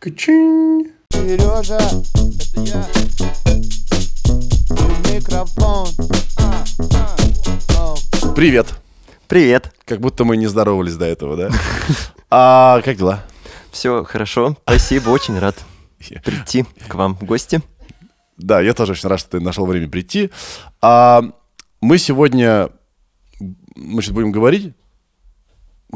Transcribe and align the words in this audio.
Качин. 0.00 0.92
Сережа, 1.10 1.76
это 1.76 2.60
я. 2.62 2.88
И 4.70 5.12
микрофон. 5.12 5.88
А, 6.38 6.64
а, 7.76 7.94
оу. 8.24 8.34
Привет. 8.34 8.72
Привет. 9.28 9.74
Как 9.84 10.00
будто 10.00 10.24
мы 10.24 10.38
не 10.38 10.46
здоровались 10.46 10.96
до 10.96 11.04
этого, 11.04 11.36
да? 11.36 11.50
А 12.30 12.80
как 12.82 12.96
дела? 12.96 13.26
Все 13.72 14.02
хорошо. 14.04 14.56
Спасибо, 14.62 15.10
очень 15.10 15.38
рад 15.38 15.56
прийти 16.24 16.64
к 16.88 16.94
вам 16.94 17.14
в 17.14 17.24
гости. 17.24 17.60
Да, 18.38 18.62
я 18.62 18.72
тоже 18.72 18.92
очень 18.92 19.10
рад, 19.10 19.20
что 19.20 19.32
ты 19.32 19.40
нашел 19.40 19.66
время 19.66 19.90
прийти. 19.90 20.30
А, 20.80 21.22
мы 21.82 21.98
сегодня, 21.98 22.70
мы 23.76 24.00
сейчас 24.00 24.14
будем 24.14 24.32
говорить, 24.32 24.72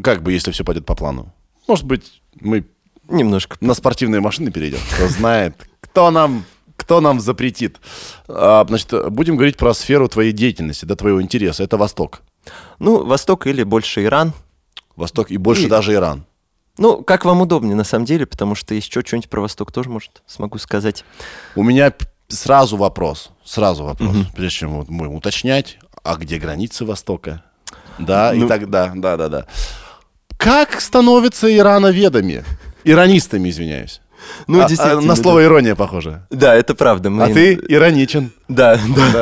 как 0.03 0.23
бы, 0.23 0.31
если 0.31 0.51
все 0.51 0.63
пойдет 0.63 0.85
по 0.85 0.95
плану. 0.95 1.33
Может 1.67 1.87
быть, 1.87 2.21
мы 2.39 2.67
Немножко. 3.09 3.57
на 3.61 3.75
спортивные 3.75 4.21
машины 4.21 4.51
перейдем. 4.51 4.79
Кто 4.95 5.09
знает, 5.09 5.57
кто 5.81 6.11
нам, 6.11 6.45
кто 6.77 7.01
нам 7.01 7.21
запретит. 7.21 7.79
А, 8.29 8.65
значит, 8.67 8.93
будем 9.13 9.37
говорить 9.37 9.57
про 9.57 9.75
сферу 9.75 10.09
твоей 10.09 10.33
деятельности, 10.33 10.85
да, 10.85 10.97
твоего 10.97 11.21
интереса. 11.23 11.63
Это 11.63 11.77
Восток. 11.77 12.23
Ну, 12.79 13.05
Восток 13.05 13.47
или 13.47 13.63
больше 13.63 14.05
Иран. 14.05 14.33
Восток 14.97 15.31
и 15.31 15.37
больше 15.37 15.65
И- 15.65 15.69
даже 15.69 15.93
Иран. 15.95 16.25
Ну, 16.77 17.03
как 17.05 17.25
вам 17.25 17.41
удобнее, 17.41 17.77
на 17.77 17.85
самом 17.85 18.05
деле, 18.05 18.27
потому 18.27 18.55
что 18.57 18.75
еще 18.75 19.03
что-нибудь 19.03 19.31
про 19.31 19.41
Восток 19.41 19.71
тоже, 19.71 19.89
может, 19.89 20.23
смогу 20.27 20.59
сказать. 20.59 21.05
У 21.55 21.63
меня 21.63 21.93
сразу 22.27 22.77
вопрос, 22.77 23.31
сразу 23.45 23.85
вопрос, 23.85 24.17
прежде 24.35 24.59
чем 24.59 24.79
вот 24.79 24.89
мы 24.89 25.07
уточнять, 25.07 25.79
а 26.03 26.17
где 26.17 26.39
границы 26.39 26.85
Востока? 26.85 27.45
Да, 27.99 28.35
и 28.35 28.39
Ну- 28.39 28.49
так 28.49 28.69
да, 28.71 28.93
да, 28.95 29.17
да, 29.17 29.29
да. 29.29 29.47
Как 30.37 30.81
становятся 30.81 31.55
ирановедами? 31.57 32.45
Иронистами, 32.85 33.49
извиняюсь. 33.51 34.01
Ну, 34.47 34.61
А- 34.61 34.65
а, 34.65 34.69
действительно. 34.69 35.03
на 35.03 35.17
слово 35.17 35.45
ирония 35.45 35.75
похоже. 35.75 36.27
Да, 36.31 36.37
Да, 36.39 36.55
это 36.55 36.75
правда. 36.75 37.11
мы- 37.11 37.25
А 37.25 37.29
ты 37.29 37.55
ироничен. 37.69 38.33
Да, 38.49 38.79
да. 38.97 39.13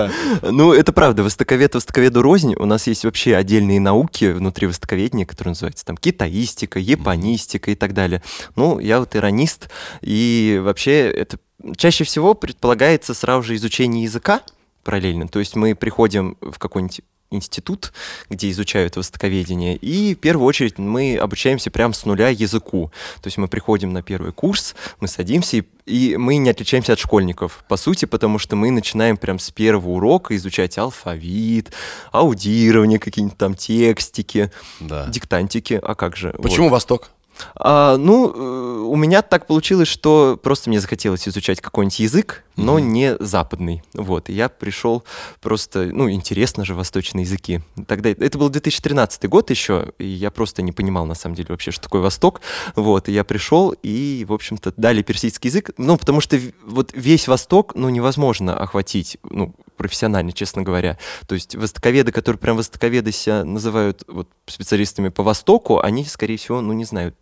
Да. 0.43 0.51
Ну, 0.51 0.73
это 0.73 0.93
правда. 0.93 1.23
Востоковед 1.25 1.75
востоковеду 1.75 2.23
рознь. 2.23 2.55
У 2.57 2.67
нас 2.67 2.87
есть 2.87 3.05
вообще 3.05 3.35
отдельные 3.35 3.81
науки 3.81 4.27
внутри 4.33 4.67
востоковедения, 4.69 5.27
которые 5.27 5.53
называются 5.53 5.85
там 5.85 5.97
китаистика, 5.97 6.79
японистика 6.79 7.71
и 7.71 7.75
так 7.75 7.95
далее. 7.95 8.23
Ну, 8.55 8.79
я 8.79 9.01
вот 9.01 9.17
иронист, 9.17 9.71
и 10.03 10.61
вообще 10.63 11.11
это 11.11 11.39
чаще 11.77 12.05
всего 12.05 12.35
предполагается 12.35 13.15
сразу 13.15 13.43
же 13.45 13.57
изучение 13.57 14.05
языка 14.05 14.41
параллельно. 14.85 15.27
То 15.29 15.39
есть 15.41 15.57
мы 15.57 15.75
приходим 15.75 16.37
в 16.41 16.59
какой-нибудь 16.59 17.01
институт, 17.33 17.93
где 18.31 18.51
изучают 18.51 18.97
востоковедение, 18.97 19.77
и 19.77 20.15
в 20.15 20.19
первую 20.19 20.47
очередь 20.47 20.79
мы 20.79 21.17
обучаемся 21.17 21.71
прямо 21.71 21.95
с 21.95 22.05
нуля 22.05 22.29
языку. 22.29 22.93
То 23.21 23.27
есть 23.29 23.39
мы 23.39 23.49
приходим 23.49 23.93
на 23.93 24.03
первый 24.03 24.33
курс, 24.33 24.75
мы 25.01 25.09
садимся, 25.09 25.59
и, 25.59 25.65
и 25.87 26.17
мы 26.17 26.37
не 26.37 26.51
отличаемся 26.51 26.93
от 26.93 26.99
школьников, 26.99 27.65
по 27.69 27.77
сути, 27.77 28.05
потому 28.05 28.39
что 28.39 28.57
мы 28.57 28.71
начинаем 28.71 29.17
прям 29.17 29.39
с 29.39 29.51
первого 29.51 29.91
урока 29.91 30.37
изучать 30.37 30.79
алфавит, 30.79 31.73
аудирование, 32.13 32.99
какие-нибудь 32.99 33.39
там 33.39 33.55
текстики, 33.55 34.51
Да. 34.81 35.07
диктантики, 35.07 35.81
а 35.83 35.95
как 35.95 36.17
же? 36.17 36.29
вот. 36.37 36.43
Почему 36.43 36.69
Восток? 36.69 37.11
А, 37.55 37.97
ну, 37.97 38.33
э, 38.33 38.83
у 38.83 38.97
меня 38.97 39.23
так 39.23 39.47
получилось, 39.47 39.89
что 39.89 40.39
просто 40.43 40.71
мне 40.71 40.81
захотелось 40.81 41.27
изучать 41.29 41.61
какой-нибудь 41.61 42.01
язык, 42.01 42.45
но 42.57 42.79
не 42.79 43.17
западный. 43.19 43.83
Вот, 43.95 44.29
и 44.29 44.33
я 44.33 44.49
пришел 44.49 45.05
просто, 45.41 45.85
ну, 45.93 46.11
интересно 46.11 46.65
же 46.65 46.75
восточные 46.75 47.25
языки. 47.25 47.61
Тогда 47.87 48.11
это 48.11 48.39
был 48.39 48.51
2013 48.51 49.29
год 49.29 49.51
еще, 49.51 49.93
и 49.99 50.07
я 50.07 50.31
просто 50.31 50.63
не 50.63 50.73
понимал 50.73 51.07
на 51.07 51.15
самом 51.15 51.35
деле 51.35 51.49
вообще, 51.51 51.71
что 51.71 51.85
такое 51.85 52.03
Восток. 52.03 52.41
Вот, 52.77 53.09
и 53.09 53.13
я 53.13 53.25
пришел 53.25 53.75
и, 53.83 54.25
в 54.29 54.33
общем-то, 54.33 54.75
дали 54.77 55.03
персидский 55.03 55.49
язык, 55.49 55.71
ну, 55.79 55.97
потому 55.97 56.21
что 56.21 56.39
вот 56.65 56.93
весь 56.95 57.29
Восток, 57.29 57.75
ну, 57.75 57.89
невозможно 57.89 58.57
охватить, 58.57 59.19
ну, 59.29 59.55
профессионально, 59.77 60.33
честно 60.33 60.63
говоря. 60.63 60.99
То 61.27 61.35
есть 61.35 61.57
востоковеды, 61.57 62.13
которые 62.13 62.39
прям 62.39 62.57
востоковеды 62.57 63.11
себя 63.11 63.45
называют 63.45 64.05
вот 64.07 64.29
специалистами 64.47 65.09
по 65.09 65.23
Востоку, 65.23 65.81
они, 65.81 66.05
скорее 66.05 66.37
всего, 66.37 66.61
ну, 66.61 66.73
не 66.73 66.85
знают 66.85 67.17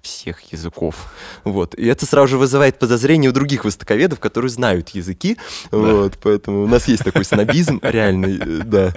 всех 0.00 0.52
языков. 0.52 1.12
Вот. 1.44 1.74
И 1.74 1.86
это 1.86 2.06
сразу 2.06 2.28
же 2.28 2.38
вызывает 2.38 2.78
подозрение 2.78 3.30
у 3.30 3.32
других 3.32 3.64
востоковедов, 3.64 4.20
которые 4.20 4.50
знают 4.50 4.90
языки. 4.90 5.38
Вот. 5.70 6.18
Поэтому 6.22 6.64
у 6.64 6.66
нас 6.66 6.88
есть 6.88 7.04
такой 7.04 7.24
снобизм 7.24 7.80
реальный, 7.82 8.38
э, 8.38 8.62
да. 8.64 8.94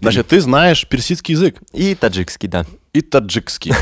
Значит, 0.00 0.28
ты 0.28 0.40
знаешь 0.40 0.86
персидский 0.88 1.34
язык 1.34 1.60
И 1.72 1.94
таджикский, 1.94 2.48
да. 2.48 2.64
и 2.92 3.02
таджикский. 3.02 3.72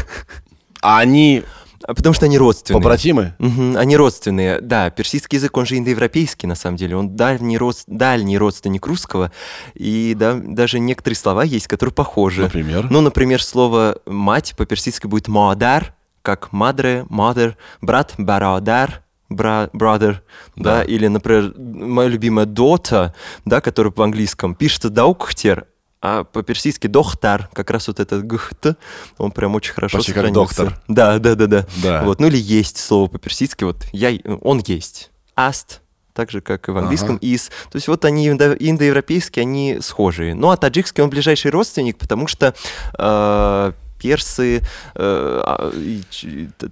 А 0.81 0.99
они 0.99 1.45
Потому 1.87 2.15
что 2.15 2.27
они 2.27 2.39
родственные. 2.39 2.81
побратимы? 2.81 3.35
Мгм, 3.39 3.77
они 3.77 3.97
родственные. 3.97 4.61
Да, 4.61 4.91
персидский 4.91 5.37
язык, 5.37 5.57
он 5.57 5.67
же 5.67 5.79
индоевропейский, 5.79 6.49
на 6.49 6.55
самом 6.55 6.77
деле. 6.77 6.97
Он 6.97 7.17
дальний, 7.17 7.59
род... 7.59 7.77
дальний 7.87 8.39
родственник 8.39 8.87
русского. 8.87 9.33
И 9.75 10.15
да, 10.17 10.35
даже 10.35 10.79
некоторые 10.79 11.17
слова 11.17 11.45
есть, 11.45 11.67
которые 11.67 11.93
похожи. 11.95 12.43
Например? 12.43 12.89
Ну, 12.91 13.01
например, 13.01 13.43
слово 13.43 13.99
«мать» 14.07 14.55
по-персидски 14.57 15.07
будет 15.07 15.29
«мадар», 15.29 15.95
как 16.23 16.53
«мадре», 16.53 17.05
«мадер», 17.09 17.57
«брат», 17.81 18.15
«барадар», 18.19 19.03
бра- 19.29 19.71
brother, 19.73 20.17
да. 20.57 20.79
Да. 20.79 20.83
или, 20.83 21.07
например, 21.09 21.55
моя 21.57 22.09
любимая 22.09 22.47
«дота», 22.47 23.15
да, 23.45 23.61
которая 23.61 23.93
по-английскому 23.93 24.55
пишется 24.55 24.91
«даукхтер», 24.91 25.67
а 26.03 26.25
по-персидски 26.25 26.89
«дохтар», 26.89 27.49
как 27.53 27.71
раз 27.71 27.87
вот 27.87 28.01
этот 28.01 28.27
«гхт», 28.27 28.77
он 29.19 29.31
прям 29.31 29.55
очень 29.55 29.73
хорошо 29.73 29.99
Почти 29.99 30.13
как 30.13 30.33
доктор. 30.33 30.79
Да, 30.89 31.19
да, 31.21 31.37
да, 31.37 31.47
да. 31.47 31.67
Да. 31.77 32.03
Вот, 32.03 32.21
ну 32.21 32.27
или 32.27 32.37
есть 32.37 32.77
слово 32.77 33.07
по-персидски, 33.09 33.63
вот 33.63 33.87
я, 33.93 34.19
он 34.43 34.61
есть. 34.67 35.11
Аст, 35.37 35.81
так 36.13 36.31
же, 36.33 36.41
как 36.41 36.69
и 36.69 36.73
в 36.73 36.77
английском, 36.77 37.17
Ага. 37.17 37.25
is. 37.25 37.51
То 37.71 37.77
есть 37.77 37.87
вот 37.87 38.05
они 38.05 38.29
индо- 38.29 38.57
индоевропейские, 38.59 39.43
они 39.43 39.79
схожие. 39.81 40.35
Ну 40.35 40.51
а 40.51 40.57
таджикский, 40.57 41.05
он 41.05 41.09
ближайший 41.09 41.53
родственник, 41.53 41.97
потому 41.99 42.27
что 42.27 42.53
э, 42.99 43.73
персы, 44.03 44.59
э, 44.59 44.63
а, 44.97 45.73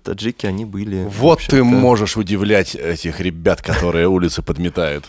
таджики, 0.03 0.47
они 0.47 0.65
были... 0.65 1.07
Вот 1.09 1.41
ты 1.47 1.63
можешь 1.63 2.17
удивлять 2.17 2.75
этих 2.75 3.21
ребят, 3.21 3.63
которые 3.63 4.09
улицы 4.09 4.43
подметают. 4.43 5.07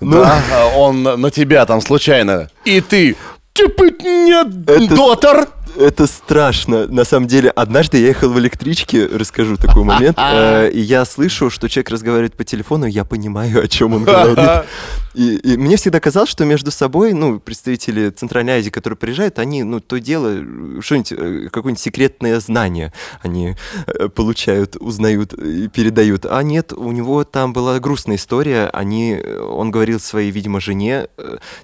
Ну. 0.00 0.22
Да, 0.22 0.40
он 0.76 1.02
на 1.02 1.30
тебя 1.30 1.66
там 1.66 1.80
случайно. 1.80 2.48
И 2.64 2.80
ты, 2.80 3.16
типа, 3.52 3.84
нет, 4.02 4.64
дотор. 4.94 5.48
Это 5.76 6.06
страшно. 6.06 6.86
На 6.86 7.04
самом 7.04 7.28
деле, 7.28 7.50
однажды 7.50 7.98
я 7.98 8.08
ехал 8.08 8.30
в 8.30 8.38
электричке, 8.38 9.06
расскажу 9.06 9.56
такой 9.56 9.84
момент, 9.84 10.16
э, 10.20 10.70
и 10.70 10.80
я 10.80 11.04
слышу, 11.04 11.50
что 11.50 11.68
человек 11.68 11.90
разговаривает 11.90 12.34
по 12.34 12.44
телефону, 12.44 12.86
и 12.86 12.90
я 12.90 13.04
понимаю, 13.04 13.62
о 13.62 13.68
чем 13.68 13.94
он 13.94 14.04
говорит. 14.04 14.38
И, 15.14 15.36
и 15.36 15.58
мне 15.58 15.76
всегда 15.76 16.00
казалось, 16.00 16.30
что 16.30 16.46
между 16.46 16.70
собой, 16.70 17.12
ну, 17.12 17.38
представители 17.38 18.08
Центральной 18.08 18.54
Азии, 18.54 18.70
которые 18.70 18.96
приезжают, 18.96 19.38
они, 19.38 19.62
ну, 19.62 19.78
то 19.78 20.00
дело, 20.00 20.32
что-нибудь, 20.80 21.12
э, 21.12 21.48
какое-нибудь 21.52 21.82
секретное 21.82 22.40
знание 22.40 22.94
они 23.20 23.54
э, 23.86 24.08
получают, 24.08 24.76
узнают 24.76 25.34
и 25.34 25.68
передают. 25.68 26.24
А 26.24 26.42
нет, 26.42 26.72
у 26.72 26.92
него 26.92 27.24
там 27.24 27.52
была 27.52 27.78
грустная 27.78 28.16
история. 28.16 28.70
Они, 28.72 29.18
он 29.38 29.70
говорил 29.70 30.00
своей, 30.00 30.30
видимо, 30.30 30.60
жене, 30.60 31.08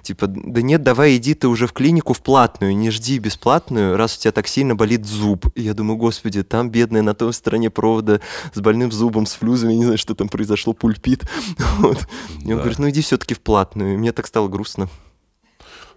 типа, 0.03 0.27
да 0.27 0.61
нет, 0.61 0.83
давай 0.83 1.17
иди 1.17 1.33
ты 1.33 1.47
уже 1.47 1.65
в 1.65 1.73
клинику 1.73 2.13
в 2.13 2.21
платную, 2.21 2.77
не 2.77 2.91
жди 2.91 3.17
бесплатную, 3.17 3.97
раз 3.99 4.17
у 4.17 4.19
тебя 4.19 4.31
так 4.31 4.47
сильно 4.47 4.75
болит 4.75 5.05
зуб. 5.05 5.45
И 5.55 5.61
я 5.61 5.73
думаю, 5.75 5.97
господи, 5.97 6.41
там 6.43 6.69
бедная 6.71 7.03
на 7.03 7.13
той 7.13 7.31
стороне 7.33 7.69
провода 7.69 8.19
с 8.53 8.59
больным 8.59 8.91
зубом, 8.91 9.25
с 9.27 9.33
флюзами, 9.33 9.73
не 9.73 9.83
знаю, 9.83 9.97
что 9.99 10.15
там 10.15 10.27
произошло, 10.29 10.73
пульпит. 10.73 11.23
Вот. 11.79 12.07
И 12.41 12.51
он 12.51 12.57
Да. 12.57 12.63
говорит, 12.63 12.79
ну 12.79 12.89
иди 12.89 13.01
все-таки 13.01 13.33
в 13.35 13.39
платную. 13.41 13.93
И 13.93 13.97
мне 13.97 14.11
так 14.11 14.25
стало 14.27 14.47
грустно. 14.47 14.89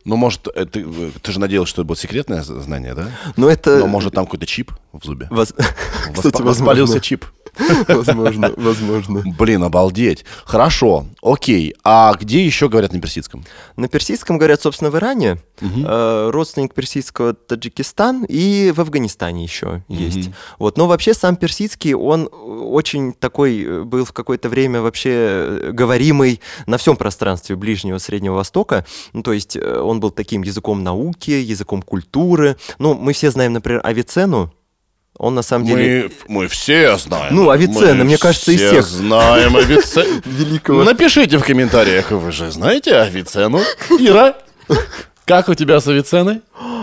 Ну, 0.04 0.16
может, 0.16 0.48
э, 0.54 0.64
ты, 0.66 0.80
э, 0.86 1.10
ты 1.20 1.32
же 1.32 1.38
надеялся, 1.40 1.70
что 1.70 1.82
это 1.82 1.88
будет 1.88 1.98
секретное 1.98 2.42
знание, 2.42 2.94
да? 2.94 3.08
Но 3.36 3.48
это... 3.48 3.78
Но, 3.78 3.86
может, 3.86 4.14
там 4.14 4.24
какой-то 4.26 4.46
чип 4.46 4.72
в 4.92 5.04
зубе? 5.04 5.28
Воспа- 5.30 5.64
Кстати, 6.12 6.42
Воспалился 6.42 6.94
возможно. 6.94 7.00
чип. 7.00 7.24
Возможно, 7.86 8.52
возможно. 8.56 9.22
Блин, 9.38 9.62
обалдеть. 9.62 10.24
Хорошо, 10.44 11.06
окей. 11.22 11.74
А 11.84 12.14
где 12.14 12.44
еще 12.44 12.68
говорят 12.70 12.92
на 12.94 13.00
персидском? 13.00 13.44
На 13.76 13.88
персидском 13.88 14.38
говорят, 14.38 14.62
собственно, 14.62 14.90
в 14.90 14.96
Иране. 14.96 15.38
Э, 15.60 16.30
родственник 16.32 16.74
персидского 16.74 17.34
Таджикистан 17.34 18.24
и 18.28 18.72
в 18.74 18.80
Афганистане 18.80 19.44
еще 19.44 19.84
есть. 19.88 20.30
Вот. 20.58 20.76
Но 20.78 20.86
вообще 20.88 21.14
сам 21.14 21.36
персидский, 21.36 21.92
он 21.94 22.28
очень 22.32 23.12
такой 23.12 23.84
был 23.84 24.04
в 24.06 24.12
какое-то 24.12 24.48
время 24.48 24.80
вообще 24.80 25.70
говоримый 25.72 26.40
на 26.66 26.78
всем 26.78 26.96
пространстве 26.96 27.54
Ближнего 27.56 27.98
Среднего 27.98 28.34
Востока. 28.34 28.84
Ну, 29.12 29.22
то 29.22 29.32
есть 29.32 29.56
э, 29.56 29.78
он 29.92 30.00
был 30.00 30.10
таким 30.10 30.42
языком 30.42 30.82
науки, 30.82 31.30
языком 31.30 31.82
культуры. 31.82 32.56
Ну, 32.78 32.94
мы 32.94 33.12
все 33.12 33.30
знаем, 33.30 33.52
например, 33.52 33.80
Авиценну. 33.84 34.52
Он 35.18 35.34
на 35.34 35.42
самом 35.42 35.66
деле... 35.66 36.10
Мы, 36.26 36.40
мы 36.42 36.48
все 36.48 36.96
знаем. 36.96 37.36
Ну, 37.36 37.50
Авиценна, 37.50 37.94
Мы 37.96 38.04
мне 38.04 38.18
кажется, 38.18 38.50
из 38.50 38.58
все 38.58 38.70
всех. 38.70 38.86
знаем 38.86 39.56
Авиценну. 39.56 40.22
Великого. 40.24 40.84
Напишите 40.84 41.38
в 41.38 41.44
комментариях, 41.44 42.10
вы 42.10 42.32
же 42.32 42.50
знаете 42.50 42.96
Авиценну? 42.96 43.60
Ира, 43.98 44.34
как 45.26 45.48
у 45.48 45.54
тебя 45.54 45.80
с 45.80 45.86
Авиценной? 45.86 46.40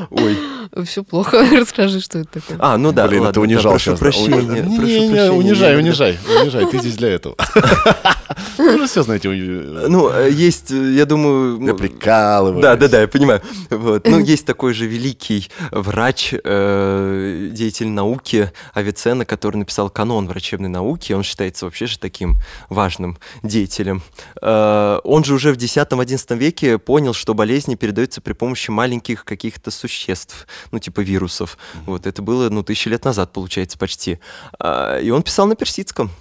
Ой, 0.10 0.38
Все 0.86 1.04
плохо. 1.04 1.46
Расскажи, 1.52 2.00
что 2.00 2.20
это 2.20 2.40
такое. 2.40 2.58
А, 2.60 2.78
ну 2.78 2.92
да, 2.92 3.08
Блин, 3.08 3.22
ладно, 3.22 3.31
это 3.31 3.42
унижал 3.42 3.64
да, 3.64 3.70
прошу 3.70 3.92
сейчас. 3.92 4.00
прощения. 4.00 4.62
Не, 4.62 4.78
прошу 4.78 4.92
не, 4.92 5.31
унижай, 5.31 5.78
унижай, 5.78 6.20
унижай. 6.42 6.66
Ты 6.68 6.80
здесь 6.80 6.96
для 6.96 7.10
этого. 7.10 7.36
Вы 8.58 8.78
же 8.78 8.88
все 8.88 9.04
знаете. 9.04 9.30
Ну, 9.30 10.28
есть, 10.28 10.72
э, 10.72 10.94
я 10.94 11.06
думаю... 11.06 11.60
Я 11.60 11.74
ну, 11.74 11.78
прикалываюсь. 11.78 12.62
Да, 12.62 12.76
да, 12.76 12.88
да, 12.88 13.02
я 13.02 13.08
понимаю. 13.08 13.42
Вот. 13.70 14.08
Ну, 14.08 14.20
есть 14.20 14.46
такой 14.46 14.74
же 14.74 14.86
великий 14.86 15.50
врач, 15.72 16.34
э, 16.34 17.50
деятель 17.52 17.88
науки 17.88 18.52
Авиценна, 18.74 19.26
который 19.26 19.58
написал 19.58 19.90
канон 19.90 20.28
врачебной 20.28 20.70
науки. 20.70 21.14
Он 21.14 21.24
считается 21.24 21.66
вообще 21.66 21.88
же 21.88 21.98
таким 21.98 22.38
важным 22.70 23.18
деятелем. 23.44 24.04
Э, 24.42 25.00
он 25.04 25.24
же 25.24 25.34
уже 25.34 25.52
в 25.52 25.58
X-XI 25.58 26.38
веке 26.38 26.78
понял, 26.78 27.14
что 27.14 27.34
болезни 27.34 27.76
передаются 27.76 28.22
при 28.22 28.34
помощи 28.34 28.70
маленьких 28.70 29.26
каких-то 29.26 29.69
существ, 29.71 30.48
ну, 30.71 30.80
типа 30.80 31.01
вирусов. 31.01 31.57
Вот, 31.86 32.07
это 32.07 32.21
было, 32.21 32.50
ну, 32.50 32.63
тысячи 32.63 32.88
лет 32.89 33.06
назад, 33.06 33.31
получается, 33.31 33.77
почти. 33.77 34.19
А, 34.60 35.00
И 35.00 35.10
он 35.10 35.24
писал 35.24 35.48
на 35.48 35.56
персидском. 35.56 36.12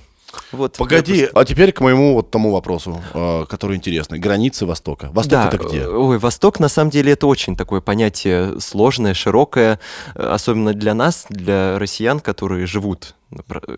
Вот. 0.52 0.76
Погоди, 0.76 1.28
а 1.34 1.44
теперь 1.44 1.72
к 1.72 1.80
моему 1.80 2.14
вот 2.14 2.30
тому 2.30 2.52
вопросу, 2.52 3.02
э, 3.14 3.46
который 3.48 3.76
интересный. 3.76 4.18
Границы 4.18 4.66
Востока. 4.66 5.08
Восток 5.12 5.30
Да, 5.30 5.48
это 5.48 5.58
где? 5.58 5.78
э, 5.80 5.88
Ой, 5.88 6.18
Восток, 6.18 6.60
на 6.60 6.68
самом 6.68 6.90
деле, 6.90 7.12
это 7.12 7.26
очень 7.26 7.56
такое 7.56 7.80
понятие 7.80 8.60
сложное, 8.60 9.14
широкое, 9.14 9.80
э, 10.14 10.22
особенно 10.22 10.74
для 10.74 10.94
нас, 10.94 11.26
для 11.30 11.78
россиян, 11.78 12.20
которые 12.20 12.66
живут 12.66 13.14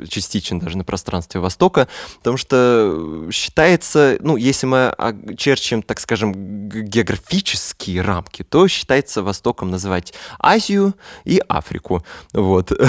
частично 0.09 0.61
даже 0.61 0.77
на 0.79 0.85
пространстве 0.85 1.41
Востока, 1.41 1.89
потому 2.19 2.37
что 2.37 3.27
э, 3.27 3.31
считается, 3.33 4.17
ну, 4.21 4.37
если 4.37 4.67
мы 4.67 4.95
черчим, 5.37 5.83
так 5.83 5.99
скажем, 6.01 6.69
географические 6.69 8.03
рамки, 8.03 8.43
то 8.43 8.69
считается 8.69 9.23
Востоком 9.23 9.71
называть 9.71 10.15
Азию 10.39 10.95
и 11.25 11.43
Африку. 11.49 12.05
Вот. 12.33 12.73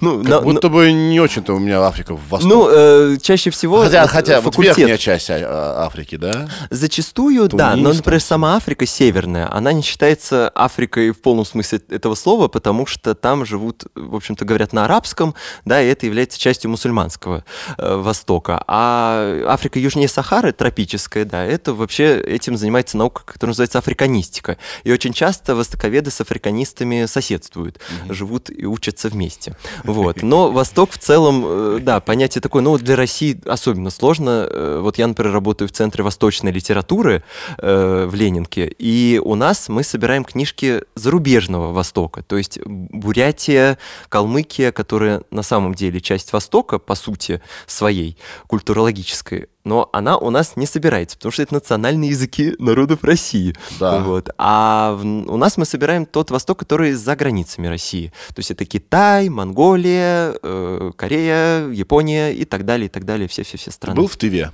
Ну, 0.00 0.20
Как 0.20 0.28
на- 0.30 0.40
будто 0.42 0.68
бы 0.68 0.92
не 0.92 1.18
очень-то 1.18 1.52
у 1.52 1.58
меня 1.58 1.82
Африка 1.82 2.14
в 2.14 2.28
Восток. 2.28 2.48
ну, 2.50 2.68
э, 2.70 3.16
чаще 3.20 3.50
всего... 3.50 3.82
хотя, 3.82 4.06
хотя 4.06 4.34
э, 4.34 4.40
вот 4.40 4.54
факультет- 4.54 4.76
верхняя 4.76 4.96
часть 4.96 5.30
а, 5.30 5.84
Африки, 5.84 6.16
да? 6.16 6.48
Зачастую, 6.70 7.48
да, 7.48 7.74
но, 7.74 7.82
Тунис, 7.84 7.96
например, 7.98 8.20
сама 8.20 8.56
Африка 8.56 8.86
северная, 8.86 9.52
она 9.52 9.72
не 9.72 9.82
считается 9.82 10.48
Африкой 10.50 11.10
в 11.10 11.20
полном 11.20 11.44
смысле 11.44 11.80
этого 11.88 12.14
слова, 12.14 12.46
потому 12.46 12.86
что 12.86 13.14
там 13.16 13.44
живут, 13.44 13.84
в 13.96 14.14
общем-то, 14.14 14.44
говорят 14.44 14.72
на 14.72 14.84
арабском, 14.84 15.34
да, 15.70 15.80
и 15.80 15.86
это 15.86 16.04
является 16.04 16.36
частью 16.36 16.68
мусульманского 16.68 17.44
э, 17.78 17.96
Востока. 17.96 18.64
А 18.66 19.44
Африка 19.46 19.78
южнее 19.78 20.08
Сахары, 20.08 20.50
тропическая, 20.50 21.24
да, 21.24 21.44
это 21.44 21.74
вообще 21.74 22.20
этим 22.20 22.56
занимается 22.56 22.96
наука, 22.96 23.22
которая 23.24 23.50
называется 23.50 23.78
африканистика. 23.78 24.56
И 24.82 24.90
очень 24.90 25.12
часто 25.12 25.54
востоковеды 25.54 26.10
с 26.10 26.20
африканистами 26.20 27.06
соседствуют, 27.06 27.78
живут 28.08 28.50
и 28.50 28.66
учатся 28.66 29.08
вместе. 29.08 29.56
Вот. 29.84 30.22
Но 30.22 30.50
Восток 30.50 30.90
в 30.90 30.98
целом, 30.98 31.44
э, 31.46 31.78
да, 31.80 32.00
понятие 32.00 32.42
такое, 32.42 32.62
ну, 32.62 32.76
для 32.76 32.96
России 32.96 33.40
особенно 33.46 33.90
сложно. 33.90 34.48
Э, 34.50 34.80
Вот 34.82 34.98
я, 34.98 35.06
например, 35.06 35.32
работаю 35.32 35.68
в 35.68 35.72
Центре 35.72 36.02
восточной 36.02 36.50
литературы 36.50 37.22
э, 37.58 38.08
в 38.10 38.14
Ленинке, 38.16 38.66
и 38.66 39.20
у 39.24 39.36
нас 39.36 39.68
мы 39.68 39.84
собираем 39.84 40.24
книжки 40.24 40.82
зарубежного 40.96 41.72
Востока, 41.72 42.24
то 42.24 42.36
есть 42.36 42.58
Бурятия, 42.64 43.78
Калмыкия, 44.08 44.72
которая 44.72 45.22
на 45.30 45.42
самом 45.42 45.59
деле 45.74 46.00
часть 46.00 46.32
Востока, 46.32 46.78
по 46.78 46.94
сути, 46.94 47.40
своей, 47.66 48.16
культурологической, 48.46 49.48
но 49.64 49.88
она 49.92 50.16
у 50.16 50.30
нас 50.30 50.56
не 50.56 50.66
собирается, 50.66 51.16
потому 51.16 51.32
что 51.32 51.42
это 51.42 51.54
национальные 51.54 52.10
языки 52.10 52.54
народов 52.58 53.04
России. 53.04 53.54
Да. 53.78 54.00
Вот. 54.00 54.30
А 54.38 54.98
у 55.02 55.36
нас 55.36 55.56
мы 55.56 55.64
собираем 55.64 56.06
тот 56.06 56.30
Восток, 56.30 56.58
который 56.58 56.92
за 56.92 57.14
границами 57.14 57.66
России. 57.66 58.12
То 58.28 58.38
есть 58.38 58.50
это 58.50 58.64
Китай, 58.64 59.28
Монголия, 59.28 60.34
э, 60.42 60.92
Корея, 60.96 61.68
Япония 61.68 62.32
и 62.32 62.44
так 62.44 62.64
далее, 62.64 62.86
и 62.86 62.90
так 62.90 63.04
далее, 63.04 63.28
все-все-все 63.28 63.70
Ты 63.70 63.76
страны. 63.76 63.96
был 63.96 64.08
в 64.08 64.16
Тыве? 64.16 64.50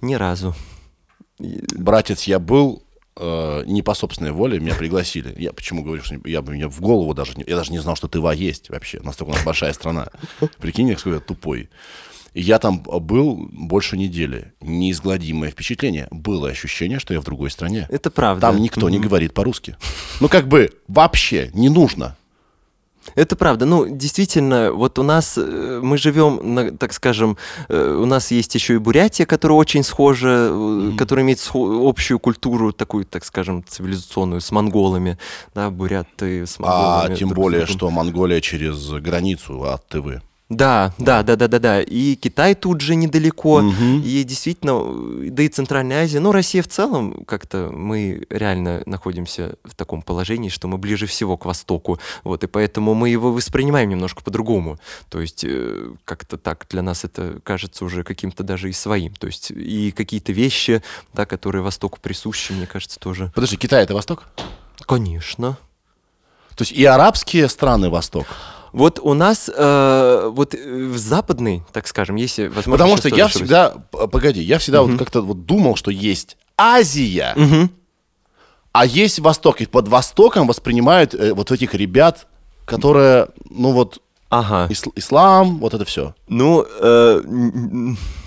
Ни 0.00 0.14
разу. 0.14 0.54
Братец, 1.38 2.24
я 2.24 2.38
был 2.38 2.82
э, 3.18 3.64
не 3.66 3.82
по 3.82 3.94
собственной 3.94 4.32
воле, 4.32 4.60
меня 4.60 4.74
пригласили. 4.74 5.34
Я 5.36 5.52
почему 5.52 5.82
говорю, 5.82 6.02
что 6.02 6.16
я 6.24 6.42
бы 6.42 6.52
мне 6.52 6.68
в 6.68 6.80
голову 6.80 7.14
даже 7.14 7.32
не, 7.36 7.44
я 7.46 7.56
даже 7.56 7.72
не 7.72 7.78
знал, 7.78 7.96
что 7.96 8.08
Тыва 8.08 8.32
есть 8.32 8.70
вообще. 8.70 9.00
Настолько 9.00 9.30
у 9.30 9.34
нас 9.34 9.44
большая 9.44 9.72
страна. 9.72 10.08
Прикинь, 10.58 10.94
какой 10.94 11.14
я 11.14 11.20
тупой. 11.20 11.68
Я 12.34 12.58
там 12.58 12.82
был 12.82 13.48
больше 13.50 13.96
недели. 13.96 14.52
Неизгладимое 14.60 15.50
впечатление. 15.50 16.06
Было 16.10 16.48
ощущение, 16.48 17.00
что 17.00 17.14
я 17.14 17.20
в 17.20 17.24
другой 17.24 17.50
стране. 17.50 17.86
Это 17.90 18.10
правда. 18.10 18.42
Там 18.42 18.60
никто 18.60 18.88
не 18.90 19.00
говорит 19.00 19.34
по-русски. 19.34 19.76
Ну, 20.20 20.28
как 20.28 20.46
бы 20.46 20.70
вообще 20.86 21.50
не 21.54 21.68
нужно. 21.68 22.16
Это 23.14 23.36
правда. 23.36 23.66
Ну, 23.66 23.86
действительно, 23.88 24.72
вот 24.72 24.98
у 24.98 25.02
нас 25.02 25.34
э, 25.36 25.80
мы 25.82 25.98
живем, 25.98 26.76
так 26.78 26.92
скажем, 26.92 27.36
э, 27.68 27.98
у 28.00 28.06
нас 28.06 28.30
есть 28.30 28.54
еще 28.54 28.74
и 28.74 28.78
Бурятия, 28.78 29.26
которая 29.26 29.58
очень 29.58 29.82
схожа, 29.82 30.48
э, 30.50 30.92
которая 30.96 31.24
имеет 31.24 31.40
общую 31.52 32.18
культуру, 32.18 32.72
такую, 32.72 33.04
так 33.04 33.24
скажем, 33.24 33.64
цивилизационную, 33.66 34.40
с 34.40 34.50
монголами. 34.50 35.18
Да, 35.54 35.70
буряты 35.70 36.46
с 36.46 36.56
А 36.58 36.62
монголами. 36.62 37.16
тем 37.16 37.28
друг 37.28 37.38
с 37.38 37.42
более, 37.42 37.66
что 37.66 37.90
Монголия 37.90 38.40
через 38.40 38.88
границу 38.90 39.62
от 39.64 39.86
Тывы. 39.88 40.22
Да, 40.48 40.94
да, 40.96 41.22
да, 41.22 41.36
да, 41.36 41.46
да, 41.46 41.58
да. 41.58 41.82
И 41.82 42.14
Китай 42.14 42.54
тут 42.54 42.80
же 42.80 42.94
недалеко. 42.94 43.60
Мгм. 43.60 44.00
И 44.00 44.24
действительно, 44.24 45.30
да 45.30 45.42
и 45.42 45.48
Центральная 45.48 46.04
Азия, 46.04 46.20
ну, 46.20 46.32
Россия 46.32 46.62
в 46.62 46.68
целом, 46.68 47.24
как-то 47.26 47.70
мы 47.70 48.26
реально 48.30 48.82
находимся 48.86 49.56
в 49.62 49.74
таком 49.74 50.00
положении, 50.00 50.48
что 50.48 50.66
мы 50.66 50.78
ближе 50.78 51.06
всего 51.06 51.36
к 51.36 51.44
Востоку. 51.44 52.00
Вот, 52.24 52.44
и 52.44 52.46
поэтому 52.46 52.94
мы 52.94 53.10
его 53.10 53.30
воспринимаем 53.30 53.90
немножко 53.90 54.22
по-другому. 54.22 54.78
То 55.10 55.20
есть, 55.20 55.44
э, 55.44 55.92
как-то 56.06 56.38
так 56.38 56.66
для 56.70 56.80
нас 56.80 57.04
это 57.04 57.40
кажется 57.44 57.84
уже 57.84 58.02
каким-то 58.02 58.42
даже 58.42 58.70
и 58.70 58.72
своим. 58.72 59.14
То 59.14 59.26
есть, 59.26 59.50
и 59.50 59.90
какие-то 59.90 60.32
вещи, 60.32 60.82
да, 61.12 61.26
которые 61.26 61.60
Востоку 61.60 61.98
присущи, 62.00 62.52
мне 62.52 62.66
кажется, 62.66 62.98
тоже. 62.98 63.30
Подожди, 63.34 63.58
Китай 63.58 63.84
это 63.84 63.92
Восток? 63.92 64.24
Конечно. 64.86 65.58
То 66.56 66.62
есть 66.62 66.72
и 66.72 66.84
арабские 66.86 67.48
страны 67.48 67.90
Восток. 67.90 68.26
Вот 68.72 69.00
у 69.02 69.14
нас, 69.14 69.50
э, 69.54 70.30
вот 70.32 70.54
э, 70.54 70.86
в 70.86 70.98
западной, 70.98 71.62
так 71.72 71.86
скажем, 71.88 72.16
если 72.16 72.48
возможно... 72.48 72.72
Потому 72.72 72.96
что 72.96 73.08
я 73.08 73.28
всегда, 73.28 73.70
погоди, 73.90 74.40
я 74.42 74.58
всегда 74.58 74.82
вот 74.82 74.98
как-то 74.98 75.22
вот 75.22 75.46
думал, 75.46 75.76
что 75.76 75.90
есть 75.90 76.36
Азия, 76.56 77.32
Мгм. 77.36 77.70
а 78.72 78.84
есть 78.86 79.18
Восток. 79.20 79.60
И 79.60 79.66
под 79.66 79.88
Востоком 79.88 80.46
воспринимают 80.46 81.14
э, 81.14 81.32
вот 81.32 81.50
этих 81.50 81.74
ребят, 81.74 82.26
которые, 82.66 83.28
ну 83.48 83.72
вот, 83.72 84.02
Ага. 84.30 84.66
ис- 84.70 84.92
ислам, 84.96 85.58
вот 85.58 85.72
это 85.74 85.84
все. 85.86 86.14
Ну, 86.28 86.66
э, 86.80 87.22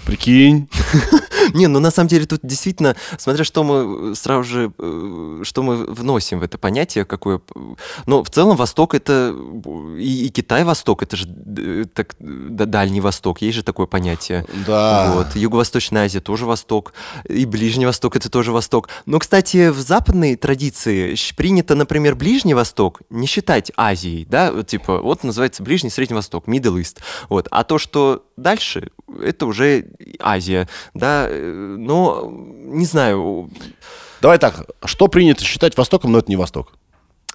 Прикинь. 0.05 0.67
не, 1.53 1.67
ну 1.67 1.79
на 1.79 1.91
самом 1.91 2.07
деле 2.07 2.25
тут 2.25 2.39
действительно, 2.43 2.95
смотря 3.17 3.43
что 3.43 3.63
мы 3.63 4.15
сразу 4.15 4.43
же, 4.43 4.73
э, 4.77 5.41
что 5.43 5.63
мы 5.63 5.85
вносим 5.85 6.39
в 6.39 6.43
это 6.43 6.57
понятие, 6.57 7.05
какое... 7.05 7.41
Но 8.05 8.23
в 8.23 8.29
целом 8.29 8.55
Восток 8.57 8.93
это, 8.93 9.35
и, 9.97 10.25
и 10.25 10.29
Китай 10.29 10.63
Восток, 10.63 11.03
это 11.03 11.15
же 11.15 11.27
э, 11.57 11.85
так, 11.93 12.15
да, 12.19 12.65
Дальний 12.65 13.01
Восток, 13.01 13.41
есть 13.41 13.55
же 13.55 13.63
такое 13.63 13.85
понятие. 13.85 14.45
Да. 14.65 15.13
Вот. 15.15 15.35
Юго-Восточная 15.35 16.05
Азия 16.05 16.19
тоже 16.19 16.45
Восток, 16.45 16.93
и 17.27 17.45
Ближний 17.45 17.85
Восток 17.85 18.15
это 18.15 18.29
тоже 18.29 18.51
Восток. 18.51 18.89
Но, 19.05 19.19
кстати, 19.19 19.69
в 19.69 19.79
западной 19.79 20.35
традиции 20.35 21.15
принято, 21.35 21.75
например, 21.75 22.15
Ближний 22.15 22.53
Восток 22.53 23.01
не 23.09 23.27
считать 23.27 23.71
Азией, 23.75 24.25
да, 24.25 24.63
типа, 24.63 24.99
вот 24.99 25.23
называется 25.23 25.63
Ближний 25.63 25.89
Средний 25.89 26.15
Восток, 26.15 26.47
Middle 26.47 26.79
East, 26.79 26.97
вот. 27.29 27.47
А 27.51 27.63
то, 27.63 27.77
что 27.77 28.23
дальше, 28.37 28.91
это 29.21 29.45
уже 29.45 29.87
Азия, 30.19 30.67
да, 30.93 31.27
э, 31.29 31.75
но, 31.77 32.29
не 32.29 32.85
знаю, 32.85 33.49
Давай 34.21 34.37
так, 34.37 34.67
что 34.85 35.07
принято 35.07 35.43
считать 35.43 35.75
Востоком, 35.75 36.11
но 36.11 36.19
это 36.19 36.29
не 36.29 36.35
Восток. 36.35 36.73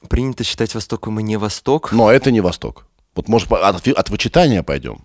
принято 0.08 0.44
считать 0.44 0.72
Востоком 0.74 1.18
и 1.18 1.22
не 1.22 1.36
Восток. 1.36 1.90
Но 1.90 2.10
это 2.12 2.30
не 2.30 2.40
Восток. 2.40 2.86
Вот 3.16 3.28
может 3.28 3.50
от, 3.50 3.88
от 3.88 4.10
вычитания 4.10 4.62
пойдем. 4.62 5.04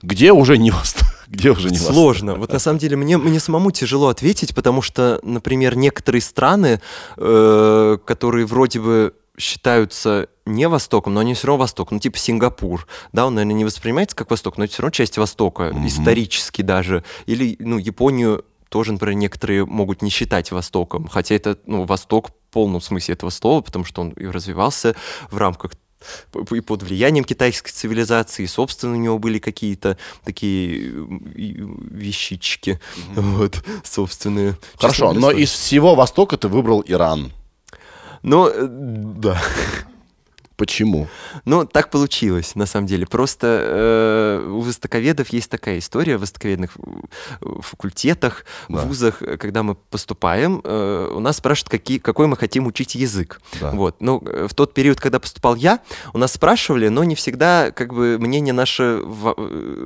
Где 0.00 0.32
уже 0.32 0.56
не 0.56 0.70
Восток? 0.70 1.08
Где 1.28 1.50
уже 1.50 1.68
не 1.68 1.76
Восток? 1.76 1.92
Сложно. 1.92 2.34
Вот 2.36 2.52
на 2.52 2.58
самом 2.58 2.78
деле 2.78 2.96
мне, 2.96 3.18
мне 3.18 3.40
самому 3.40 3.70
тяжело 3.72 4.08
ответить, 4.08 4.54
потому 4.54 4.80
что, 4.80 5.20
например, 5.22 5.76
некоторые 5.76 6.22
страны, 6.22 6.80
э, 7.18 7.98
которые 8.06 8.46
вроде 8.46 8.80
бы 8.80 9.14
считаются 9.36 10.28
не 10.48 10.68
Востоком, 10.68 11.14
но 11.14 11.20
они 11.20 11.34
все 11.34 11.46
равно 11.46 11.60
Восток. 11.62 11.90
Ну, 11.90 11.98
типа 11.98 12.18
Сингапур, 12.18 12.86
да, 13.12 13.26
он, 13.26 13.34
наверное, 13.34 13.54
не 13.54 13.64
воспринимается 13.64 14.16
как 14.16 14.30
Восток, 14.30 14.58
но 14.58 14.64
это 14.64 14.72
все 14.72 14.82
равно 14.82 14.92
часть 14.92 15.18
Востока, 15.18 15.72
исторически 15.84 16.62
даже. 16.62 17.04
Или, 17.26 17.56
ну, 17.58 17.78
Японию 17.78 18.44
тоже, 18.68 18.92
например, 18.92 19.14
некоторые 19.16 19.64
могут 19.64 20.02
не 20.02 20.10
считать 20.10 20.50
Востоком, 20.50 21.08
хотя 21.08 21.34
это, 21.34 21.58
ну, 21.66 21.84
Восток 21.84 22.28
в 22.28 22.32
полном 22.52 22.80
смысле 22.80 23.14
этого 23.14 23.30
слова, 23.30 23.60
потому 23.60 23.84
что 23.84 24.02
он 24.02 24.10
и 24.10 24.26
развивался 24.26 24.94
в 25.30 25.36
рамках 25.36 25.72
и 26.52 26.60
под 26.60 26.82
влиянием 26.84 27.24
китайской 27.24 27.72
цивилизации, 27.72 28.44
и, 28.44 28.46
собственно, 28.46 28.92
у 28.92 28.96
него 28.96 29.18
были 29.18 29.38
какие-то 29.38 29.98
такие 30.24 30.92
и- 31.34 31.56
вещички, 31.90 32.80
вот, 33.14 33.64
собственные. 33.82 34.56
Хорошо, 34.76 35.12
но 35.12 35.30
из 35.30 35.50
всего 35.50 35.94
Востока 35.94 36.36
ты 36.36 36.48
выбрал 36.48 36.84
Иран. 36.86 37.32
Ну, 38.22 38.48
э, 38.48 38.66
да. 38.68 39.40
Почему? 40.58 41.06
Ну, 41.44 41.64
так 41.64 41.88
получилось, 41.90 42.56
на 42.56 42.66
самом 42.66 42.86
деле. 42.88 43.06
Просто 43.06 43.46
э, 43.46 44.48
у 44.50 44.60
востоковедов 44.60 45.28
есть 45.28 45.48
такая 45.50 45.78
история 45.78 46.16
в 46.16 46.20
востоковедных 46.22 46.72
э, 47.40 47.46
факультетах, 47.60 48.44
Да. 48.68 48.80
вузах, 48.80 49.22
э, 49.22 49.36
когда 49.36 49.62
мы 49.62 49.76
поступаем, 49.76 50.60
э, 50.64 51.12
у 51.14 51.20
нас 51.20 51.36
спрашивают, 51.36 51.70
какие, 51.70 51.98
какой 51.98 52.26
мы 52.26 52.36
хотим 52.36 52.66
учить 52.66 52.96
язык. 52.96 53.40
Да. 53.60 53.70
Вот. 53.70 53.96
Ну, 54.00 54.20
э, 54.26 54.48
в 54.50 54.54
тот 54.54 54.74
период, 54.74 55.00
когда 55.00 55.20
поступал 55.20 55.54
я, 55.54 55.78
у 56.12 56.18
нас 56.18 56.32
спрашивали, 56.32 56.88
но 56.88 57.04
не 57.04 57.14
всегда 57.14 57.70
как 57.70 57.94
бы 57.94 58.18
мнение 58.18 58.52
наше 58.52 59.00
в- 59.04 59.34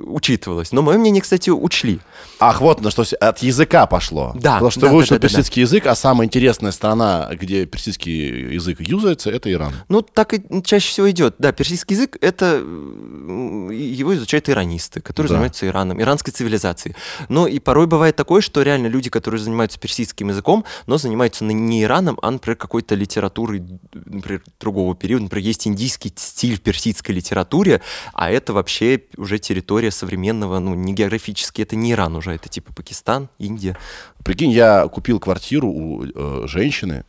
учитывалось. 0.06 0.72
Но 0.72 0.80
мое 0.80 0.96
мнение, 0.96 1.20
кстати, 1.20 1.50
учли. 1.50 2.00
Ах, 2.40 2.62
вот 2.62 2.80
на 2.80 2.90
что 2.90 3.04
от 3.20 3.38
языка 3.40 3.86
пошло. 3.86 4.32
Да, 4.36 4.54
Потому 4.54 4.70
что 4.70 4.80
да, 4.80 4.88
вы 4.92 5.02
да, 5.02 5.08
да, 5.10 5.14
да, 5.16 5.20
персидский 5.28 5.60
язык, 5.62 5.86
а 5.86 5.94
самая 5.94 6.26
интересная 6.26 6.72
страна, 6.72 7.28
где 7.34 7.66
персидский 7.66 8.54
язык 8.54 8.80
юзается, 8.80 9.30
это 9.30 9.52
Иран. 9.52 9.74
Ну, 9.88 10.00
так 10.00 10.32
и 10.32 10.61
чаще 10.62 10.88
всего 10.88 11.10
идет. 11.10 11.36
Да, 11.38 11.52
персидский 11.52 11.96
язык 11.96 12.16
это 12.20 12.56
его 12.56 14.14
изучают 14.14 14.48
иранисты, 14.48 15.00
которые 15.00 15.28
Да. 15.28 15.34
занимаются 15.34 15.66
Ираном, 15.66 16.00
иранской 16.00 16.32
цивилизацией. 16.32 16.94
Но 17.28 17.46
и 17.46 17.58
порой 17.58 17.86
бывает 17.86 18.16
такое, 18.16 18.40
что 18.40 18.62
реально 18.62 18.86
люди, 18.86 19.10
которые 19.10 19.40
занимаются 19.40 19.78
персидским 19.78 20.28
языком, 20.28 20.64
но 20.86 20.98
занимаются 20.98 21.44
не 21.44 21.82
Ираном, 21.82 22.18
а, 22.22 22.30
например, 22.30 22.56
какой-то 22.56 22.94
литературой, 22.94 23.62
например, 23.94 24.42
другого 24.60 24.94
периода. 24.94 25.24
Например, 25.24 25.46
есть 25.46 25.66
индийский 25.66 26.12
стиль 26.16 26.56
в 26.56 26.60
персидской 26.60 27.14
литературе, 27.14 27.80
а 28.12 28.30
это 28.30 28.52
вообще 28.52 29.02
уже 29.16 29.38
территория 29.38 29.90
современного, 29.90 30.58
ну, 30.58 30.74
не 30.74 30.92
географически, 30.94 31.62
это 31.62 31.76
не 31.76 31.92
Иран 31.92 32.16
уже, 32.16 32.32
это 32.32 32.48
типа 32.48 32.72
Пакистан, 32.74 33.28
Индия. 33.38 33.76
Прикинь, 34.24 34.50
я 34.50 34.86
купил 34.88 35.18
квартиру 35.20 35.68
у 35.68 36.04
э, 36.04 36.46
женщины, 36.46 37.04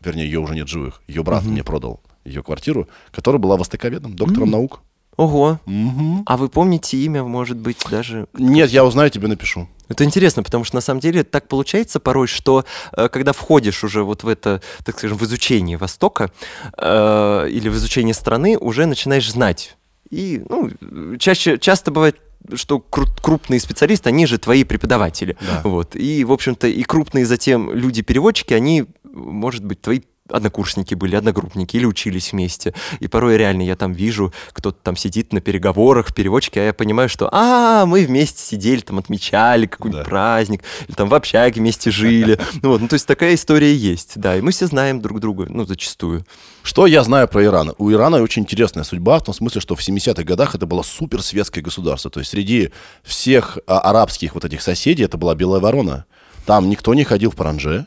вернее, 0.00 0.24
ее 0.24 0.40
уже 0.40 0.54
нет 0.54 0.68
живых, 0.68 1.02
ее 1.06 1.22
брат 1.22 1.44
мне 1.44 1.62
продал 1.62 2.00
ее 2.28 2.42
квартиру, 2.42 2.88
которая 3.10 3.40
была 3.40 3.56
востоковедом, 3.56 4.14
доктором 4.14 4.50
наук. 4.50 4.80
Ого! 5.16 5.58
Мгм. 5.66 6.22
А 6.26 6.36
вы 6.36 6.48
помните 6.48 6.96
имя, 6.98 7.24
может 7.24 7.56
быть, 7.56 7.78
даже 7.90 8.28
Нет, 8.34 8.70
я 8.70 8.84
узнаю, 8.84 9.10
тебе 9.10 9.26
напишу. 9.26 9.68
Это 9.88 10.04
интересно, 10.04 10.44
потому 10.44 10.64
что 10.64 10.76
на 10.76 10.80
самом 10.80 11.00
деле 11.00 11.24
так 11.24 11.48
получается 11.48 11.98
порой, 11.98 12.28
что 12.28 12.64
э, 12.92 13.08
когда 13.08 13.32
входишь 13.32 13.82
уже 13.82 14.04
вот 14.04 14.22
в 14.22 14.28
это, 14.28 14.62
так 14.84 14.96
скажем, 14.96 15.18
в 15.18 15.24
изучение 15.24 15.76
Востока 15.76 16.30
э, 16.76 17.48
или 17.50 17.68
в 17.68 17.74
изучение 17.74 18.14
страны, 18.14 18.56
уже 18.56 18.86
начинаешь 18.86 19.28
знать. 19.30 19.76
И 20.08 20.42
ну, 20.48 20.70
чаще, 21.18 21.58
часто 21.58 21.90
бывает 21.90 22.16
что 22.54 22.78
кру- 22.78 23.08
крупные 23.20 23.60
специалисты, 23.60 24.08
они 24.08 24.24
же 24.26 24.38
твои 24.38 24.64
преподаватели. 24.64 25.36
Да. 25.40 25.60
Вот. 25.64 25.96
И, 25.96 26.24
в 26.24 26.32
общем-то, 26.32 26.68
и 26.68 26.82
крупные 26.82 27.26
затем 27.26 27.72
люди-переводчики, 27.72 28.54
они, 28.54 28.86
может 29.02 29.64
быть, 29.64 29.80
твои 29.80 30.00
однокурсники 30.30 30.94
были, 30.94 31.16
одногруппники 31.16 31.76
или 31.76 31.84
учились 31.84 32.32
вместе. 32.32 32.74
И 33.00 33.08
порой 33.08 33.36
реально 33.36 33.62
я 33.62 33.76
там 33.76 33.92
вижу, 33.92 34.32
кто-то 34.52 34.78
там 34.82 34.96
сидит 34.96 35.32
на 35.32 35.40
переговорах 35.40 36.08
в 36.08 36.14
переводчике, 36.14 36.60
а 36.60 36.64
я 36.64 36.72
понимаю, 36.72 37.08
что 37.08 37.28
а, 37.32 37.86
мы 37.86 38.04
вместе 38.04 38.42
сидели, 38.42 38.80
там 38.80 38.98
отмечали 38.98 39.66
какой-нибудь 39.66 40.04
Да. 40.04 40.08
праздник, 40.08 40.62
или 40.86 40.94
там 40.94 41.08
в 41.08 41.14
общаге 41.14 41.60
вместе 41.60 41.90
жили. 41.90 42.38
Ну 42.62 42.68
Вот, 42.70 42.80
ну, 42.80 42.88
то 42.88 42.94
есть 42.94 43.06
такая 43.06 43.34
история 43.34 43.74
есть, 43.74 44.12
да, 44.16 44.36
и 44.36 44.40
мы 44.40 44.52
все 44.52 44.66
знаем 44.66 45.00
друг 45.00 45.20
друга, 45.20 45.46
ну, 45.48 45.64
зачастую. 45.64 46.24
Что 46.62 46.86
я 46.86 47.02
знаю 47.02 47.28
про 47.28 47.42
Иран? 47.44 47.72
У 47.78 47.90
Ирана 47.90 48.22
очень 48.22 48.42
интересная 48.42 48.84
судьба, 48.84 49.18
в 49.18 49.24
том 49.24 49.34
смысле, 49.34 49.60
что 49.60 49.74
в 49.74 49.80
70-х 49.80 50.22
годах 50.24 50.54
это 50.54 50.66
было 50.66 50.82
суперсветское 50.82 51.64
государство. 51.64 52.10
То 52.10 52.20
есть 52.20 52.30
среди 52.30 52.70
всех 53.02 53.58
а, 53.66 53.78
арабских 53.80 54.34
вот 54.34 54.44
этих 54.44 54.60
соседей 54.62 55.04
это 55.04 55.16
была 55.16 55.34
белая 55.34 55.60
ворона. 55.60 56.04
Там 56.44 56.68
никто 56.68 56.94
не 56.94 57.04
ходил 57.04 57.30
в 57.30 57.36
паранже. 57.36 57.86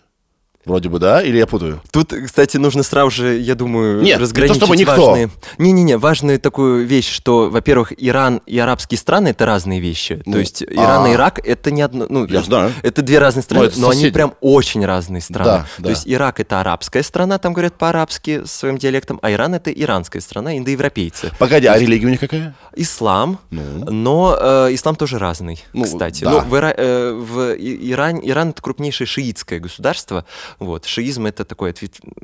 Вроде 0.66 0.90
бы, 0.90 1.00
да? 1.00 1.22
Или 1.24 1.38
я 1.38 1.48
путаю? 1.48 1.82
Тут, 1.92 2.14
кстати, 2.26 2.58
нужно 2.58 2.84
сразу 2.84 3.10
же, 3.10 3.38
я 3.38 3.56
думаю, 3.56 3.98
Нет, 3.98 4.04
не 4.06 4.14
то 4.14 4.20
разграничить 4.20 4.58
чтобы 4.58 4.78
никто. 4.78 5.08
важные... 5.08 5.30
Не-не-не, 5.58 5.98
важную 5.98 6.40
такую 6.40 6.86
вещь, 6.86 7.10
что, 7.12 7.50
во-первых, 7.50 7.94
Иран 7.98 8.42
и 8.46 8.60
арабские 8.60 8.98
страны— 9.00 9.28
это 9.30 9.46
разные 9.48 9.80
вещи. 9.80 10.22
Ну, 10.26 10.34
То 10.34 10.40
есть 10.40 10.62
Иран 10.64 11.06
а. 11.06 11.10
и 11.10 11.14
Ирак— 11.14 11.40
это 11.44 11.72
не 11.72 11.82
одно... 11.82 12.06
Ну, 12.08 12.26
Я 12.26 12.42
знаю. 12.44 12.72
Это 12.84 13.02
две 13.02 13.18
разные 13.18 13.42
страны, 13.44 13.64
Ну, 13.64 13.70
это 13.70 13.80
но 13.80 13.90
они 13.90 14.08
прям 14.12 14.34
очень 14.40 14.86
разные 14.86 15.22
страны. 15.22 15.46
Да, 15.52 15.66
То 15.78 15.84
да. 15.84 15.90
есть 15.90 16.04
Ирак— 16.08 16.40
это 16.42 16.60
арабская 16.62 17.02
страна, 17.04 17.40
там 17.40 17.54
говорят 17.54 17.74
по-арабски 17.80 18.44
своим 18.46 18.78
диалектом, 18.78 19.18
а 19.24 19.32
Иран— 19.32 19.54
это 19.56 19.72
иранская 19.72 20.22
страна, 20.22 20.58
индоевропейцы. 20.58 21.32
Погоди, 21.40 21.66
а 21.68 21.78
религия 21.80 22.06
у 22.06 22.10
них 22.10 22.20
какая? 22.20 22.54
Ислам, 22.76 23.40
Ну. 23.50 23.62
но 23.92 24.38
э, 24.40 24.70
ислам 24.76 24.96
тоже 24.96 25.18
разный, 25.18 25.64
Ну, 25.74 25.86
кстати. 25.86 26.24
да. 26.24 26.32
Ну, 26.32 26.40
в, 26.42 26.54
Ира- 26.54 26.74
э, 26.78 27.14
в 27.14 27.56
Иран, 27.58 28.20
Иран 28.24 28.50
это 28.50 28.62
крупнейшее 28.62 29.08
шиитское 29.08 29.60
государство. 29.60 30.24
Вот. 30.60 30.86
Шиизм 30.86 31.26
это 31.26 31.46
такое, 31.46 31.74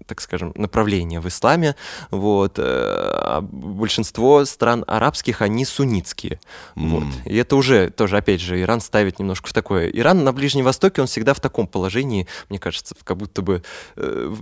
так 0.05 0.22
скажем, 0.22 0.53
направление 0.55 1.19
в 1.19 1.27
исламе. 1.27 1.75
Вот. 2.12 2.60
э, 2.60 2.63
а 2.63 3.41
большинство 3.41 4.46
стран 4.46 4.84
арабских, 4.88 5.41
они 5.41 5.65
суннитские. 5.65 6.39
Вот. 6.75 7.05
И 7.25 7.36
это 7.36 7.55
уже 7.55 7.89
тоже, 7.89 8.17
опять 8.17 8.41
же, 8.41 8.62
Иран 8.62 8.81
ставит 8.81 9.19
немножко 9.19 9.50
в 9.50 9.53
такое. 9.53 9.89
Иран 9.89 10.24
на 10.24 10.34
Ближнем 10.34 10.65
Востоке, 10.65 11.01
он 11.01 11.07
всегда 11.07 11.34
в 11.34 11.39
таком 11.39 11.67
положении, 11.67 12.27
мне 12.50 12.60
кажется, 12.60 12.96
как 13.03 13.17
будто 13.17 13.41
бы 13.41 13.63
э, 13.96 14.36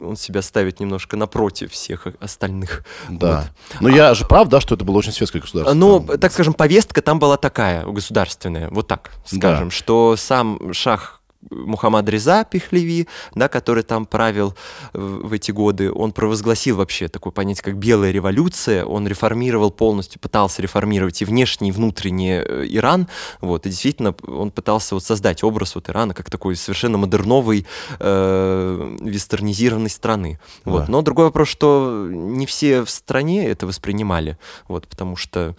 он 0.00 0.16
себя 0.16 0.42
ставит 0.42 0.80
немножко 0.80 1.16
напротив 1.16 1.72
всех 1.72 2.06
остальных. 2.20 2.84
Да. 3.08 3.50
Но 3.80 3.88
я 3.88 4.14
же 4.14 4.26
прав, 4.26 4.48
да, 4.48 4.60
что 4.60 4.74
это 4.74 4.84
было 4.84 4.98
очень 4.98 5.12
светское 5.12 5.40
государство? 5.40 5.74
Ну, 5.74 6.00
так 6.00 6.32
скажем, 6.32 6.54
повестка 6.54 7.02
там 7.02 7.18
была 7.18 7.36
такая, 7.36 7.84
государственная, 7.84 8.68
вот 8.70 8.88
так 8.88 9.10
скажем, 9.24 9.70
что 9.70 10.16
сам 10.16 10.72
шах 10.72 11.21
Мухаммад 11.50 12.08
Реза 12.08 12.44
Пехлеви, 12.44 13.08
да, 13.34 13.48
который 13.48 13.82
там 13.82 14.06
правил 14.06 14.54
в 14.92 15.32
эти 15.32 15.50
годы, 15.50 15.92
он 15.92 16.12
провозгласил 16.12 16.76
вообще 16.76 17.08
такое 17.08 17.32
понятие, 17.32 17.64
как 17.64 17.76
белая 17.76 18.10
революция, 18.12 18.84
он 18.84 19.06
реформировал 19.06 19.70
полностью, 19.70 20.20
пытался 20.20 20.62
реформировать 20.62 21.20
и 21.22 21.24
внешний, 21.24 21.68
и 21.70 21.72
внутренний 21.72 22.42
э, 22.44 22.66
Иран, 22.68 23.08
вот, 23.40 23.66
и 23.66 23.70
действительно 23.70 24.14
он 24.26 24.50
пытался 24.50 24.94
вот 24.94 25.04
создать 25.04 25.42
образ 25.42 25.74
вот 25.74 25.88
Ирана 25.88 26.14
как 26.14 26.30
такой 26.30 26.56
совершенно 26.56 26.98
модерновой, 26.98 27.66
э, 27.98 28.96
вестернизированной 29.00 29.90
страны, 29.90 30.38
вот, 30.64 30.86
Да. 30.86 30.92
но 30.92 31.02
другой 31.02 31.26
вопрос, 31.26 31.48
что 31.48 32.06
не 32.10 32.46
все 32.46 32.84
в 32.84 32.90
стране 32.90 33.46
это 33.48 33.66
воспринимали, 33.66 34.38
вот, 34.68 34.86
потому 34.88 35.16
что 35.16 35.56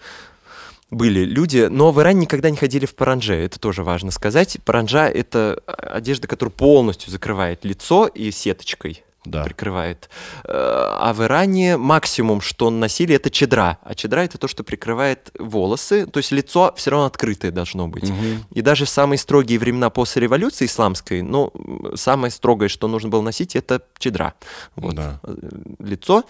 были 0.94 1.24
люди, 1.24 1.68
но 1.70 1.92
в 1.92 2.00
Иране 2.00 2.22
никогда 2.22 2.50
не 2.50 2.56
ходили 2.56 2.86
в 2.86 2.94
паранже, 2.94 3.34
это 3.34 3.58
тоже 3.60 3.82
важно 3.82 4.10
сказать. 4.10 4.58
Паранжа— 4.64 5.08
это 5.10 5.60
одежда, 5.66 6.26
которая 6.28 6.52
полностью 6.52 7.10
закрывает 7.10 7.64
лицо 7.64 8.06
и 8.06 8.30
сеточкой 8.30 9.02
Да. 9.24 9.42
прикрывает. 9.44 10.08
Э, 10.44 10.50
А 10.52 11.12
в 11.14 11.22
Иране 11.22 11.76
максимум, 11.76 12.40
что 12.40 12.70
носили, 12.70 13.14
это 13.14 13.30
чедра. 13.30 13.78
А 13.82 13.94
чедра— 13.94 14.20
это 14.24 14.36
то, 14.38 14.48
что 14.48 14.64
прикрывает 14.64 15.30
волосы, 15.38 16.06
то 16.06 16.18
есть 16.18 16.30
лицо 16.32 16.72
все 16.76 16.90
равно 16.90 17.06
открытое 17.06 17.50
должно 17.50 17.88
быть. 17.88 18.10
И 18.52 18.60
даже 18.62 18.84
в 18.84 18.88
самые 18.88 19.18
строгие 19.18 19.58
времена 19.58 19.90
после 19.90 20.22
революции 20.22 20.66
исламской, 20.66 21.22
ну, 21.22 21.52
самое 21.94 22.30
строгое, 22.30 22.68
что 22.68 22.86
нужно 22.88 23.08
было 23.08 23.22
носить, 23.22 23.56
это 23.56 23.80
чедра. 23.98 24.34
Вот. 24.76 24.94
Да. 24.94 25.20
Э, 25.22 25.34
Лицо 25.78 26.24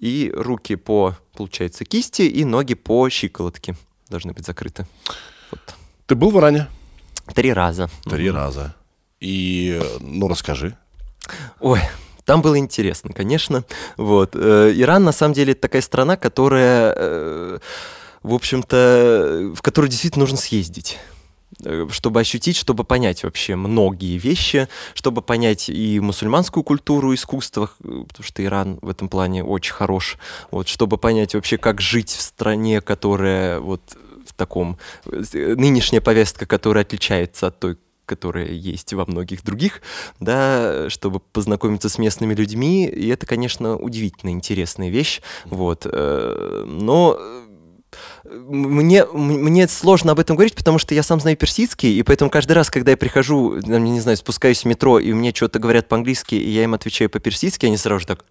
и 0.00 0.32
руки 0.34 0.74
по, 0.76 1.16
получается, 1.36 1.84
кисти 1.84 2.22
и 2.22 2.44
ноги 2.44 2.74
по 2.74 3.08
щиколотке 3.08 3.74
должны 4.12 4.32
быть 4.32 4.46
закрыты. 4.46 4.86
Вот. 5.50 5.60
Ты 6.06 6.14
был 6.14 6.30
в 6.30 6.38
Иране? 6.38 6.68
Три 7.34 7.52
раза. 7.52 7.90
Три 8.04 8.30
раза. 8.30 8.74
И, 9.20 9.80
ну, 10.00 10.28
расскажи. 10.28 10.76
Ой, 11.60 11.80
там 12.24 12.42
было 12.42 12.58
интересно, 12.58 13.12
конечно. 13.12 13.64
Вот. 13.96 14.36
э, 14.36 14.72
Иран, 14.74 15.04
на 15.04 15.12
самом 15.12 15.34
деле, 15.34 15.52
это 15.52 15.62
такая 15.62 15.82
страна, 15.82 16.16
которая, 16.16 16.94
э, 16.96 17.58
в 18.22 18.34
общем-то, 18.34 19.52
в 19.56 19.62
которую 19.62 19.90
действительно 19.90 20.22
нужно 20.22 20.38
съездить 20.38 20.98
чтобы 21.90 22.20
ощутить, 22.20 22.56
чтобы 22.56 22.84
понять 22.84 23.24
вообще 23.24 23.56
многие 23.56 24.18
вещи, 24.18 24.68
чтобы 24.94 25.22
понять 25.22 25.68
и 25.68 26.00
мусульманскую 26.00 26.64
культуру, 26.64 27.14
искусство, 27.14 27.70
э, 27.84 28.04
потому 28.08 28.24
что 28.24 28.44
Иран 28.44 28.78
в 28.82 28.88
этом 28.88 29.08
плане 29.08 29.44
очень 29.44 29.72
хорош, 29.74 30.18
вот, 30.50 30.68
чтобы 30.68 30.98
понять 30.98 31.34
вообще, 31.34 31.58
как 31.58 31.80
жить 31.80 32.10
в 32.10 32.20
стране, 32.20 32.80
которая 32.80 33.60
вот 33.60 33.82
в 34.26 34.32
таком... 34.34 34.78
э, 35.06 35.54
Нынешняя 35.56 36.00
повестка, 36.00 36.46
которая 36.46 36.84
отличается 36.84 37.48
от 37.48 37.58
той, 37.58 37.76
которая 38.06 38.48
есть 38.48 38.92
во 38.92 39.06
многих 39.06 39.44
других, 39.44 39.80
да, 40.20 40.90
чтобы 40.90 41.20
познакомиться 41.20 41.88
с 41.88 41.98
местными 41.98 42.34
людьми, 42.34 42.86
и 42.86 43.08
это, 43.08 43.26
конечно, 43.26 43.76
удивительно 43.76 44.30
интересная 44.30 44.90
вещь, 44.90 45.22
вот, 45.46 45.86
э, 45.90 46.64
но 46.66 47.16
э, 47.18 47.41
мне, 48.24 49.04
мне 49.04 49.68
сложно 49.68 50.12
об 50.12 50.20
этом 50.20 50.36
говорить, 50.36 50.54
потому 50.54 50.78
что 50.78 50.94
я 50.94 51.02
сам 51.02 51.20
знаю 51.20 51.36
персидский, 51.36 51.98
и 51.98 52.02
поэтому 52.02 52.30
каждый 52.30 52.52
раз, 52.52 52.70
когда 52.70 52.92
я 52.92 52.96
прихожу, 52.96 53.56
не 53.56 54.00
знаю, 54.00 54.16
спускаюсь 54.16 54.62
в 54.62 54.64
метро, 54.66 54.98
и 54.98 55.12
мне 55.12 55.32
что-то 55.34 55.58
говорят 55.58 55.88
по-английски, 55.88 56.34
и 56.34 56.50
я 56.50 56.64
им 56.64 56.74
отвечаю 56.74 57.10
по-персидски, 57.10 57.66
они 57.66 57.76
сразу 57.76 58.00
же 58.00 58.06
так, 58.06 58.24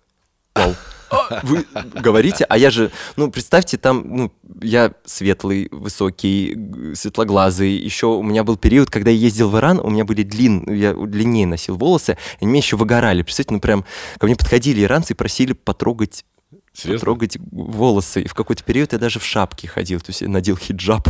вау, 0.55 0.75
«А, 1.11 1.39
вы 1.43 1.65
говорите, 1.95 2.45
а 2.45 2.57
я 2.57 2.71
же, 2.71 2.89
ну, 3.17 3.29
представьте, 3.29 3.77
там, 3.77 4.03
ну, 4.15 4.31
я 4.61 4.93
светлый, 5.05 5.67
высокий, 5.71 6.57
светлоглазый, 6.95 7.71
еще 7.71 8.07
у 8.07 8.23
меня 8.23 8.43
был 8.43 8.55
период, 8.55 8.89
когда 8.89 9.11
я 9.11 9.17
ездил 9.17 9.49
в 9.49 9.57
Иран, 9.57 9.79
у 9.79 9.89
меня 9.89 10.05
были 10.05 10.23
длин, 10.23 10.63
я 10.73 10.93
длиннее 10.93 11.45
носил 11.45 11.75
волосы, 11.75 12.17
и 12.39 12.45
они 12.45 12.51
мне 12.51 12.59
еще 12.59 12.77
выгорали, 12.77 13.23
представьте, 13.23 13.53
ну, 13.53 13.59
прям 13.59 13.83
ко 14.19 14.25
мне 14.25 14.35
подходили 14.35 14.83
иранцы 14.83 15.13
и 15.13 15.15
просили 15.15 15.53
потрогать 15.53 16.23
Серьезно? 16.73 17.01
трогать 17.01 17.37
волосы. 17.51 18.21
И 18.21 18.27
в 18.27 18.33
какой-то 18.33 18.63
период 18.63 18.93
я 18.93 18.99
даже 18.99 19.19
в 19.19 19.25
шапке 19.25 19.67
ходил, 19.67 19.99
то 19.99 20.09
есть 20.09 20.21
я 20.21 20.29
надел 20.29 20.55
хиджаб. 20.55 21.09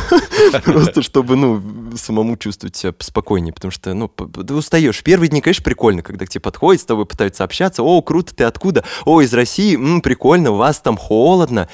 Просто 0.64 1.02
чтобы, 1.02 1.36
ну, 1.36 1.62
самому 1.96 2.36
чувствовать 2.36 2.76
себя 2.76 2.94
спокойнее, 2.98 3.52
потому 3.52 3.70
что, 3.70 3.92
ну, 3.92 4.08
ты 4.08 4.54
устаешь. 4.54 5.02
Первые 5.02 5.28
дни, 5.28 5.42
конечно, 5.42 5.62
прикольно, 5.62 6.02
когда 6.02 6.24
к 6.24 6.30
тебе 6.30 6.40
подходят, 6.40 6.80
с 6.80 6.86
тобой 6.86 7.04
пытаются 7.04 7.44
общаться. 7.44 7.82
О, 7.82 8.00
круто, 8.00 8.34
ты 8.34 8.44
откуда? 8.44 8.84
О, 9.04 9.20
из 9.20 9.32
России, 9.34 9.76
прикольно, 10.00 10.52
у 10.52 10.56
вас 10.56 10.80
там 10.80 10.96
холодно. 10.96 11.68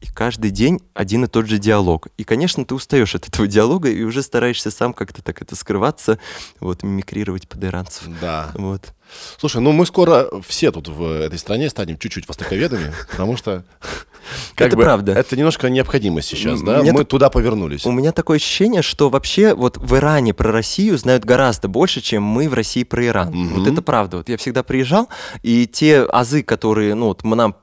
И 0.00 0.06
каждый 0.06 0.50
день 0.50 0.80
один 0.94 1.24
и 1.24 1.28
тот 1.28 1.46
же 1.46 1.58
диалог. 1.58 2.08
И, 2.16 2.24
конечно, 2.24 2.64
ты 2.64 2.74
устаешь 2.74 3.14
от 3.14 3.28
этого 3.28 3.46
диалога 3.46 3.90
и 3.90 4.02
уже 4.02 4.22
стараешься 4.22 4.70
сам 4.70 4.94
как-то 4.94 5.22
так 5.22 5.42
это 5.42 5.54
скрываться, 5.56 6.18
вот, 6.58 6.82
мимикрировать 6.82 7.48
под 7.48 7.64
иранцев. 7.64 8.04
Да. 8.20 8.50
Вот. 8.54 8.94
Слушай, 9.38 9.60
ну 9.60 9.72
мы 9.72 9.86
скоро 9.86 10.28
все 10.46 10.70
тут 10.70 10.88
в 10.88 11.02
этой 11.02 11.38
стране 11.38 11.68
станем 11.68 11.98
чуть-чуть 11.98 12.28
востоковедами, 12.28 12.92
потому 13.10 13.36
что... 13.36 13.64
как 14.54 14.68
Это 14.68 14.76
бы, 14.76 14.82
правда. 14.84 15.12
Это 15.12 15.36
немножко 15.36 15.68
необходимо 15.68 16.22
сейчас, 16.22 16.62
да? 16.62 16.82
Мы 16.82 16.92
так- 16.92 17.08
туда 17.08 17.30
повернулись. 17.30 17.84
У 17.86 17.92
меня 17.92 18.12
такое 18.12 18.36
ощущение, 18.36 18.82
что 18.82 19.10
вообще 19.10 19.54
вот 19.54 19.76
в 19.76 19.96
Иране 19.96 20.32
про 20.34 20.52
Россию 20.52 20.96
знают 20.98 21.24
гораздо 21.24 21.68
больше, 21.68 22.00
чем 22.00 22.22
мы 22.22 22.48
в 22.48 22.54
России 22.54 22.84
про 22.84 23.04
Иран. 23.06 23.28
Мгм. 23.32 23.54
Вот 23.60 23.68
это 23.68 23.82
правда. 23.82 24.18
Вот 24.18 24.28
я 24.28 24.36
всегда 24.36 24.62
приезжал, 24.62 25.08
и 25.42 25.66
те 25.66 26.02
азы, 26.02 26.42
которые, 26.42 26.94
ну, 26.94 27.06
вот 27.06 27.24
мы 27.24 27.36
нам, 27.36 27.56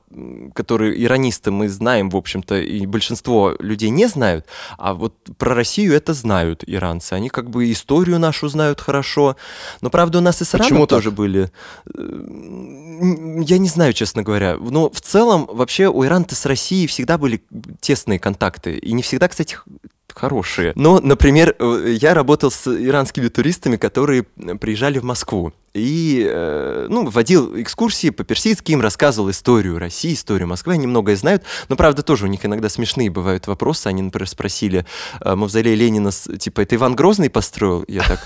которые 0.54 1.02
иранисты 1.04 1.50
мы 1.50 1.68
знаем, 1.68 2.10
в 2.10 2.16
общем-то, 2.16 2.58
и 2.60 2.86
большинство 2.86 3.54
людей 3.58 3.90
не 3.90 4.06
знают, 4.06 4.46
а 4.78 4.94
вот 4.94 5.14
про 5.36 5.54
Россию 5.54 5.94
это 5.94 6.14
знают 6.14 6.64
иранцы. 6.66 7.12
Они 7.12 7.28
как 7.28 7.50
бы 7.50 7.70
историю 7.70 8.18
нашу 8.18 8.48
знают 8.48 8.80
хорошо. 8.80 9.36
Но, 9.80 9.90
правда, 9.90 10.18
у 10.18 10.20
нас 10.20 10.40
и 10.40 10.44
с 10.44 10.54
Ираном 10.54 10.68
Почему 10.68 10.86
так? 10.86 10.98
тоже 10.98 11.10
были. 11.10 11.50
М, 11.96 13.40
Я 13.40 13.58
не 13.58 13.68
знаю, 13.68 13.92
честно 13.92 14.22
говоря. 14.22 14.56
Но 14.56 14.90
в 14.90 15.00
целом, 15.00 15.48
вообще, 15.50 15.88
у 15.88 16.04
Ирана 16.04 16.26
с 16.28 16.46
Россией 16.46 16.86
всегда 16.86 17.18
были 17.18 17.42
тесные 17.80 18.18
контакты. 18.18 18.76
И 18.76 18.92
не 18.92 19.02
всегда, 19.02 19.28
кстати, 19.28 19.56
хорошие. 20.18 20.72
Но, 20.74 21.00
например, 21.00 21.54
э, 21.58 21.96
я 22.00 22.14
работал 22.14 22.50
с 22.50 22.66
иранскими 22.66 23.28
туристами, 23.28 23.76
которые 23.76 24.26
э, 24.36 24.54
приезжали 24.56 24.98
в 24.98 25.04
Москву. 25.04 25.52
И, 25.74 26.26
э, 26.28 26.86
ну, 26.88 27.08
водил 27.08 27.60
экскурсии 27.60 28.10
по-персидски, 28.10 28.72
им 28.72 28.80
рассказывал 28.80 29.30
историю 29.30 29.78
России, 29.78 30.14
историю 30.14 30.48
Москвы, 30.48 30.74
они 30.74 30.86
многое 30.86 31.16
знают. 31.16 31.44
Но, 31.68 31.76
правда, 31.76 32.02
тоже 32.02 32.24
у 32.24 32.28
них 32.28 32.44
иногда 32.44 32.68
смешные 32.68 33.10
бывают 33.10 33.46
вопросы. 33.46 33.86
Они, 33.86 34.02
например, 34.02 34.28
спросили, 34.28 34.84
э, 35.20 35.34
мавзолей 35.34 35.74
Ленина, 35.74 36.10
типа, 36.10 36.62
это 36.62 36.74
Иван 36.74 36.96
Грозный 36.96 37.30
построил? 37.30 37.84
Я 37.88 38.02
так... 38.02 38.20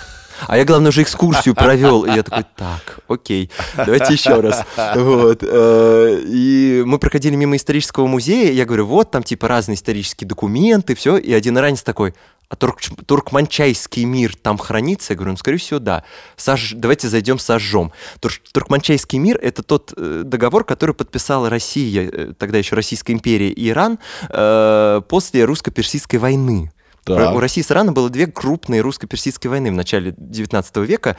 А 0.49 0.57
я, 0.57 0.65
главное, 0.65 0.89
уже 0.91 1.03
экскурсию 1.03 1.55
провел. 1.55 2.05
И 2.05 2.11
я 2.15 2.23
такой, 2.23 2.45
так, 2.57 2.99
окей, 3.09 3.51
давайте 3.77 4.13
еще 4.15 4.41
раз. 4.41 4.65
Вот. 4.95 5.39
э, 5.43 6.21
И 6.27 6.83
мы 6.87 6.99
проходили 6.99 7.35
мимо 7.37 7.57
исторического 7.57 8.07
музея, 8.07 8.53
я 8.53 8.65
говорю, 8.65 8.87
вот 8.87 9.11
там 9.11 9.23
типа 9.23 9.49
разные 9.49 9.77
исторические 9.77 10.29
документы, 10.29 10.95
все. 10.95 11.17
И 11.17 11.33
один 11.33 11.57
иранец 11.59 11.83
такой, 11.83 12.15
а 12.49 12.55
турк- 12.57 13.03
туркманчайский 13.07 14.05
мир 14.05 14.35
там 14.37 14.59
хранится? 14.59 15.13
Я 15.13 15.17
говорю, 15.17 15.33
ну, 15.33 15.37
скорее 15.39 15.57
всего, 15.59 15.79
да. 15.79 16.05
Сож- 16.37 16.75
Давайте 16.75 17.09
зайдем 17.09 17.39
сожжем. 17.39 17.93
Тур- 18.21 18.41
Туркманчайский 18.53 19.19
мир— 19.19 19.39
это 19.43 19.63
тот 19.63 19.93
э, 19.97 20.23
договор, 20.25 20.65
который 20.65 20.95
подписала 20.95 21.49
Россия, 21.49 22.11
э, 22.13 22.33
тогда 22.39 22.59
еще 22.59 22.75
Российская 22.77 23.15
империя 23.15 23.51
и 23.51 23.69
Иран, 23.71 23.99
э, 24.29 25.01
после 25.09 25.45
русско-персидской 25.45 26.19
войны. 26.19 26.71
Так. 27.05 27.35
У 27.35 27.41
России 27.41 27.63
с 27.63 27.71
Ираном 27.73 27.95
было 27.95 28.11
две 28.11 28.27
крупные 28.27 28.81
русско-персидские 28.81 29.51
войны 29.51 29.71
в 29.71 29.75
начале 29.75 30.15
19 30.17 30.77
века, 30.79 31.17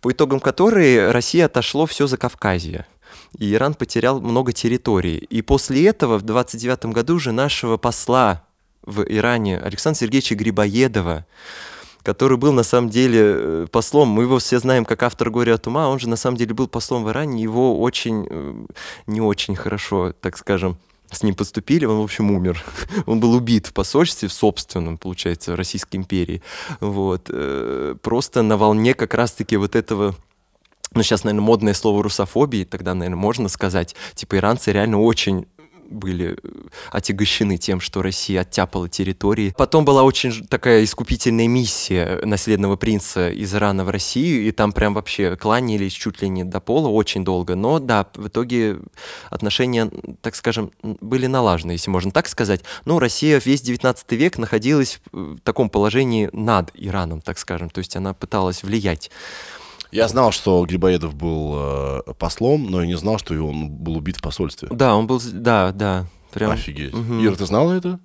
по 0.00 0.10
итогам 0.10 0.40
которой 0.40 1.10
Россия 1.10 1.46
отошло 1.46 1.84
все 1.86 2.06
за 2.06 2.16
Кавказье. 2.16 2.86
И 3.36 3.52
Иран 3.52 3.74
потерял 3.74 4.20
много 4.20 4.52
территорий. 4.52 5.18
И 5.18 5.42
после 5.42 5.86
этого 5.86 6.18
в 6.18 6.22
29 6.22 6.86
году 6.86 7.16
уже 7.16 7.32
нашего 7.32 7.76
посла 7.76 8.44
в 8.82 9.02
Иране 9.02 9.58
Александра 9.58 10.00
Сергеевича 10.00 10.34
Грибоедова, 10.34 11.26
который 12.02 12.38
был 12.38 12.52
на 12.54 12.62
самом 12.62 12.88
деле 12.88 13.20
э, 13.22 13.66
послом, 13.70 14.08
мы 14.08 14.22
его 14.22 14.38
все 14.38 14.58
знаем 14.58 14.86
как 14.86 15.02
автор 15.02 15.28
«Горе 15.28 15.52
от 15.52 15.66
ума», 15.66 15.88
он 15.88 15.98
же 15.98 16.08
на 16.08 16.16
самом 16.16 16.38
деле 16.38 16.54
был 16.54 16.68
послом 16.68 17.04
в 17.04 17.10
Иране, 17.10 17.42
его 17.42 17.78
очень, 17.82 18.26
э, 18.30 18.66
не 19.06 19.20
очень 19.20 19.54
хорошо, 19.54 20.14
так 20.18 20.38
скажем, 20.38 20.78
с 21.10 21.22
ним 21.22 21.34
поступили, 21.34 21.84
он, 21.84 22.00
в 22.00 22.02
общем, 22.02 22.30
умер. 22.30 22.62
Он 23.06 23.20
был 23.20 23.32
убит 23.34 23.66
в 23.66 23.72
посольстве, 23.72 24.28
в 24.28 24.32
собственном, 24.32 24.98
получается, 24.98 25.56
Российской 25.56 25.96
империи. 25.96 26.42
Вот. 26.80 27.28
э, 27.28 27.94
Просто 28.02 28.42
на 28.42 28.56
волне 28.56 28.94
как 28.94 29.14
раз-таки 29.14 29.56
вот 29.56 29.74
этого 29.74 30.14
ну, 30.94 31.02
сейчас, 31.02 31.24
наверное, 31.24 31.44
модное 31.44 31.74
слово 31.74 32.02
русофобии, 32.02 32.64
тогда, 32.64 32.94
наверное, 32.94 33.18
можно 33.18 33.48
сказать, 33.48 33.94
типа, 34.14 34.36
иранцы 34.36 34.72
реально 34.72 35.00
очень 35.00 35.46
были 35.88 36.36
э, 36.42 36.50
отягощены 36.90 37.56
тем, 37.56 37.80
что 37.80 38.02
Россия 38.02 38.42
оттяпала 38.42 38.88
территории. 38.88 39.54
Потом 39.56 39.84
была 39.84 40.02
очень 40.02 40.46
такая 40.46 40.84
искупительная 40.84 41.48
миссия 41.48 42.20
наследного 42.24 42.76
принца 42.76 43.30
из 43.30 43.54
Ирана 43.54 43.84
в 43.84 43.90
Россию, 43.90 44.46
и 44.46 44.50
там 44.50 44.72
прям 44.72 44.94
вообще 44.94 45.36
кланялись 45.36 45.92
чуть 45.92 46.22
ли 46.22 46.28
не 46.28 46.44
до 46.44 46.60
пола 46.60 46.88
очень 46.88 47.24
долго. 47.24 47.54
Но 47.54 47.78
да, 47.78 48.06
в 48.14 48.28
итоге 48.28 48.78
отношения, 49.30 49.90
так 50.20 50.34
скажем, 50.34 50.72
были 50.82 51.26
налажены, 51.26 51.72
если 51.72 51.90
можно 51.90 52.10
так 52.10 52.28
сказать. 52.28 52.62
Ну, 52.84 52.98
Россия 52.98 53.40
весь 53.44 53.62
19 53.62 54.12
век 54.12 54.38
находилась 54.38 55.00
в 55.12 55.38
в 55.38 55.40
таком 55.40 55.70
положении 55.70 56.28
над 56.32 56.70
Ираном, 56.74 57.20
так 57.20 57.38
скажем. 57.38 57.70
То 57.70 57.78
есть 57.78 57.96
она 57.96 58.14
пыталась 58.14 58.62
влиять. 58.62 59.10
Я 59.90 60.08
знал, 60.08 60.32
что 60.32 60.64
Грибоедов 60.64 61.14
был 61.14 61.54
э, 61.56 62.00
послом, 62.18 62.70
но 62.70 62.80
я 62.82 62.86
не 62.86 62.96
знал, 62.96 63.18
что 63.18 63.34
он 63.34 63.70
был 63.70 63.96
убит 63.96 64.16
в 64.18 64.22
посольстве. 64.22 64.68
Да, 64.70 64.94
он 64.96 65.06
был, 65.06 65.20
да, 65.32 65.72
да, 65.72 66.06
прям. 66.32 66.50
Офигеть. 66.50 66.92
Мгм. 66.92 67.24
Ира, 67.24 67.34
ты 67.36 67.46
знала 67.46 67.72
это? 67.72 67.98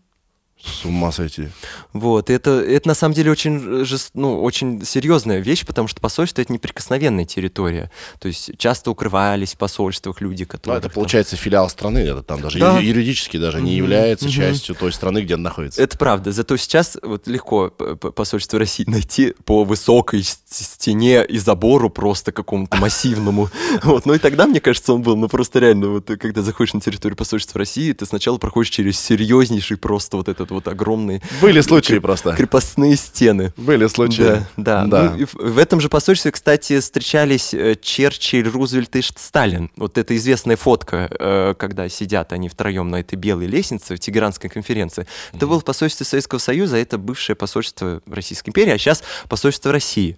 С 0.63 0.85
ума 0.85 1.11
сойти. 1.11 1.49
Вот, 1.91 2.29
это, 2.29 2.51
это 2.51 2.87
на 2.87 2.93
самом 2.95 3.13
деле 3.13 3.31
очень, 3.31 3.85
ну, 4.13 4.41
очень 4.41 4.85
серьезная 4.85 5.39
вещь, 5.39 5.65
потому 5.65 5.89
что 5.89 5.99
посольство 5.99 6.41
это 6.41 6.53
неприкосновенная 6.53 7.25
территория. 7.25 7.91
То 8.19 8.29
есть 8.29 8.51
часто 8.57 8.89
укрывались 8.91 9.55
в 9.55 9.57
посольствах 9.57 10.21
люди, 10.21 10.43
Ну, 10.43 10.47
которые. 10.47 10.77
это 10.79 10.87
там- 10.87 10.95
получается 10.95 11.35
филиал 11.35 11.69
страны, 11.69 11.99
это 11.99 12.23
там 12.23 12.39
даже 12.41 12.59
Да. 12.59 12.79
юридически 12.79 13.35
даже 13.37 13.61
не 13.61 13.75
является 13.75 14.25
мгм. 14.25 14.33
частью 14.35 14.75
той 14.75 14.93
страны, 14.93 15.19
где 15.19 15.35
он 15.35 15.41
находится. 15.43 15.81
Это 15.81 15.97
правда. 15.97 16.31
Зато 16.31 16.55
сейчас 16.55 16.97
вот 17.01 17.27
легко 17.27 17.69
посольство 17.69 18.57
России 18.57 18.85
найти 18.87 19.33
по 19.43 19.65
высокой 19.65 20.23
стене 20.23 21.25
и 21.25 21.37
забору 21.39 21.89
просто 21.89 22.31
какому-то 22.31 22.77
массивному. 22.77 23.49
Вот. 23.83 24.05
Ну 24.05 24.13
и 24.13 24.17
тогда, 24.19 24.47
мне 24.47 24.61
кажется, 24.61 24.93
он 24.93 25.01
был, 25.01 25.17
ну 25.17 25.27
просто 25.27 25.59
реально, 25.59 25.87
вот 25.89 26.05
когда 26.05 26.41
заходишь 26.41 26.73
на 26.73 26.79
территорию 26.79 27.17
посольства 27.17 27.59
России, 27.59 27.91
ты 27.91 28.05
сначала 28.05 28.37
проходишь 28.37 28.69
через 28.69 28.97
серьезнейший 28.99 29.77
просто 29.77 30.15
вот 30.17 30.29
этот 30.29 30.51
вот 30.53 30.67
огромный 30.67 31.21
Были 31.41 31.61
случаи 31.61 31.99
просто. 31.99 32.33
крепостные 32.33 32.95
стены. 32.95 33.53
Были 33.57 33.87
случаи. 33.87 34.21
Да, 34.23 34.47
да. 34.57 34.85
Да. 34.85 35.15
Ну, 35.17 35.27
в, 35.33 35.57
этом 35.57 35.79
же 35.79 35.89
посольстве, 35.89 36.31
кстати, 36.31 36.79
встречались 36.79 37.53
э, 37.53 37.75
Черчилль, 37.81 38.47
Рузвельт 38.47 38.95
и 38.95 39.01
Сталин. 39.01 39.71
Вот 39.75 39.97
это 39.97 40.15
известная 40.15 40.55
фотка, 40.55 41.09
э, 41.09 41.55
когда 41.57 41.89
сидят 41.89 42.33
они 42.33 42.49
втроем 42.49 42.89
на 42.89 42.97
этой 42.97 43.15
белой 43.15 43.47
лестнице 43.47 43.95
в 43.95 43.99
Тегеранской 43.99 44.49
конференции. 44.49 45.07
Это 45.33 45.47
было 45.47 45.59
посольство 45.59 46.03
Советского 46.03 46.39
Союза, 46.39 46.77
а 46.77 46.79
это 46.79 46.97
бывшее 46.97 47.35
посольство 47.35 48.01
Российской 48.05 48.49
империи, 48.49 48.71
а 48.71 48.77
сейчас 48.77 49.03
посольство 49.27 49.71
России. 49.71 50.17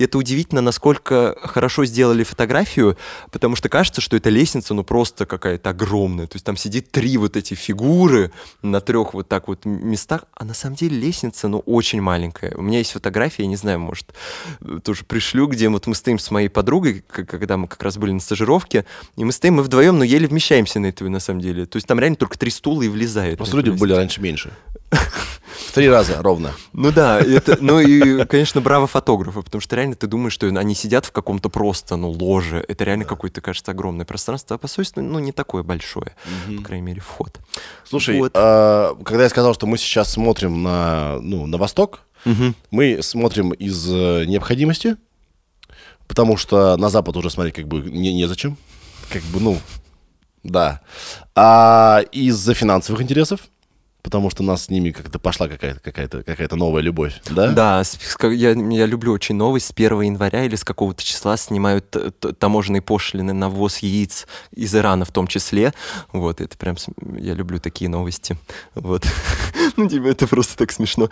И 0.00 0.04
Это 0.04 0.16
удивительно, 0.16 0.62
насколько 0.62 1.36
хорошо 1.42 1.84
сделали 1.84 2.24
фотографию, 2.24 2.96
потому 3.30 3.54
что 3.54 3.68
кажется, 3.68 4.00
что 4.00 4.16
эта 4.16 4.30
лестница, 4.30 4.72
ну, 4.72 4.82
просто 4.82 5.26
какая-то 5.26 5.68
огромная. 5.68 6.26
То 6.26 6.36
есть 6.36 6.46
там 6.46 6.56
сидит 6.56 6.90
три 6.90 7.18
вот 7.18 7.36
эти 7.36 7.52
фигуры 7.52 8.32
на 8.62 8.80
трех 8.80 9.12
вот 9.12 9.28
так 9.28 9.46
вот 9.46 9.66
местах, 9.66 10.24
а 10.32 10.46
на 10.46 10.54
самом 10.54 10.76
деле 10.76 10.98
лестница, 10.98 11.48
ну, 11.48 11.58
очень 11.58 12.00
маленькая. 12.00 12.54
У 12.56 12.62
меня 12.62 12.78
есть 12.78 12.92
фотография, 12.92 13.42
я 13.42 13.48
не 13.50 13.56
знаю, 13.56 13.78
может, 13.78 14.14
тоже 14.84 15.04
пришлю, 15.04 15.46
где 15.48 15.68
вот 15.68 15.86
мы 15.86 15.94
стоим 15.94 16.18
с 16.18 16.30
моей 16.30 16.48
подругой, 16.48 17.04
когда 17.06 17.58
мы 17.58 17.68
как 17.68 17.82
раз 17.82 17.98
были 17.98 18.12
на 18.12 18.20
стажировке, 18.20 18.86
и 19.16 19.24
мы 19.24 19.32
стоим, 19.32 19.56
мы 19.56 19.62
вдвоем, 19.62 19.98
но 19.98 20.04
еле 20.04 20.26
вмещаемся 20.26 20.80
на 20.80 20.86
эту, 20.86 21.10
на 21.10 21.20
самом 21.20 21.42
деле. 21.42 21.66
То 21.66 21.76
есть 21.76 21.86
там 21.86 22.00
реально 22.00 22.16
только 22.16 22.38
три 22.38 22.50
стула 22.50 22.80
и 22.80 22.88
влезает. 22.88 23.36
Просто 23.36 23.54
на 23.54 23.60
эту 23.60 23.72
люди 23.72 23.80
были 23.80 23.92
раньше 23.92 24.22
меньше. 24.22 24.50
В 25.68 25.72
три 25.72 25.88
раза 25.88 26.20
ровно. 26.22 26.52
Ну 26.72 26.90
да, 26.90 27.20
это, 27.20 27.56
ну 27.60 27.78
и, 27.80 28.24
конечно, 28.24 28.60
браво 28.60 28.86
фотографы, 28.86 29.42
потому 29.42 29.60
что 29.60 29.76
реально 29.76 29.94
ты 29.94 30.06
думаешь, 30.06 30.32
что 30.32 30.46
они 30.46 30.74
сидят 30.74 31.06
в 31.06 31.12
каком-то 31.12 31.48
просто, 31.48 31.96
ну, 31.96 32.10
ложе. 32.10 32.64
Это 32.66 32.84
реально 32.84 33.04
какое-то, 33.04 33.40
кажется, 33.40 33.70
огромное 33.70 34.04
пространство, 34.04 34.56
а 34.56 34.58
посольство, 34.58 35.00
ну, 35.00 35.18
не 35.18 35.32
такое 35.32 35.62
большое, 35.62 36.14
по 36.56 36.62
крайней 36.62 36.86
мере, 36.86 37.00
вход. 37.00 37.38
Слушай, 37.84 38.18
Вот. 38.18 38.32
а, 38.34 38.94
когда 39.04 39.24
я 39.24 39.28
сказал, 39.28 39.54
что 39.54 39.66
мы 39.66 39.78
сейчас 39.78 40.10
смотрим 40.12 40.62
на, 40.62 41.18
ну, 41.20 41.46
на 41.46 41.56
восток, 41.56 42.00
Мгм. 42.24 42.54
мы 42.70 43.02
смотрим 43.02 43.52
из 43.52 43.88
э, 43.88 44.24
необходимости, 44.26 44.96
потому 46.08 46.36
что 46.36 46.76
на 46.76 46.88
запад 46.90 47.16
уже 47.16 47.30
смотреть 47.30 47.54
как 47.54 47.68
бы 47.68 47.80
не, 47.80 48.12
незачем. 48.12 48.56
Как 49.12 49.22
бы, 49.24 49.40
ну, 49.40 49.58
да. 50.42 50.80
А 51.34 52.02
из-за 52.12 52.54
финансовых 52.54 53.02
интересов, 53.02 53.40
потому 54.02 54.30
что 54.30 54.42
у 54.42 54.46
нас 54.46 54.64
с 54.64 54.68
ними 54.70 54.90
как-то 54.90 55.18
пошла 55.18 55.48
какая-то 55.48 55.80
какая-то 55.80 56.22
какая-то 56.22 56.56
новая 56.56 56.82
любовь, 56.82 57.20
да? 57.30 57.52
Да, 57.52 57.82
я, 58.22 58.50
я 58.50 58.86
люблю 58.86 59.12
очень 59.12 59.34
новость. 59.34 59.66
С 59.66 59.72
1 59.72 60.00
января 60.02 60.44
или 60.44 60.56
с 60.56 60.64
какого-то 60.64 61.02
числа 61.02 61.36
снимают 61.36 61.96
таможенные 62.38 62.82
пошлины 62.82 63.32
на 63.32 63.48
ввоз 63.48 63.78
яиц 63.78 64.26
из 64.54 64.74
Ирана 64.74 65.04
в 65.04 65.12
том 65.12 65.26
числе. 65.26 65.72
Вот, 66.12 66.40
это 66.40 66.56
прям... 66.56 66.76
Я 67.18 67.34
люблю 67.34 67.58
такие 67.58 67.88
новости. 67.88 68.36
Вот. 68.74 69.06
Ну, 69.76 69.88
типа, 69.88 70.08
это 70.08 70.26
просто 70.26 70.58
так 70.58 70.72
смешно. 70.72 71.08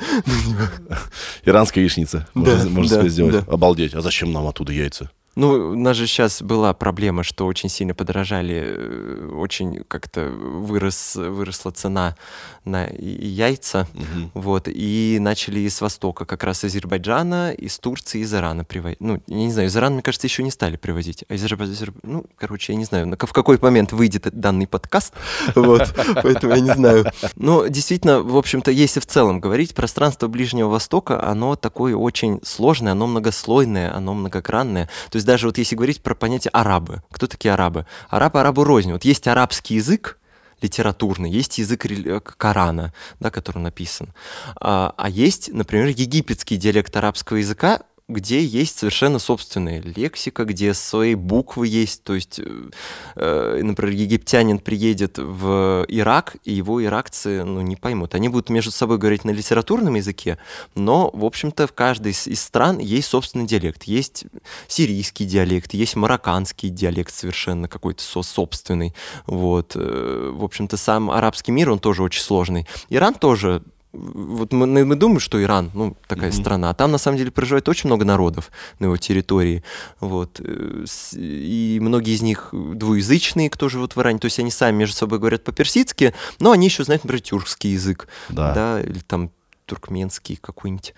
Иранская 1.45 1.83
яичница. 1.83 2.27
Да, 2.35 2.51
можно, 2.51 2.71
можно 2.71 2.97
да, 2.97 3.01
себе 3.01 3.11
сделать. 3.11 3.47
да. 3.47 3.53
Обалдеть. 3.53 3.95
А 3.95 4.03
зачем 4.03 4.33
нам 4.33 4.47
оттуда 4.47 4.73
яйца? 4.73 5.11
Ну, 5.39 5.71
у 5.71 5.77
нас 5.77 5.97
же 5.97 6.09
сейчас 6.09 6.43
была 6.43 6.75
проблема, 6.75 7.23
что 7.23 7.47
очень 7.47 7.69
сильно 7.69 7.95
подорожали, 7.95 8.61
э, 8.61 9.31
очень 9.37 9.85
как-то 9.87 10.31
вырос, 10.31 11.15
выросла 11.15 11.71
цена 11.71 12.17
на 12.65 12.89
яйца, 12.99 13.87
вот, 14.35 14.65
и 14.67 15.19
начали 15.21 15.69
с 15.69 15.81
Востока, 15.81 16.25
как 16.25 16.43
раз 16.43 16.65
из 16.65 16.73
Азербайджана, 16.73 17.53
из 17.53 17.79
Турции, 17.79 18.23
из 18.23 18.35
Ирана 18.35 18.65
привозить. 18.65 19.01
Ну, 19.01 19.23
я 19.29 19.37
не 19.37 19.53
знаю, 19.53 19.69
из 19.69 19.77
Ирана, 19.77 19.95
мне 19.95 20.03
кажется, 20.03 20.27
еще 20.27 20.43
не 20.43 20.51
стали 20.51 20.77
привозить, 20.77 21.25
а 21.29 21.35
из 21.35 21.45
Азербайджана, 21.45 21.93
ну, 22.03 22.27
короче, 22.37 22.73
я 22.73 22.77
не 22.77 22.85
знаю, 22.85 23.07
в 23.09 23.33
какой 23.33 23.59
момент 23.63 23.93
выйдет 23.93 24.27
данный 24.33 24.67
подкаст, 24.67 25.15
вот, 25.55 25.95
поэтому 26.21 26.53
я 26.53 26.61
не 26.61 26.75
знаю. 26.75 27.07
Но 27.37 27.69
действительно, 27.69 28.23
в 28.23 28.37
общем-то, 28.37 28.73
если 28.73 28.99
в 28.99 29.07
целом 29.07 29.39
говорить, 29.39 29.77
пространство 29.77 30.27
Ближнего 30.27 30.69
Востока, 30.69 31.25
оно 31.25 31.55
такое 31.55 31.95
очень 31.95 32.41
сложное, 32.43 32.91
оно 32.91 33.07
многослойное, 33.07 33.95
оно 33.95 34.15
многогранное. 34.15 34.91
То 35.11 35.17
есть 35.17 35.28
даже 35.29 35.47
вот 35.47 35.59
если 35.59 35.77
говорить 35.77 36.01
про 36.01 36.15
понятие 36.15 36.51
арабы, 36.53 37.03
кто 37.11 37.27
такие 37.27 37.53
арабы? 37.53 37.85
Арабы 38.09 38.41
арабу 38.41 38.65
рознь. 38.65 38.93
Вот 38.93 39.05
есть 39.05 39.29
арабский 39.29 39.75
язык, 39.75 40.19
литературный, 40.63 41.31
есть 41.31 41.59
язык 41.59 41.85
э, 41.85 42.21
Корана, 42.21 42.95
да, 43.21 43.31
который 43.31 43.59
написан. 43.59 44.15
А, 44.59 44.95
а 44.97 45.11
есть, 45.11 45.53
например, 45.53 45.89
египетский 45.89 46.57
диалект 46.57 46.97
арабского 46.97 47.37
языка, 47.37 47.83
где 48.09 48.43
есть 48.43 48.79
совершенно 48.79 49.19
собственная 49.19 49.83
лексика, 49.83 50.45
где 50.45 50.73
свои 50.73 51.15
буквы 51.15 51.67
есть. 51.67 52.03
То 52.05 52.15
есть, 52.15 52.39
э, 52.39 52.71
э, 53.17 53.61
например, 53.63 53.95
египтянин 53.95 54.59
приедет 54.61 55.19
в 55.19 55.85
Ирак, 55.89 56.37
и 56.45 56.53
его 56.53 56.83
иракцы 56.83 57.45
ну, 57.45 57.61
не 57.61 57.77
поймут. 57.77 58.15
Они 58.15 58.31
будут 58.31 58.49
между 58.49 58.71
собой 58.71 58.97
говорить 58.97 59.25
на 59.25 59.31
литературном 59.31 59.95
языке, 59.97 60.39
но, 60.75 61.11
в 61.13 61.25
общем-то, 61.25 61.67
в 61.67 61.73
каждой 61.75 62.13
из, 62.13 62.41
стран 62.41 62.79
есть 62.79 63.09
собственный 63.09 63.47
диалект. 63.47 63.85
Есть 63.85 64.25
сирийский 64.69 65.27
диалект, 65.27 65.75
есть 65.75 65.95
марокканский 65.95 66.71
диалект 66.71 67.13
совершенно 67.13 67.69
какой-то 67.69 68.03
со- 68.03 68.23
собственный. 68.23 68.95
Вот. 69.27 69.73
э, 69.75 70.33
В 70.35 70.45
общем-то, 70.45 70.79
сам 70.79 71.11
арабский 71.11 71.53
мир, 71.53 71.71
он 71.71 71.79
тоже 71.79 72.03
очень 72.03 72.23
сложный. 72.23 72.67
Иран 72.89 73.13
тоже 73.13 73.63
вот 73.93 74.53
мы, 74.53 74.85
мы 74.85 74.97
думаем, 74.97 75.19
что 75.21 75.43
Иран, 75.43 75.71
ну, 75.75 75.97
такая 76.07 76.31
страна, 76.31 76.71
а 76.71 76.75
там 76.75 76.93
на 76.93 76.99
самом 76.99 77.17
деле 77.19 77.31
проживает 77.31 77.69
очень 77.69 77.89
много 77.89 78.05
народов 78.05 78.51
на 78.79 78.85
его 78.87 78.97
территории, 78.99 79.63
вот, 80.01 80.41
э, 80.45 80.85
и 81.15 81.79
многие 81.81 82.15
из 82.15 82.23
них 82.23 82.51
двуязычные, 82.53 83.49
кто 83.51 83.69
живет 83.69 83.97
в 83.97 84.01
Иране, 84.01 84.19
то 84.19 84.27
есть 84.27 84.39
они 84.39 84.51
сами 84.51 84.77
между 84.77 84.95
собой 84.97 85.19
говорят 85.19 85.43
по-персидски, 85.45 86.13
но 86.39 86.51
они 86.53 86.67
еще 86.67 86.85
знают, 86.85 87.05
например, 87.05 87.23
тюркский 87.23 87.73
язык, 87.73 88.09
Да. 88.29 88.81
или 88.81 88.99
там 89.01 89.31
туркменский 89.65 90.37
какой-нибудь. 90.37 90.95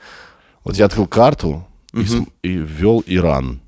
Вот 0.65 0.77
я 0.77 0.87
открыл 0.87 1.07
карту 1.07 1.67
и, 1.93 1.99
Мгм. 1.99 2.07
см- 2.07 2.33
и 2.43 2.49
ввел 2.55 3.03
Иран. 3.07 3.61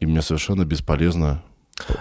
И 0.00 0.06
мне 0.06 0.20
совершенно 0.22 0.64
бесполезно. 0.64 1.42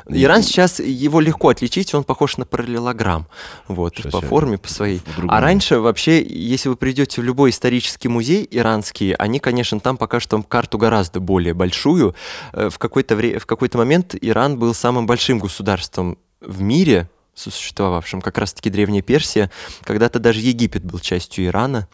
Иран 0.08 0.42
сейчас, 0.42 0.80
его 0.80 1.20
легко 1.20 1.50
отличить, 1.50 1.94
он 1.94 2.04
похож 2.06 2.38
на 2.38 2.46
параллелограмм, 2.46 3.28
вот, 3.68 3.96
Сейчас 3.98 4.12
по 4.12 4.22
форме, 4.22 4.58
по 4.58 4.70
своей. 4.70 5.02
А 5.28 5.42
раньше 5.42 5.80
вообще, 5.80 6.24
если 6.24 6.70
вы 6.70 6.76
придете 6.78 7.22
в 7.22 7.24
любой 7.26 7.50
исторический 7.50 8.08
музей 8.08 8.48
иранский, 8.50 9.14
они, 9.16 9.40
конечно, 9.40 9.80
там 9.82 9.98
покажут 9.98 10.32
вам 10.32 10.44
карту 10.44 10.78
гораздо 10.78 11.20
более 11.20 11.54
большую. 11.54 12.16
Э, 12.54 12.70
В 12.70 12.78
какой-то, 12.80 13.16
вре- 13.16 13.38
в 13.38 13.46
какой-то 13.46 13.78
момент 13.78 14.16
Иран 14.22 14.58
был 14.58 14.74
самым 14.74 15.06
большим 15.08 15.40
государством 15.40 16.18
в 16.40 16.62
мире, 16.62 17.10
существовавшим, 17.34 18.22
как 18.22 18.38
раз-таки 18.38 18.70
Древняя 18.70 19.02
Персия. 19.02 19.52
Когда-то 19.84 20.20
даже 20.20 20.40
Египет 20.40 20.86
был 20.86 21.00
частью 21.00 21.48
Ирана. 21.48 21.88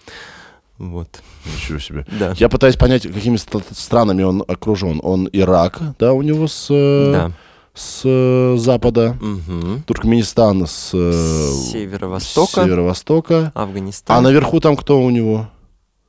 Вот, 0.78 1.22
Ничего 1.46 1.80
себе. 1.80 2.06
да. 2.12 2.34
Я 2.38 2.50
пытаюсь 2.50 2.76
понять, 2.76 3.04
какими 3.04 3.38
ст- 3.38 3.56
странами 3.78 4.24
он 4.24 4.44
окружен. 4.48 5.00
Он 5.04 5.30
Ирак, 5.32 5.80
да, 6.00 6.14
у 6.14 6.22
него 6.24 6.48
с, 6.48 6.68
э, 6.72 7.12
Да. 7.12 7.32
С 7.74 8.02
э, 8.04 8.56
запада. 8.58 9.18
Мгм. 9.22 9.84
Туркменистан 9.84 10.66
с, 10.68 10.92
э, 10.94 11.12
С 11.12 11.72
северо-востока. 11.72 12.62
с 12.62 12.64
северо-востока. 12.66 13.52
Афганистан. 13.56 14.18
А 14.18 14.22
наверху 14.22 14.60
там 14.60 14.76
кто 14.76 15.02
у 15.02 15.10
него? 15.10 15.50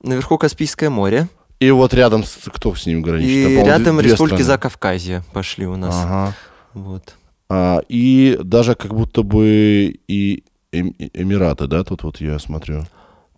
Наверху 0.03 0.39
Каспийское 0.39 0.91
море. 0.91 1.29
И 1.61 1.71
вот 1.71 1.95
рядом 1.95 2.25
с, 2.25 2.39
кто 2.53 2.75
с 2.75 2.87
ним 2.87 3.03
граничит? 3.03 3.51
И 3.51 3.57
Там, 3.57 3.67
рядом 3.67 4.01
республики. 4.01 4.43
Закавказья 4.43 5.23
пошли 5.33 5.67
у 5.67 5.77
нас. 5.77 5.95
Ага. 5.97 6.35
Вот. 6.75 7.15
А, 7.49 7.81
и 7.89 8.39
даже 8.43 8.75
как 8.75 8.95
будто 8.95 9.23
бы 9.23 9.95
и 10.09 10.43
Эм- 10.73 10.95
Эмираты, 11.13 11.67
да, 11.67 11.85
тут 11.85 12.03
вот 12.03 12.21
я 12.21 12.39
смотрю. 12.39 12.85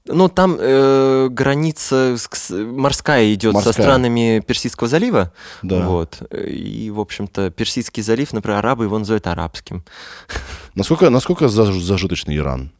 Ну, 0.07 0.29
там 0.29 0.57
э, 0.61 1.29
граница 1.31 2.17
морская 2.51 3.33
идет 3.33 3.55
Морская. 3.55 3.73
со 3.73 3.81
странами 3.83 4.43
Персидского 4.47 4.87
залива. 4.87 5.33
Да. 5.63 5.87
Вот. 5.87 6.21
И, 6.31 6.91
в 6.91 7.01
общем-то, 7.01 7.51
Персидский 7.51 8.03
залив, 8.03 8.33
например, 8.35 8.59
арабы 8.59 8.85
его 8.85 8.99
называют 8.99 9.27
арабским. 9.27 9.83
Насколько, 10.75 11.09
насколько 11.09 11.47
заж- 11.47 11.81
зажиточный 11.81 12.37
Иран? 12.37 12.71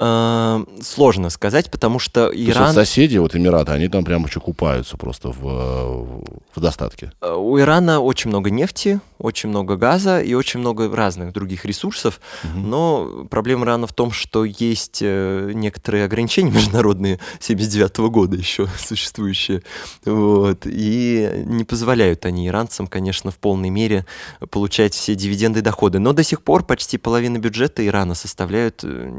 Э, 0.00 0.64
сложно 0.80 1.28
сказать, 1.28 1.70
потому 1.72 1.98
что 1.98 2.28
То 2.28 2.32
есть 2.32 2.50
Иран... 2.50 2.72
соседи, 2.72 3.18
вот 3.18 3.34
Эмираты, 3.34 3.72
они 3.72 3.88
там 3.88 4.04
прям 4.04 4.24
еще 4.26 4.38
купаются 4.38 4.96
просто 4.96 5.30
в, 5.30 6.22
в 6.54 6.60
достатке. 6.60 7.10
Э, 7.20 7.34
У 7.34 7.58
Ирана 7.58 7.98
очень 8.00 8.30
много 8.30 8.50
нефти, 8.50 9.00
очень 9.18 9.48
много 9.48 9.76
газа 9.76 10.20
и 10.20 10.34
очень 10.34 10.60
много 10.60 10.94
разных 10.94 11.32
других 11.32 11.64
ресурсов. 11.64 12.20
Но 12.54 13.26
проблема 13.28 13.64
Ирана 13.64 13.88
в 13.88 13.92
том, 13.92 14.12
что 14.12 14.44
есть 14.44 15.00
э, 15.02 15.50
некоторые 15.52 16.04
ограничения 16.04 16.50
международные 16.52 17.18
79 17.40 17.98
года 18.10 18.36
еще 18.36 18.68
существующие. 18.78 19.62
Вот. 20.04 20.60
И 20.64 21.42
не 21.44 21.64
позволяют 21.64 22.24
они 22.24 22.46
иранцам, 22.46 22.86
конечно, 22.86 23.32
в 23.32 23.38
полной 23.38 23.70
мере 23.70 24.06
получать 24.50 24.94
все 24.94 25.16
дивиденды 25.16 25.58
и 25.58 25.62
доходы. 25.62 25.98
Но 25.98 26.12
до 26.12 26.22
сих 26.22 26.42
пор 26.42 26.62
почти 26.62 26.98
половина 26.98 27.38
бюджета 27.38 27.84
Ирана 27.84 28.14
составляют 28.14 28.84
э, 28.84 29.10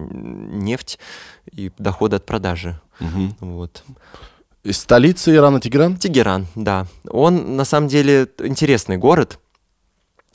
нефть 0.69 0.99
и 1.58 1.71
доходы 1.77 2.15
от 2.17 2.25
продажи. 2.25 2.79
Мгм. 2.99 3.36
Вот. 3.39 3.84
Из 4.63 4.77
столицы 4.77 5.34
Ирана 5.36 5.60
Тегеран? 5.60 5.95
Тегеран, 5.97 6.45
да. 6.55 6.86
Он 7.10 7.55
на 7.55 7.65
самом 7.65 7.88
деле 7.88 8.27
интересный 8.39 8.97
город. 8.97 9.39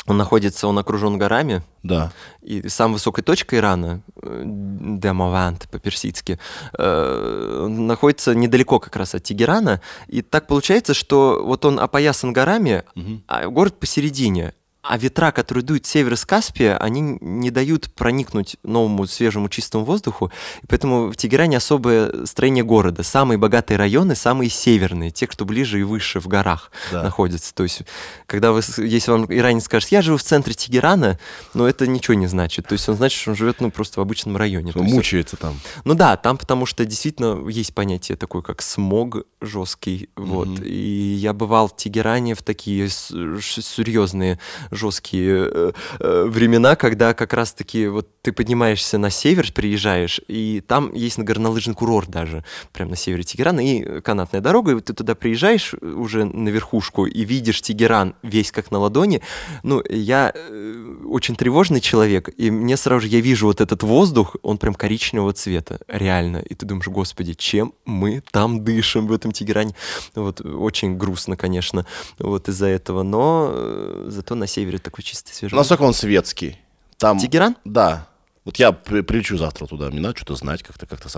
Он 0.06 0.16
находится, 0.18 0.68
он 0.68 0.78
окружен 0.78 1.16
горами, 1.18 1.62
Да. 1.82 2.12
и 2.42 2.68
самая 2.68 2.94
высокая 2.94 3.22
точка 3.24 3.56
Ирана, 3.56 4.02
э, 4.22 4.42
Демавант 4.44 5.66
по-персидски, 5.70 6.38
э, 6.78 7.66
находится 7.70 8.34
недалеко 8.34 8.78
как 8.80 8.96
раз 8.96 9.14
от 9.14 9.22
Тегерана. 9.22 9.80
И 10.08 10.20
так 10.20 10.46
получается, 10.46 10.92
что 10.92 11.42
вот 11.42 11.64
он 11.64 11.78
опоясан 11.80 12.34
горами, 12.34 12.82
а 13.28 13.46
город 13.48 13.78
посередине. 13.80 14.52
А 14.86 14.98
ветра, 14.98 15.32
которые 15.32 15.64
дуют 15.64 15.86
с 15.86 15.88
севера 15.90 16.14
с 16.14 16.26
Каспия, 16.26 16.76
они 16.76 17.16
не 17.22 17.50
дают 17.50 17.90
проникнуть 17.94 18.56
новому 18.62 19.06
свежему 19.06 19.48
чистому 19.48 19.82
воздуху. 19.84 20.30
И 20.62 20.66
поэтому 20.66 21.10
в 21.10 21.16
Тегеране 21.16 21.56
особое 21.56 22.26
строение 22.26 22.64
города. 22.64 23.02
Самые 23.02 23.38
богатые 23.38 23.78
районы, 23.78 24.14
самые 24.14 24.50
северные, 24.50 25.10
те, 25.10 25.26
кто 25.26 25.46
ближе 25.46 25.80
и 25.80 25.84
выше 25.84 26.20
в 26.20 26.28
горах 26.28 26.70
Да. 26.92 27.02
находятся. 27.02 27.54
То 27.54 27.62
есть, 27.62 27.80
когда 28.26 28.52
вы, 28.52 28.60
если 28.76 29.10
вам 29.10 29.24
иранец 29.24 29.64
скажет, 29.64 29.90
я 29.90 30.02
живу 30.02 30.18
в 30.18 30.22
центре 30.22 30.52
Тегерана, 30.52 31.18
но 31.54 31.66
это 31.66 31.86
ничего 31.86 32.12
не 32.14 32.26
значит. 32.26 32.66
То 32.68 32.74
есть 32.74 32.86
он 32.88 32.96
значит, 32.96 33.18
что 33.18 33.30
он 33.30 33.36
живет 33.36 33.62
ну, 33.62 33.70
просто 33.70 34.00
в 34.00 34.02
обычном 34.02 34.36
районе. 34.36 34.72
То 34.72 34.80
есть 34.80 34.94
Мучается 34.94 35.36
там. 35.38 35.58
ну 35.84 35.94
да, 35.94 36.18
там 36.18 36.36
потому 36.36 36.66
что 36.66 36.84
действительно 36.84 37.48
есть 37.48 37.74
понятие 37.74 38.16
такое, 38.18 38.42
как 38.42 38.60
смог 38.60 39.24
жесткий. 39.40 40.10
Вот. 40.14 40.60
И 40.60 41.14
я 41.18 41.32
бывал 41.32 41.68
в 41.68 41.76
Тегеране 41.76 42.34
в 42.34 42.42
такие 42.42 42.88
серьезные 42.90 44.38
жесткие 44.74 45.48
э, 45.50 45.72
э, 46.00 46.24
времена, 46.24 46.76
когда 46.76 47.14
как 47.14 47.32
раз-таки 47.32 47.87
вот 47.88 48.08
ты 48.22 48.32
поднимаешься 48.32 48.98
на 48.98 49.10
север, 49.10 49.52
приезжаешь, 49.52 50.20
и 50.28 50.62
там 50.66 50.92
есть 50.94 51.18
горнолыжный 51.18 51.74
курорт 51.74 52.08
даже, 52.08 52.44
прямо 52.72 52.92
на 52.92 52.96
севере 52.96 53.22
Тегерана, 53.22 53.60
и 53.60 54.00
канатная 54.00 54.40
дорога, 54.40 54.70
и 54.70 54.74
вот 54.74 54.87
ты 54.87 54.94
туда 54.94 55.14
приезжаешь 55.14 55.74
уже 55.74 56.24
на 56.24 56.48
верхушку 56.48 57.06
и 57.06 57.24
видишь 57.24 57.60
Тегеран 57.60 58.14
весь 58.22 58.50
как 58.50 58.70
на 58.70 58.78
ладони. 58.78 59.20
Ну, 59.62 59.82
я 59.88 60.32
э, 60.34 61.04
очень 61.04 61.37
тревожный 61.37 61.80
человек, 61.80 62.30
и 62.37 62.50
мне 62.50 62.76
сразу 62.76 63.02
же, 63.02 63.08
я 63.08 63.20
вижу 63.20 63.46
вот 63.46 63.60
этот 63.60 63.82
воздух, 63.82 64.37
он 64.42 64.56
прям 64.56 64.74
коричневого 64.74 65.32
цвета, 65.34 65.80
реально. 65.87 66.38
И 66.38 66.54
ты 66.54 66.64
думаешь, 66.64 66.88
господи, 66.88 67.34
чем 67.34 67.74
мы 67.84 68.22
там 68.30 68.64
дышим 68.64 69.06
в 69.06 69.12
этом 69.12 69.32
Тегеране? 69.32 69.74
Вот, 70.14 70.40
очень 70.40 70.96
грустно, 70.96 71.37
конечно, 71.37 71.84
вот 72.18 72.48
из-за 72.48 72.66
этого, 72.66 73.02
но 73.02 74.04
зато 74.06 74.34
на 74.34 74.46
севере 74.46 74.63
такой 74.79 75.05
чистый 75.05 75.33
свежий. 75.33 75.55
Насколько 75.55 75.83
он 75.83 75.94
светский? 75.94 76.59
Там... 76.96 77.18
Тегеран? 77.18 77.57
Да. 77.64 78.09
Вот 78.44 78.57
я 78.57 78.72
при- 78.72 79.00
прилечу 79.00 79.38
завтра 79.38 79.66
туда, 79.66 79.88
мне 79.88 80.00
надо 80.00 80.16
что-то 80.16 80.35
знать, 80.35 80.62
как-то 80.62 80.87
как 80.87 81.02
не 81.02 81.09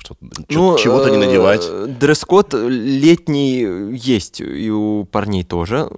что 0.00 0.16
Ну, 0.48 0.78
чего-то 0.78 1.10
не 1.10 1.16
э, 1.16 1.26
надевать. 1.26 1.98
Дресс-код 1.98 2.54
летний 2.54 3.96
есть 3.96 4.40
и 4.40 4.70
у 4.70 5.04
парней 5.04 5.42
тоже. 5.42 5.88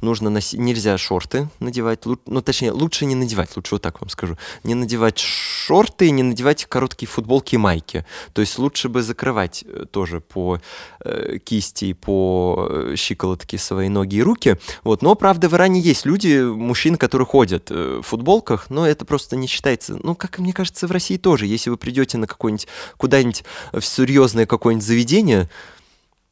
Нужно 0.00 0.30
носить, 0.30 0.60
нельзя 0.60 0.96
шорты 0.96 1.48
надевать, 1.58 2.06
ну 2.26 2.40
точнее 2.40 2.70
лучше 2.70 3.04
не 3.04 3.16
надевать, 3.16 3.56
лучше 3.56 3.74
вот 3.74 3.82
так 3.82 4.00
вам 4.00 4.10
скажу, 4.10 4.36
не 4.62 4.76
надевать 4.76 5.18
шорты, 5.18 6.12
не 6.12 6.22
надевать 6.22 6.66
короткие 6.66 7.08
футболки 7.08 7.56
и 7.56 7.58
майки. 7.58 8.06
То 8.32 8.42
есть 8.42 8.60
лучше 8.60 8.88
бы 8.88 9.02
закрывать 9.02 9.64
э, 9.66 9.86
тоже 9.90 10.20
по 10.20 10.60
э, 11.00 11.38
кисти, 11.42 11.94
по 11.94 12.92
щиколотке 12.94 13.58
свои 13.58 13.88
ноги 13.88 14.16
и 14.16 14.22
руки. 14.22 14.56
Вот, 14.84 15.02
но 15.02 15.16
правда 15.16 15.48
в 15.48 15.54
Иране 15.54 15.80
есть 15.80 16.06
люди, 16.06 16.40
мужчины, 16.44 16.96
которые 16.96 17.26
ходят 17.26 17.70
в 17.70 18.02
футболках, 18.02 18.70
но 18.70 18.86
это 18.86 19.04
просто 19.04 19.34
не 19.34 19.48
считается. 19.48 19.79
Ну, 19.88 20.14
как 20.14 20.38
мне 20.38 20.52
кажется, 20.52 20.86
в 20.86 20.90
России 20.90 21.16
тоже. 21.16 21.46
Если 21.46 21.70
вы 21.70 21.76
придете 21.76 22.18
на 22.18 22.26
какой-нибудь 22.26 22.68
куда-нибудь 22.96 23.44
в 23.72 23.82
серьезное 23.82 24.46
какое-нибудь 24.46 24.86
заведение, 24.86 25.48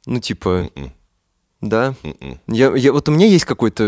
ну, 0.06 0.20
типа, 0.20 0.70
М-м, 0.74 0.92
да. 1.60 1.94
м-м. 2.02 2.40
Я, 2.48 2.74
я- 2.76 2.92
вот 2.92 3.08
у 3.08 3.12
меня 3.12 3.26
есть 3.26 3.44
какой-то... 3.44 3.84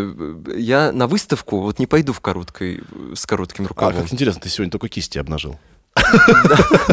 э, 0.46 0.58
Я 0.58 0.92
на 0.92 1.06
выставку 1.06 1.60
вот 1.60 1.78
не 1.78 1.86
пойду 1.86 2.12
в 2.12 2.20
короткой, 2.20 2.78
э, 2.90 3.12
с 3.14 3.26
коротким 3.26 3.64
А, 3.66 3.68
рукавом. 3.68 4.02
как 4.02 4.12
интересно, 4.12 4.40
ты 4.42 4.48
сегодня 4.48 4.70
только 4.70 4.88
кисти 4.88 5.18
обнажил. 5.18 5.58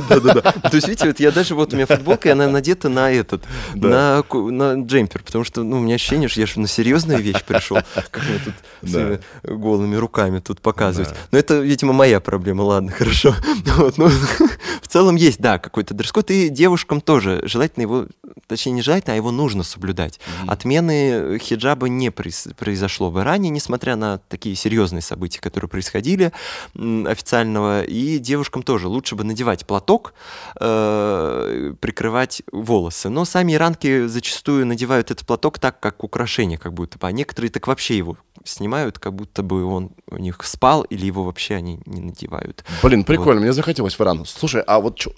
Да-да-да. 0.10 0.52
То 0.52 0.76
есть, 0.76 0.88
видите, 0.88 1.08
вот 1.08 1.20
я 1.20 1.32
даже 1.32 1.56
вот 1.56 1.74
у 1.74 1.76
меня 1.76 1.86
футболка, 1.86 2.30
и 2.30 2.32
она 2.32 2.48
надета 2.48 2.90
на 2.90 3.12
этот, 3.12 3.44
на, 3.76 4.24
на 4.32 4.74
джемпер, 4.86 5.24
потому 5.24 5.44
что, 5.44 5.64
ну, 5.64 5.78
у 5.78 5.80
меня 5.80 5.96
ощущение, 5.96 6.30
что 6.30 6.40
я 6.40 6.46
же 6.48 6.60
на 6.60 6.68
серьезную 6.68 7.20
вещь 7.22 7.44
пришел, 7.44 7.78
как 7.94 8.24
мне 8.24 8.40
тут 8.44 8.54
Да. 8.82 8.90
своими 8.90 9.20
голыми 9.44 9.96
руками 9.96 10.40
тут 10.40 10.62
показывать. 10.62 11.10
Да. 11.10 11.16
Но 11.32 11.38
это, 11.40 11.60
видимо, 11.60 11.94
моя 11.94 12.20
проблема, 12.20 12.62
ладно, 12.64 12.92
хорошо. 12.92 13.36
Вот, 13.78 13.98
ну, 13.98 14.08
в 14.82 14.88
целом 14.88 15.16
есть, 15.16 15.40
да, 15.40 15.60
какой-то 15.60 15.94
дресс-код, 15.94 16.32
и 16.32 16.50
девушкам 16.50 17.00
тоже 17.02 17.42
желательно 17.44 17.82
его, 17.84 18.06
точнее, 18.48 18.72
не 18.74 18.82
желательно, 18.82 19.14
а 19.14 19.16
его 19.18 19.32
нужно 19.32 19.64
соблюдать. 19.64 20.20
Отмены 20.48 21.38
хиджаба 21.40 21.88
не 21.88 22.10
произ- 22.10 22.54
произошло 22.56 23.12
в 23.12 23.20
Иране, 23.20 23.50
несмотря 23.50 23.96
на 23.96 24.20
такие 24.30 24.56
серьезные 24.56 25.02
события, 25.02 25.40
которые 25.40 25.70
происходили 25.70 26.32
официального, 26.76 27.84
и 27.84 28.18
девушкам 28.20 28.64
тоже 28.64 28.87
лучше 28.88 29.16
бы 29.16 29.24
надевать 29.24 29.66
платок, 29.66 30.14
э, 30.60 31.74
прикрывать 31.80 32.42
волосы. 32.52 33.10
Но 33.10 33.26
сами 33.26 33.54
иранки 33.54 34.08
зачастую 34.08 34.66
надевают 34.66 35.12
этот 35.12 35.26
платок 35.28 35.60
так, 35.60 35.80
как 35.80 36.04
украшение, 36.04 36.58
как 36.58 36.74
будто 36.74 36.98
бы, 36.98 37.08
а 37.08 37.12
некоторые 37.12 37.52
так 37.52 37.68
вообще 37.68 37.98
его 37.98 38.18
снимают, 38.44 39.00
как 39.00 39.14
будто 39.14 39.44
бы 39.44 39.66
он 39.66 39.92
у 40.10 40.18
них 40.18 40.44
спал, 40.44 40.84
или 40.84 41.06
его 41.06 41.24
вообще 41.24 41.56
они 41.56 41.80
не 41.86 42.02
надевают. 42.02 42.64
Блин, 42.84 43.04
прикольно, 43.04 43.42
мне 43.42 43.54
захотелось 43.54 43.96
в 43.98 44.02
Иран. 44.02 44.26
Слушай, 44.26 44.62
а 44.66 44.80
вот 44.80 44.98
чё- 44.98 45.12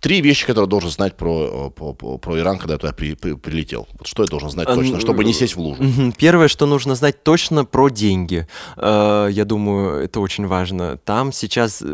три 0.00 0.20
вещи, 0.20 0.46
которые 0.46 0.68
должен 0.68 0.90
знать 0.90 1.16
про, 1.16 1.68
э, 1.68 1.70
про, 1.70 2.18
про- 2.18 2.38
Иран, 2.38 2.58
когда 2.58 2.74
я 2.74 2.78
туда 2.78 2.92
при- 2.92 3.14
при- 3.14 3.34
прилетел. 3.34 3.88
Вот 3.98 4.06
что 4.06 4.22
я 4.22 4.28
должен 4.28 4.50
знать 4.50 4.68
точно, 4.68 5.00
чтобы 5.00 5.24
не 5.24 5.32
сесть 5.32 5.56
в 5.56 5.60
лужу? 5.60 5.82
Первое, 6.18 6.48
что 6.48 6.66
нужно 6.66 6.94
знать 6.94 7.22
точно 7.24 7.64
про 7.64 7.88
деньги. 7.88 8.46
Э, 8.76 9.28
Я 9.30 9.44
думаю, 9.44 10.04
это 10.04 10.20
очень 10.20 10.46
важно. 10.46 10.96
Там 11.04 11.32
сейчас 11.32 11.82
э, 11.82 11.86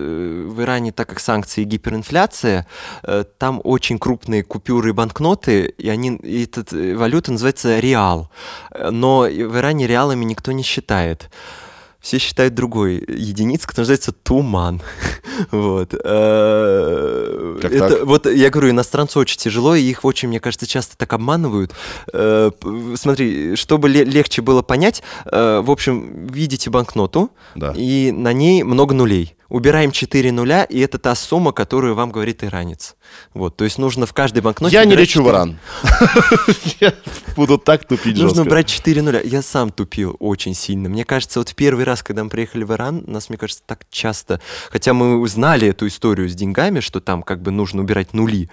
в 0.49 0.61
Иране, 0.61 0.93
так 0.93 1.09
как 1.09 1.21
санкции 1.21 1.63
и 1.63 1.65
гиперинфляция, 1.65 2.67
э, 3.03 3.25
там 3.39 3.61
очень 3.65 3.99
крупные 3.99 4.43
купюры 4.43 4.91
и 4.91 4.93
банкноты, 4.93 5.67
и 5.79 5.89
они, 5.89 6.17
и 6.17 6.45
эта 6.45 6.65
э, 6.77 6.95
валюта 6.97 7.33
называется 7.33 7.79
реал. 7.81 8.31
Э, 8.73 8.91
Но 8.91 9.21
в 9.23 9.57
Иране 9.59 9.87
реалами 9.87 10.25
никто 10.25 10.53
не 10.53 10.63
считает. 10.63 11.31
Все 12.03 12.19
считают 12.19 12.55
другой 12.55 12.97
единицей, 13.09 13.67
которая 13.67 13.85
называется 13.85 14.13
туман. 14.13 14.81
Вот. 15.51 15.95
Э, 15.95 17.59
Как 17.61 17.73
это- 17.73 17.89
так? 17.89 18.05
Вот 18.07 18.27
я 18.27 18.51
говорю, 18.51 18.71
иностранцу 18.71 19.19
очень 19.21 19.39
тяжело, 19.39 19.75
и 19.75 19.83
их 19.83 20.05
очень, 20.05 20.29
мне 20.29 20.41
кажется, 20.41 20.67
часто 20.67 20.97
так 20.97 21.13
обманывают. 21.13 21.73
Э, 22.13 22.51
Смотри, 22.97 23.57
чтобы 23.57 23.89
ле- 23.89 24.05
легче 24.05 24.43
было 24.43 24.63
понять, 24.63 25.03
э, 25.25 25.61
в 25.65 25.71
общем, 25.71 26.27
видите 26.27 26.71
банкноту, 26.71 27.31
Да. 27.55 27.73
и 27.77 28.11
на 28.13 28.33
ней 28.33 28.63
много 28.63 28.95
нулей. 28.95 29.35
Убираем 29.53 29.91
4 29.91 30.33
нуля, 30.33 30.65
и 30.65 30.81
это 30.81 30.97
та 30.97 31.15
сумма, 31.15 31.53
которую 31.53 31.95
вам 31.95 32.11
говорит 32.11 32.43
иранец. 32.43 32.97
Вот, 33.35 33.55
то 33.55 33.65
есть 33.65 33.77
нужно 33.77 34.07
в 34.07 34.15
каждой 34.15 34.41
банкноте... 34.41 34.75
Я 34.75 34.87
не 34.87 34.97
лечу 34.97 35.23
в 35.23 35.27
4 35.27 35.29
Иран. 35.29 35.59
Буду 37.37 37.59
так 37.59 37.87
тупить 37.87 38.17
Нужно 38.17 38.47
брать 38.47 38.67
4 38.69 39.03
нуля. 39.03 39.21
Я 39.23 39.43
сам 39.43 39.71
тупил 39.71 40.17
очень 40.21 40.55
сильно. 40.55 40.89
Мне 40.89 41.05
кажется, 41.05 41.39
вот 41.39 41.51
в 41.51 41.55
первый 41.55 41.85
раз, 41.85 42.03
когда 42.03 42.25
мы 42.25 42.31
приехали 42.31 42.65
в 42.65 42.73
Иран, 42.73 43.05
нас, 43.07 43.29
мне 43.29 43.37
кажется, 43.37 43.63
так 43.67 43.81
часто... 43.91 44.41
Хотя 44.71 44.95
мы 44.95 45.19
узнали 45.19 45.69
эту 45.69 45.87
историю 45.87 46.31
с 46.31 46.35
деньгами, 46.35 46.81
что 46.81 47.03
там 47.03 47.23
как 47.23 47.43
бы 47.43 47.51
нужно 47.51 47.83
убирать 47.83 48.15
нули. 48.15 48.49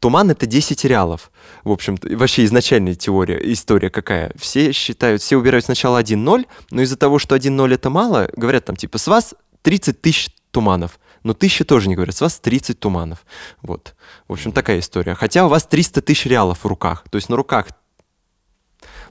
Туман— 0.00 0.30
это 0.32 0.46
10 0.46 0.84
реалов. 0.84 1.30
В 1.64 1.70
общем-то, 1.70 2.16
вообще 2.16 2.44
изначальная 2.44 2.94
теория, 2.94 3.40
история 3.52 3.90
какая. 3.90 4.32
Все 4.36 4.72
считают, 4.72 5.22
все 5.22 5.36
убирают 5.36 5.64
сначала 5.64 6.02
1-0, 6.02 6.46
но 6.70 6.82
из-за 6.82 6.96
того, 6.96 7.18
что 7.18 7.36
1-0 7.36 7.74
это 7.74 7.90
мало, 7.90 8.28
говорят 8.36 8.64
там 8.64 8.76
типа, 8.76 8.98
с 8.98 9.06
вас 9.06 9.34
30 9.66 10.00
тысяч 10.00 10.30
туманов. 10.52 11.00
Но 11.24 11.34
тысячи 11.34 11.64
тоже 11.64 11.88
не 11.88 11.96
говорят, 11.96 12.14
с 12.14 12.20
вас 12.20 12.38
30 12.38 12.78
туманов. 12.78 13.26
Вот. 13.62 13.96
В 14.28 14.32
общем, 14.32 14.52
такая 14.52 14.78
история. 14.78 15.16
Хотя 15.16 15.44
у 15.44 15.48
вас 15.48 15.66
300 15.66 16.02
тысяч 16.02 16.26
реалов 16.26 16.60
в 16.62 16.66
руках. 16.68 17.02
То 17.10 17.16
есть 17.16 17.28
на 17.28 17.34
руках 17.34 17.66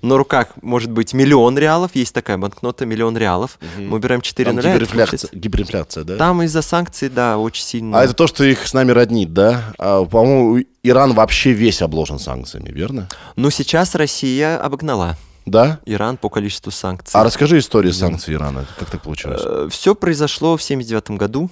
на 0.02 0.16
руках 0.16 0.48
может 0.62 0.92
быть 0.92 1.14
миллион 1.14 1.58
реалов, 1.58 1.92
есть 1.96 2.14
такая 2.14 2.38
банкнота, 2.38 2.86
миллион 2.86 3.18
реалов. 3.18 3.60
Мы 3.78 3.98
убираем 3.98 4.22
4 4.22 4.46
Там 4.46 4.56
нуля. 4.56 4.74
гиперинфляция, 4.74 5.30
гиперинфляция, 5.34 6.04
да? 6.06 6.16
Там 6.16 6.42
из-за 6.44 6.62
санкций, 6.62 7.10
да, 7.10 7.38
очень 7.38 7.64
сильно. 7.64 8.00
А 8.00 8.06
это 8.06 8.14
то, 8.14 8.26
что 8.28 8.46
их 8.46 8.66
с 8.66 8.74
нами 8.74 8.92
роднит, 8.92 9.34
да? 9.34 9.74
А, 9.78 10.06
по-моему, 10.06 10.64
Иран 10.84 11.14
вообще 11.14 11.52
весь 11.52 11.82
обложен 11.82 12.20
санкциями, 12.20 12.70
верно? 12.70 13.10
Но 13.36 13.50
сейчас 13.50 13.94
Россия 13.94 14.58
обогнала 14.58 15.18
Да? 15.46 15.80
Иран 15.86 16.18
по 16.18 16.30
количеству 16.30 16.72
санкций. 16.72 17.20
А 17.20 17.24
расскажи 17.24 17.60
историю 17.60 17.94
санкций 17.94 18.34
Ирана. 18.34 18.66
Как 18.80 18.90
так 18.90 19.02
получилось? 19.04 19.72
Все 19.72 19.96
произошло 19.96 20.58
в 20.58 20.64
79 20.64 21.12
году. 21.12 21.50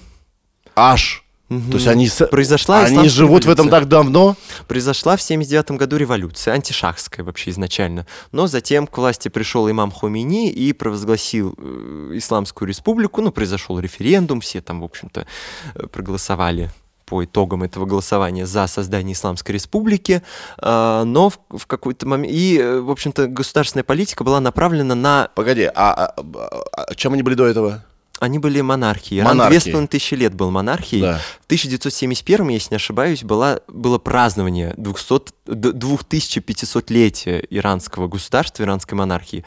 Аж. 0.74 1.24
То 1.48 1.76
есть 1.76 1.86
они, 1.86 2.08
Произошла 2.30 2.80
они 2.80 3.08
живут 3.08 3.44
в 3.44 3.50
этом 3.50 3.66
революция. 3.66 3.80
так 3.80 3.88
давно? 3.88 4.36
Произошла 4.66 5.16
в 5.16 5.22
79 5.22 5.72
году 5.72 5.96
революция, 5.96 6.54
антишахская 6.54 7.24
вообще 7.24 7.50
изначально. 7.50 8.06
Но 8.32 8.46
затем 8.46 8.86
к 8.86 8.96
власти 8.96 9.28
пришел 9.28 9.70
имам 9.70 9.90
Хомейни 9.90 10.50
и 10.50 10.72
провозгласил 10.72 11.54
э, 11.58 12.12
Исламскую 12.14 12.66
республику. 12.66 13.20
Ну, 13.20 13.30
произошел 13.30 13.78
референдум, 13.78 14.40
все 14.40 14.62
там, 14.62 14.80
в 14.80 14.84
общем-то, 14.84 15.26
э, 15.74 15.86
проголосовали 15.86 16.70
по 17.06 17.24
итогам 17.24 17.62
этого 17.62 17.86
голосования 17.86 18.46
за 18.46 18.66
создание 18.66 19.12
Исламской 19.14 19.54
республики, 19.54 20.22
А, 20.58 21.04
но 21.04 21.30
в, 21.30 21.38
в 21.50 21.66
какой-то 21.66 22.06
момент... 22.06 22.32
И, 22.32 22.58
э, 22.58 22.80
в 22.80 22.90
общем-то, 22.90 23.26
государственная 23.28 23.84
политика 23.84 24.24
была 24.24 24.40
направлена 24.40 24.94
на... 24.94 25.28
Погоди, 25.34 25.64
а, 25.64 25.72
а- 25.74 26.14
а- 26.16 26.84
а 26.88 26.94
чем 26.94 27.12
они 27.12 27.22
были 27.22 27.34
до 27.34 27.46
этого? 27.46 27.84
Они 28.24 28.38
были 28.38 28.60
монархией. 28.60 29.20
Иран 29.20 29.36
Монархией. 29.36 29.72
половиной 29.72 29.88
тысячи 29.88 30.14
лет 30.14 30.34
был 30.34 30.50
монархией. 30.50 31.02
Да. 31.02 31.18
В 31.42 31.46
1971, 31.46 32.48
если 32.48 32.70
не 32.70 32.76
ошибаюсь, 32.76 33.22
была, 33.22 33.60
было 33.68 33.98
празднование 33.98 34.74
200, 34.76 35.32
д- 35.46 35.70
2500-летия 35.72 37.46
иранского 37.50 38.08
государства, 38.08 38.62
иранской 38.62 38.96
монархии. 38.96 39.44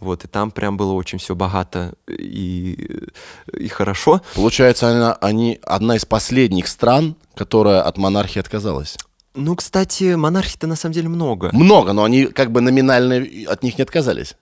Вот, 0.00 0.24
и 0.24 0.28
там 0.28 0.50
прям 0.50 0.76
было 0.76 0.92
очень 0.92 1.18
все 1.18 1.34
богато 1.34 1.94
и, 2.08 3.00
и 3.52 3.68
хорошо. 3.68 4.20
Получается, 4.34 4.88
она, 4.90 5.14
они 5.14 5.58
одна 5.62 5.96
из 5.96 6.04
последних 6.04 6.68
стран, 6.68 7.16
которая 7.34 7.82
от 7.82 7.98
монархии 7.98 8.38
отказалась. 8.40 8.96
Ну, 9.34 9.54
кстати, 9.54 10.14
монархий-то 10.14 10.66
на 10.66 10.74
самом 10.76 10.94
деле 10.94 11.08
много. 11.08 11.50
Много, 11.52 11.92
но 11.92 12.02
они 12.04 12.26
как 12.26 12.50
бы 12.50 12.60
номинально 12.60 13.24
от 13.48 13.62
них 13.62 13.78
не 13.78 13.82
отказались. 13.82 14.34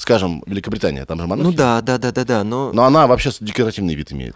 Скажем, 0.00 0.42
Великобритания, 0.46 1.04
там 1.04 1.20
же 1.20 1.26
монархия. 1.26 1.50
Ну 1.50 1.56
да, 1.56 1.82
да, 1.82 1.98
да, 1.98 2.10
да, 2.10 2.24
да, 2.24 2.42
но 2.42 2.72
Но 2.72 2.84
она 2.84 3.06
вообще 3.06 3.30
декоративный 3.38 3.94
вид 3.94 4.12
имеет. 4.12 4.34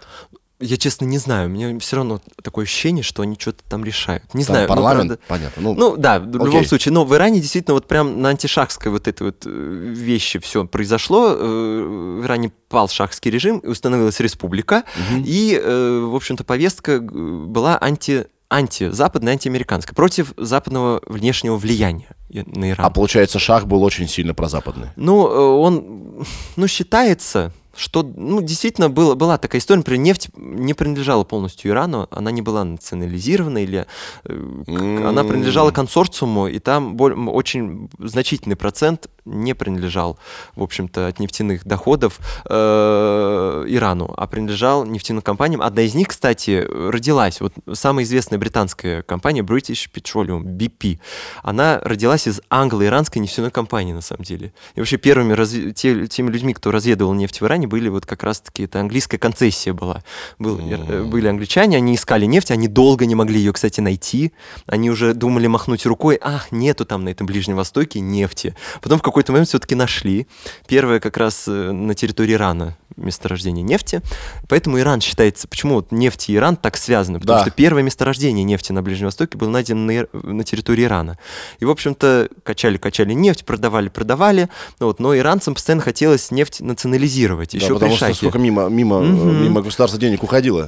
я 0.59 0.77
честно 0.77 1.05
не 1.05 1.17
знаю, 1.17 1.47
у 1.49 1.51
меня 1.51 1.77
все 1.79 1.95
равно 1.95 2.21
такое 2.43 2.65
ощущение, 2.65 3.03
что 3.03 3.23
они 3.23 3.35
что-то 3.39 3.63
там 3.67 3.83
решают. 3.83 4.23
Не 4.35 4.43
Там 4.45 4.53
знаю, 4.53 4.67
ну, 4.69 4.75
парламент, 4.75 5.07
правда- 5.07 5.23
понятно. 5.27 5.61
Ну, 5.63 5.73
Ну 5.73 5.97
да, 5.97 6.19
в 6.19 6.27
любом 6.31 6.49
окей. 6.49 6.67
случае. 6.67 6.93
Но 6.93 7.03
в 7.03 7.13
Иране 7.15 7.39
действительно 7.41 7.73
вот 7.73 7.87
прям 7.87 8.21
на 8.21 8.29
антишахской 8.29 8.91
вот 8.91 9.07
этой 9.07 9.23
вот 9.23 9.43
э, 9.47 9.49
вещи 9.49 10.37
все 10.39 10.65
произошло. 10.67 11.29
Э, 11.35 12.19
В 12.21 12.25
Иране 12.25 12.51
пал 12.69 12.87
шахский 12.87 13.31
режим, 13.31 13.59
установилась 13.65 14.19
республика. 14.19 14.83
И, 15.25 15.59
э, 15.61 15.99
в 16.11 16.15
общем-то, 16.15 16.43
повестка 16.43 16.99
была 17.01 17.77
анти 17.81 18.27
антизападная, 18.49 19.33
антиамериканская, 19.33 19.95
против 19.95 20.33
западного 20.37 21.01
внешнего 21.07 21.57
влияния 21.57 22.09
на 22.29 22.69
Иран. 22.71 22.85
а 22.85 22.89
получается, 22.89 23.39
шах 23.39 23.65
был 23.65 23.83
очень 23.83 24.07
сильно 24.07 24.33
прозападный. 24.33 24.87
Ну, 24.95 25.27
э, 25.27 25.37
он, 25.37 26.25
ну, 26.55 26.67
считается, 26.67 27.51
что, 27.75 28.03
ну, 28.03 28.41
действительно 28.41 28.89
было, 28.89 29.15
была 29.15 29.37
такая 29.37 29.59
история, 29.59 29.79
например, 29.79 29.99
нефть 30.01 30.29
не 30.37 30.73
принадлежала 30.73 31.23
полностью 31.23 31.71
Ирану, 31.71 32.07
она 32.11 32.31
не 32.31 32.41
была 32.41 32.63
национализирована, 32.63 33.57
или 33.59 33.85
э, 34.23 34.63
к- 34.65 35.05
она 35.07 35.23
принадлежала 35.23 35.71
консорциуму, 35.71 36.47
и 36.47 36.59
там 36.59 36.95
боль- 36.95 37.13
очень 37.29 37.89
значительный 37.99 38.55
процент 38.55 39.07
не 39.25 39.53
принадлежал, 39.53 40.17
в 40.55 40.63
общем-то, 40.63 41.07
от 41.07 41.19
нефтяных 41.19 41.65
доходов 41.65 42.19
э, 42.45 43.65
Ирану, 43.67 44.13
а 44.15 44.27
принадлежал 44.27 44.85
нефтяным 44.85 45.21
компаниям. 45.21 45.61
Одна 45.61 45.81
из 45.81 45.95
них, 45.95 46.09
кстати, 46.09 46.65
родилась, 46.69 47.41
вот 47.41 47.53
самая 47.73 48.05
известная 48.05 48.39
британская 48.39 49.01
компания 49.01 49.41
British 49.41 49.89
Petroleum, 49.93 50.43
BP, 50.43 50.99
она 51.43 51.79
родилась 51.83 52.27
из 52.27 52.41
англо-иранской 52.49 53.21
нефтяной 53.21 53.51
компании, 53.51 53.93
на 53.93 54.01
самом 54.01 54.23
деле. 54.23 54.53
И 54.75 54.79
вообще 54.79 54.97
первыми 54.97 55.33
разви- 55.33 55.71
те- 55.73 56.07
теми 56.07 56.29
людьми, 56.29 56.53
кто 56.53 56.71
разведывал 56.71 57.13
нефть 57.13 57.41
в 57.41 57.45
Иране, 57.45 57.67
были 57.67 57.89
вот 57.89 58.05
как 58.05 58.23
раз-таки, 58.23 58.63
это 58.63 58.79
английская 58.79 59.17
концессия 59.17 59.73
была. 59.73 60.03
Был, 60.39 60.59
э, 60.59 61.03
были 61.03 61.27
англичане, 61.27 61.77
они 61.77 61.95
искали 61.95 62.25
нефть, 62.25 62.51
они 62.51 62.67
долго 62.67 63.05
не 63.05 63.15
могли 63.15 63.39
ее, 63.39 63.53
кстати, 63.53 63.81
найти. 63.81 64.33
Они 64.67 64.89
уже 64.89 65.13
думали 65.13 65.47
махнуть 65.47 65.85
рукой, 65.85 66.19
ах, 66.21 66.51
нету 66.51 66.85
там 66.85 67.03
на 67.03 67.09
этом 67.09 67.25
Ближнем 67.27 67.55
Востоке 67.55 67.99
нефти. 67.99 68.55
Потом 68.81 68.99
в 68.99 69.01
какой-то 69.15 69.31
момент 69.31 69.47
все-таки 69.47 69.75
нашли. 69.75 70.27
Первое 70.67 70.99
как 70.99 71.15
раз 71.15 71.45
э, 71.47 71.71
на 71.71 71.95
территории 71.95 72.33
Ирана 72.33 72.75
месторождение 72.97 73.63
нефти. 73.63 74.01
Поэтому 74.49 74.77
Иран 74.79 74.99
считается... 74.99 75.47
Почему 75.47 75.75
вот 75.75 75.91
нефть 75.93 76.29
и 76.29 76.35
Иран 76.35 76.57
так 76.57 76.75
связаны? 76.75 77.19
Потому 77.21 77.39
Да. 77.39 77.43
что 77.45 77.51
первое 77.51 77.81
месторождение 77.81 78.43
нефти 78.43 78.73
на 78.73 78.81
Ближнем 78.81 79.07
Востоке 79.07 79.37
было 79.37 79.49
найдено 79.49 80.05
на, 80.13 80.19
на 80.33 80.43
территории 80.43 80.83
Ирана. 80.83 81.17
И, 81.59 81.65
в 81.65 81.69
общем-то, 81.69 82.27
качали-качали 82.43 83.13
нефть, 83.13 83.45
продавали-продавали. 83.45 84.49
Ну 84.81 84.87
Вот, 84.87 84.99
но 84.99 85.15
иранцам 85.17 85.53
постоянно 85.53 85.81
хотелось 85.81 86.29
нефть 86.31 86.59
национализировать. 86.59 87.51
Да, 87.51 87.57
Еще 87.57 87.73
потому 87.73 87.91
при 87.91 87.95
что 87.97 88.05
шахе. 88.07 88.17
сколько 88.17 88.37
мимо, 88.39 88.67
мимо, 88.67 88.99
Мгм. 89.01 89.43
мимо 89.43 89.61
государства 89.61 89.97
денег 89.99 90.23
уходило. 90.23 90.67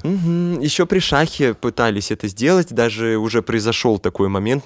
Еще 0.61 0.85
при 0.85 0.99
шахе 0.99 1.53
пытались 1.53 2.11
это 2.11 2.27
сделать, 2.29 2.69
даже 2.73 3.17
уже 3.17 3.41
произошел 3.41 3.99
такой 3.99 4.29
момент, 4.29 4.63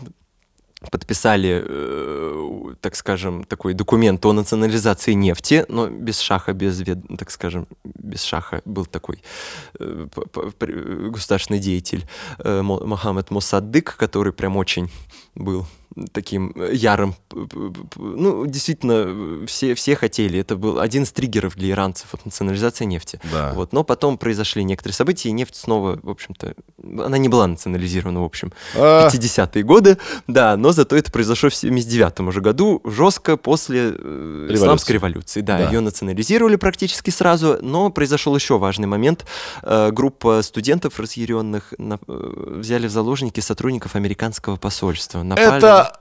подписали, 0.89 1.63
э, 1.67 2.73
так 2.81 2.95
скажем, 2.95 3.43
такой 3.43 3.73
документ 3.73 4.25
о 4.25 4.33
национализации 4.33 5.13
нефти, 5.13 5.65
но 5.69 5.87
без 5.87 6.19
шаха, 6.19 6.53
без, 6.53 6.81
вед- 6.81 7.17
так 7.19 7.29
скажем, 7.31 7.67
без 7.83 8.23
шаха 8.23 8.61
был 8.65 8.85
такой 8.85 9.21
э, 9.79 10.07
при- 10.57 11.09
государственный 11.09 11.59
деятель 11.59 12.05
э, 12.39 12.61
Мо- 12.61 12.83
Мохаммед 12.85 13.29
Мосаддык, 13.31 13.95
который 13.95 14.33
прям 14.33 14.57
очень 14.57 14.89
был 15.35 15.65
таким 16.13 16.53
э, 16.55 16.71
ярым, 16.73 17.15
ну, 17.97 18.45
действительно, 18.45 19.03
э, 19.05 19.45
все, 19.47 19.75
все 19.75 19.95
хотели, 19.95 20.39
это 20.39 20.55
был 20.55 20.79
один 20.79 21.03
из 21.03 21.11
триггеров 21.11 21.55
для 21.55 21.71
иранцев, 21.71 22.07
вот 22.13 22.25
национализация 22.25 22.85
нефти. 22.85 23.19
Да. 23.31 23.51
Вот, 23.53 23.73
но 23.73 23.83
потом 23.83 24.17
произошли 24.17 24.63
некоторые 24.63 24.95
события, 24.95 25.29
и 25.29 25.31
нефть 25.33 25.55
снова, 25.55 25.99
в 26.01 26.09
общем-то, 26.09 26.55
она 26.81 27.17
не 27.17 27.27
была 27.27 27.47
национализирована, 27.47 28.21
в 28.21 28.23
общем, 28.23 28.53
А. 28.75 29.09
в 29.09 29.13
50-е 29.13 29.63
годы, 29.63 29.97
да, 30.27 30.55
но 30.55 30.71
зато 30.71 30.95
это 30.95 31.11
произошло 31.11 31.49
в 31.49 31.55
79 31.55 32.21
уже 32.21 32.41
году, 32.41 32.81
жестко 32.85 33.35
после 33.35 33.93
э, 33.93 34.47
исламской 34.51 34.93
революции. 34.93 35.41
Да, 35.41 35.57
Да. 35.57 35.69
ее 35.71 35.81
национализировали 35.81 36.55
практически 36.55 37.09
сразу, 37.09 37.57
но 37.61 37.89
произошел 37.89 38.35
еще 38.35 38.57
важный 38.57 38.87
момент. 38.87 39.25
Группа 39.61 40.41
студентов 40.41 40.99
разъяренных 40.99 41.73
взяли 41.77 42.87
в 42.87 42.91
заложники 42.91 43.39
сотрудников 43.39 43.95
американского 43.95 44.55
посольства. 44.55 45.20
Напали- 45.23 45.57
Это 45.57 45.93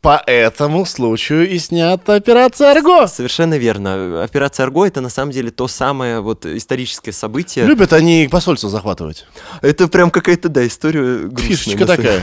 по 0.00 0.22
этому 0.26 0.84
случаю 0.84 1.48
и 1.48 1.58
снята 1.58 2.14
операция 2.14 2.72
«Арго». 2.72 3.06
Совершенно 3.06 3.56
верно. 3.56 4.22
Операция 4.22 4.64
«Арго»— 4.64 4.84
это 4.86 5.00
на 5.00 5.08
самом 5.08 5.32
деле 5.32 5.50
то 5.50 5.66
самое 5.66 6.20
вот 6.20 6.44
историческое 6.44 7.12
событие. 7.12 7.64
Любят 7.64 7.92
они 7.94 8.28
посольство 8.30 8.68
захватывать. 8.68 9.24
Это 9.62 9.88
прям 9.88 10.10
какая-то, 10.10 10.50
да, 10.50 10.66
история 10.66 11.20
грустная. 11.26 11.48
Фишечка 11.56 11.86
такая. 11.86 12.22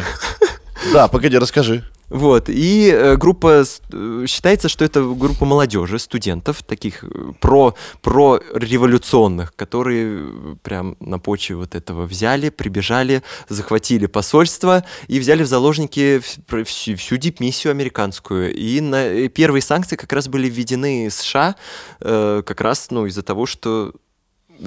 Да, 0.93 1.07
погоди, 1.07 1.37
расскажи. 1.37 1.83
Вот, 2.11 2.49
и 2.49 2.91
э, 2.93 3.15
группа, 3.15 3.63
э, 3.63 4.25
считается, 4.27 4.67
что 4.67 4.83
это 4.83 5.01
группа 5.01 5.45
молодежи, 5.45 5.97
студентов, 5.97 6.61
таких 6.61 7.05
э, 7.05 7.07
про, 7.39 7.73
про 8.01 8.41
революционных, 8.53 9.55
которые 9.55 10.19
э, 10.19 10.55
прям 10.61 10.97
на 10.99 11.19
почве 11.19 11.55
вот 11.55 11.73
этого 11.73 12.05
взяли, 12.05 12.49
прибежали, 12.49 13.23
захватили 13.47 14.07
посольство 14.07 14.83
и 15.07 15.19
взяли 15.21 15.43
в 15.43 15.47
заложники 15.47 16.21
всю, 16.65 16.97
всю 16.97 17.15
дипмиссию 17.15 17.71
американскую. 17.71 18.53
И 18.53 18.81
на, 18.81 19.07
и 19.07 19.29
первые 19.29 19.61
санкции 19.61 19.95
как 19.95 20.11
раз 20.11 20.27
были 20.27 20.49
введены 20.49 21.09
США 21.09 21.55
э, 22.01 22.43
как 22.45 22.59
раз 22.59 22.87
ну, 22.91 23.05
из-за 23.05 23.23
того, 23.23 23.45
что 23.45 23.93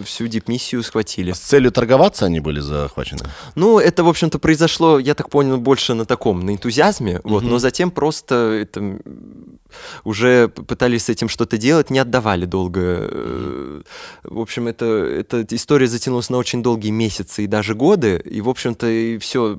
всю 0.05 0.27
дипмиссию 0.27 0.83
схватили. 0.83 1.33
С 1.33 1.39
целью 1.39 1.71
торговаться 1.71 2.27
они 2.27 2.41
были 2.41 2.61
захвачены. 2.61 3.21
Ну, 3.55 3.79
это, 3.79 4.05
в 4.05 4.09
общем-то, 4.09 4.39
произошло, 4.39 4.99
я 4.99 5.15
так 5.15 5.31
понял, 5.31 5.59
больше 5.59 5.95
на 5.95 6.05
таком, 6.05 6.45
на 6.45 6.51
энтузиазме, 6.51 7.21
вот, 7.25 7.43
но 7.43 7.59
затем 7.59 7.91
просто 7.91 8.35
это, 8.35 8.99
уже 10.05 10.49
пытались 10.49 11.05
с 11.05 11.09
этим 11.09 11.29
что-то 11.29 11.57
делать, 11.59 11.91
не 11.91 11.99
отдавали 11.99 12.45
долго. 12.47 12.81
Э, 12.85 13.83
В 14.25 14.41
общем, 14.41 14.67
это, 14.69 14.85
эта 14.87 15.45
история 15.55 15.87
затянулась 15.87 16.31
на 16.31 16.37
очень 16.39 16.63
долгие 16.63 16.91
месяцы 16.91 17.45
и 17.45 17.47
даже 17.47 17.75
годы, 17.75 18.17
и, 18.25 18.41
в 18.41 18.49
общем-то, 18.49 18.87
и 18.89 19.19
все, 19.19 19.59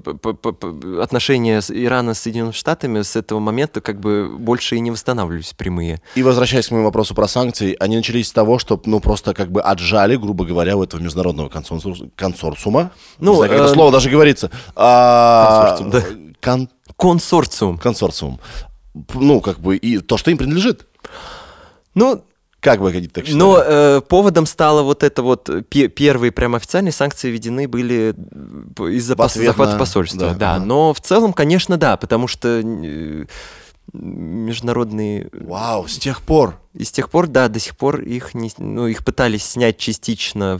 отношения 1.01 1.61
Ирана 1.69 2.13
с 2.13 2.19
Соединенными 2.21 2.53
Штатами 2.53 3.01
с 3.01 3.15
этого 3.15 3.39
момента 3.39 3.81
как 3.81 3.99
бы 3.99 4.29
больше 4.37 4.75
и 4.75 4.79
не 4.79 4.91
восстанавливались 4.91 5.53
прямые. 5.53 6.01
И 6.15 6.23
возвращаясь 6.23 6.67
к 6.67 6.71
моему 6.71 6.85
вопросу 6.85 7.15
про 7.15 7.27
санкции, 7.27 7.75
они 7.79 7.97
начались 7.97 8.27
с 8.27 8.31
того, 8.31 8.59
что, 8.59 8.81
ну, 8.85 8.99
просто 8.99 9.33
как 9.33 9.51
бы 9.51 9.61
отжали, 9.61 10.15
грубо 10.15 10.45
говоря, 10.45 10.75
у 10.77 10.83
этого 10.83 11.01
международного 11.01 11.49
консорциума, 11.49 11.95
консорциума. 12.15 12.91
Ну, 13.19 13.35
знаю, 13.35 13.51
как 13.51 13.59
это 13.61 13.69
э, 13.71 13.73
слово 13.73 13.91
даже 13.91 14.09
говорится. 14.09 14.51
А, 14.75 15.77
консорциум, 15.77 15.89
да. 15.91 16.03
кон- 16.41 16.69
Консорциум. 16.97 17.77
консорциум. 17.77 18.39
Ну, 19.13 19.41
как 19.41 19.59
бы, 19.59 19.75
и 19.77 19.99
то, 19.99 20.17
что 20.17 20.31
им 20.31 20.37
принадлежит. 20.37 20.87
Ну, 21.95 22.23
Как 22.61 22.79
бы 22.79 22.89
они 22.89 23.07
так 23.07 23.25
считали? 23.25 23.39
Но 23.39 23.61
э, 23.63 24.01
поводом 24.01 24.45
стало 24.45 24.81
вот 24.83 25.03
это 25.03 25.21
вот 25.21 25.49
э, 25.49 25.61
пе- 25.61 25.87
первые 25.87 26.31
прям 26.31 26.55
официальные 26.55 26.91
санкции 26.93 27.29
введены 27.29 27.67
были 27.67 28.15
э, 28.15 28.89
из-за 28.93 29.13
пос- 29.13 29.43
захвата 29.45 29.73
на- 29.73 29.77
посольства. 29.79 30.19
да, 30.29 30.33
Да, 30.33 30.55
ага. 30.55 30.65
но 30.65 30.93
в 30.93 30.99
целом, 31.01 31.33
конечно, 31.33 31.77
да, 31.77 31.95
потому 31.97 32.27
что 32.27 32.61
э, 32.63 33.25
международные 33.93 35.29
Вау, 35.33 35.87
с 35.87 35.97
тех 35.97 36.21
пор. 36.21 36.59
И 36.75 36.83
с 36.83 36.91
тех 36.91 37.09
пор, 37.09 37.27
да, 37.27 37.47
до 37.47 37.59
сих 37.59 37.77
пор 37.77 38.01
их, 38.01 38.33
не, 38.33 38.51
ну, 38.57 38.87
их 38.87 39.05
пытались 39.05 39.43
снять 39.45 39.77
частично. 39.77 40.59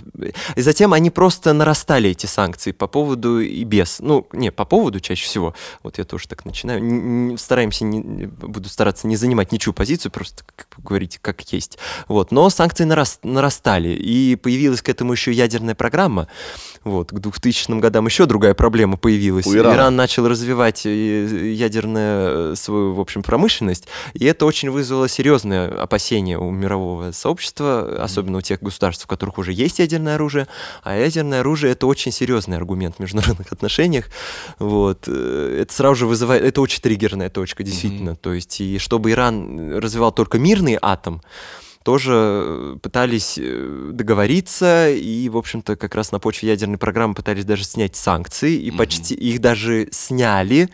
И 0.56 0.62
затем 0.62 0.94
они 0.94 1.10
просто 1.10 1.52
нарастали, 1.54 2.10
эти 2.10 2.26
санкции, 2.26 2.72
по 2.72 2.88
поводу 2.88 3.40
и 3.42 3.64
без. 3.66 4.00
Ну, 4.00 4.26
не, 4.32 4.52
по 4.52 4.64
поводу 4.66 5.00
чаще 5.00 5.26
всего. 5.26 5.54
Вот 5.84 5.98
я 5.98 6.06
тоже 6.06 6.28
так 6.28 6.46
начинаю. 6.46 6.80
Н- 6.80 7.32
н- 7.32 7.38
Стараемся, 7.38 7.84
не, 7.84 7.98
не- 8.00 8.28
буду 8.28 8.70
стараться 8.70 9.08
не 9.08 9.18
занимать 9.18 9.52
ничью 9.52 9.74
позицию, 9.74 10.12
просто 10.12 10.44
как 10.56 10.68
говорить 10.78 11.20
как 11.22 11.42
есть. 11.52 11.78
Вот. 12.08 12.32
Но 12.32 12.50
санкции 12.50 12.86
нарас- 12.86 13.20
нарастали, 13.24 13.90
и 13.90 14.36
появилась 14.36 14.82
к 14.82 14.88
этому 14.90 15.12
еще 15.12 15.32
ядерная 15.34 15.76
программа. 15.76 16.28
Вот. 16.84 17.10
К 17.12 17.20
2000 17.20 17.80
годам 17.80 18.06
еще 18.06 18.26
другая 18.26 18.54
проблема 18.54 18.96
появилась. 18.98 19.46
У 19.48 19.56
Ирана. 19.56 19.76
Иран 19.76 19.96
начал 19.96 20.28
развивать 20.28 20.86
э, 20.86 21.52
ядерную 21.54 22.54
э, 22.54 22.56
свою, 22.56 22.94
в 22.94 23.00
общем, 23.02 23.22
промышленность, 23.22 23.88
и 24.14 24.24
это 24.26 24.46
очень 24.46 24.70
вызвало 24.70 25.10
серьезное 25.10 25.68
опасение 25.68 26.05
у 26.14 26.52
мирового 26.52 27.12
сообщества, 27.12 28.04
особенно 28.04 28.38
у 28.38 28.42
тех 28.42 28.62
государств, 28.62 29.06
у 29.06 29.08
которых 29.08 29.38
уже 29.38 29.52
есть 29.52 29.80
ядерное 29.80 30.16
оружие. 30.16 30.48
А 30.84 30.96
ядерное 30.96 31.42
оружие 31.42 31.74
это 31.74 31.88
очень 31.88 32.12
серьезный 32.12 32.58
аргумент 32.58 32.96
в 32.98 33.00
международных 33.00 33.52
отношениях. 33.52 34.06
Вот. 34.60 35.06
Э, 35.08 35.60
Это 35.62 35.74
сразу 35.74 35.96
же 35.96 36.06
вызывает, 36.06 36.44
это 36.44 36.62
очень 36.62 36.82
триггерная 36.82 37.30
точка, 37.30 37.64
действительно. 37.64 38.16
То 38.16 38.34
есть, 38.34 38.62
и 38.62 38.78
чтобы 38.78 39.12
Иран 39.12 39.78
развивал 39.78 40.12
только 40.12 40.38
мирный 40.38 40.78
атом, 40.82 41.22
тоже 41.86 42.14
э, 42.16 42.78
пытались 42.82 43.38
э, 43.38 43.92
договориться 43.94 44.90
и, 44.90 45.30
в 45.30 45.38
общем-то, 45.38 45.76
как 45.76 45.94
раз 45.94 46.12
на 46.12 46.18
почве 46.20 46.50
ядерной 46.50 46.80
программы 46.80 47.14
пытались 47.14 47.46
даже 47.46 47.64
снять 47.64 47.96
санкции, 47.96 48.56
и 48.56 48.72
почти 48.72 49.14
их 49.14 49.40
даже 49.40 49.88
сняли. 49.92 50.70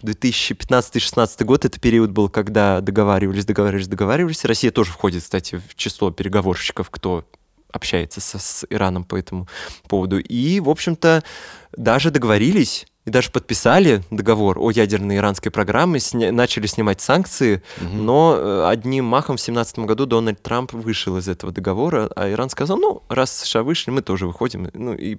В 0.00 0.06
2015-2016 0.06 1.44
год 1.44 1.66
это 1.66 1.78
период 1.78 2.12
был, 2.12 2.30
когда 2.30 2.80
договаривались, 2.80 3.44
договаривались, 3.44 3.88
договаривались. 3.88 4.46
Россия 4.46 4.70
тоже 4.70 4.90
входит, 4.90 5.22
кстати, 5.22 5.60
в 5.68 5.74
число 5.74 6.10
переговорщиков, 6.10 6.88
кто 6.88 7.26
общается 7.70 8.22
со- 8.22 8.38
с 8.38 8.64
Ираном 8.70 9.04
по 9.04 9.16
этому 9.16 9.46
поводу. 9.86 10.18
И, 10.18 10.60
в 10.60 10.70
общем-то, 10.70 11.22
даже 11.76 12.10
договорились 12.10 12.86
и 13.04 13.10
даже 13.10 13.30
подписали 13.30 14.02
договор 14.10 14.58
о 14.58 14.70
ядерной 14.70 15.16
иранской 15.16 15.52
программе, 15.52 15.98
сня- 15.98 16.32
начали 16.32 16.66
снимать 16.66 17.00
санкции, 17.00 17.62
но 17.80 18.36
э, 18.36 18.66
одним 18.66 19.04
махом 19.04 19.36
в 19.36 19.40
2017 19.40 19.80
году 19.80 20.06
Дональд 20.06 20.42
Трамп 20.42 20.72
вышел 20.72 21.16
из 21.18 21.28
этого 21.28 21.52
договора, 21.52 22.10
а 22.16 22.30
Иран 22.30 22.48
сказал, 22.48 22.78
ну, 22.78 23.02
раз 23.08 23.36
США 23.36 23.62
вышли, 23.62 23.90
мы 23.90 24.00
тоже 24.00 24.26
выходим. 24.26 24.70
Ну 24.72 24.94
и, 24.94 25.18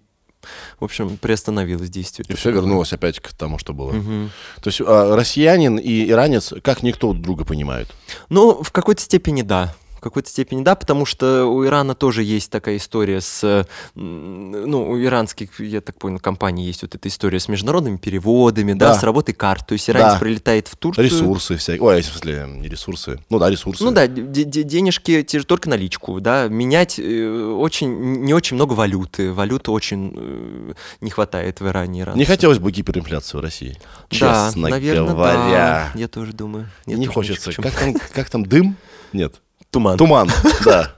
в 0.80 0.84
общем, 0.84 1.18
приостановилось 1.18 1.90
действие. 1.90 2.26
И 2.28 2.34
все 2.34 2.52
вернулось 2.52 2.92
опять 2.92 3.20
к 3.20 3.34
тому, 3.34 3.60
что 3.60 3.74
было. 3.74 3.92
Мгм. 3.92 4.32
То 4.62 4.68
есть 4.68 4.82
а, 4.86 5.16
россиянин 5.16 5.78
и 5.78 6.10
иранец 6.10 6.54
как 6.64 6.82
никто 6.82 7.14
друг 7.14 7.22
друга 7.22 7.46
понимают. 7.46 7.94
Ну, 8.30 8.64
в 8.64 8.72
какой-то 8.72 9.02
степени 9.02 9.44
да. 9.44 9.76
Какой-то 10.06 10.30
степени 10.30 10.62
да, 10.64 10.76
потому 10.76 11.04
что 11.08 11.46
у 11.46 11.66
Ирана 11.66 11.96
тоже 11.96 12.22
есть 12.22 12.52
такая 12.52 12.78
история 12.78 13.22
с, 13.22 13.66
ну, 13.96 14.90
у 14.92 15.02
иранских, 15.04 15.60
я 15.60 15.82
так 15.82 15.98
понял, 15.98 16.20
компаний 16.20 16.64
есть 16.64 16.84
вот 16.84 16.94
эта 16.94 17.08
история 17.08 17.40
с 17.40 17.48
международными 17.48 17.98
переводами, 17.98 18.74
да, 18.74 18.90
Да. 18.94 19.00
с 19.00 19.02
работой 19.02 19.34
карт. 19.34 19.66
То 19.66 19.74
есть 19.74 19.90
иранец 19.90 20.14
Да. 20.14 20.20
прилетает 20.20 20.68
в 20.68 20.76
Турцию. 20.78 21.06
Ресурсы 21.06 21.58
всякие. 21.58 21.82
Ой, 21.82 22.02
в 22.04 22.06
смысле, 22.06 22.46
не 22.48 22.68
ресурсы. 22.68 23.20
Ну 23.32 23.40
да, 23.40 23.50
ресурсы. 23.50 23.84
Ну 23.84 23.90
да, 23.90 24.06
де- 24.06 24.44
де- 24.44 24.62
денежки 24.62 25.24
те 25.24 25.40
же 25.40 25.46
только 25.48 25.70
наличку, 25.70 26.22
да, 26.22 26.50
менять 26.50 27.00
э, 27.00 27.56
очень, 27.58 28.22
не 28.22 28.36
очень 28.36 28.58
много 28.58 28.74
валюты, 28.74 29.34
валюты 29.34 29.72
очень 29.72 30.14
э, 30.16 30.74
не 31.02 31.10
хватает 31.10 31.62
в 31.62 31.68
Иране. 31.68 32.02
иранцам. 32.02 32.20
Не 32.20 32.26
хотелось 32.26 32.60
бы 32.60 32.72
гиперинфляции 32.72 33.38
в 33.38 33.42
России. 33.42 33.76
Да, 34.20 34.46
Честно 34.46 34.70
наверное, 34.70 35.14
говоря. 35.16 35.34
да. 35.50 35.92
Я 35.96 36.08
тоже 36.08 36.32
думаю. 36.34 36.70
Я 36.86 36.96
Не 36.98 37.08
тоже 37.08 37.14
хочется. 37.34 37.52
Как 37.54 37.74
там, 37.74 37.96
как 38.14 38.30
там 38.30 38.46
дым? 38.46 38.76
Нет. 39.14 39.42
Туман. 39.72 39.98
Туман, 39.98 40.30
да. 40.66 40.92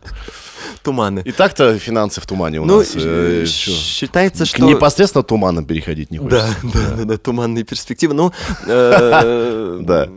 Туманы. 0.83 1.21
И 1.25 1.31
так-то 1.33 1.77
финансы 1.79 2.21
в 2.21 2.25
тумане 2.25 2.61
у 2.61 2.65
ну, 2.65 2.77
нас. 2.79 2.91
э, 2.95 3.45
чё? 3.45 3.71
считается, 3.71 4.45
К 4.45 4.47
что... 4.47 4.63
непосредственно 4.65 5.23
туманом 5.23 5.65
переходить 5.65 6.11
не 6.11 6.19
Да, 6.19 6.47
хочется. 6.61 6.79
да, 6.89 6.95
да, 6.97 7.03
да, 7.03 7.17
туманные 7.17 7.63
перспективы. 7.65 8.13
Ну, 8.13 8.31
э, 8.65 9.79
Да. 9.81 10.07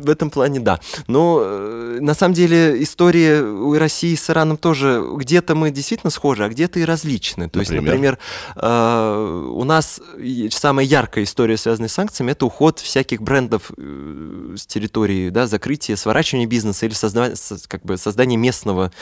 В 0.00 0.10
этом 0.10 0.30
плане, 0.30 0.60
да. 0.60 0.80
Но 1.06 1.40
э, 1.42 1.98
на 2.00 2.14
самом 2.14 2.34
деле 2.34 2.82
история 2.82 3.42
у 3.42 3.76
России 3.78 4.14
с 4.14 4.30
Ираном 4.30 4.56
тоже 4.56 5.04
где-то 5.16 5.54
мы 5.54 5.70
действительно 5.70 6.10
схожи, 6.10 6.44
а 6.44 6.48
где-то 6.48 6.78
и 6.78 6.84
различны. 6.84 7.48
То 7.48 7.60
есть, 7.60 7.70
Например? 7.70 8.18
э, 8.56 9.48
у 9.52 9.64
нас 9.64 10.00
самая 10.50 10.86
яркая 10.86 11.24
история, 11.24 11.56
связанная 11.56 11.88
с 11.88 11.92
санкциями, 11.92 12.32
это 12.32 12.46
уход 12.46 12.78
всяких 12.78 13.22
брендов 13.22 13.70
э, 13.76 14.54
с 14.56 14.66
территории, 14.66 15.30
да, 15.30 15.46
закрытие, 15.46 15.96
сворачивание 15.96 16.46
бизнеса 16.46 16.86
или 16.86 16.94
созда- 16.94 17.34
со- 17.36 17.58
как 17.68 17.82
бы 17.82 17.96
создание 17.96 18.38
местного 18.38 18.92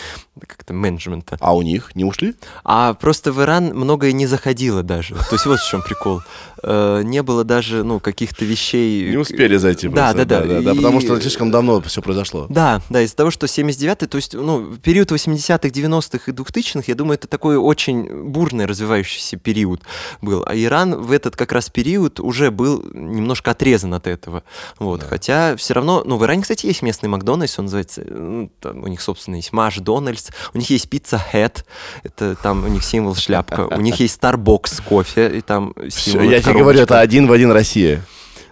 как-то 0.46 0.72
менеджмента. 0.74 1.36
А 1.40 1.54
у 1.56 1.62
них 1.62 1.94
не 1.94 2.04
ушли? 2.04 2.34
А 2.64 2.94
просто 2.94 3.32
в 3.32 3.40
Иран 3.42 3.72
многое 3.74 4.12
не 4.12 4.26
заходило 4.26 4.82
даже. 4.82 5.14
То 5.14 5.32
есть 5.32 5.46
вот 5.46 5.58
в 5.60 5.68
чем 5.68 5.82
прикол. 5.82 6.22
Не 6.62 7.22
было 7.22 7.44
даже, 7.44 7.84
ну, 7.84 8.00
каких-то 8.00 8.44
вещей... 8.44 9.10
Не 9.10 9.18
успели 9.18 9.56
зайти. 9.56 9.88
Да, 9.88 10.12
да, 10.14 10.24
да. 10.24 10.42
Потому 10.86 11.00
что 11.00 11.20
слишком 11.20 11.50
давно 11.50 11.80
все 11.82 12.02
произошло. 12.02 12.46
Да, 12.48 12.80
да, 12.90 13.02
из-за 13.02 13.16
того, 13.16 13.30
что 13.30 13.46
79-й, 13.46 14.06
то 14.06 14.16
есть, 14.16 14.34
ну, 14.34 14.76
период 14.76 15.10
80-х, 15.12 15.68
90-х 15.68 16.30
и 16.30 16.34
2000-х, 16.34 16.84
я 16.86 16.94
думаю, 16.94 17.14
это 17.14 17.26
такой 17.26 17.56
очень 17.56 18.24
бурный 18.24 18.66
развивающийся 18.66 19.36
период 19.36 19.82
был. 20.22 20.44
А 20.46 20.54
Иран 20.56 20.94
в 20.94 21.12
этот 21.12 21.36
как 21.36 21.52
раз 21.52 21.68
период 21.70 22.20
уже 22.20 22.50
был 22.50 22.82
немножко 22.92 23.50
отрезан 23.50 23.94
от 23.94 24.06
этого. 24.06 24.42
Вот. 24.78 25.02
Хотя 25.02 25.56
все 25.56 25.74
равно, 25.74 26.02
ну, 26.04 26.16
в 26.16 26.24
Иране, 26.24 26.42
кстати, 26.42 26.66
есть 26.66 26.82
местный 26.82 27.08
Макдональдс, 27.08 27.58
он 27.58 27.66
называется, 27.66 28.02
ну, 28.08 28.50
там 28.60 28.82
у 28.82 28.86
них, 28.86 29.00
собственно, 29.00 29.36
есть 29.36 29.52
Маш 29.52 29.76
Дональдс, 29.78 30.28
у 30.54 30.58
них 30.58 30.70
есть 30.70 30.88
пицца 30.88 31.20
Head, 31.32 31.64
это 32.02 32.36
там 32.36 32.64
у 32.64 32.68
них 32.68 32.84
символ 32.84 33.14
шляпка, 33.14 33.66
у 33.70 33.80
них 33.80 34.00
есть 34.00 34.18
Starbucks 34.20 34.82
кофе, 34.82 35.38
и 35.38 35.40
там 35.40 35.74
символ 35.88 36.30
я 36.30 36.40
тебе 36.40 36.54
говорю, 36.60 36.80
это 36.80 37.00
один 37.00 37.26
в 37.26 37.32
один 37.32 37.50
Россия. 37.50 38.04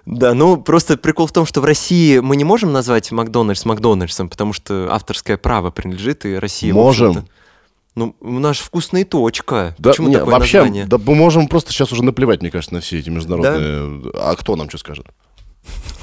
Да, 0.07 0.35
ну 0.35 0.59
просто 0.61 0.97
прикол 0.99 1.27
в 1.27 1.33
том, 1.33 1.47
что 1.47 1.61
в 1.61 1.65
России 1.65 2.19
мы 2.19 2.37
не 2.37 2.45
можем 2.45 2.73
назвать 2.73 3.11
Макдональдс 3.11 3.65
Макдональдсом, 3.65 4.29
потому 4.29 4.53
что 4.53 4.89
авторское 4.91 5.37
право 5.37 5.71
принадлежит, 5.71 6.25
и 6.27 6.35
Россия... 6.35 6.73
в 6.73 6.77
Можем. 6.77 7.27
Ну, 7.95 8.17
у 8.21 8.39
нас 8.41 8.57
же 8.57 8.63
вкусная 8.65 9.05
точка. 9.05 9.75
Да, 9.79 9.91
Почему 9.91 10.09
не, 10.09 10.17
такое 10.17 10.33
вообще, 10.33 10.59
название? 10.59 10.87
да 10.87 10.99
мы 10.99 11.15
можем 11.15 11.47
просто 11.47 11.73
сейчас 11.73 11.93
уже 11.93 12.03
наплевать, 12.03 12.41
мне 12.43 12.51
кажется, 12.51 12.75
на 12.75 12.81
все 12.81 12.99
эти 12.99 13.09
международные. 13.09 14.11
А 14.15 14.35
кто 14.35 14.57
нам 14.57 14.69
что 14.69 14.79
скажет? 14.79 15.07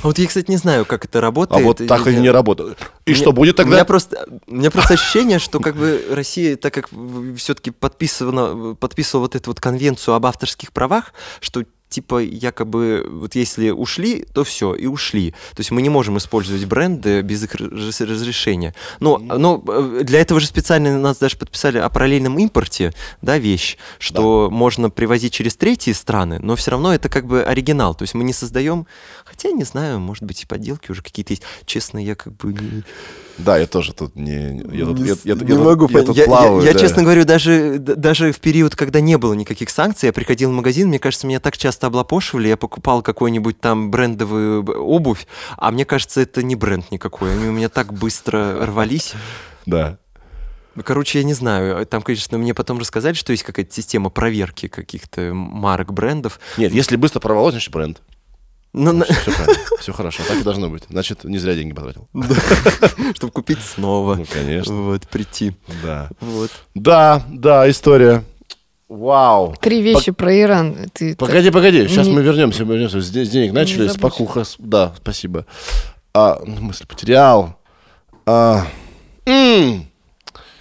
А 0.02 0.08
Вот 0.08 0.18
я, 0.18 0.26
кстати, 0.26 0.49
не 0.49 0.58
знаю, 0.58 0.86
как 0.86 1.06
это 1.06 1.20
А 1.20 1.22
работает. 1.22 1.64
вот 1.64 1.86
так 1.86 2.08
и 2.08 2.16
не 2.16 2.32
работает. 2.32 2.78
И 3.06 3.12
меня- 3.12 3.20
что 3.22 3.32
будет 3.34 3.60
У 3.60 3.64
меня 3.64 3.72
тогда? 3.72 3.86
просто, 3.86 4.26
у 4.47 4.56
меня 4.56 4.72
просто 4.72 4.93
ощущение, 4.95 5.38
что 5.38 5.60
как 5.60 5.76
бы 5.76 6.04
Россия, 6.10 6.56
так 6.56 6.74
как 6.74 6.89
все-таки 7.38 7.70
подписывала, 7.72 8.74
подписывала 8.74 9.26
вот 9.26 9.36
эту 9.36 9.52
вот 9.52 9.60
конвенцию 9.60 10.16
об 10.16 10.26
авторских 10.26 10.72
правах, 10.72 11.14
что 11.41 11.66
типа 11.92 12.24
якобы 12.24 13.06
вот 13.08 13.36
если 13.36 13.70
ушли, 13.70 14.26
то 14.34 14.44
все, 14.44 14.74
и 14.74 14.88
ушли. 14.88 15.32
То 15.32 15.60
есть 15.60 15.72
мы 15.72 15.82
не 15.82 15.89
можем 15.89 16.18
использовать 16.18 16.66
бренды 16.66 17.22
без 17.22 17.44
их 17.44 17.54
раз- 17.54 18.02
разрешения. 18.02 18.74
Но, 19.00 19.18
но 19.18 19.62
э, 19.68 20.02
для 20.04 20.22
этого 20.22 20.39
же 20.39 20.48
специально 20.48 20.98
нас 20.98 21.18
даже 21.18 21.38
подписали 21.38 21.78
о 21.78 21.89
параллельном 21.89 22.39
импорте, 22.39 22.94
да, 23.22 23.38
вещь, 23.38 23.78
что 24.00 24.50
можно 24.50 24.89
привозить 24.89 25.34
через 25.34 25.56
третьи 25.56 25.92
страны, 25.92 26.39
но 26.39 26.56
все 26.56 26.72
равно 26.72 26.94
это 26.94 27.10
как 27.10 27.28
бы 27.28 27.44
оригинал. 27.44 27.94
То 27.94 28.04
есть 28.04 28.14
мы 28.14 28.24
не 28.24 28.34
создаем, 28.34 28.88
хотя 29.26 29.52
не 29.52 29.66
знаю, 29.66 30.00
может 30.00 30.24
быть 30.24 30.44
и 30.44 30.46
подделки 30.46 30.92
уже 30.92 31.02
какие-то 31.02 31.34
есть. 31.34 31.44
Честно, 31.66 32.04
я 32.04 32.16
как 32.16 32.34
бы 32.38 32.54
не, 32.54 32.84
Да, 33.44 33.58
я 33.58 33.68
тоже 33.68 33.94
тут 33.94 34.16
не... 34.16 34.58
Я 34.74 34.86
тут, 34.86 35.00
не 35.00 35.08
я, 35.10 35.16
я- 35.24 35.36
не 35.36 35.54
я 35.54 35.60
могу 35.60 35.88
я 35.89 36.04
тут 36.04 36.16
Я, 36.16 36.24
я- 36.24 36.28
плаваю, 36.28 36.62
я, 36.66 36.74
да. 36.74 36.80
честно 36.80 37.04
говорю, 37.04 37.26
даже, 37.26 37.78
даже 37.80 38.32
в 38.32 38.39
период, 38.39 38.76
когда 38.76 39.00
не 39.02 39.18
было 39.18 39.34
никаких 39.34 39.70
санкций, 39.70 40.08
я 40.08 40.14
приходил 40.14 40.50
в 40.50 40.54
магазин, 40.54 40.88
мне 40.89 41.00
кажется, 41.00 41.28
меня 41.28 41.39
так 41.39 41.58
часто 41.58 41.88
облапошивали, 41.88 42.48
я 42.48 42.58
покупал 42.58 43.02
какой-нибудь 43.02 43.60
там 43.60 43.92
брендовую 43.92 44.64
обувь, 44.64 45.28
а 45.58 45.72
мне 45.72 45.86
кажется, 45.86 46.22
это 46.22 46.44
не 46.44 46.56
бренд 46.56 46.92
никакой. 46.92 47.34
Они 47.34 47.48
у 47.48 47.52
меня 47.52 47.70
так 47.70 47.94
быстро 47.94 48.66
рвались. 48.66 49.14
Да. 49.66 49.98
Ну, 50.76 50.84
Короче, 50.84 51.20
я 51.20 51.26
не 51.26 51.34
знаю. 51.34 51.86
Там, 51.86 52.02
конечно, 52.02 52.38
мне 52.38 52.54
потом 52.54 52.80
рассказали, 52.80 53.14
что 53.14 53.32
есть 53.34 53.44
какая-то 53.44 53.74
система 53.74 54.10
проверки 54.10 54.68
каких-то 54.70 55.34
марок, 55.34 55.92
брендов. 55.94 56.39
Нет, 56.58 56.72
если 56.74 56.96
быстро 56.96 57.20
порвалось, 57.20 57.54
значит 57.54 57.74
бренд. 57.74 58.02
Но 58.74 58.93
на- 58.93 59.05
Все 59.05 59.32
правильно, 59.34 59.59
все 59.80 59.91
хорошо, 59.93 60.24
так 60.28 60.39
и 60.39 60.43
должно 60.43 60.69
быть. 60.69 60.84
Значит, 60.89 61.24
не 61.26 61.38
зря 61.38 61.55
деньги 61.55 61.74
потратил. 61.74 62.07
чтобы 63.15 63.34
купить 63.34 63.59
снова. 63.61 64.15
Ну, 64.15 64.26
конечно, 64.32 64.74
Вот, 64.84 65.07
прийти. 65.09 65.53
да. 65.84 66.09
Вот. 66.22 66.51
Да, 66.74 67.24
да, 67.30 67.69
история. 67.69 68.24
Вау. 68.88 69.55
Три 69.61 69.82
вещи 69.82 70.11
про 70.11 70.38
Иран. 70.38 70.89
Ты 70.93 71.15
Погоди, 71.15 71.49
погоди, 71.49 71.88
сейчас 71.88 72.07
Не- 72.07 72.13
мы 72.13 72.22
вернемся, 72.24 72.65
мы 72.65 72.74
вернемся. 72.74 73.01
С 73.01 73.05
с 73.07 73.30
денег 73.30 73.53
начали, 73.53 73.88
с- 73.88 74.55
Да, 74.59 74.93
спасибо. 74.97 75.45
А, 76.13 76.41
ну, 76.45 76.61
мысль 76.61 76.86
потерял. 76.86 77.57
А, 78.26 78.65
м. 79.26 79.86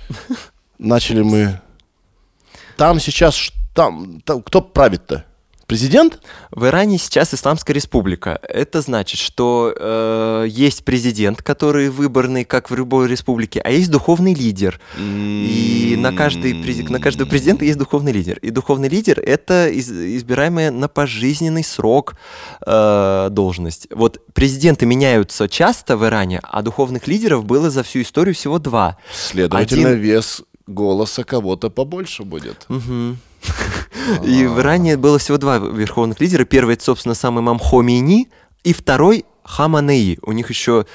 Начали 0.78 1.22
мы. 1.22 1.61
Там 2.76 2.98
сейчас, 3.00 3.50
там, 3.74 4.20
там 4.22 4.42
кто 4.42 4.61
правит-то? 4.61 5.24
Президент? 5.70 6.18
В 6.50 6.66
Иране 6.66 6.98
сейчас 6.98 7.32
Исламская 7.32 7.72
республика. 7.74 8.40
Это 8.42 8.80
значит, 8.80 9.20
что 9.20 9.72
э, 9.78 10.46
есть 10.48 10.84
президент, 10.84 11.44
который 11.44 11.90
выборный, 11.90 12.44
как 12.44 12.70
в 12.70 12.74
любой 12.74 13.06
республике, 13.06 13.60
а 13.60 13.70
есть 13.70 13.88
духовный 13.88 14.34
лидер. 14.34 14.80
И 14.98 15.94
на, 15.96 16.12
каждый, 16.12 16.54
на 16.88 16.98
каждого 16.98 17.28
президента 17.28 17.64
есть 17.64 17.78
духовный 17.78 18.10
лидер. 18.10 18.38
И 18.38 18.50
духовный 18.50 18.88
лидер— 18.88 19.20
это 19.24 19.68
из- 19.68 19.92
избираемая 19.92 20.72
на 20.72 20.88
пожизненный 20.88 21.62
срок 21.62 22.14
э, 22.66 23.28
должность. 23.30 23.86
Вот 23.94 24.18
президенты 24.34 24.86
меняются 24.86 25.48
часто 25.48 25.96
в 25.96 26.04
Иране, 26.04 26.40
а 26.42 26.62
духовных 26.62 27.06
лидеров 27.06 27.44
было 27.44 27.70
за 27.70 27.84
всю 27.84 28.02
историю 28.02 28.34
всего 28.34 28.58
два. 28.58 28.96
Следовательно, 29.14 29.90
Один- 29.90 30.00
вес 30.00 30.42
голоса 30.66 31.22
кого-то 31.22 31.70
побольше 31.70 32.24
будет. 32.24 32.64
Мгм. 32.68 33.18
И 34.24 34.46
в 34.46 34.61
Иране 34.61 34.96
было 34.96 35.18
всего 35.18 35.38
два 35.38 35.59
верховных 35.59 36.20
лидера. 36.20 36.44
Первый, 36.44 36.74
это, 36.74 36.84
собственно, 36.84 37.14
сам 37.14 37.38
имам 37.38 37.59
Хомейни, 37.59 38.28
и 38.64 38.72
второй 38.72 39.24
Хаманеи. 39.44 40.18
У 40.22 40.32
них 40.32 40.51
еще 40.51 40.86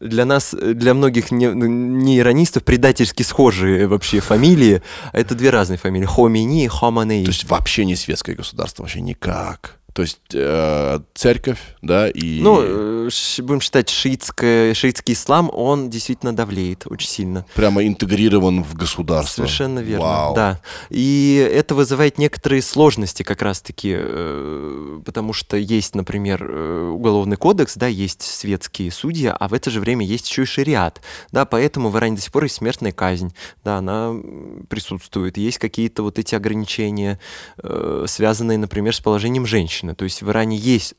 для 0.00 0.24
нас, 0.24 0.54
для 0.54 0.94
многих 0.94 1.30
не, 1.30 1.46
не 1.46 2.18
иронистов, 2.18 2.64
предательски 2.64 3.22
схожие 3.22 3.86
вообще 3.86 4.20
фамилии. 4.20 4.82
А 5.12 5.18
Это 5.18 5.34
две 5.34 5.50
разные 5.50 5.78
фамилии. 5.78 6.06
Хомейни 6.06 6.64
и 6.64 6.68
Хаманеи. 6.68 7.24
То 7.24 7.30
есть 7.30 7.48
вообще 7.48 7.84
не 7.84 7.96
светское 7.96 8.34
государство, 8.34 8.82
вообще 8.82 9.00
никак. 9.00 9.78
То 9.96 10.02
есть 10.02 10.20
э, 10.34 11.00
церковь, 11.14 11.58
да, 11.80 12.10
и... 12.10 12.42
Ну, 12.42 12.60
э, 12.60 13.08
будем 13.38 13.62
считать, 13.62 13.88
шиитское, 13.88 14.74
шиитский 14.74 15.14
ислам, 15.14 15.50
он 15.50 15.88
действительно 15.88 16.36
давлеет 16.36 16.82
очень 16.84 17.08
сильно. 17.08 17.46
прямо 17.54 17.82
интегрирован 17.86 18.62
в 18.62 18.74
государство. 18.74 19.36
Совершенно 19.44 19.78
верно, 19.78 20.04
Вау. 20.04 20.34
да. 20.34 20.60
И 20.90 21.36
это 21.50 21.74
вызывает 21.74 22.18
некоторые 22.18 22.60
сложности 22.60 23.22
как 23.22 23.40
раз-таки, 23.40 23.94
э, 23.96 25.00
потому 25.02 25.32
что 25.32 25.56
есть, 25.56 25.94
например, 25.94 26.46
э, 26.46 26.90
уголовный 26.92 27.38
кодекс, 27.38 27.74
да, 27.76 27.86
есть 27.86 28.20
светские 28.20 28.92
судьи, 28.92 29.32
а 29.34 29.48
в 29.48 29.54
это 29.54 29.70
же 29.70 29.80
время 29.80 30.04
есть 30.04 30.28
еще 30.28 30.42
и 30.42 30.44
шариат, 30.44 31.00
да, 31.32 31.46
поэтому 31.46 31.88
в 31.88 31.96
Иране 31.96 32.16
до 32.16 32.22
сих 32.22 32.32
пор 32.32 32.42
есть 32.42 32.56
смертная 32.56 32.92
казнь, 32.92 33.32
да, 33.64 33.78
она 33.78 34.14
присутствует. 34.68 35.38
Есть 35.38 35.56
какие-то 35.56 36.02
вот 36.02 36.18
эти 36.18 36.34
ограничения, 36.34 37.18
э, 37.62 38.04
связанные, 38.06 38.58
например, 38.58 38.94
с 38.94 39.00
положением 39.00 39.46
женщины. 39.86 39.94
То 39.94 40.04
есть 40.04 40.22
в 40.22 40.30
Иране 40.30 40.56
есть 40.56 40.94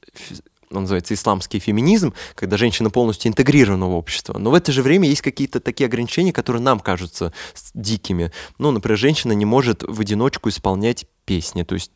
он 0.69 0.81
называется 0.81 1.13
исламский 1.13 1.59
феминизм, 1.59 2.13
когда 2.35 2.57
женщина 2.57 2.89
полностью 2.89 3.29
интегрирована 3.29 3.87
в 3.87 3.95
общество. 3.95 4.37
Но 4.37 4.51
в 4.51 4.53
это 4.53 4.73
же 4.73 4.81
время 4.81 5.07
есть 5.07 5.21
какие-то 5.21 5.61
такие 5.61 5.87
ограничения, 5.87 6.33
которые 6.33 6.61
нам 6.61 6.81
кажутся 6.81 7.31
дикими. 7.73 8.33
Ну, 8.59 8.71
например, 8.71 8.97
женщина 8.97 9.31
не 9.31 9.45
может 9.45 9.83
в 9.83 10.01
одиночку 10.01 10.49
исполнять 10.49 11.05
песни. 11.23 11.63
То 11.63 11.75
есть 11.75 11.91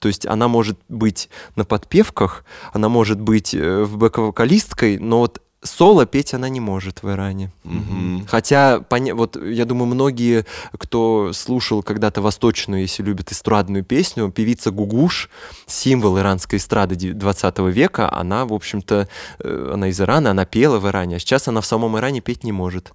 то 0.00 0.08
есть 0.08 0.26
она 0.26 0.48
может 0.48 0.78
быть 0.88 1.30
на 1.54 1.64
подпевках, 1.64 2.44
она 2.74 2.88
может 2.88 3.20
быть 3.20 3.54
э, 3.54 3.84
в 3.84 3.96
бэк-вокалисткой, 3.96 4.98
но 4.98 5.20
вот 5.20 5.40
соло 5.66 6.06
петь 6.06 6.34
она 6.34 6.48
не 6.48 6.60
может 6.60 7.02
в 7.02 7.10
Иране. 7.10 7.50
Мгм. 7.64 8.26
Хотя, 8.28 8.84
вот 8.90 9.36
я 9.36 9.64
думаю, 9.64 9.86
многие, 9.86 10.46
кто 10.78 11.32
слушал 11.32 11.82
когда-то 11.82 12.22
восточную, 12.22 12.82
если 12.82 13.02
любят 13.02 13.32
эстрадную 13.32 13.84
песню, 13.84 14.30
певица 14.30 14.70
Гугуш, 14.70 15.28
символ 15.66 16.18
иранской 16.18 16.58
эстрады 16.58 16.96
де- 16.96 17.12
20 17.12 17.70
века, 17.70 18.12
она, 18.12 18.44
в 18.46 18.52
общем-то, 18.52 19.08
э, 19.38 19.70
она 19.74 19.88
из 19.88 20.00
Ирана, 20.00 20.30
она 20.30 20.44
пела 20.44 20.78
в 20.78 20.86
Иране, 20.86 21.16
а 21.16 21.18
сейчас 21.18 21.48
она 21.48 21.60
в 21.60 21.66
самом 21.66 21.98
Иране 21.98 22.20
петь 22.20 22.44
не 22.44 22.52
может. 22.52 22.92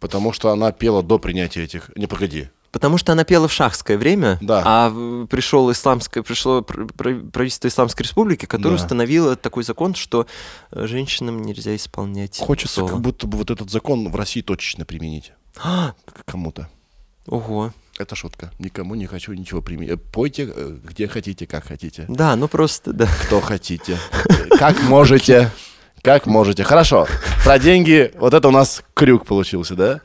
Потому 0.00 0.32
что 0.32 0.50
она 0.50 0.72
пела 0.72 1.02
до 1.02 1.18
принятия 1.18 1.64
этих... 1.64 1.90
Не, 1.96 2.06
погоди. 2.06 2.48
Потому 2.72 2.96
что 2.98 3.12
она 3.12 3.22
пела 3.24 3.48
в 3.48 3.52
шахское 3.52 3.98
время, 3.98 4.38
Да. 4.40 4.62
а 4.64 5.26
пришел 5.30 5.70
исламское, 5.70 6.22
пришло 6.22 6.62
пр- 6.62 6.86
пр- 6.86 7.20
правительство 7.30 7.68
Исламской 7.68 8.02
Республики, 8.04 8.46
которое 8.46 8.76
Да. 8.78 8.82
установило 8.82 9.36
такой 9.36 9.62
закон, 9.62 9.94
что 9.94 10.26
э, 10.70 10.86
женщинам 10.86 11.42
нельзя 11.42 11.76
исполнять 11.76 12.38
Хочется 12.38 12.76
соло. 12.76 12.88
как 12.88 13.00
будто 13.00 13.26
бы 13.26 13.36
вот 13.38 13.50
этот 13.50 13.70
закон 13.70 14.08
в 14.10 14.16
России 14.16 14.40
точечно 14.40 14.86
применить. 14.86 15.32
А, 15.62 15.92
К 16.06 16.24
кому-то. 16.24 16.68
Ого. 17.26 17.72
Это 17.98 18.16
шутка. 18.16 18.50
Никому 18.58 18.94
не 18.94 19.06
хочу 19.06 19.32
ничего 19.34 19.60
применить. 19.60 19.92
Э, 19.92 19.96
Пойте 19.98 20.50
э, 20.52 20.78
где 20.82 21.06
хотите, 21.08 21.46
как 21.46 21.64
хотите. 21.66 22.06
Да, 22.08 22.34
ну 22.36 22.48
просто, 22.48 22.94
да. 22.94 23.06
Кто 23.26 23.40
хотите. 23.42 23.98
Как 24.58 24.82
можете. 24.84 25.50
Как 26.02 26.26
можете. 26.26 26.64
Хорошо. 26.64 27.06
Про 27.44 27.58
деньги. 27.58 28.10
Вот 28.18 28.34
это 28.34 28.48
у 28.48 28.50
нас 28.50 28.82
крюк 28.94 29.24
получился, 29.24 29.74
да? 29.76 30.00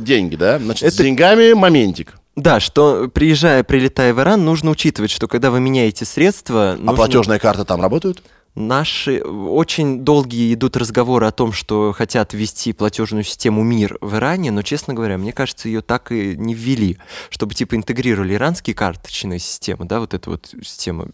Деньги, 0.00 0.36
да? 0.36 0.58
Значит, 0.58 0.90
с 0.92 0.94
Это- 0.94 1.02
деньгами 1.04 1.54
моментик. 1.54 2.14
Да, 2.36 2.60
что 2.60 3.08
приезжая, 3.12 3.64
прилетая 3.64 4.14
в 4.14 4.20
Иран, 4.20 4.44
нужно 4.44 4.70
учитывать, 4.70 5.10
что 5.10 5.28
когда 5.28 5.50
вы 5.50 5.60
меняете 5.60 6.04
средства, 6.04 6.72
А 6.72 6.76
нужно- 6.76 6.94
платежные 6.94 7.38
карты 7.40 7.64
там 7.64 7.80
работают? 7.82 8.22
наши 8.56 9.22
очень 9.22 10.00
долгие 10.00 10.52
идут 10.54 10.76
разговоры 10.76 11.26
о 11.26 11.30
том, 11.30 11.52
что 11.52 11.92
хотят 11.92 12.34
ввести 12.34 12.72
платежную 12.72 13.22
систему 13.24 13.62
МИР 13.62 13.98
в 14.00 14.16
Иране, 14.16 14.50
но, 14.50 14.62
честно 14.62 14.92
говоря, 14.92 15.18
мне 15.18 15.32
кажется, 15.32 15.68
ее 15.68 15.82
так 15.82 16.10
и 16.12 16.34
не 16.36 16.54
ввели, 16.54 16.98
чтобы 17.30 17.54
типа 17.54 17.76
интегрировали 17.76 18.34
иранские 18.34 18.74
карточные 18.74 19.38
системы, 19.38 19.84
да, 19.86 20.00
вот 20.00 20.14
эту 20.14 20.30
вот 20.32 20.52
систему 20.64 21.08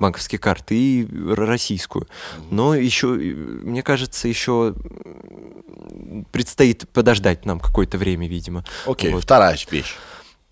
банковские 0.00 0.38
карты 0.38 0.74
и 0.76 1.08
российскую. 1.34 2.08
Но 2.50 2.74
еще, 2.74 3.08
э, 3.08 3.34
мне 3.34 3.82
кажется, 3.82 4.28
еще 4.28 4.74
предстоит 6.30 6.88
подождать 6.90 7.44
нам 7.44 7.60
какое-то 7.60 7.98
время, 7.98 8.28
видимо. 8.28 8.64
Окей, 8.86 9.12
Вот. 9.12 9.24
вторая 9.24 9.56
вещь. 9.70 9.94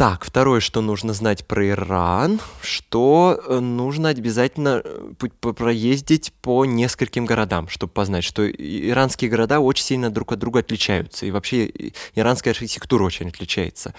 Так, 0.01 0.25
второе, 0.25 0.61
что 0.61 0.81
нужно 0.81 1.13
знать 1.13 1.47
про 1.47 1.69
Иран, 1.69 2.41
что 2.63 3.39
э, 3.47 3.59
нужно 3.59 4.09
обязательно 4.09 4.81
э, 4.83 5.53
проездить 5.53 6.33
по 6.41 6.65
нескольким 6.65 7.27
городам, 7.27 7.69
чтобы 7.69 7.93
познать, 7.93 8.25
что 8.25 8.51
иранские 8.51 9.31
города 9.31 9.61
очень 9.61 9.85
сильно 9.85 10.09
друг 10.09 10.33
от 10.33 10.39
друга 10.39 10.61
отличаются, 10.61 11.27
и 11.27 11.31
вообще 11.31 11.71
иранская 12.15 12.55
архитектура 12.55 13.05
очень 13.05 13.29
отличается. 13.29 13.93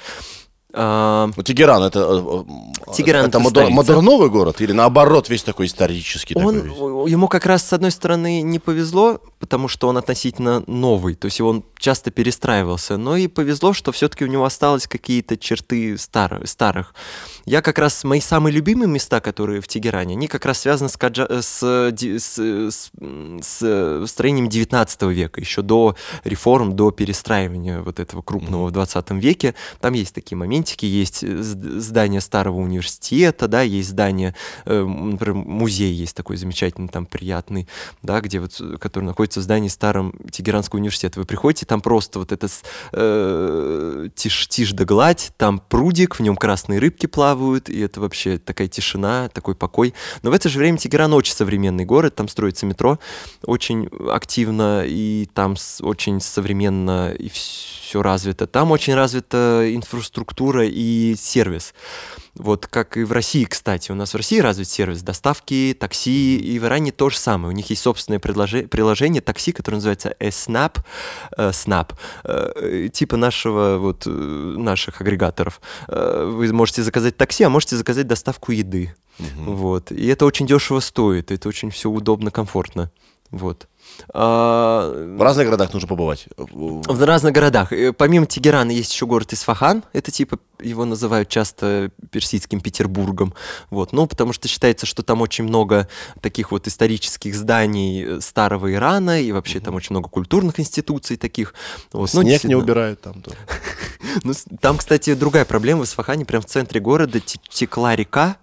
А, 0.74 1.30
Ну, 1.36 1.44
Тегеран 1.44 1.84
это, 1.84 2.46
Тегеран 2.94 3.26
это 3.26 3.38
это 3.38 3.40
модер- 3.40 3.70
модерновый 3.70 4.30
город 4.30 4.62
или 4.62 4.72
наоборот 4.72 5.30
весь 5.30 5.44
такой 5.44 5.66
исторический 5.66 6.36
Он, 6.36 6.62
такой 6.62 7.12
ему 7.12 7.28
как 7.28 7.46
раз, 7.46 7.64
с 7.68 7.74
одной 7.74 7.92
стороны, 7.92 8.42
не 8.42 8.60
повезло, 8.60 9.20
потому 9.40 9.68
что 9.68 9.88
он 9.88 9.98
относительно 9.98 10.64
новый, 10.68 11.16
то 11.16 11.26
есть 11.26 11.42
он 11.42 11.64
часто 11.78 12.12
перестраивался, 12.12 12.98
но 12.98 13.16
и 13.18 13.28
повезло, 13.28 13.74
что 13.74 13.92
все-таки 13.92 14.24
у 14.24 14.28
него 14.28 14.46
осталось 14.46 14.88
какие-то 14.88 15.38
черты 15.38 15.98
стар- 15.98 16.46
старых. 16.48 16.94
Я 17.46 17.62
как 17.62 17.80
раз, 17.80 18.04
мои 18.04 18.20
самые 18.20 18.54
любимые 18.54 18.88
места, 18.88 19.20
которые 19.20 19.62
в 19.62 19.68
Тегеране, 19.68 20.14
они 20.14 20.28
как 20.28 20.46
раз 20.46 20.60
связаны 20.60 20.90
с, 20.90 20.96
Каджа- 20.96 21.42
с, 21.42 21.92
ди- 21.92 22.20
с- 22.20 22.38
с- 22.38 22.92
м, 23.00 23.40
с 23.42 24.04
строением 24.08 24.48
19 24.48 25.12
века, 25.12 25.40
еще 25.42 25.64
до 25.64 25.96
реформ, 26.24 26.76
до 26.76 26.92
перестраивания 26.92 27.82
вот 27.82 28.00
этого 28.00 28.22
крупного 28.22 28.68
в 28.68 28.72
20 28.72 29.20
веке. 29.20 29.56
Там 29.80 29.94
есть 29.94 30.14
такие 30.14 30.38
моментики, 30.38 30.86
есть 30.86 31.24
э, 31.24 31.28
зд- 31.28 31.80
здание 31.80 32.22
старого 32.22 32.58
университета, 32.58 33.48
да, 33.48 33.64
есть 33.64 33.90
здание, 33.90 34.36
э, 34.66 34.84
например, 34.84 35.34
музей 35.34 35.94
есть 35.94 36.16
такой 36.16 36.38
замечательный, 36.38 36.90
там 36.90 37.08
приятный, 37.08 37.68
да, 38.04 38.22
где 38.22 38.40
вот, 38.40 38.56
э, 38.60 38.78
который 38.80 39.06
находится 39.06 39.40
в 39.40 39.44
здании 39.44 39.70
старом 39.70 40.14
Тегеранского 40.32 40.78
университета. 40.80 41.20
Вы 41.20 41.26
приходите, 41.26 41.66
там 41.66 41.82
просто 41.82 42.20
вот 42.20 42.32
это 42.32 42.48
с- 42.48 42.62
э, 42.92 44.10
тишь, 44.16 44.48
тишь 44.48 44.74
да 44.74 44.86
гладь, 44.86 45.32
там 45.38 45.60
прудик, 45.60 46.16
в 46.18 46.20
нем 46.22 46.36
красные 46.36 46.80
рыбки 46.80 47.08
плавают, 47.08 47.31
и 47.70 47.80
это 47.80 48.02
вообще 48.02 48.38
такая 48.38 48.68
тишина, 48.68 49.30
такой 49.30 49.56
покой. 49.56 49.94
Но 50.24 50.32
в 50.32 50.34
это 50.34 50.50
же 50.50 50.60
время 50.60 50.78
Тегеран 50.78 51.14
очень 51.14 51.34
современный 51.34 51.86
город, 51.86 52.16
там 52.16 52.28
строится 52.28 52.66
метро 52.66 53.00
очень 53.46 53.90
активно, 54.10 54.84
и 54.86 55.28
там 55.34 55.56
очень 55.82 56.22
современно, 56.22 57.12
и 57.12 57.30
все 57.30 57.81
развито. 58.00 58.48
Там 58.48 58.72
очень 58.72 58.96
развита 58.96 59.70
инфраструктура 59.74 60.66
и 60.66 61.16
сервис. 61.18 61.74
Вот 62.36 62.68
как 62.68 62.96
и 62.96 63.04
в 63.04 63.12
России, 63.12 63.44
кстати. 63.44 63.92
У 63.92 63.96
нас 63.96 64.14
в 64.14 64.18
России 64.18 64.40
развит 64.40 64.70
сервис 64.70 65.02
доставки, 65.02 65.76
такси, 65.78 66.38
и 66.38 66.60
в 66.60 66.66
Иране 66.66 66.92
то 66.92 67.10
же 67.10 67.18
самое. 67.18 67.54
У 67.54 67.56
них 67.56 67.70
есть 67.70 67.82
собственное 67.82 68.20
предложи- 68.20 68.68
приложение 68.68 69.22
такси, 69.22 69.52
которое 69.52 69.78
называется 69.78 70.16
Snap, 70.20 70.78
э, 71.38 71.50
Snap, 71.50 71.92
э, 72.24 72.88
типа 72.94 73.18
нашего, 73.18 73.78
вот, 73.78 74.04
э, 74.06 74.10
наших 74.10 75.02
агрегаторов. 75.02 75.60
Э, 75.88 76.32
Вы 76.32 76.54
можете 76.54 76.84
заказать 76.84 77.18
такси, 77.18 77.44
а 77.44 77.50
можете 77.50 77.76
заказать 77.76 78.08
доставку 78.08 78.54
еды. 78.54 78.96
Вот. 79.36 79.92
И 79.92 80.08
это 80.08 80.26
очень 80.26 80.48
дешево 80.48 80.80
стоит, 80.80 81.32
это 81.32 81.50
очень 81.50 81.70
все 81.70 81.90
удобно, 81.90 82.32
комфортно. 82.32 82.92
Вот. 83.30 83.68
А, 84.14 84.92
В 85.18 85.22
разных 85.22 85.46
городах 85.48 85.74
нужно 85.74 85.88
побывать. 85.88 86.26
В- 86.38 87.06
разных 87.06 87.34
городах. 87.34 87.72
Э, 87.72 87.94
Помимо 87.94 88.26
Тегерана 88.26 88.72
есть 88.72 88.94
еще 88.94 89.06
город 89.06 89.34
Исфахан. 89.34 89.84
Это 89.94 90.12
типа 90.12 90.40
его 90.62 90.86
называют 90.86 91.30
часто 91.30 91.92
персидским 92.12 92.62
Петербургом. 92.62 93.34
Вот. 93.70 93.94
Ну, 93.94 94.06
потому 94.08 94.34
что 94.34 94.48
считается, 94.48 94.86
что 94.86 95.02
там 95.04 95.22
очень 95.22 95.44
много 95.46 95.88
таких 96.22 96.52
вот 96.52 96.68
исторических 96.68 97.36
зданий 97.36 98.04
э, 98.18 98.22
старого 98.22 98.72
Ирана, 98.74 99.22
и 99.22 99.32
вообще 99.32 99.60
там 99.60 99.76
очень 99.76 99.94
много 99.94 100.10
культурных 100.10 100.60
институций 100.60 101.18
таких. 101.18 101.54
Вот. 101.92 102.10
Ну, 102.14 102.22
Снег 102.22 102.24
не 102.26 102.30
действительно. 102.32 102.64
убирают 102.64 103.02
там. 103.02 103.24
Ну, 104.24 104.34
там, 104.60 104.78
кстати, 104.78 105.14
другая 105.14 105.46
проблема. 105.46 105.82
В 105.82 105.86
Исфахане, 105.86 106.26
прям 106.26 106.42
в 106.42 106.46
центре 106.46 106.82
города, 106.82 107.20
те- 107.20 107.40
текла 107.50 107.96
река. 107.96 108.36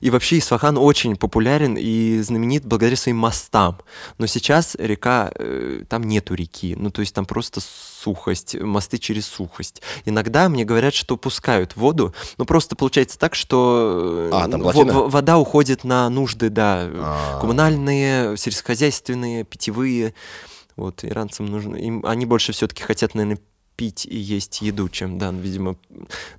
И 0.00 0.10
вообще 0.10 0.38
Исфахан 0.38 0.78
очень 0.78 1.16
популярен 1.16 1.76
и 1.78 2.20
знаменит 2.20 2.64
благодаря 2.64 2.96
своим 2.96 3.18
мостам. 3.18 3.78
Но 4.18 4.26
сейчас 4.26 4.76
река, 4.78 5.30
э, 5.34 5.82
там 5.88 6.04
нету 6.04 6.34
реки. 6.34 6.74
Ну, 6.76 6.90
то 6.90 7.00
есть 7.00 7.14
там 7.14 7.26
просто 7.26 7.60
сухость, 7.60 8.54
мосты 8.54 8.98
через 8.98 9.26
сухость. 9.26 9.82
Иногда 10.04 10.48
мне 10.48 10.64
говорят, 10.64 10.94
что 10.94 11.16
пускают 11.16 11.76
воду, 11.76 12.14
но 12.36 12.44
просто 12.44 12.76
получается 12.76 13.18
так, 13.18 13.34
что 13.34 14.28
э, 14.30 14.34
А, 14.34 14.48
там 14.48 14.62
вода 14.62 15.38
уходит 15.38 15.84
на 15.84 16.08
нужды, 16.08 16.50
да, 16.50 16.88
А. 16.90 17.40
коммунальные, 17.40 18.36
сельскохозяйственные, 18.36 19.44
питьевые. 19.44 20.14
Вот, 20.76 21.04
иранцам 21.04 21.46
нужно... 21.46 21.74
Им, 21.76 22.04
они 22.06 22.24
больше 22.24 22.52
все-таки 22.52 22.82
хотят, 22.84 23.14
наверное, 23.14 23.40
пить 23.78 24.06
и 24.06 24.16
есть 24.18 24.60
еду, 24.60 24.88
чем, 24.88 25.18
да, 25.18 25.30
видимо, 25.30 25.76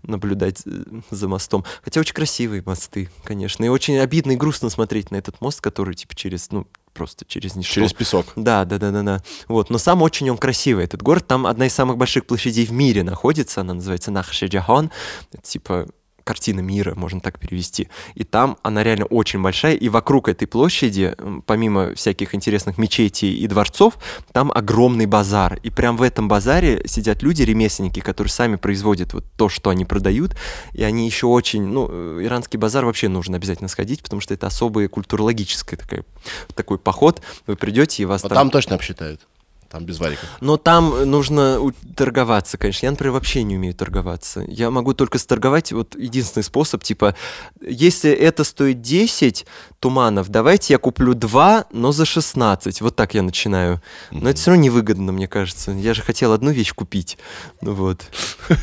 наблюдать 0.04 0.62
э, 0.66 0.84
за 1.10 1.30
мостом. 1.30 1.64
Хотя 1.82 2.02
очень 2.02 2.14
красивые 2.14 2.62
мосты, 2.66 3.10
конечно. 3.24 3.64
И 3.64 3.70
очень 3.70 3.98
обидно 3.98 4.34
и 4.34 4.36
грустно 4.36 4.70
смотреть 4.70 5.10
на 5.10 5.16
этот 5.16 5.40
мост, 5.40 5.62
который, 5.62 5.96
типа, 5.96 6.16
через, 6.16 6.52
ну, 6.52 6.68
просто 6.94 7.24
через 7.26 7.56
ничто. 7.56 7.76
Через 7.76 7.94
песок. 7.94 8.28
Да, 8.36 8.66
да, 8.66 8.78
да, 8.78 8.92
да, 8.92 9.04
да. 9.04 9.24
Вот, 9.48 9.70
но 9.70 9.78
сам 9.78 10.02
очень 10.02 10.30
он 10.30 10.38
красивый, 10.38 10.84
этот 10.84 11.02
город. 11.02 11.28
Там 11.28 11.48
одна 11.48 11.68
из 11.68 11.74
самых 11.74 11.96
больших 11.96 12.26
площадей 12.26 12.66
в 12.66 12.74
мире 12.74 13.04
находится. 13.04 13.62
Она 13.62 13.74
называется 13.74 14.12
Нахшеджахан. 14.12 14.92
Это 15.32 15.42
типа 15.42 15.88
картина 16.30 16.60
мира, 16.60 16.94
можно 16.94 17.20
так 17.22 17.40
перевести. 17.40 17.90
И 18.14 18.24
там 18.24 18.60
она 18.62 18.84
реально 18.84 19.06
очень 19.06 19.42
большая, 19.42 19.74
и 19.74 19.90
вокруг 19.90 20.30
этой 20.30 20.48
площади, 20.48 21.16
помимо 21.48 21.96
всяких 21.96 22.36
интересных 22.36 22.78
мечетей 22.78 23.34
и 23.34 23.48
дворцов, 23.48 23.98
там 24.32 24.52
огромный 24.54 25.08
базар. 25.08 25.60
И 25.64 25.72
прям 25.72 25.98
в 25.98 26.04
этом 26.04 26.28
базаре 26.28 26.84
сидят 26.86 27.24
люди, 27.24 27.42
ремесленники, 27.42 28.00
которые 28.00 28.30
сами 28.30 28.58
производят 28.58 29.16
вот 29.16 29.26
то, 29.38 29.50
что 29.50 29.72
они 29.72 29.86
продают, 29.86 30.36
и 30.74 30.84
они 30.84 31.08
еще 31.08 31.26
очень, 31.26 31.66
ну, 31.66 31.88
э, 31.90 32.20
иранский 32.22 32.60
базар 32.60 32.86
вообще 32.86 33.08
нужно 33.08 33.38
обязательно 33.38 33.68
сходить, 33.68 34.04
потому 34.04 34.22
что 34.22 34.36
это 34.36 34.46
особая 34.46 34.88
культурологическая 34.88 35.80
такая, 35.80 36.06
такой 36.54 36.78
поход. 36.78 37.24
Вы 37.48 37.56
придете, 37.56 38.04
и 38.04 38.06
вас 38.06 38.24
А 38.24 38.30
там... 38.30 38.36
там 38.36 38.50
точно 38.52 38.76
обсчитают. 38.76 39.22
Там 39.70 39.86
без 39.86 40.00
вариков. 40.00 40.28
Но 40.42 40.58
там 40.58 41.10
нужно 41.10 41.60
торговаться, 41.96 42.58
конечно. 42.58 42.88
Я, 42.88 42.92
например, 42.92 43.14
вообще 43.14 43.44
не 43.44 43.56
умею 43.56 43.76
торговаться. 43.76 44.44
Я 44.48 44.72
могу 44.72 44.94
только 44.94 45.20
сторговать, 45.20 45.72
вот 45.72 45.96
единственный 45.96 46.42
способ, 46.42 46.84
типа, 46.84 47.16
если 47.62 48.12
это 48.12 48.44
стоит 48.44 48.82
10 48.82 49.46
туманов, 49.80 50.30
давайте 50.30 50.74
я 50.74 50.80
куплю 50.80 51.14
2, 51.14 51.66
но 51.72 51.92
за 51.92 52.06
16. 52.06 52.82
Вот 52.82 52.96
так 52.96 53.14
я 53.14 53.22
начинаю. 53.22 53.80
Но 54.10 54.32
это 54.32 54.40
все 54.40 54.52
равно 54.52 54.64
невыгодно, 54.64 55.12
мне 55.12 55.28
кажется. 55.28 55.72
Я 55.72 55.94
же 55.94 56.02
хотел 56.02 56.34
одну 56.34 56.50
вещь 56.50 56.74
купить. 56.74 57.18
Ну 57.62 57.74
вот. 57.74 58.02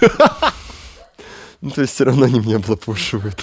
Ну, 1.63 1.71
то 1.71 1.81
есть 1.81 1.95
все 1.95 2.05
равно 2.05 2.27
они 2.27 2.39
меня 2.39 2.57
облапушивают. 2.57 3.43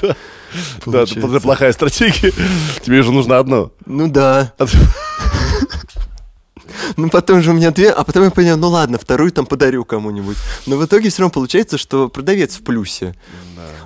Да, 0.86 1.01
это 1.01 1.39
плохая 1.41 1.74
стратегия. 1.74 2.32
Тебе 2.82 3.01
же 3.01 3.11
нужно 3.11 3.39
одно. 3.39 3.72
Ну 3.86 4.07
да. 4.07 4.53
Ну, 6.97 7.09
потом 7.09 7.41
же 7.41 7.51
у 7.51 7.53
меня 7.53 7.71
две, 7.71 7.89
а 7.91 8.03
потом 8.03 8.24
я 8.24 8.32
понял, 8.32 8.57
ну 8.57 8.69
ладно, 8.69 8.97
вторую 8.97 9.32
там 9.32 9.45
подарю 9.45 9.86
кому-нибудь. 9.86 10.38
Но 10.65 10.78
в 10.78 10.86
итоге 10.86 11.09
все 11.09 11.21
равно 11.21 11.32
получается, 11.32 11.78
что 11.78 12.09
продавец 12.09 12.55
в 12.55 12.63
плюсе. 12.63 13.15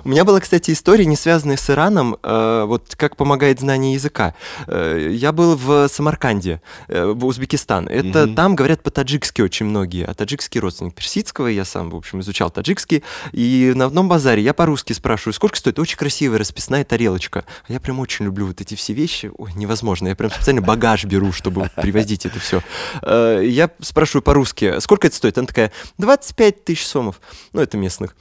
У 0.04 0.08
меня 0.08 0.24
была, 0.24 0.40
кстати, 0.40 0.70
история, 0.70 1.06
не 1.06 1.16
связанная 1.16 1.56
с 1.56 1.68
Ираном, 1.70 2.16
э, 2.22 2.64
вот 2.66 2.94
как 2.96 3.16
помогает 3.16 3.60
знание 3.60 3.94
языка. 3.94 4.34
Э, 4.66 5.08
я 5.10 5.32
был 5.32 5.56
в 5.56 5.88
Самарканде, 5.88 6.60
э, 6.88 7.06
в 7.06 7.24
Узбекистан. 7.26 7.88
Это 7.88 8.26
Мгм. 8.26 8.34
там 8.34 8.56
говорят 8.56 8.82
по-таджикски 8.82 9.42
очень 9.42 9.66
многие, 9.66 10.04
а 10.04 10.14
таджикский 10.14 10.60
родственник 10.60 10.94
персидского, 10.94 11.48
я 11.48 11.64
сам, 11.64 11.90
в 11.90 11.96
общем, 11.96 12.20
изучал 12.20 12.50
таджикский. 12.50 13.02
И 13.32 13.72
на 13.74 13.86
одном 13.86 14.08
базаре 14.08 14.42
я 14.42 14.54
по-русски 14.54 14.92
спрашиваю, 14.92 15.34
сколько 15.34 15.56
стоит? 15.56 15.78
Очень 15.78 15.98
красивая 15.98 16.38
расписная 16.38 16.84
тарелочка. 16.84 17.44
А 17.68 17.72
я 17.72 17.80
прям 17.80 18.00
очень 18.00 18.24
люблю 18.24 18.46
вот 18.46 18.60
эти 18.60 18.74
все 18.74 18.92
вещи. 18.92 19.30
Ой, 19.36 19.52
невозможно. 19.54 20.08
Я 20.08 20.16
прям 20.16 20.30
специально 20.30 20.62
багаж 20.62 21.04
беру, 21.04 21.32
чтобы 21.32 21.70
привозить 21.76 22.26
это 22.26 22.38
все. 22.38 22.62
Я 23.02 23.70
спрашиваю 23.80 24.22
по-русски, 24.22 24.80
сколько 24.80 25.06
это 25.06 25.16
стоит? 25.16 25.38
Она 25.38 25.46
такая, 25.46 25.72
25 25.98 26.64
тысяч 26.64 26.86
сомов. 26.86 27.20
Ну, 27.52 27.60
это 27.60 27.76
местных. 27.76 28.16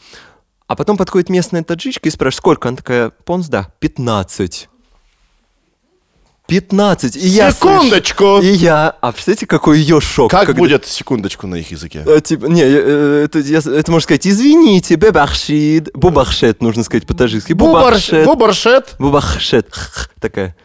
А 0.68 0.76
потом 0.76 0.97
подходит 0.97 1.30
местная 1.30 1.63
таджичка 1.63 2.09
и 2.09 2.11
спрашивает, 2.11 2.38
сколько? 2.39 2.68
Она 2.68 2.78
такая, 2.78 3.09
понс, 3.09 3.47
да, 3.47 3.72
15. 3.80 4.68
15. 6.47 7.15
И 7.15 7.28
я 7.28 7.51
Секундочку! 7.51 8.39
И 8.39 8.47
я, 8.47 8.89
а 9.01 9.11
представляете, 9.11 9.47
какой 9.47 9.80
ее 9.80 9.99
шок. 9.99 10.32
Как 10.32 10.45
когда- 10.47 10.59
будет 10.59 10.86
секундочку 10.86 11.45
на 11.47 11.55
их 11.55 11.72
языке? 11.72 12.03
Э, 12.05 12.22
типа, 12.22 12.45
не, 12.45 12.61
э, 12.63 13.24
это, 13.26 13.39
я- 13.39 13.59
это 13.59 13.91
можно 13.91 14.01
сказать, 14.03 14.26
извините, 14.26 14.95
бебахшид, 14.95 15.89
бубахшет, 15.93 16.61
нужно 16.61 16.84
сказать 16.84 17.05
по-таджикски. 17.05 17.51
Бубахшет. 17.53 18.26
Бубаршет. 18.26 18.95
Бубахшет. 18.97 19.68
Х, 19.72 20.09
Такая. 20.22 20.55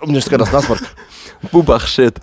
У 0.00 0.06
меня 0.08 0.20
сейчас 0.22 0.50
насморк. 0.50 0.82
Бубахшет. 1.52 2.20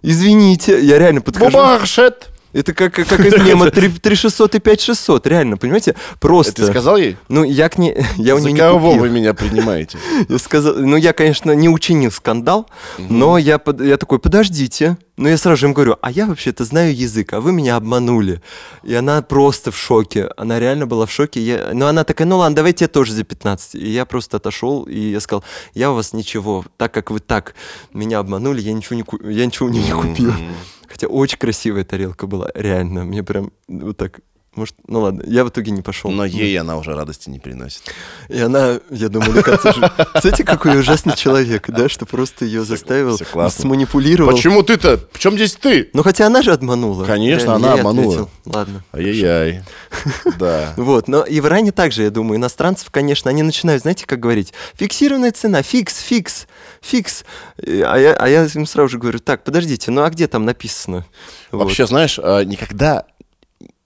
Извините, 0.00 0.82
я 0.82 0.98
реально 0.98 1.20
подхожу. 1.20 1.50
Бубаршет. 1.50 2.28
Это 2.52 2.72
как, 2.72 2.94
как, 2.94 3.06
как 3.08 3.20
из 3.20 3.34
мема 3.44 3.70
3600 3.70 4.54
и 4.54 4.58
5600, 4.58 5.26
реально, 5.26 5.56
понимаете? 5.58 5.94
Просто. 6.18 6.54
Ты 6.54 6.66
сказал 6.66 6.96
ей? 6.96 7.16
Ну, 7.28 7.44
я 7.44 7.68
к 7.68 7.76
ней, 7.78 7.94
я 8.16 8.34
у 8.34 8.38
нее 8.38 8.52
не 8.52 8.58
кого 8.58 8.88
купил. 8.88 9.02
вы 9.02 9.10
меня 9.10 9.34
принимаете? 9.34 9.98
Я 10.28 10.38
сказал, 10.38 10.74
ну, 10.74 10.96
я, 10.96 11.12
конечно, 11.12 11.52
не 11.52 11.68
учинил 11.68 12.10
скандал, 12.10 12.68
но 12.98 13.38
я, 13.38 13.60
я 13.80 13.96
такой, 13.96 14.18
подождите. 14.18 14.96
Но 15.16 15.28
я 15.28 15.36
сразу 15.36 15.56
же 15.58 15.66
им 15.66 15.72
говорю, 15.72 15.96
а 16.00 16.12
я 16.12 16.26
вообще-то 16.26 16.64
знаю 16.64 16.96
язык, 16.96 17.32
а 17.32 17.40
вы 17.40 17.50
меня 17.52 17.74
обманули. 17.74 18.40
И 18.84 18.94
она 18.94 19.20
просто 19.20 19.72
в 19.72 19.76
шоке. 19.76 20.28
Она 20.36 20.60
реально 20.60 20.86
была 20.86 21.06
в 21.06 21.10
шоке. 21.12 21.40
Я... 21.40 21.70
Но 21.72 21.88
она 21.88 22.04
такая, 22.04 22.26
ну 22.28 22.38
ладно, 22.38 22.54
давайте 22.54 22.84
я 22.84 22.88
тоже 22.88 23.12
за 23.12 23.24
15. 23.24 23.74
И 23.74 23.88
я 23.90 24.04
просто 24.06 24.36
отошел, 24.36 24.84
и 24.84 24.96
я 24.98 25.18
сказал, 25.20 25.42
я 25.74 25.90
у 25.90 25.94
вас 25.96 26.12
ничего, 26.12 26.64
так 26.76 26.94
как 26.94 27.10
вы 27.10 27.18
так 27.18 27.54
меня 27.92 28.20
обманули, 28.20 28.60
я 28.60 28.72
ничего 28.72 28.94
не, 28.94 29.02
ку- 29.02 29.18
я 29.28 29.44
ничего 29.44 29.66
у 29.68 29.72
нее 29.72 29.82
не 29.86 29.90
купил. 29.92 30.32
Хотя 30.88 31.06
очень 31.06 31.38
красивая 31.38 31.84
тарелка 31.84 32.26
была, 32.26 32.50
реально. 32.54 33.04
Мне 33.04 33.22
прям 33.22 33.52
вот 33.68 33.96
так... 33.96 34.20
Может, 34.54 34.74
ну 34.88 35.02
ладно, 35.02 35.22
я 35.24 35.44
в 35.44 35.50
итоге 35.50 35.70
не 35.70 35.82
пошел. 35.82 36.10
Но 36.10 36.24
ей 36.24 36.58
она 36.58 36.78
уже 36.78 36.92
радости 36.92 37.28
не 37.28 37.38
приносит. 37.38 37.82
И 38.28 38.40
она, 38.40 38.80
я 38.90 39.08
думаю, 39.08 39.32
до 39.32 39.42
конца 39.44 39.72
жизни... 39.72 39.88
Кстати, 40.14 40.42
какой 40.42 40.80
ужасный 40.80 41.14
человек, 41.14 41.70
да, 41.70 41.88
что 41.88 42.06
просто 42.06 42.44
ее 42.44 42.64
заставил, 42.64 43.16
сманипулировал. 43.50 44.32
Почему 44.32 44.64
ты-то? 44.64 44.98
В 45.12 45.18
чем 45.20 45.34
здесь 45.34 45.54
ты? 45.54 45.90
Ну, 45.92 46.02
хотя 46.02 46.26
она 46.26 46.42
же 46.42 46.52
обманула. 46.52 47.04
Конечно, 47.04 47.54
она 47.54 47.74
обманула. 47.74 48.28
Ладно. 48.46 48.82
Ай-яй-яй. 48.92 49.62
Да. 50.38 50.74
Вот, 50.76 51.06
но 51.06 51.22
и 51.22 51.40
в 51.40 51.46
Иране 51.46 51.70
также, 51.70 52.02
я 52.02 52.10
думаю, 52.10 52.38
иностранцев, 52.38 52.88
конечно, 52.90 53.30
они 53.30 53.42
начинают, 53.42 53.82
знаете, 53.82 54.06
как 54.06 54.18
говорить, 54.18 54.52
фиксированная 54.74 55.30
цена, 55.32 55.62
фикс, 55.62 56.00
фикс, 56.00 56.46
фикс. 56.80 57.24
А 57.58 57.96
я, 57.96 58.14
а 58.14 58.28
я 58.28 58.44
им 58.44 58.66
сразу 58.66 58.88
же 58.88 58.98
говорю, 58.98 59.18
так, 59.18 59.44
подождите, 59.44 59.90
ну 59.90 60.02
а 60.02 60.10
где 60.10 60.26
там 60.26 60.44
написано? 60.44 61.04
Вот. 61.50 61.64
Вообще, 61.64 61.86
знаешь, 61.86 62.18
а, 62.22 62.42
никогда 62.44 63.04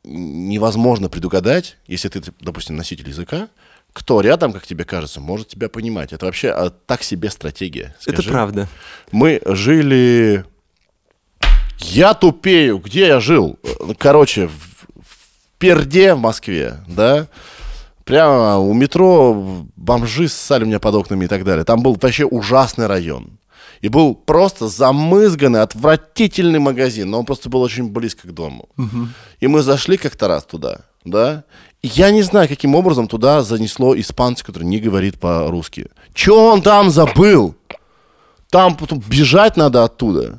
невозможно 0.04 1.08
предугадать, 1.08 1.76
если 1.86 2.08
ты, 2.08 2.22
допустим, 2.40 2.76
носитель 2.76 3.08
языка, 3.08 3.48
кто 3.92 4.20
рядом, 4.20 4.52
как 4.52 4.66
тебе 4.66 4.84
кажется, 4.84 5.20
может 5.20 5.48
тебя 5.48 5.68
понимать. 5.68 6.12
Это 6.12 6.26
вообще 6.26 6.50
а, 6.50 6.70
так 6.70 7.02
себе 7.02 7.30
стратегия. 7.30 7.94
Это 8.06 8.22
скажи. 8.22 8.30
правда. 8.30 8.68
Мы 9.10 9.40
жили... 9.44 10.44
Я 11.78 12.14
тупею. 12.14 12.78
Где 12.78 13.08
я 13.08 13.20
жил? 13.20 13.58
Короче, 13.98 14.46
в, 14.46 14.52
в 14.52 15.58
Перде 15.58 16.14
в 16.14 16.20
Москве, 16.20 16.76
да? 16.86 17.26
Прямо 18.12 18.58
у 18.58 18.74
метро 18.74 19.64
бомжи 19.74 20.28
ссали 20.28 20.66
меня 20.66 20.78
под 20.78 20.96
окнами 20.96 21.24
и 21.24 21.28
так 21.28 21.44
далее. 21.44 21.64
Там 21.64 21.82
был 21.82 21.96
вообще 21.98 22.26
ужасный 22.26 22.86
район. 22.86 23.38
И 23.80 23.88
был 23.88 24.14
просто 24.14 24.68
замызганный, 24.68 25.62
отвратительный 25.62 26.58
магазин, 26.58 27.08
но 27.08 27.20
он 27.20 27.24
просто 27.24 27.48
был 27.48 27.62
очень 27.62 27.88
близко 27.88 28.28
к 28.28 28.34
дому. 28.34 28.68
И 29.40 29.46
мы 29.46 29.62
зашли 29.62 29.96
как-то 29.96 30.28
раз 30.28 30.44
туда, 30.44 30.80
да? 31.06 31.44
И 31.80 31.88
я 31.88 32.10
не 32.10 32.20
знаю, 32.20 32.48
каким 32.48 32.74
образом 32.74 33.08
туда 33.08 33.42
занесло 33.42 33.98
испанца, 33.98 34.44
который 34.44 34.64
не 34.64 34.78
говорит 34.78 35.18
по-русски. 35.18 35.86
Че 36.12 36.34
он 36.34 36.60
там 36.60 36.90
забыл? 36.90 37.54
Там 38.50 38.76
потом 38.76 38.98
бежать 39.08 39.56
надо 39.56 39.84
оттуда. 39.84 40.38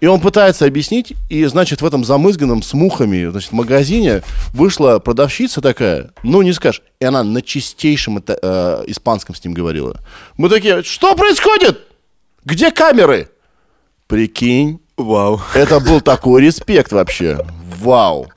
И 0.00 0.06
он 0.06 0.20
пытается 0.20 0.66
объяснить, 0.66 1.14
и, 1.30 1.44
значит, 1.46 1.80
в 1.80 1.86
этом 1.86 2.04
замызганном 2.04 2.62
с 2.62 2.74
мухами, 2.74 3.30
значит, 3.30 3.52
магазине 3.52 4.22
вышла 4.52 4.98
продавщица 4.98 5.60
такая, 5.60 6.12
ну, 6.22 6.42
не 6.42 6.52
скажешь, 6.52 6.82
и 7.00 7.04
она 7.04 7.22
на 7.22 7.40
чистейшем 7.40 8.18
это, 8.18 8.38
э, 8.40 8.84
испанском 8.88 9.34
с 9.34 9.42
ним 9.42 9.54
говорила. 9.54 10.00
Мы 10.36 10.50
такие, 10.50 10.82
что 10.82 11.14
происходит? 11.14 11.80
Где 12.44 12.70
камеры? 12.70 13.30
Прикинь, 14.06 14.80
Вау. 14.96 15.40
это 15.54 15.80
был 15.80 16.00
такой 16.00 16.42
респект 16.42 16.92
вообще. 16.92 17.38
Вау. 17.80 18.28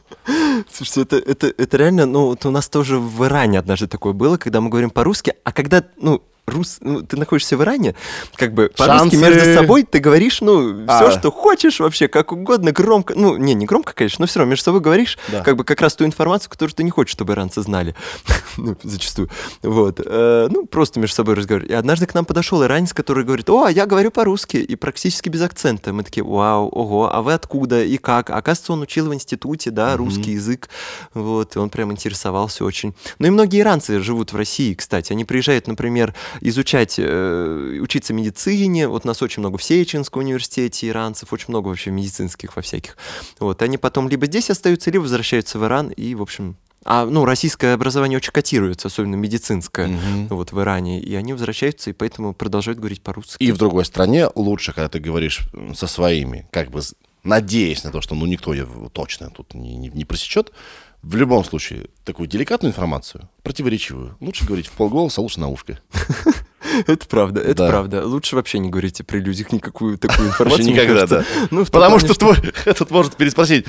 Слушайте, 0.72 1.01
это, 1.01 1.18
это, 1.18 1.53
это 1.57 1.78
реально, 1.78 2.05
ну, 2.05 2.28
вот 2.28 2.45
у 2.45 2.51
нас 2.51 2.70
тоже 2.70 2.99
в 2.99 3.26
Иране 3.26 3.60
однажды 3.60 3.88
такое 3.88 4.14
было, 4.14 4.38
когда 4.38 4.62
мы 4.62 4.70
говорим 4.70 4.89
по-русски, 4.89 5.34
а 5.43 5.51
когда, 5.51 5.84
ну, 5.97 6.22
рус, 6.50 6.78
ну, 6.82 7.02
ты 7.02 7.18
находишься 7.18 7.58
в 7.58 7.64
Иране, 7.64 7.95
как 8.36 8.54
бы 8.54 8.72
по-русски 8.76 9.16
между 9.16 9.54
собой 9.54 9.84
ты 9.84 10.00
говоришь, 10.00 10.41
ну, 10.41 10.86
А. 10.88 10.97
все, 10.97 11.18
что 11.20 11.32
хочешь 11.32 11.80
вообще, 11.80 12.08
как 12.08 12.32
угодно, 12.32 12.72
громко, 12.72 13.14
ну, 13.16 13.38
не, 13.38 13.54
не 13.54 13.66
громко, 13.66 13.93
конечно, 13.93 14.24
но 14.24 14.28
все 14.28 14.39
равно 14.39 14.52
между 14.52 14.66
собой 14.66 14.82
говоришь, 14.82 15.18
Да. 15.30 15.41
как 15.43 15.56
бы 15.56 15.64
как 15.64 15.82
раз 15.82 15.95
ту 15.95 16.06
информацию, 16.06 16.50
которую 16.50 16.74
ты 16.74 16.84
не 16.84 16.91
хочешь, 16.91 17.12
чтобы 17.14 17.34
иранцы 17.34 17.62
знали, 17.62 17.95
ну, 18.58 18.76
зачастую, 18.84 19.30
вот, 19.64 20.00
Э, 20.06 20.47
ну, 20.50 20.66
просто 20.66 21.00
между 21.00 21.16
собой 21.16 21.36
разговаривать. 21.36 21.72
И 21.72 21.74
однажды 21.74 22.06
к 22.06 22.14
нам 22.14 22.26
подошел 22.26 22.64
иранец, 22.64 22.93
который 22.93 23.24
говорит, 23.24 23.50
о, 23.50 23.66
а 23.66 23.72
я 23.72 23.86
говорю 23.86 24.12
по-русски, 24.12 24.58
и 24.58 24.76
практически 24.76 25.30
без 25.30 25.41
акцента. 25.41 25.93
Мы 25.93 26.04
такие, 26.04 26.24
вау, 26.24 26.68
ого, 26.70 27.14
а 27.14 27.22
вы 27.22 27.34
откуда 27.34 27.84
и 27.84 27.97
как? 27.97 28.30
Оказывается, 28.30 28.74
он 28.74 28.82
учил 28.82 29.08
в 29.10 29.14
институте, 29.14 29.72
да, 29.72 29.95
русский 29.97 30.32
язык, 30.32 30.70
вот, 31.14 31.56
и 31.56 31.60
он 31.60 31.70
прям 31.70 31.91
интересовался 31.91 32.66
очень. 32.66 32.95
Ну 33.20 33.28
и 33.28 33.30
многие 33.30 33.62
иранцы 33.62 34.00
живут 34.00 34.34
в 34.34 34.36
России, 34.36 34.74
кстати. 34.74 35.12
Они 35.12 35.26
приезжают, 35.26 35.68
например, 35.68 36.16
изучать, 36.42 36.96
э, 36.98 37.80
учиться 37.82 38.14
медицине. 38.14 38.88
Вот 38.88 39.06
нас 39.06 39.22
очень 39.22 39.42
много 39.42 39.58
в 39.58 39.64
Сеченском 39.64 40.22
университете 40.24 40.88
иранцев, 40.88 41.34
очень 41.34 41.48
много 41.50 41.68
вообще 41.70 41.92
медицинских 41.92 42.56
во 42.56 42.62
всяких. 42.62 42.98
Вот, 43.40 43.62
они 43.62 43.78
потом 43.78 44.10
либо 44.10 44.26
здесь 44.26 44.50
остаются, 44.50 44.92
либо 44.92 45.04
возвращаются 45.04 45.60
в 45.60 45.66
Иран, 45.66 45.90
и, 45.90 46.16
в 46.16 46.22
общем, 46.22 46.56
а, 46.86 47.06
ну, 47.06 47.26
российское 47.26 47.74
образование 47.74 48.18
очень 48.18 48.32
котируется, 48.32 48.88
особенно 48.88 49.16
медицинское, 49.16 49.90
вот 50.30 50.52
в 50.54 50.62
Иране, 50.62 51.02
и 51.02 51.14
они 51.16 51.34
возвращаются, 51.34 51.90
и 51.90 51.94
поэтому 51.94 52.34
продолжают 52.34 52.80
говорить 52.80 53.02
по-русски. 53.02 53.44
И 53.44 53.52
в 53.52 53.58
другой 53.58 53.84
стране 53.86 54.30
лучше, 54.36 54.72
когда 54.74 54.88
ты 54.88 55.00
говоришь 55.00 55.42
со 55.76 55.88
своими, 55.88 56.48
как 56.52 56.72
бы 56.72 56.82
надеясь 57.24 57.84
на 57.84 57.92
то, 57.92 58.00
что 58.00 58.16
ну 58.16 58.26
никто 58.26 58.54
его 58.54 58.88
точно 58.90 59.30
тут 59.30 59.54
не, 59.54 59.76
не- 59.76 59.90
не 59.90 60.06
просечет, 60.06 60.54
в 61.02 61.16
любом 61.16 61.43
случае, 61.45 61.88
такую 62.04 62.28
деликатную 62.28 62.72
информацию, 62.72 63.30
противоречивую, 63.43 64.18
лучше 64.20 64.45
говорить 64.45 64.68
в 64.68 64.72
полголоса, 64.72 65.22
а 65.22 65.24
лучше 65.24 65.39
на 65.39 65.47
ушко. 65.50 65.80
Это 66.88 67.08
правда, 67.08 67.41
это 67.41 67.56
Да. 67.64 67.70
правда. 67.70 68.06
Лучше 68.06 68.36
вообще 68.36 68.60
не 68.60 68.70
говорите 68.70 69.04
при 69.04 69.20
людях 69.20 69.52
никакую 69.52 69.97
такую 69.97 70.28
информацию. 70.28 70.68
Никогда, 70.68 71.08
кажется. 71.08 71.26
Ну, 71.52 71.64
в 71.64 71.70
том 71.70 71.82
Потому 71.82 72.00
что 72.00 72.14
твой 72.14 72.36
этот 72.66 72.91
может 72.91 73.16
переспросить, 73.16 73.66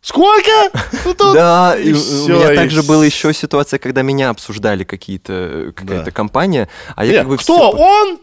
сколько? 0.00 0.50
Ну, 1.04 1.14
Да, 1.34 1.76
и 1.76 1.92
у 1.92 2.28
меня 2.28 2.54
также 2.54 2.82
была 2.84 3.04
еще 3.04 3.34
ситуация, 3.34 3.78
когда 3.78 4.02
меня 4.02 4.30
обсуждали 4.30 4.84
какие-то 4.84 5.72
какая-то 5.74 6.04
Да. 6.06 6.10
компания, 6.12 6.68
а 6.94 7.04
я 7.04 7.12
Э, 7.12 7.18
как 7.18 7.28
бы 7.28 7.36
Кто? 7.38 7.70
Он? 7.72 8.18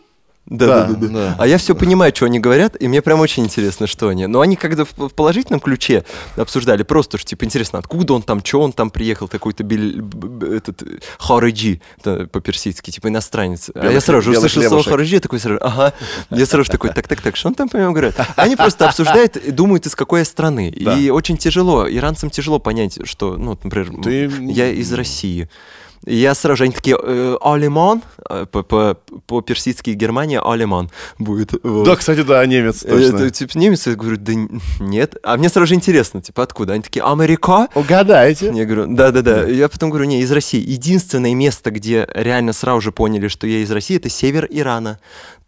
Да, 0.46 0.68
да, 0.68 0.88
Да, 0.88 0.94
да, 0.94 1.08
да. 1.08 1.36
А 1.40 1.48
я 1.48 1.58
все 1.58 1.74
понимаю, 1.74 2.14
что 2.14 2.26
они 2.26 2.40
говорят, 2.40 2.76
и 2.80 2.88
мне 2.90 3.02
прям 3.02 3.22
очень 3.22 3.44
интересно, 3.46 3.88
что 3.88 4.10
они. 4.10 4.28
Но 4.28 4.42
они 4.42 4.56
когда 4.58 4.84
в 4.84 5.10
положительном 5.14 5.62
ключе 5.62 6.04
обсуждали, 6.36 6.84
просто 6.84 7.18
что 7.18 7.28
типа 7.30 7.46
интересно, 7.46 7.80
откуда 7.80 8.14
он 8.14 8.22
там, 8.24 8.44
что 8.44 8.60
он 8.62 8.74
там 8.74 8.90
приехал, 8.90 9.28
такой-то 9.30 9.64
бел- 9.64 10.54
этот 10.54 10.84
хариджи, 11.18 11.80
это 11.98 12.28
по-персидски, 12.28 12.92
типа 12.92 13.08
иностранец. 13.08 13.70
а 13.74 13.80
Белый 13.80 13.94
я 13.96 14.02
сразу 14.02 14.22
же 14.24 14.38
услышал 14.38 14.62
слово 14.64 15.02
я 15.04 15.20
такой 15.20 15.40
сразу, 15.40 15.60
ага. 15.64 15.94
Я 16.30 16.46
сразу 16.46 16.70
такой, 16.70 16.92
так, 16.94 17.08
так, 17.08 17.22
так, 17.22 17.36
что 17.36 17.48
он 17.48 17.56
там, 17.56 17.70
по-моему, 17.70 17.94
говорит? 17.94 18.16
Они 18.36 18.56
просто 18.56 18.88
обсуждают 18.90 19.38
и 19.38 19.52
думают, 19.52 19.86
из 19.86 19.96
какой 19.96 20.20
я 20.20 20.26
страны. 20.26 20.76
Да. 20.80 20.98
И 20.98 21.10
очень 21.10 21.38
тяжело, 21.38 21.90
иранцам 21.90 22.30
тяжело 22.30 22.60
понять, 22.60 23.00
что, 23.06 23.38
ну, 23.38 23.58
например, 23.64 23.92
Ты- 24.04 24.30
я 24.42 24.70
из 24.70 24.92
России. 24.94 25.48
И 26.06 26.16
я 26.16 26.36
сразу 26.36 26.58
же, 26.58 26.64
они 26.66 26.74
такие, 26.74 26.98
э, 27.02 27.38
алиман, 27.42 28.02
э, 28.30 28.46
по- 28.52 28.64
по- 28.64 28.98
по-персидски 29.28 29.92
Германия 29.92 30.40
алиман 30.42 30.90
будет. 31.20 31.54
вот. 31.64 31.86
Да, 31.86 31.96
кстати, 31.96 32.22
да, 32.24 32.46
немец, 32.46 32.84
Э, 32.84 32.90
точно. 32.90 33.16
Это, 33.18 33.30
типа, 33.30 33.58
немец, 33.58 33.88
я 33.88 33.96
говорю, 33.96 34.18
да 34.18 34.34
нет. 34.80 35.16
А 35.24 35.38
мне 35.38 35.50
сразу 35.50 35.68
же 35.68 35.76
интересно, 35.76 36.22
типа, 36.22 36.44
откуда? 36.44 36.74
Они 36.74 36.82
такие, 36.84 37.04
Америка? 37.04 37.68
Угадайте. 37.76 38.52
Я 38.54 38.66
говорю, 38.66 38.88
да-да-да. 38.94 39.46
Я 39.48 39.70
потом 39.70 39.90
говорю, 39.90 40.06
не, 40.06 40.22
из 40.22 40.32
России. 40.32 40.60
Единственное 40.60 41.34
место, 41.34 41.72
где 41.72 42.08
реально 42.14 42.54
сразу 42.54 42.82
же 42.82 42.92
поняли, 42.92 43.28
что 43.28 43.48
я 43.48 43.60
из 43.60 43.72
России, 43.72 43.98
это 43.98 44.10
север 44.10 44.48
Ирана. 44.50 45.00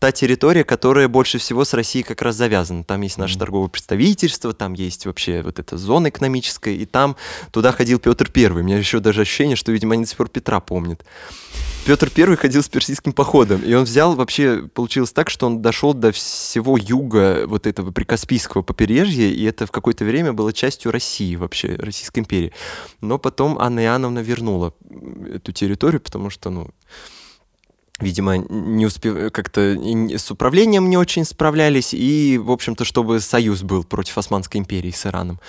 Та 0.06 0.12
территория, 0.12 0.64
которая 0.64 1.08
больше 1.08 1.40
всего 1.40 1.66
с 1.66 1.74
Россией 1.74 2.04
как 2.04 2.22
раз 2.22 2.36
завязана. 2.36 2.84
Там 2.84 3.02
есть 3.02 3.18
наше 3.18 3.40
торговое 3.40 3.70
представительство, 3.70 4.54
там 4.54 4.74
есть 4.74 5.08
вообще 5.08 5.42
вот 5.42 5.58
эта 5.58 5.80
зона 5.80 6.10
экономическая, 6.10 6.76
и 6.76 6.86
там 6.86 7.16
туда 7.50 7.72
ходил 7.72 7.98
Петр 7.98 8.30
Первый. 8.30 8.62
У 8.62 8.66
меня 8.68 8.78
еще 8.78 9.00
даже 9.00 9.22
ощущение, 9.22 9.56
что, 9.56 9.72
видимо, 9.72 9.96
они 9.96 10.04
до 10.04 10.10
сих 10.10 10.18
пор 10.20 10.30
Петра 10.30 10.60
помнят. 10.60 11.04
Петр 11.88 12.12
Первый 12.12 12.38
ходил 12.38 12.62
с 12.62 12.70
персидским 12.70 13.14
походом, 13.14 13.64
и 13.64 13.74
он 13.74 13.86
взял, 13.86 14.14
вообще 14.14 14.68
получилось 14.72 15.12
так, 15.12 15.32
что 15.32 15.48
он 15.48 15.64
дошел 15.64 15.96
до 15.96 16.12
всего 16.12 16.78
юга 16.78 17.48
вот 17.48 17.66
этого 17.66 17.90
прикаспийского 17.90 18.62
побережья, 18.62 19.26
и 19.26 19.44
это 19.44 19.66
в 19.66 19.72
какое-то 19.72 20.06
время 20.06 20.34
было 20.34 20.54
частью 20.54 20.92
России 20.92 21.36
вообще, 21.36 21.78
Российской 21.78 22.20
империи. 22.20 22.54
Но 23.02 23.18
потом 23.18 23.58
Анна 23.58 23.80
Иоанновна 23.80 24.20
вернула 24.20 24.76
эту 25.34 25.52
территорию, 25.52 26.00
потому 26.00 26.30
что, 26.30 26.52
ну, 26.52 26.70
видимо, 28.00 28.38
не 28.38 28.86
успев... 28.86 29.32
как-то 29.32 29.76
с 30.18 30.32
управлением 30.32 30.90
не 30.90 30.98
очень 30.98 31.26
справлялись, 31.26 31.94
и, 31.94 32.38
в 32.38 32.52
общем-то, 32.52 32.84
чтобы 32.86 33.20
союз 33.20 33.64
был 33.64 33.84
против 33.84 34.18
Османской 34.18 34.60
империи 34.60 34.92
с 34.92 35.06
Ираном. 35.06 35.40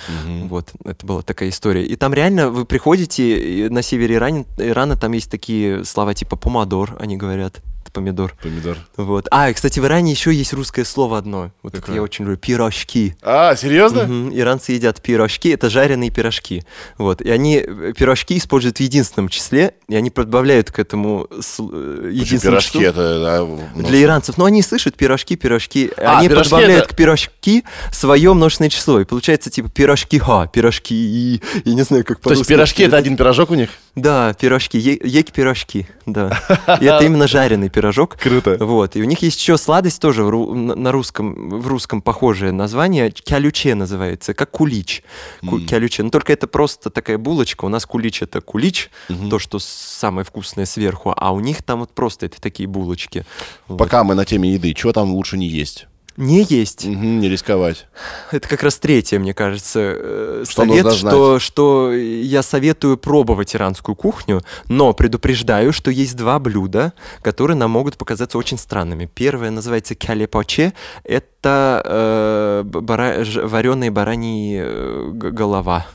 Вот, 0.44 0.70
это 0.84 1.06
была 1.06 1.22
такая 1.22 1.48
история. 1.48 1.84
И 1.84 1.96
там 1.96 2.14
реально 2.14 2.50
вы 2.50 2.64
приходите 2.64 3.68
на 3.70 3.82
севере 3.82 4.16
Ирана, 4.16 4.44
Ирана 4.58 4.96
там 4.96 5.12
есть 5.12 5.30
такие 5.30 5.84
слова 5.84 6.14
типа 6.14 6.36
помадор, 6.36 6.96
они 7.00 7.16
говорят, 7.16 7.62
помидор. 7.92 8.34
Помидор. 8.42 8.76
Вот. 8.96 9.26
А, 9.30 9.52
кстати, 9.52 9.78
в 9.80 9.84
Иране 9.86 10.10
еще 10.12 10.32
есть 10.32 10.52
русское 10.52 10.84
слово 10.84 11.18
одно. 11.18 11.50
Вот 11.62 11.72
это 11.74 11.80
Какое? 11.82 11.96
я 11.96 12.02
очень 12.02 12.24
люблю. 12.24 12.36
Пирожки. 12.36 13.14
А, 13.22 13.54
серьезно? 13.56 14.04
Мгм. 14.04 14.36
Иранцы 14.36 14.72
едят 14.72 15.00
пирожки, 15.02 15.50
это 15.50 15.70
жареные 15.70 16.10
пирожки. 16.10 16.64
Вот. 16.98 17.20
И 17.22 17.30
они 17.30 17.56
э, 17.56 17.92
пирожки 17.96 18.36
используют 18.38 18.78
в 18.78 18.80
единственном 18.80 19.28
числе, 19.28 19.74
и 19.88 19.94
они 19.96 20.10
добавляют 20.14 20.70
к 20.70 20.78
этому 20.78 21.28
с- 21.40 21.60
э, 21.60 22.10
единственному 22.12 22.56
Пирожки 22.58 22.78
числу. 22.78 22.82
это... 22.82 23.56
да, 23.76 23.82
Для 23.88 24.02
иранцев, 24.02 24.38
но 24.38 24.44
они 24.46 24.62
слышат 24.62 24.96
пирожки, 24.96 25.36
пирожки. 25.36 25.90
А, 25.96 26.18
они 26.18 26.28
пирожки 26.28 26.50
добавляют 26.50 26.84
это- 26.84 26.94
к 26.94 26.96
пирожки 26.96 27.64
свое 27.92 28.32
множественное 28.34 28.70
число. 28.70 29.00
И 29.00 29.04
получается 29.04 29.50
типа 29.50 29.68
пирожки 29.70 30.18
ха, 30.18 30.46
пирожки 30.46 30.94
и... 30.94 31.40
Я 31.64 31.74
не 31.74 31.82
знаю, 31.82 32.04
как 32.04 32.20
То 32.20 32.30
есть 32.30 32.46
пирожки 32.46 32.82
это 32.82 32.96
один 32.96 33.16
пирожок 33.16 33.50
у 33.50 33.54
них? 33.54 33.70
Да, 33.94 34.34
пирожки. 34.34 34.78
Е- 34.78 35.00
Есть 35.02 35.32
пирожки, 35.32 35.86
да. 36.04 36.38
И 36.80 36.84
это 36.84 37.04
именно 37.04 37.26
жареный 37.26 37.70
пирожок. 37.86 38.16
Круто. 38.16 38.56
Вот. 38.60 38.96
И 38.96 39.02
у 39.02 39.04
них 39.04 39.22
есть 39.22 39.38
еще 39.40 39.56
сладость 39.56 40.00
тоже 40.00 40.24
в 40.24 40.54
на 40.54 40.92
русском, 40.92 41.60
в 41.60 41.66
русском 41.68 42.02
похожее 42.02 42.52
название. 42.52 43.10
Кялюче 43.10 43.74
называется, 43.74 44.34
как 44.34 44.50
кулич. 44.50 45.02
Ку- 45.40 45.56
М. 45.58 45.66
Кялюче. 45.66 46.02
Но 46.02 46.10
только 46.10 46.32
это 46.32 46.46
просто 46.46 46.90
такая 46.90 47.18
булочка. 47.18 47.64
У 47.64 47.68
нас 47.68 47.86
кулич 47.86 48.22
это 48.22 48.40
кулич, 48.40 48.90
Мгм. 49.08 49.30
то, 49.30 49.38
что 49.38 49.58
самое 49.60 50.24
вкусное 50.24 50.66
сверху. 50.66 51.12
А 51.16 51.32
у 51.32 51.40
них 51.40 51.62
там 51.62 51.80
вот 51.80 51.90
просто 51.90 52.26
это 52.26 52.40
такие 52.40 52.68
булочки. 52.68 53.24
Вот. 53.68 53.78
Пока 53.78 54.02
мы 54.04 54.14
на 54.14 54.24
теме 54.24 54.52
еды, 54.54 54.74
чего 54.74 54.92
там 54.92 55.12
лучше 55.12 55.36
не 55.38 55.46
есть? 55.48 55.86
Не 56.16 56.42
есть. 56.44 56.84
Мгм, 56.86 57.20
не 57.20 57.28
рисковать. 57.28 57.86
Это 58.30 58.48
как 58.48 58.62
раз 58.62 58.78
третье, 58.78 59.18
мне 59.18 59.34
кажется, 59.34 59.80
э, 59.82 60.44
Что 60.48 60.62
совет, 60.62 60.92
что, 60.94 61.38
что 61.38 61.92
я 61.92 62.42
советую 62.42 62.96
пробовать 62.96 63.54
иранскую 63.54 63.94
кухню, 63.94 64.42
но 64.68 64.92
предупреждаю, 64.94 65.72
что 65.72 65.90
есть 65.90 66.16
два 66.16 66.38
блюда, 66.38 66.92
которые 67.22 67.56
нам 67.56 67.70
могут 67.70 67.96
показаться 67.98 68.38
очень 68.38 68.56
странными. 68.58 69.10
Первое 69.12 69.50
называется 69.50 69.94
кялепоче, 69.94 70.72
это 71.04 71.82
э, 71.84 72.62
бара- 72.64 73.24
вареные 73.46 73.90
бараньи 73.90 74.60
э, 74.64 75.10
голова, 75.12 75.86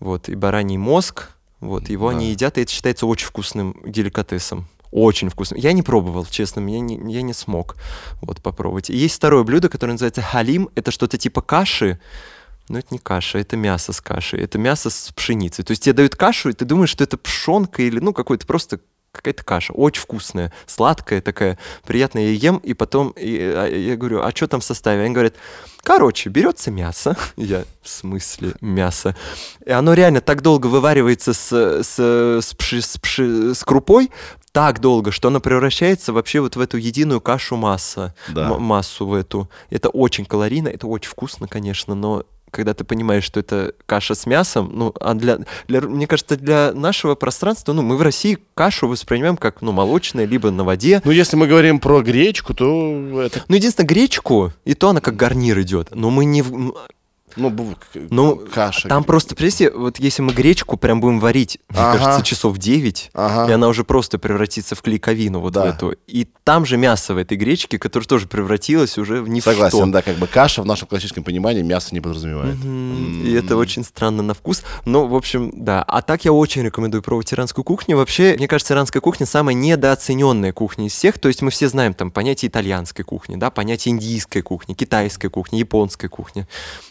вот, 0.00 0.28
и 0.28 0.34
бараний 0.34 0.76
мозг, 0.76 1.30
вот, 1.60 1.88
его 1.88 2.10
Да. 2.10 2.16
они 2.16 2.30
едят, 2.30 2.58
и 2.58 2.62
это 2.62 2.70
считается 2.72 3.06
очень 3.06 3.26
вкусным 3.28 3.76
деликатесом. 3.84 4.66
Очень 4.92 5.30
вкусным. 5.30 5.58
Я 5.58 5.72
не 5.72 5.82
пробовал, 5.82 6.26
честно, 6.26 6.60
я 6.60 6.80
не, 6.80 7.12
я 7.12 7.22
не 7.22 7.32
смог 7.32 7.76
вот 8.20 8.42
попробовать. 8.42 8.90
И 8.90 8.96
есть 8.96 9.16
второе 9.16 9.42
блюдо, 9.42 9.68
которое 9.68 9.92
называется 9.92 10.20
халим. 10.20 10.68
Это 10.74 10.90
что-то 10.90 11.16
типа 11.16 11.40
каши, 11.40 11.98
но 12.68 12.78
это 12.78 12.88
не 12.90 12.98
каша, 12.98 13.38
это 13.38 13.56
мясо 13.56 13.92
с 13.92 14.00
кашей. 14.00 14.40
Это 14.40 14.58
мясо 14.58 14.90
с 14.90 15.10
пшеницей. 15.12 15.64
То 15.64 15.72
есть 15.72 15.82
тебе 15.82 15.94
дают 15.94 16.14
кашу, 16.14 16.50
и 16.50 16.52
ты 16.52 16.66
думаешь, 16.66 16.90
что 16.90 17.02
это 17.02 17.16
пшенка 17.16 17.82
или, 17.82 17.98
ну, 18.00 18.12
какой-то 18.12 18.46
просто 18.46 18.80
какая-то 19.12 19.44
каша, 19.44 19.72
очень 19.74 20.00
вкусная, 20.00 20.52
сладкая 20.66 21.20
такая, 21.20 21.58
приятная. 21.86 22.30
Я 22.30 22.50
ем, 22.50 22.56
и 22.58 22.72
потом 22.72 23.10
и, 23.10 23.38
а, 23.38 23.66
я 23.66 23.96
говорю, 23.96 24.22
а 24.22 24.30
что 24.34 24.46
там 24.48 24.60
в 24.60 24.64
составе? 24.64 25.02
Они 25.02 25.12
говорят, 25.12 25.34
короче, 25.82 26.30
берется 26.30 26.70
мясо. 26.70 27.16
Я, 27.36 27.64
в 27.82 27.88
смысле 27.88 28.54
мясо? 28.60 29.14
И 29.64 29.70
оно 29.70 29.92
реально 29.92 30.22
так 30.22 30.40
долго 30.40 30.66
вываривается 30.66 31.34
с, 31.34 31.52
с, 31.82 31.98
с, 31.98 32.54
пши- 32.54 32.80
с 32.80 32.96
пши- 32.96 33.54
с 33.54 33.62
крупой, 33.64 34.10
так 34.52 34.80
долго, 34.80 35.10
что 35.10 35.28
оно 35.28 35.40
превращается 35.40 36.12
вообще 36.12 36.40
вот 36.40 36.56
в 36.56 36.60
эту 36.60 36.76
единую 36.76 37.20
кашу 37.20 37.56
масса, 37.56 38.14
Да. 38.28 38.54
массу 38.58 39.06
в 39.06 39.14
эту. 39.14 39.48
Это 39.70 39.88
очень 39.88 40.24
калорийно, 40.26 40.68
это 40.68 40.86
очень 40.86 41.10
вкусно, 41.10 41.48
конечно, 41.48 41.94
но 41.94 42.24
когда 42.50 42.74
ты 42.74 42.84
понимаешь, 42.84 43.24
что 43.24 43.40
это 43.40 43.72
каша 43.86 44.14
с 44.14 44.26
мясом, 44.26 44.70
ну, 44.74 44.94
а 45.00 45.14
для, 45.14 45.38
для, 45.68 45.80
мне 45.80 46.06
кажется, 46.06 46.36
для 46.36 46.72
нашего 46.74 47.14
пространства, 47.14 47.72
ну, 47.72 47.80
мы 47.80 47.96
в 47.96 48.02
России 48.02 48.38
кашу 48.54 48.88
воспринимаем 48.88 49.38
как, 49.38 49.62
ну, 49.62 49.72
молочное, 49.72 50.26
либо 50.26 50.50
на 50.50 50.62
воде. 50.62 51.00
Ну, 51.02 51.10
если 51.10 51.34
мы 51.36 51.46
говорим 51.46 51.80
про 51.80 52.02
гречку, 52.02 52.52
то 52.52 53.22
это... 53.22 53.42
Ну, 53.48 53.56
единственное, 53.56 53.88
гречку, 53.88 54.52
и 54.66 54.74
то 54.74 54.90
она 54.90 55.00
как 55.00 55.16
гарнир 55.16 55.58
идет, 55.62 55.88
но 55.94 56.10
мы 56.10 56.26
не... 56.26 56.44
в- 57.36 57.40
Ну, 57.40 57.50
Ну, 58.10 58.36
каша. 58.52 58.88
там 58.88 59.04
просто, 59.04 59.34
представьте, 59.34 59.76
вот 59.76 59.98
если 59.98 60.22
мы 60.22 60.32
гречку 60.32 60.76
прям 60.76 61.00
будем 61.00 61.20
варить, 61.20 61.58
мне 61.68 61.78
Ага. 61.80 61.98
кажется, 61.98 62.22
часов 62.24 62.58
9, 62.58 63.10
Ага. 63.14 63.50
и 63.50 63.54
она 63.54 63.68
уже 63.68 63.84
просто 63.84 64.18
превратится 64.18 64.74
в 64.74 64.82
клейковину 64.82 65.40
вот 65.40 65.52
Да. 65.52 65.62
в 65.64 65.66
эту. 65.66 65.94
И 66.06 66.28
там 66.44 66.66
же 66.66 66.76
мясо 66.76 67.14
в 67.14 67.18
этой 67.18 67.36
гречке, 67.36 67.78
которое 67.78 68.06
тоже 68.06 68.26
превратилось 68.26 68.98
уже 68.98 69.22
в 69.22 69.28
ни 69.28 69.40
в 69.40 69.44
Согласен, 69.44 69.78
что. 69.78 69.86
да, 69.86 70.02
как 70.02 70.16
бы 70.16 70.26
каша 70.26 70.62
в 70.62 70.66
нашем 70.66 70.88
классическом 70.88 71.24
понимании 71.24 71.62
мясо 71.62 71.88
не 71.94 72.00
подразумевает. 72.00 72.56
Мгм. 72.56 73.24
И 73.26 73.32
это 73.32 73.56
очень 73.56 73.84
странно 73.84 74.22
на 74.22 74.34
вкус. 74.34 74.62
Но, 74.84 75.06
в 75.06 75.14
общем, 75.14 75.50
да. 75.54 75.82
А 75.86 76.02
так 76.02 76.24
я 76.24 76.32
очень 76.32 76.62
рекомендую 76.62 77.02
пробовать 77.02 77.32
иранскую 77.32 77.64
кухню. 77.64 77.96
Вообще, 77.96 78.34
мне 78.36 78.48
кажется, 78.48 78.74
иранская 78.74 79.00
кухня 79.00 79.26
самая 79.26 79.54
недооцененная 79.54 80.52
кухня 80.52 80.86
из 80.86 80.92
всех. 80.92 81.18
То 81.18 81.28
есть 81.28 81.42
мы 81.42 81.50
все 81.50 81.68
знаем 81.68 81.94
там 81.94 82.10
понятие 82.10 82.48
итальянской 82.48 83.04
кухни, 83.04 83.36
да, 83.36 83.50
понятие 83.50 83.92
индийской 83.92 84.42
кухни, 84.42 84.74
китайской 84.74 85.28
кухни, 85.28 85.58
японской 85.58 86.08
кухни, 86.08 86.46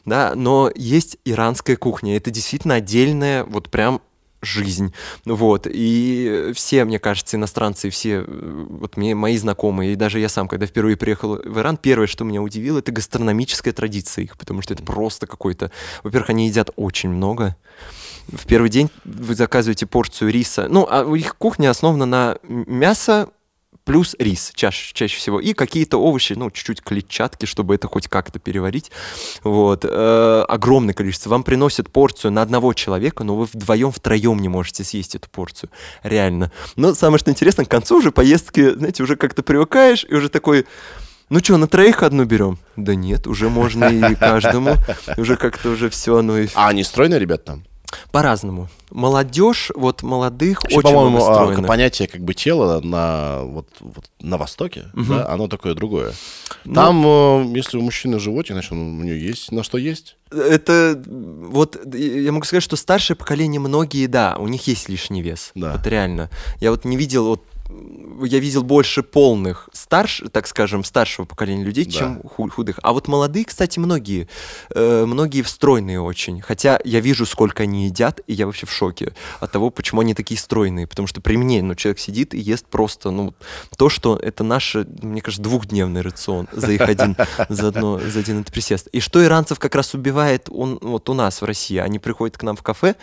да. 0.06 0.31
Но 0.36 0.72
есть 0.76 1.18
иранская 1.26 1.76
кухня. 1.76 2.18
Это 2.18 2.32
действительно 2.32 2.76
отдельная, 2.76 3.44
вот 3.44 3.70
прям 3.70 4.02
жизнь. 4.42 4.94
Вот. 5.26 5.68
И 5.70 6.52
все, 6.56 6.84
мне 6.86 7.00
кажется, 7.00 7.38
иностранцы, 7.38 7.90
все, 7.90 8.24
э, 8.26 8.66
вот 8.70 8.98
мне, 8.98 9.16
мои 9.16 9.38
знакомые, 9.38 9.94
и 9.94 9.96
даже 9.96 10.20
я 10.20 10.30
сам, 10.30 10.48
когда 10.48 10.66
впервые 10.66 10.98
приехал 10.98 11.38
в 11.38 11.60
Иран, 11.60 11.78
первое, 11.78 12.08
что 12.08 12.24
меня 12.24 12.42
удивило, 12.42 12.80
это 12.80 12.92
гастрономическая 12.92 13.74
традиция 13.74 14.24
их, 14.24 14.38
потому 14.38 14.62
что 14.62 14.74
это 14.74 14.84
просто 14.84 15.28
какой-то... 15.28 15.72
Во-первых, 16.04 16.32
они 16.32 16.48
едят 16.48 16.72
очень 16.76 17.10
много. 17.10 17.56
В 18.28 18.46
первый 18.46 18.70
день 18.70 18.90
вы 19.04 19.36
заказываете 19.36 19.86
порцию 19.86 20.32
риса. 20.32 20.68
Ну, 20.70 20.88
а 20.90 21.04
их 21.16 21.36
кухня 21.38 21.70
основана 21.70 22.06
на 22.06 22.38
мясо 22.44 23.30
плюс 23.84 24.16
рис 24.20 24.52
чаще, 24.56 24.94
чаще 24.94 25.18
всего. 25.18 25.40
И 25.40 25.54
какие-то 25.54 25.98
овощи, 25.98 26.34
ну, 26.34 26.50
чуть-чуть 26.52 26.82
клетчатки, 26.82 27.46
чтобы 27.46 27.76
это 27.76 27.88
хоть 27.88 28.08
как-то 28.08 28.40
переварить. 28.40 28.92
Вот. 29.44 29.86
Э, 29.88 30.46
огромное 30.48 30.94
количество. 30.94 31.30
Вам 31.30 31.44
приносят 31.44 31.92
порцию 31.92 32.32
на 32.32 32.42
одного 32.42 32.74
человека, 32.74 33.24
но 33.24 33.36
вы 33.36 33.46
вдвоем, 33.46 33.92
втроем 33.92 34.40
не 34.40 34.50
можете 34.50 34.84
съесть 34.84 35.16
эту 35.16 35.30
порцию. 35.30 35.70
Реально. 36.04 36.52
Но 36.76 36.94
самое 36.94 37.20
что 37.20 37.32
интересно, 37.32 37.66
к 37.66 37.70
концу 37.70 37.98
уже 37.98 38.12
поездки, 38.12 38.72
знаете, 38.74 39.04
уже 39.04 39.16
как-то 39.16 39.44
привыкаешь, 39.44 40.06
и 40.08 40.16
уже 40.16 40.30
такой... 40.30 40.66
Ну 41.30 41.40
что, 41.40 41.56
на 41.56 41.68
троих 41.68 42.04
одну 42.04 42.26
берем? 42.26 42.60
Да 42.76 42.94
нет, 42.94 43.26
уже 43.26 43.50
можно 43.50 43.86
и 43.86 44.16
каждому. 44.16 44.76
Уже 45.16 45.38
как-то 45.38 45.70
уже 45.70 45.90
все, 45.90 46.18
оно 46.18 46.38
и 46.38 46.50
А 46.56 46.68
они 46.68 46.84
стройные 46.84 47.20
ребята 47.20 47.44
там? 47.46 47.64
По-разному. 48.12 48.70
Молодежь, 48.90 49.72
вот 49.76 50.04
молодых 50.04 50.64
Вообще, 50.64 50.78
очень 50.80 50.90
по-моему, 50.92 51.24
а, 51.24 51.62
понятие 51.64 52.08
как 52.08 52.22
бы 52.22 52.34
тела 52.34 52.82
на, 52.82 53.42
вот, 53.44 53.68
вот 53.80 54.06
на 54.20 54.38
Востоке, 54.38 54.86
Мгм. 54.94 55.10
да, 55.18 55.30
оно 55.30 55.48
такое 55.48 55.74
другое. 55.74 56.14
Ну, 56.66 56.74
Там, 56.74 57.04
э, 57.06 57.58
если 57.58 57.78
у 57.78 57.82
мужчины 57.82 58.20
животик, 58.20 58.54
значит, 58.54 58.72
он- 58.74 59.00
у 59.00 59.04
нее 59.04 59.20
есть 59.20 59.52
на 59.52 59.64
что 59.64 59.78
есть. 59.78 60.18
Это 60.30 61.02
вот 61.06 61.78
я 61.94 62.32
могу 62.32 62.46
сказать, 62.46 62.64
что 62.64 62.76
старшее 62.76 63.16
поколение 63.18 63.60
многие, 63.60 64.08
да, 64.08 64.36
у 64.40 64.48
них 64.48 64.68
есть 64.68 64.90
лишний 64.90 65.22
вес. 65.22 65.52
Да. 65.56 65.74
Вот 65.74 65.88
реально. 65.88 66.30
Я 66.60 66.72
вот 66.72 66.86
не 66.86 66.98
видел 66.98 67.26
вот 67.28 67.44
я 68.24 68.40
видел 68.40 68.64
больше 68.64 69.02
полных, 69.04 69.68
старш, 69.74 70.22
так 70.32 70.48
скажем, 70.48 70.84
старшего 70.84 71.26
поколения 71.26 71.64
людей, 71.64 71.86
Да. 71.86 71.92
чем 71.92 72.22
ху- 72.24 72.50
худых. 72.50 72.80
А 72.84 72.94
вот 72.94 73.08
молодые, 73.08 73.46
кстати, 73.46 73.80
многие, 73.80 74.28
э, 74.76 75.06
многие 75.06 75.44
стройные 75.44 76.00
очень. 76.02 76.42
Хотя 76.42 76.80
я 76.84 77.00
вижу, 77.00 77.26
сколько 77.26 77.64
они 77.64 77.86
едят, 77.86 78.22
и 78.28 78.34
я 78.34 78.46
вообще 78.46 78.66
в 78.68 78.72
шоке 78.72 79.14
от 79.40 79.52
того, 79.52 79.70
почему 79.72 80.02
они 80.02 80.14
такие 80.14 80.40
стройные. 80.40 80.86
Потому 80.88 81.08
что 81.08 81.22
при 81.22 81.36
мне, 81.38 81.64
ну, 81.64 81.74
человек 81.76 82.00
сидит 82.00 82.34
и 82.34 82.40
ест 82.40 82.66
просто, 82.68 83.10
ну, 83.12 83.34
то, 83.78 83.90
что 83.90 84.18
это 84.18 84.44
наш, 84.44 84.76
мне 85.02 85.22
кажется, 85.22 85.42
двухдневный 85.42 86.02
рацион 86.02 86.48
за 86.52 86.72
их 86.74 86.82
один, 86.82 87.16
за, 87.50 87.70
одно, 87.70 88.00
за 88.00 88.20
один 88.20 88.42
этот 88.42 88.54
присест. 88.54 88.88
И 88.92 89.00
что 89.00 89.24
иранцев 89.24 89.58
как 89.60 89.74
раз 89.76 89.94
убивает 89.94 90.48
он, 90.52 90.78
вот 90.82 91.10
у 91.10 91.14
нас 91.14 91.42
в 91.42 91.46
России? 91.46 91.78
Они 91.78 91.98
приходят 92.00 92.38
к 92.38 92.44
нам 92.44 92.56
в 92.56 92.62
кафе, 92.62 92.96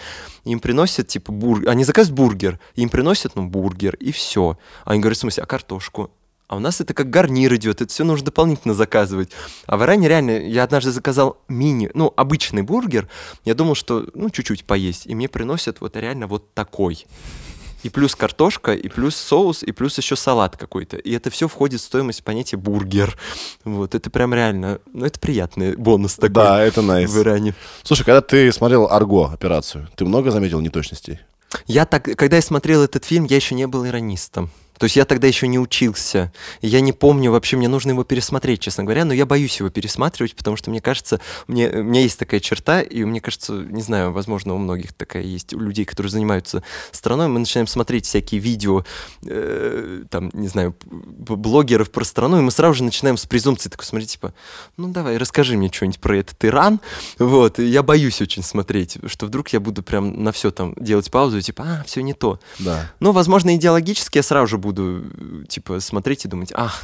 им 0.45 0.61
приносят, 0.61 1.09
типа, 1.09 1.33
бургер, 1.33 1.69
они 1.71 1.85
заказывают 1.85 2.16
бургер, 2.16 2.61
им 2.77 2.89
приносят, 2.89 3.35
ну, 3.37 3.47
бургер, 3.47 3.97
и 3.97 4.12
все. 4.12 4.57
Они 4.84 5.00
говорят, 5.00 5.16
в 5.18 5.20
смысле, 5.20 5.42
а 5.42 5.46
картошку? 5.46 6.11
А 6.48 6.56
у 6.56 6.61
нас 6.61 6.80
это 6.80 6.94
как 6.94 7.11
гарнир 7.11 7.54
идет, 7.56 7.82
это 7.82 7.92
все 7.92 8.04
нужно 8.04 8.26
дополнительно 8.26 8.72
заказывать. 8.72 9.30
А 9.66 9.76
в 9.76 9.82
Иране 9.82 10.09
реально, 10.09 10.30
я 10.30 10.64
однажды 10.64 10.92
заказал 10.92 11.36
мини, 11.46 11.90
ну, 11.92 12.12
обычный 12.16 12.62
бургер, 12.62 13.06
я 13.44 13.54
думал, 13.54 13.74
что, 13.74 14.06
ну, 14.14 14.30
чуть-чуть 14.30 14.64
поесть, 14.64 15.06
и 15.06 15.14
мне 15.14 15.28
приносят 15.28 15.82
вот 15.82 15.94
реально 15.96 16.26
вот 16.26 16.54
такой. 16.54 17.06
И 17.82 17.90
плюс 17.90 18.16
картошка, 18.16 18.72
и 18.72 18.88
плюс 18.88 19.14
соус, 19.14 19.62
и 19.62 19.72
плюс 19.72 19.98
еще 19.98 20.16
салат 20.16 20.56
какой-то. 20.56 20.96
И 20.96 21.12
это 21.12 21.30
все 21.30 21.46
входит 21.48 21.80
в 21.80 21.84
стоимость 21.84 22.24
понятия 22.24 22.56
бургер. 22.56 23.16
Вот, 23.64 23.94
это 23.94 24.11
прям 24.11 24.32
реально, 24.32 24.80
ну, 24.92 25.04
это 25.04 25.20
приятный 25.20 25.76
бонус 25.76 26.14
такой 26.14 26.30
Да, 26.30 26.62
это 26.62 26.80
найс. 26.80 27.11
в 27.11 27.18
Иране. 27.20 27.54
Слушай, 27.82 28.04
когда 28.04 28.22
ты 28.22 28.50
смотрел 28.52 28.88
«Арго» 28.90 29.30
операцию, 29.32 29.86
ты 29.96 30.04
много 30.06 30.30
заметил 30.30 30.61
неточностей? 30.61 31.20
Я 31.66 31.86
так, 31.86 32.05
когда 32.05 32.36
я 32.36 32.42
смотрел 32.42 32.82
этот 32.82 33.05
фильм, 33.05 33.24
я 33.24 33.36
еще 33.36 33.55
не 33.55 33.66
был 33.66 33.86
иронистом. 33.86 34.51
То 34.79 34.85
есть 34.85 34.97
я 34.97 35.05
тогда 35.05 35.26
еще 35.26 35.49
не 35.49 35.59
учился. 35.59 36.33
Я 36.62 36.81
не 36.81 36.93
помню, 36.93 37.31
вообще 37.31 37.57
мне 37.57 37.68
нужно 37.68 37.91
его 37.91 38.05
пересмотреть, 38.05 38.61
честно 38.61 38.85
говоря, 38.85 39.05
но 39.05 39.12
я 39.12 39.26
боюсь 39.26 39.59
его 39.59 39.70
пересматривать, 39.70 40.35
потому 40.35 40.57
что 40.57 40.70
мне 40.70 40.81
кажется, 40.81 41.20
мне, 41.47 41.68
у 41.68 41.83
меня 41.83 42.01
есть 42.01 42.18
такая 42.18 42.41
черта, 42.41 42.81
и 42.81 43.05
мне 43.05 43.20
кажется, 43.20 43.53
не 43.53 43.83
знаю, 43.83 44.12
возможно, 44.12 44.55
у 44.55 44.59
многих 44.59 44.93
такая 44.93 45.22
есть, 45.22 45.53
у 45.53 45.61
людей, 45.61 45.85
которые 45.85 46.11
занимаются 46.11 46.62
страной, 46.93 47.29
мы 47.29 47.41
начинаем 47.41 47.66
смотреть 47.66 48.07
всякие 48.07 48.41
видео, 48.41 48.85
э, 49.24 50.05
там, 50.11 50.31
не 50.33 50.49
знаю, 50.49 50.74
блогеров 50.83 51.91
про 51.91 52.05
страну, 52.05 52.39
и 52.39 52.43
мы 52.43 52.51
сразу 52.51 52.74
же 52.74 52.85
начинаем 52.85 53.16
с 53.16 53.26
презумпции 53.26 53.68
такой 53.68 53.85
смотреть, 53.85 54.12
типа, 54.12 54.35
ну 54.76 54.89
давай, 54.89 55.16
расскажи 55.16 55.57
мне 55.57 55.70
что-нибудь 55.72 56.01
про 56.01 56.18
этот 56.18 56.45
Иран. 56.45 56.81
Вот, 57.18 57.59
и 57.59 57.64
я 57.64 57.83
боюсь 57.83 58.20
очень 58.20 58.43
смотреть, 58.43 58.99
что 59.07 59.26
вдруг 59.26 59.49
я 59.49 59.61
буду 59.61 59.83
прям 59.83 60.22
на 60.22 60.33
все 60.33 60.51
там 60.51 60.74
делать 60.76 61.11
паузу, 61.11 61.39
и 61.39 61.43
типа, 61.43 61.64
а, 61.66 61.85
все 61.85 62.03
не 62.03 62.14
то. 62.14 62.41
Да. 62.59 62.91
Ну, 63.01 63.12
возможно, 63.12 63.55
идеологически 63.57 64.18
я 64.18 64.22
сразу 64.22 64.47
же 64.47 64.59
буду, 64.59 64.68
э, 64.77 65.45
типа, 65.49 65.81
смотреть 65.81 66.25
и 66.25 66.29
думать, 66.29 66.53
ах, 66.55 66.83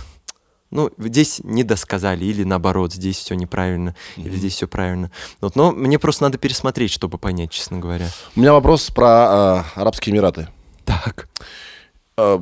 ну, 0.71 0.91
здесь 0.99 1.41
не 1.45 1.63
досказали, 1.63 2.25
или 2.25 2.43
наоборот, 2.43 2.93
здесь 2.93 3.17
все 3.19 3.35
неправильно, 3.35 3.95
или 4.17 4.35
здесь 4.37 4.55
все 4.55 4.67
правильно. 4.67 5.11
Вот, 5.41 5.55
но 5.57 5.71
мне 5.73 5.99
просто 5.99 6.25
надо 6.25 6.39
пересмотреть, 6.39 6.91
чтобы 6.91 7.19
понять, 7.19 7.51
честно 7.51 7.79
говоря. 7.79 8.09
У 8.35 8.41
меня 8.41 8.53
вопрос 8.53 8.91
про 8.91 9.65
э, 9.77 9.81
Арабские 9.81 10.15
Эмираты. 10.15 10.49
Так. 10.85 11.29
Э, 12.17 12.39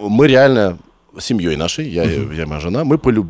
мы 0.00 0.26
реально 0.26 0.78
семьей 1.18 1.56
нашей, 1.56 1.88
я, 1.88 2.04
и- 2.04 2.34
я 2.34 2.46
моя 2.46 2.60
жена, 2.60 2.84
мы 2.84 2.98
полюб... 2.98 3.28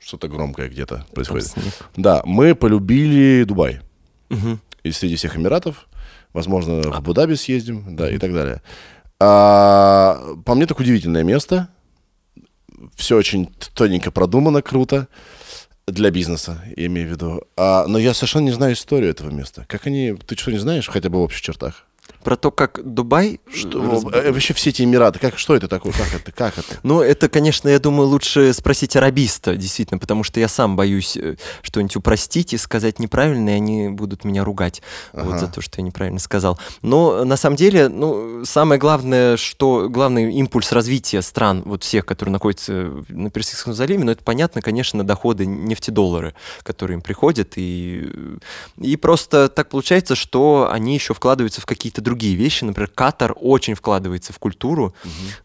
Что-то 0.00 0.26
громкое 0.28 0.68
где-то 0.68 1.06
происходит. 1.14 1.54
Да, 1.96 2.22
мы 2.24 2.54
полюбили 2.56 3.44
Дубай. 3.44 3.80
Мгм. 4.30 4.60
И 4.82 4.90
среди 4.90 5.14
всех 5.14 5.36
Эмиратов, 5.36 5.86
возможно, 6.32 6.82
в 6.82 6.92
Абу-Даби 6.92 7.34
съездим, 7.36 7.94
да, 7.94 8.10
и 8.10 8.18
так 8.18 8.32
далее. 8.34 8.62
А, 9.24 10.34
по 10.44 10.56
мне, 10.56 10.66
так 10.66 10.80
удивительное 10.80 11.22
место. 11.22 11.68
Все 12.96 13.16
очень 13.16 13.54
тоненько 13.74 14.10
продумано, 14.10 14.62
круто. 14.62 15.06
Для 15.86 16.10
бизнеса, 16.10 16.60
я 16.76 16.86
имею 16.86 17.08
в 17.08 17.10
виду. 17.12 17.42
А, 17.56 17.86
но 17.86 17.98
я 17.98 18.14
совершенно 18.14 18.46
не 18.46 18.50
знаю 18.50 18.74
историю 18.74 19.10
этого 19.10 19.30
места. 19.30 19.64
Как 19.68 19.86
они... 19.86 20.14
Ты 20.26 20.36
что, 20.36 20.50
не 20.50 20.58
знаешь, 20.58 20.88
хотя 20.88 21.08
бы 21.08 21.18
в 21.18 21.22
общих 21.22 21.40
чертах? 21.40 21.86
Про 22.24 22.36
то, 22.36 22.50
как 22.50 22.80
Дубай... 22.84 23.40
Что, 23.52 23.82
раз- 23.82 24.04
э, 24.12 24.30
вообще 24.32 24.54
все 24.54 24.70
эти 24.70 24.82
Эмираты, 24.82 25.18
как, 25.18 25.38
что 25.38 25.54
это 25.56 25.68
такое? 25.68 25.92
Как 25.92 26.14
это? 26.14 26.32
Как 26.32 26.58
это? 26.58 26.78
Ну, 26.82 27.00
это, 27.00 27.28
конечно, 27.28 27.68
я 27.68 27.78
думаю, 27.78 28.08
лучше 28.08 28.52
спросить 28.52 28.94
арабиста, 28.96 29.56
действительно, 29.56 29.98
потому 29.98 30.22
что 30.24 30.40
я 30.40 30.48
сам 30.48 30.76
боюсь 30.76 31.16
э, 31.16 31.36
что-нибудь 31.62 31.96
упростить 31.96 32.52
и 32.52 32.56
сказать 32.58 32.98
неправильно, 32.98 33.50
и 33.50 33.52
они 33.54 33.88
будут 33.88 34.24
меня 34.24 34.44
ругать 34.44 34.82
вот 35.12 35.34
Ага. 35.34 35.38
за 35.38 35.46
то, 35.48 35.60
что 35.60 35.80
я 35.80 35.84
неправильно 35.86 36.20
сказал. 36.20 36.58
Но 36.82 37.24
на 37.24 37.36
самом 37.36 37.56
деле, 37.56 37.88
ну, 37.88 38.44
самое 38.44 38.78
главное, 38.80 39.36
что 39.36 39.88
главный 39.88 40.32
импульс 40.34 40.72
развития 40.72 41.22
стран, 41.22 41.62
вот 41.64 41.82
всех, 41.82 42.06
которые 42.06 42.32
находятся 42.32 42.92
на 43.08 43.30
Персидском 43.30 43.74
заливе, 43.74 44.04
ну, 44.04 44.12
это 44.12 44.22
понятно, 44.22 44.62
конечно, 44.62 45.04
доходы 45.04 45.46
нефтедоллары, 45.46 46.34
которые 46.62 46.96
им 46.96 47.00
приходят, 47.02 47.54
и, 47.56 48.08
и 48.78 48.96
просто 48.96 49.48
так 49.48 49.68
получается, 49.70 50.14
что 50.14 50.68
они 50.70 50.94
еще 50.94 51.14
вкладываются 51.14 51.60
в 51.60 51.66
какие-то 51.66 52.00
другие 52.00 52.11
вещи. 52.20 52.64
Например, 52.64 52.88
Катар 52.88 53.34
очень 53.36 53.74
вкладывается 53.74 54.32
в 54.32 54.38
культуру, 54.38 54.94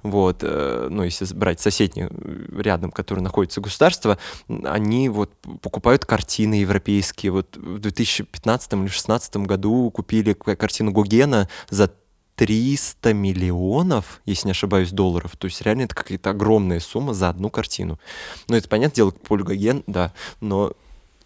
вот, 0.03 0.39
э, 0.41 0.88
ну, 0.89 1.03
если 1.03 1.26
брать 1.34 1.59
соседние 1.59 2.09
э, 2.09 2.61
рядом, 2.61 2.91
которые 2.91 3.24
находятся 3.24 3.61
государства, 3.61 4.18
они 4.63 5.09
вот 5.09 5.32
покупают 5.61 6.05
картины 6.05 6.55
европейские. 6.55 7.32
Вот 7.32 7.55
в 7.57 7.80
2015 7.80 8.74
или 8.74 8.80
2016 8.80 9.38
году 9.38 9.91
купили 9.91 10.34
картину 10.34 10.91
Гогена 10.91 11.49
за 11.70 11.91
300 12.36 13.13
миллионов, 13.13 14.22
если 14.26 14.47
не 14.47 14.51
ошибаюсь, 14.51 14.91
долларов. 14.91 15.36
То 15.38 15.45
есть 15.45 15.61
реально 15.61 15.84
это 15.84 15.95
какая-то 15.95 16.30
огромная 16.30 16.80
сумма 16.80 17.13
за 17.13 17.30
одну 17.30 17.49
картину. 17.49 17.99
Ну, 18.47 18.55
это, 18.55 18.70
понятное 18.70 18.95
дело, 18.95 19.09
Поль 19.09 19.43
Гоген, 19.43 19.84
да, 19.88 20.13
но 20.39 20.74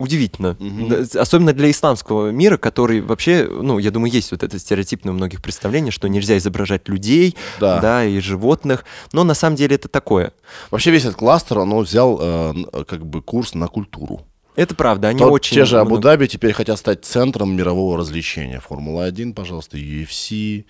удивительно. 0.01 0.57
Да, 0.59 1.21
Особенно 1.21 1.53
для 1.53 1.69
исламского 1.71 2.31
мира, 2.31 2.57
который 2.57 3.01
вообще, 3.01 3.47
ну, 3.49 3.77
я 3.79 3.91
думаю, 3.91 4.11
есть 4.11 4.31
вот 4.31 4.43
это 4.43 4.59
стереотипное 4.59 5.13
у 5.13 5.15
многих 5.15 5.41
представление, 5.41 5.91
что 5.91 6.07
нельзя 6.09 6.37
изображать 6.37 6.87
людей, 6.89 7.35
Да. 7.59 7.79
да, 7.79 8.03
и 8.05 8.19
животных. 8.19 8.85
Но 9.13 9.23
на 9.23 9.33
самом 9.33 9.55
деле 9.55 9.75
это 9.75 9.87
такое. 9.87 10.33
Вообще 10.71 10.91
весь 10.91 11.03
этот 11.05 11.15
кластер, 11.17 11.59
он 11.59 11.73
взял 11.83 12.17
э, 12.21 12.49
н- 12.55 12.85
как 12.85 13.05
бы 13.05 13.21
курс 13.21 13.53
на 13.53 13.67
культуру. 13.67 14.21
Это 14.55 14.75
правда, 14.75 15.07
они 15.09 15.19
Тот- 15.19 15.31
очень... 15.31 15.55
те 15.55 15.65
же 15.65 15.79
Абу-Даби 15.79 16.27
теперь 16.27 16.51
хотят 16.53 16.77
стать 16.77 17.05
центром 17.05 17.55
мирового 17.55 17.97
развлечения. 17.97 18.59
Формула-1, 18.59 19.33
пожалуйста, 19.33 19.77
UFC, 19.77 20.65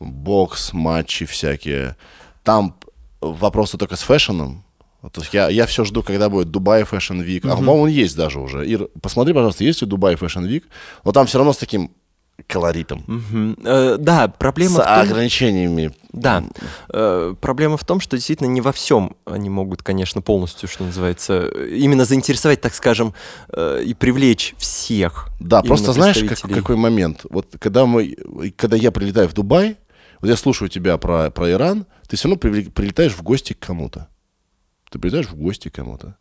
бокс, 0.00 0.72
матчи 0.72 1.26
всякие. 1.26 1.96
Там 2.44 2.76
вопросы 3.20 3.76
только 3.78 3.96
с 3.96 4.02
фэшеном. 4.02 4.64
То 5.00 5.20
есть 5.20 5.32
я, 5.32 5.48
я 5.48 5.66
все 5.66 5.84
жду, 5.84 6.02
когда 6.02 6.28
будет 6.28 6.50
Дубай 6.50 6.82
Fashion 6.82 7.24
Week. 7.24 7.40
А, 7.44 7.54
по-моему, 7.56 7.82
он 7.82 7.88
есть 7.88 8.16
даже 8.16 8.40
уже. 8.40 8.66
Ир, 8.66 8.88
посмотри, 9.00 9.32
пожалуйста, 9.32 9.62
есть 9.64 9.80
ли 9.80 9.86
Дубай 9.86 10.14
Fashion 10.14 10.46
Week. 10.48 10.64
Но 11.04 11.12
там 11.12 11.26
все 11.26 11.38
равно 11.38 11.52
с 11.52 11.56
таким 11.56 11.92
колоритом. 12.46 13.04
Мгм. 13.06 13.58
Э, 13.64 13.96
да, 13.98 14.28
проблема 14.28 14.76
С 14.76 14.82
в 14.82 14.84
том... 14.84 15.00
ограничениями. 15.00 15.92
Да, 16.12 16.44
Э, 16.92 17.34
проблема 17.40 17.76
в 17.76 17.84
том, 17.84 18.00
что 18.00 18.16
действительно 18.16 18.48
не 18.48 18.60
во 18.60 18.72
всем 18.72 19.16
они 19.24 19.50
могут, 19.50 19.82
конечно, 19.82 20.22
полностью, 20.22 20.68
что 20.68 20.84
называется, 20.84 21.48
э, 21.52 21.68
именно 21.76 22.04
заинтересовать, 22.04 22.60
так 22.60 22.74
скажем, 22.74 23.12
э, 23.52 23.82
и 23.84 23.94
привлечь 23.94 24.54
всех. 24.58 25.28
Да, 25.40 25.62
просто 25.62 25.92
знаешь, 25.92 26.18
как- 26.24 26.40
какой 26.50 26.76
момент? 26.76 27.24
Вот 27.30 27.54
когда 27.58 27.86
мы, 27.86 28.16
когда 28.56 28.76
я 28.76 28.90
прилетаю 28.90 29.28
в 29.28 29.34
Дубай, 29.34 29.76
вот 30.20 30.28
я 30.28 30.36
слушаю 30.36 30.68
тебя 30.68 30.96
про, 30.96 31.30
про 31.30 31.50
Иран, 31.50 31.86
ты 32.08 32.16
все 32.16 32.28
равно 32.28 32.38
прилетаешь 32.38 33.12
в 33.14 33.22
гости 33.22 33.52
к 33.52 33.58
кому-то. 33.58 34.08
Ты 34.90 34.98
прилетаешь 34.98 35.26
в 35.28 35.34
гости 35.36 35.68
кому-то. 35.68 36.16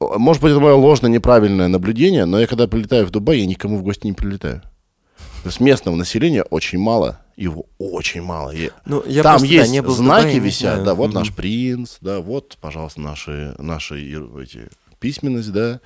Может 0.00 0.42
быть, 0.42 0.50
это 0.52 0.60
мое 0.60 0.74
ложное, 0.74 1.10
неправильное 1.10 1.68
наблюдение, 1.68 2.24
но 2.24 2.40
я 2.40 2.46
когда 2.46 2.66
прилетаю 2.66 3.06
в 3.06 3.10
Дубай, 3.10 3.38
я 3.38 3.46
никому 3.46 3.78
в 3.78 3.82
гости 3.82 4.06
не 4.06 4.12
прилетаю. 4.12 4.62
То 5.42 5.48
есть 5.48 5.60
местного 5.60 5.94
населения 5.96 6.42
очень 6.44 6.78
мало, 6.78 7.20
его 7.36 7.66
очень 7.78 8.22
мало. 8.22 8.50
Я- 8.50 8.70
Ну, 8.84 9.02
я 9.06 9.22
Там 9.22 9.38
просто, 9.38 9.48
да, 9.48 9.54
есть 9.60 9.72
не 9.72 9.82
был 9.82 9.94
знаки 9.94 10.22
Дубае, 10.34 10.38
висят, 10.40 10.84
да, 10.84 10.94
вот 10.94 11.08
Мгм. 11.08 11.14
наш 11.18 11.32
принц, 11.34 11.96
да, 12.00 12.20
вот, 12.20 12.56
пожалуйста, 12.60 13.00
наши, 13.00 13.54
наши 13.58 14.00
эти, 14.42 14.68
письменность, 15.00 15.52
да, 15.52 15.80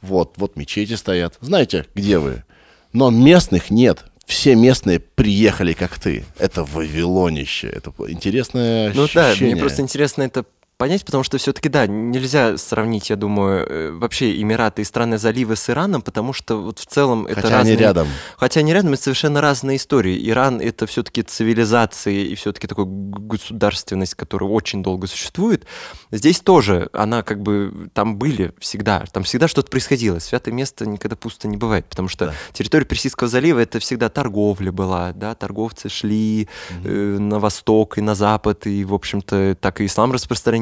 вот, 0.00 0.34
вот 0.36 0.56
мечети 0.56 0.94
стоят. 0.94 1.36
Знаете, 1.40 1.86
где 1.94 2.18
вы? 2.18 2.44
Но 2.92 3.10
местных 3.10 3.70
нет. 3.70 4.04
Все 4.26 4.54
местные 4.54 5.00
приехали, 5.00 5.72
как 5.72 5.98
ты. 5.98 6.24
Это 6.38 6.64
Вавилонище. 6.64 7.68
Это 7.68 7.92
интересное 8.08 8.92
Ну 8.94 9.06
да, 9.12 9.30
ощущение. 9.30 9.54
мне 9.54 9.60
просто 9.60 9.82
интересно 9.82 10.22
это 10.22 10.44
понять, 10.80 11.04
потому 11.04 11.22
что 11.24 11.36
все-таки, 11.36 11.68
да, 11.68 11.86
нельзя 11.86 12.56
сравнить, 12.56 13.10
я 13.10 13.16
думаю, 13.16 13.66
э, 13.68 13.90
вообще 13.92 14.40
Эмираты 14.40 14.80
и 14.80 14.84
страны 14.86 15.18
залива 15.18 15.54
с 15.54 15.68
Ираном, 15.68 16.00
потому 16.00 16.32
что 16.32 16.56
вот 16.56 16.78
в 16.78 16.86
целом 16.86 17.26
это 17.26 17.42
Хотя 17.42 17.58
разные... 17.58 17.74
они 17.74 17.82
рядом. 17.82 18.08
Хотя 18.38 18.60
они 18.60 18.72
рядом, 18.72 18.94
это 18.94 19.02
совершенно 19.02 19.42
разные 19.42 19.76
истории. 19.76 20.18
Иран— 20.30 20.58
это 20.62 20.86
все-таки 20.86 21.22
цивилизация 21.22 22.14
и 22.14 22.34
все-таки 22.34 22.66
такая 22.66 22.86
государственность, 22.88 24.14
которая 24.14 24.48
очень 24.48 24.82
долго 24.82 25.06
существует. 25.06 25.66
Здесь 26.10 26.40
тоже 26.40 26.88
она 26.94 27.22
как 27.22 27.42
бы... 27.42 27.90
Там 27.92 28.16
были 28.16 28.54
всегда, 28.58 29.04
там 29.12 29.24
всегда 29.24 29.48
что-то 29.48 29.70
происходило. 29.70 30.18
Святое 30.18 30.54
место 30.54 30.88
никогда 30.88 31.14
пусто 31.14 31.46
не 31.46 31.58
бывает, 31.58 31.84
потому 31.90 32.08
что 32.08 32.28
Да. 32.28 32.34
территория 32.54 32.86
Персидского 32.86 33.28
залива— 33.28 33.58
это 33.60 33.80
всегда 33.80 34.08
торговля 34.08 34.72
была, 34.72 35.12
да, 35.12 35.34
торговцы 35.34 35.90
шли 35.90 36.48
э, 36.84 37.18
на 37.18 37.38
восток 37.38 37.98
и 37.98 38.00
на 38.00 38.14
запад, 38.14 38.66
и, 38.66 38.82
в 38.82 38.94
общем-то, 38.94 39.58
так 39.60 39.82
и 39.82 39.84
ислам 39.84 40.12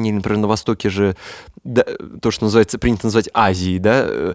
распространили. 0.09 0.15
Например, 0.17 0.39
на 0.41 0.47
востоке 0.47 0.89
же 0.89 1.15
да, 1.63 1.85
то, 2.21 2.31
что 2.31 2.45
называется, 2.45 2.77
принято 2.79 3.05
называть 3.07 3.29
Азией, 3.33 3.79
да, 3.79 4.05
э, 4.07 4.33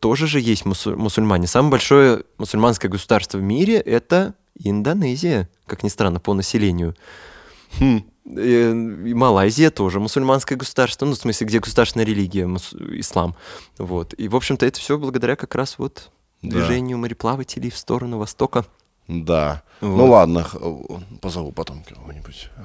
тоже 0.00 0.26
же 0.26 0.40
есть 0.40 0.64
мусу- 0.64 0.96
мусульмане. 0.96 1.46
Самое 1.46 1.70
большое 1.70 2.24
мусульманское 2.38 2.90
государство 2.90 3.38
в 3.38 3.42
мире— 3.42 3.74
это 3.86 4.34
Индонезия, 4.58 5.48
как 5.66 5.82
ни 5.82 5.88
странно, 5.88 6.20
по 6.20 6.34
населению. 6.34 6.94
Хм. 7.78 8.04
Э, 8.36 8.70
и 9.06 9.14
Малайзия 9.14 9.70
тоже 9.70 10.00
мусульманское 10.00 10.56
государство, 10.56 11.06
ну, 11.06 11.12
в 11.12 11.16
смысле, 11.18 11.46
где 11.46 11.58
государственная 11.60 12.06
религия, 12.06 12.46
мус- 12.46 12.74
ислам. 13.00 13.34
Вот. 13.78 14.14
И, 14.16 14.28
в 14.28 14.36
общем-то, 14.36 14.64
это 14.64 14.78
все 14.80 14.96
благодаря 14.96 15.36
как 15.36 15.54
раз 15.54 15.78
вот 15.78 16.10
Да. 16.42 16.50
движению 16.50 16.98
мореплавателей 16.98 17.70
в 17.70 17.76
сторону 17.76 18.18
Востока. 18.18 18.64
Да. 19.08 19.62
Ну 19.82 19.96
Вот. 19.96 20.08
ладно, 20.10 20.44
х- 20.44 20.58
позову 21.20 21.52
потом 21.52 21.82
кого-нибудь 21.84 22.48
э, 22.56 22.62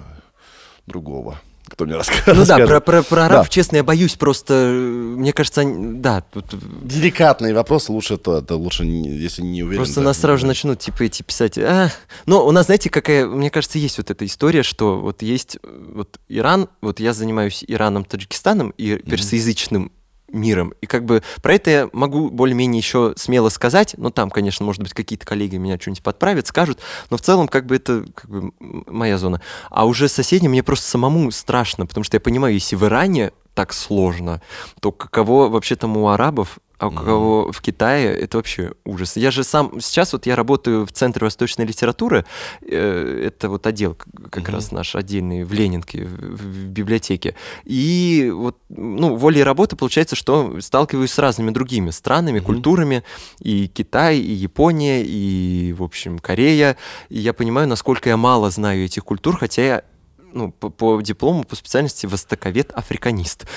другого, 0.88 1.42
кто 1.70 1.86
мне 1.86 1.96
расскажет. 1.96 2.36
Ну 2.36 2.46
да, 2.46 2.58
про, 2.66 2.80
про, 2.80 3.04
про 3.04 3.26
арабов, 3.26 3.48
Да. 3.48 3.52
честно, 3.52 3.78
я 3.78 3.84
боюсь, 3.84 4.16
просто, 4.16 4.54
мне 4.54 5.34
кажется, 5.34 5.64
да, 5.66 6.22
тут 6.22 6.46
Деликатные 6.84 7.54
вопросы 7.54 7.92
лучше 7.92 8.18
то, 8.18 8.40
это 8.40 8.56
лучше, 8.56 8.84
если 8.84 9.42
не 9.42 9.64
уверен. 9.64 9.78
Просто 9.80 9.96
да, 10.02 10.08
нас 10.08 10.20
сразу 10.20 10.40
же 10.40 10.46
начнут, 10.46 10.80
типа, 10.80 11.04
эти 11.04 11.24
писать. 11.24 11.58
«А». 11.58 11.90
Но 12.26 12.46
у 12.46 12.52
нас, 12.52 12.66
знаете, 12.66 12.90
какая, 12.90 13.26
мне 13.26 13.50
кажется, 13.50 13.78
есть 13.78 13.98
вот 13.98 14.12
эта 14.12 14.26
история, 14.26 14.64
что 14.64 15.00
вот 15.00 15.22
есть 15.22 15.58
э, 15.62 15.92
вот 15.94 16.20
Иран, 16.28 16.70
вот 16.82 17.00
я 17.00 17.14
занимаюсь 17.14 17.64
Ираном, 17.68 18.06
Таджикистаном 18.06 18.72
и 18.78 18.96
персоязычным 18.98 19.92
миром. 20.32 20.74
И 20.82 20.86
как 20.86 21.06
бы 21.06 21.24
про 21.42 21.56
это 21.56 21.70
я 21.70 21.90
могу 21.94 22.30
более-менее 22.30 22.80
еще 22.80 23.14
смело 23.16 23.50
сказать, 23.50 23.96
но 23.98 24.10
там, 24.10 24.30
конечно, 24.30 24.66
может 24.66 24.82
быть, 24.82 24.94
какие-то 24.94 25.26
коллеги 25.26 25.58
меня 25.58 25.78
что-нибудь 25.80 26.04
подправят, 26.04 26.48
скажут, 26.48 26.80
но 27.10 27.18
в 27.18 27.22
целом 27.22 27.48
как 27.48 27.66
бы 27.66 27.76
это 27.76 28.06
как 28.14 28.30
бы 28.30 28.52
моя 28.60 29.18
зона. 29.18 29.42
А 29.70 29.86
уже 29.86 30.08
соседним 30.08 30.52
мне 30.52 30.64
просто 30.64 30.88
самому 30.88 31.32
страшно, 31.32 31.86
потому 31.86 32.04
что 32.04 32.16
я 32.16 32.22
понимаю, 32.22 32.54
если 32.54 32.76
в 32.76 32.84
Иране 32.84 33.32
так 33.54 33.74
сложно, 33.74 34.42
то 34.80 34.92
каково 34.92 35.50
вообще 35.50 35.76
там 35.76 35.98
у 35.98 36.08
арабов, 36.08 36.60
а 36.80 36.88
у 36.88 36.92
кого 36.92 37.52
в 37.52 37.62
Китае, 37.62 38.08
это 38.18 38.38
вообще 38.38 38.72
ужас. 38.86 39.18
Я 39.18 39.32
же 39.32 39.44
сам, 39.44 39.82
сейчас 39.82 40.14
вот 40.14 40.26
я 40.26 40.38
работаю 40.38 40.86
в 40.86 40.92
Центре 40.94 41.26
восточной 41.26 41.66
литературы, 41.66 42.26
э, 42.62 43.24
это 43.26 43.50
вот 43.50 43.68
отдел 43.68 43.98
как 44.30 44.48
раз 44.48 44.72
наш 44.72 44.96
отдельный 44.96 45.44
в 45.44 45.52
Ленинке, 45.52 46.06
в, 46.06 46.38
в 46.38 46.68
библиотеке. 46.70 47.36
И 47.66 48.32
вот, 48.34 48.58
ну, 48.70 49.16
волей 49.16 49.44
работы 49.44 49.76
получается, 49.76 50.16
что 50.16 50.62
сталкиваюсь 50.62 51.12
с 51.12 51.20
разными 51.20 51.52
другими 51.52 51.90
странами, 51.90 52.40
культурами, 52.40 53.04
и 53.40 53.68
Китай, 53.68 54.18
и 54.18 54.32
Япония, 54.32 55.04
и, 55.04 55.76
в 55.78 55.84
общем, 55.84 56.18
Корея. 56.18 56.78
И 57.10 57.20
я 57.20 57.34
понимаю, 57.34 57.68
насколько 57.68 58.08
я 58.08 58.16
мало 58.16 58.50
знаю 58.52 58.86
этих 58.86 59.04
культур, 59.04 59.38
хотя 59.38 59.62
я 59.62 59.84
ну, 60.32 60.52
по, 60.52 60.70
по 60.70 61.02
диплому, 61.02 61.44
по 61.44 61.56
специальности 61.56 62.06
востоковед-африканист. 62.06 63.48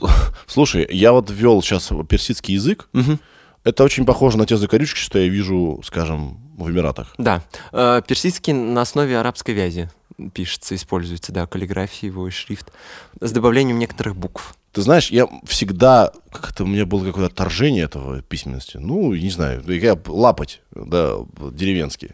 Слушай, 0.46 0.86
я 0.90 1.12
вот 1.12 1.30
ввел 1.30 1.62
сейчас 1.62 1.90
персидский 2.08 2.54
язык. 2.54 2.88
Мгм. 2.92 3.18
Это 3.64 3.84
очень 3.84 4.06
похоже 4.06 4.38
на 4.38 4.46
те 4.46 4.56
закорючки, 4.56 4.98
что 4.98 5.18
я 5.18 5.28
вижу, 5.28 5.80
скажем, 5.84 6.38
в 6.56 6.70
Эмиратах. 6.70 7.14
Да, 7.18 7.42
э, 7.72 8.02
персидский 8.06 8.52
на 8.52 8.82
основе 8.82 9.18
арабской 9.18 9.52
вязи 9.52 9.90
пишется, 10.32 10.74
используется, 10.74 11.32
да, 11.32 11.46
каллиграфия 11.46 12.10
его 12.10 12.26
и 12.26 12.30
шрифт, 12.30 12.72
с 13.20 13.30
добавлением 13.30 13.78
некоторых 13.78 14.16
букв. 14.16 14.54
Ты 14.72 14.82
знаешь, 14.82 15.10
я 15.10 15.28
всегда, 15.44 16.12
как-то 16.30 16.64
у 16.64 16.66
меня 16.66 16.86
было 16.86 17.04
какое-то 17.04 17.32
отторжение 17.32 17.84
этого 17.84 18.22
письменности. 18.22 18.76
Ну, 18.76 19.14
не 19.14 19.30
знаю, 19.30 19.62
я 19.66 19.98
лапать, 20.06 20.60
да, 20.74 21.14
деревенский. 21.52 22.10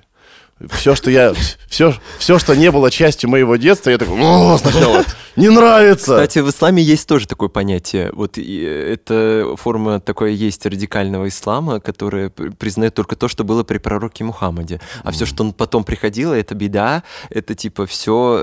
Все, 0.71 0.95
что 0.95 1.11
я, 1.11 1.35
все, 1.69 1.95
все, 2.19 2.39
что 2.39 2.55
не 2.55 2.71
было 2.71 2.91
частью 2.91 3.29
моего 3.29 3.57
детства, 3.57 3.91
я 3.91 3.99
такой, 3.99 4.19
«О, 4.21 4.57
сначала, 4.57 5.05
не 5.37 5.49
нравится. 5.49 6.13
Кстати, 6.13 6.39
в 6.39 6.49
исламе 6.49 6.81
есть 6.83 7.09
тоже 7.09 7.27
такое 7.27 7.49
понятие. 7.49 8.11
Вот 8.13 8.39
и 8.39 8.61
это 8.61 9.57
форма 9.57 10.01
такое 10.01 10.31
есть 10.31 10.65
радикального 10.65 11.29
ислама, 11.29 11.81
которая 11.81 12.31
признает 12.31 12.95
только 12.95 13.17
то, 13.17 13.27
что 13.27 13.43
было 13.43 13.65
при 13.65 13.79
пророке 13.79 14.23
Мухаммаде. 14.23 14.81
А 15.03 15.11
все, 15.11 15.27
что 15.27 15.51
потом 15.53 15.83
приходило, 15.83 16.33
это 16.35 16.55
беда, 16.55 17.03
это 17.31 17.55
типа 17.57 17.87
все 17.87 18.41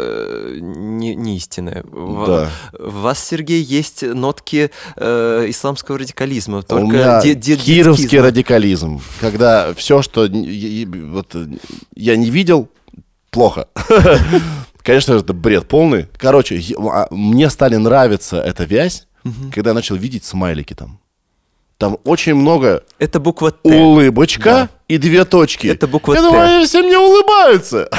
не, 0.59 1.15
не 1.15 1.37
истинное. 1.37 1.83
Да. 1.91 2.49
в 2.73 3.01
вас, 3.01 3.25
Сергей, 3.25 3.61
есть 3.63 4.03
нотки 4.03 4.69
э, 4.97 5.45
исламского 5.47 5.97
радикализма. 5.97 6.57
У 6.59 6.63
Только 6.63 6.87
меня 6.87 7.21
де- 7.21 7.35
де- 7.35 7.55
кировский 7.55 8.19
радикализм, 8.19 9.01
когда 9.21 9.73
все, 9.75 10.01
что 10.01 10.27
вот, 10.27 11.35
э, 11.35 11.47
я 12.01 12.15
не 12.17 12.29
видел, 12.29 12.67
плохо. 13.29 13.67
Конечно 14.83 15.13
же, 15.13 15.19
это 15.21 15.33
бред 15.33 15.67
полный. 15.67 16.07
Короче, 16.17 16.55
я- 16.57 16.75
а, 16.79 17.07
мне 17.11 17.49
стали 17.49 17.75
нравиться 17.75 18.37
эта 18.41 18.63
вязь, 18.63 19.07
когда 19.53 19.69
я 19.69 19.73
начал 19.75 19.95
видеть 19.95 20.23
смайлики 20.25 20.73
там. 20.73 20.99
Там 21.77 21.97
очень 22.03 22.35
много 22.35 22.83
Это 22.99 23.19
буква 23.19 23.51
Т. 23.51 23.69
улыбочка 23.75 24.43
Да. 24.43 24.69
и 24.87 24.97
две 24.97 25.25
точки. 25.25 25.67
Это 25.67 25.87
буква 25.87 26.13
Я 26.13 26.21
Т. 26.21 26.27
думаю, 26.27 26.55
они 26.57 26.65
все 26.65 26.81
мне 26.83 26.97
улыбаются. 26.97 27.89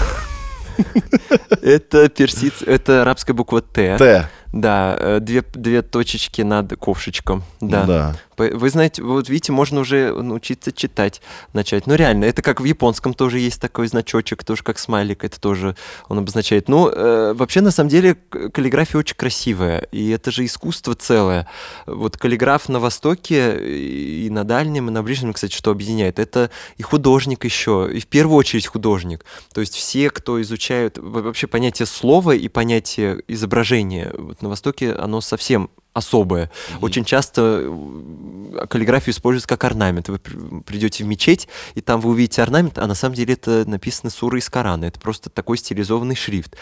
Это 1.62 2.08
персиц, 2.08 2.62
это 2.66 3.02
арабская 3.02 3.34
буква 3.34 3.60
Т. 3.60 3.96
Т. 3.98 4.28
Да, 4.52 4.96
э, 4.98 5.20
две, 5.20 5.42
две 5.54 5.82
точечки 5.82 6.42
над 6.42 6.76
ковшичком. 6.76 7.42
Да. 7.60 7.84
Да. 7.84 8.16
По- 8.36 8.44
Вы 8.44 8.70
знаете, 8.70 9.02
вот 9.02 9.28
видите, 9.28 9.52
можно 9.52 9.80
уже 9.80 10.12
научиться 10.14 10.72
читать 10.72 11.20
начать. 11.52 11.86
Ну, 11.86 11.94
реально, 11.94 12.24
это 12.26 12.42
как 12.42 12.60
в 12.60 12.64
японском 12.64 13.14
тоже 13.14 13.38
есть 13.38 13.60
такой 13.60 13.86
значочек, 13.88 14.44
тоже 14.44 14.62
как 14.62 14.78
смайлик, 14.78 15.24
это 15.24 15.40
тоже 15.40 15.76
он 16.08 16.18
обозначает. 16.18 16.68
Ну, 16.68 16.88
э, 16.90 17.32
вообще, 17.34 17.60
на 17.60 17.70
самом 17.70 17.88
деле, 17.90 18.14
каллиграфия 18.14 18.98
очень 18.98 19.16
красивая, 19.16 19.80
и 19.92 20.10
это 20.10 20.30
же 20.30 20.44
искусство 20.44 20.94
целое. 20.94 21.46
Вот 21.86 22.16
каллиграф 22.16 22.68
на 22.68 22.80
Востоке 22.80 23.58
и 23.58 24.28
на 24.30 24.44
Дальнем, 24.44 24.88
и 24.88 24.92
на 24.92 25.02
Ближнем, 25.02 25.32
кстати, 25.32 25.54
что 25.54 25.70
объединяет, 25.70 26.18
это 26.18 26.50
и 26.76 26.82
художник 26.82 27.44
еще, 27.44 27.88
и 27.92 28.00
в 28.00 28.06
первую 28.06 28.36
очередь 28.36 28.66
художник. 28.66 29.24
То 29.54 29.60
есть 29.60 29.74
все, 29.74 30.10
кто 30.10 30.40
изучают 30.42 30.98
во- 30.98 31.22
вообще 31.22 31.46
понятие 31.46 31.86
слова 31.86 32.32
и 32.34 32.48
понятие 32.48 33.22
изображения, 33.28 34.12
вот 34.16 34.41
на 34.42 34.48
Востоке 34.48 34.92
оно 34.92 35.20
совсем 35.20 35.70
особое. 35.94 36.50
Очень 36.80 37.04
часто 37.04 37.60
э, 37.64 38.66
каллиграфию 38.66 39.12
используют 39.12 39.46
как 39.46 39.62
орнамент. 39.64 40.08
Вы 40.08 40.18
при- 40.18 40.60
придете 40.62 41.04
в 41.04 41.06
мечеть, 41.06 41.48
и 41.74 41.80
там 41.80 42.00
вы 42.00 42.10
увидите 42.10 42.42
орнамент, 42.42 42.78
а 42.78 42.86
на 42.86 42.94
самом 42.94 43.14
деле 43.14 43.34
это 43.34 43.64
написано 43.68 44.10
сура 44.10 44.38
из 44.38 44.48
Корана. 44.48 44.86
Это 44.86 44.98
просто 44.98 45.28
такой 45.28 45.58
стилизованный 45.58 46.16
шрифт. 46.16 46.56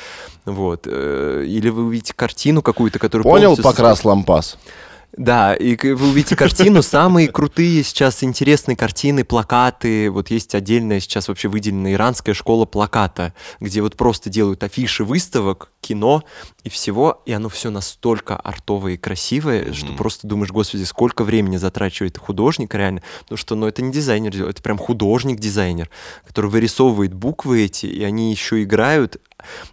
Вот. 0.45 0.87
Э, 0.87 1.45
Или 1.47 1.69
вы 1.69 1.85
увидите 1.85 2.13
картину 2.15 2.61
какую-то, 2.63 2.99
которую 2.99 3.23
Понял, 3.25 3.51
полностью 3.57 3.65
покрас 3.65 4.05
лампас? 4.05 4.59
Да, 5.17 5.55
и 5.55 5.77
вы 5.93 6.11
увидите 6.11 6.37
картину, 6.37 6.83
самые 6.83 7.29
крутые 7.29 7.83
сейчас 7.83 8.23
интересные 8.23 8.77
картины, 8.77 9.25
плакаты. 9.25 10.11
Вот 10.11 10.31
есть 10.31 10.55
отдельная 10.55 11.01
сейчас 11.01 11.29
вообще 11.29 11.49
выделенная 11.49 11.95
иранская 11.95 12.35
школа 12.35 12.65
плаката, 12.65 13.35
где 13.59 13.83
вот 13.83 13.97
просто 13.97 14.31
делают 14.31 14.63
афиши 14.63 15.05
выставок, 15.05 15.71
кино 15.81 16.23
и 16.63 16.69
всего, 16.69 17.23
и 17.27 17.33
оно 17.33 17.49
все 17.49 17.71
настолько 17.71 18.37
артовое 18.37 18.93
и 18.93 18.97
красивое, 18.97 19.73
что 19.73 19.93
просто 19.95 20.27
думаешь, 20.27 20.51
господи, 20.51 20.85
сколько 20.85 21.25
времени 21.25 21.57
затрачивает 21.57 22.19
художник 22.19 22.75
реально, 22.75 23.03
потому 23.23 23.39
что, 23.39 23.55
ну, 23.55 23.67
это 23.67 23.83
не 23.83 23.93
дизайнер 23.93 24.49
это 24.49 24.63
прям 24.63 24.79
художник-дизайнер, 24.79 25.91
который 26.27 26.51
вырисовывает 26.51 27.15
буквы 27.15 27.65
эти, 27.65 27.87
и 27.87 28.05
они 28.05 28.31
еще 28.31 28.63
играют, 28.63 29.17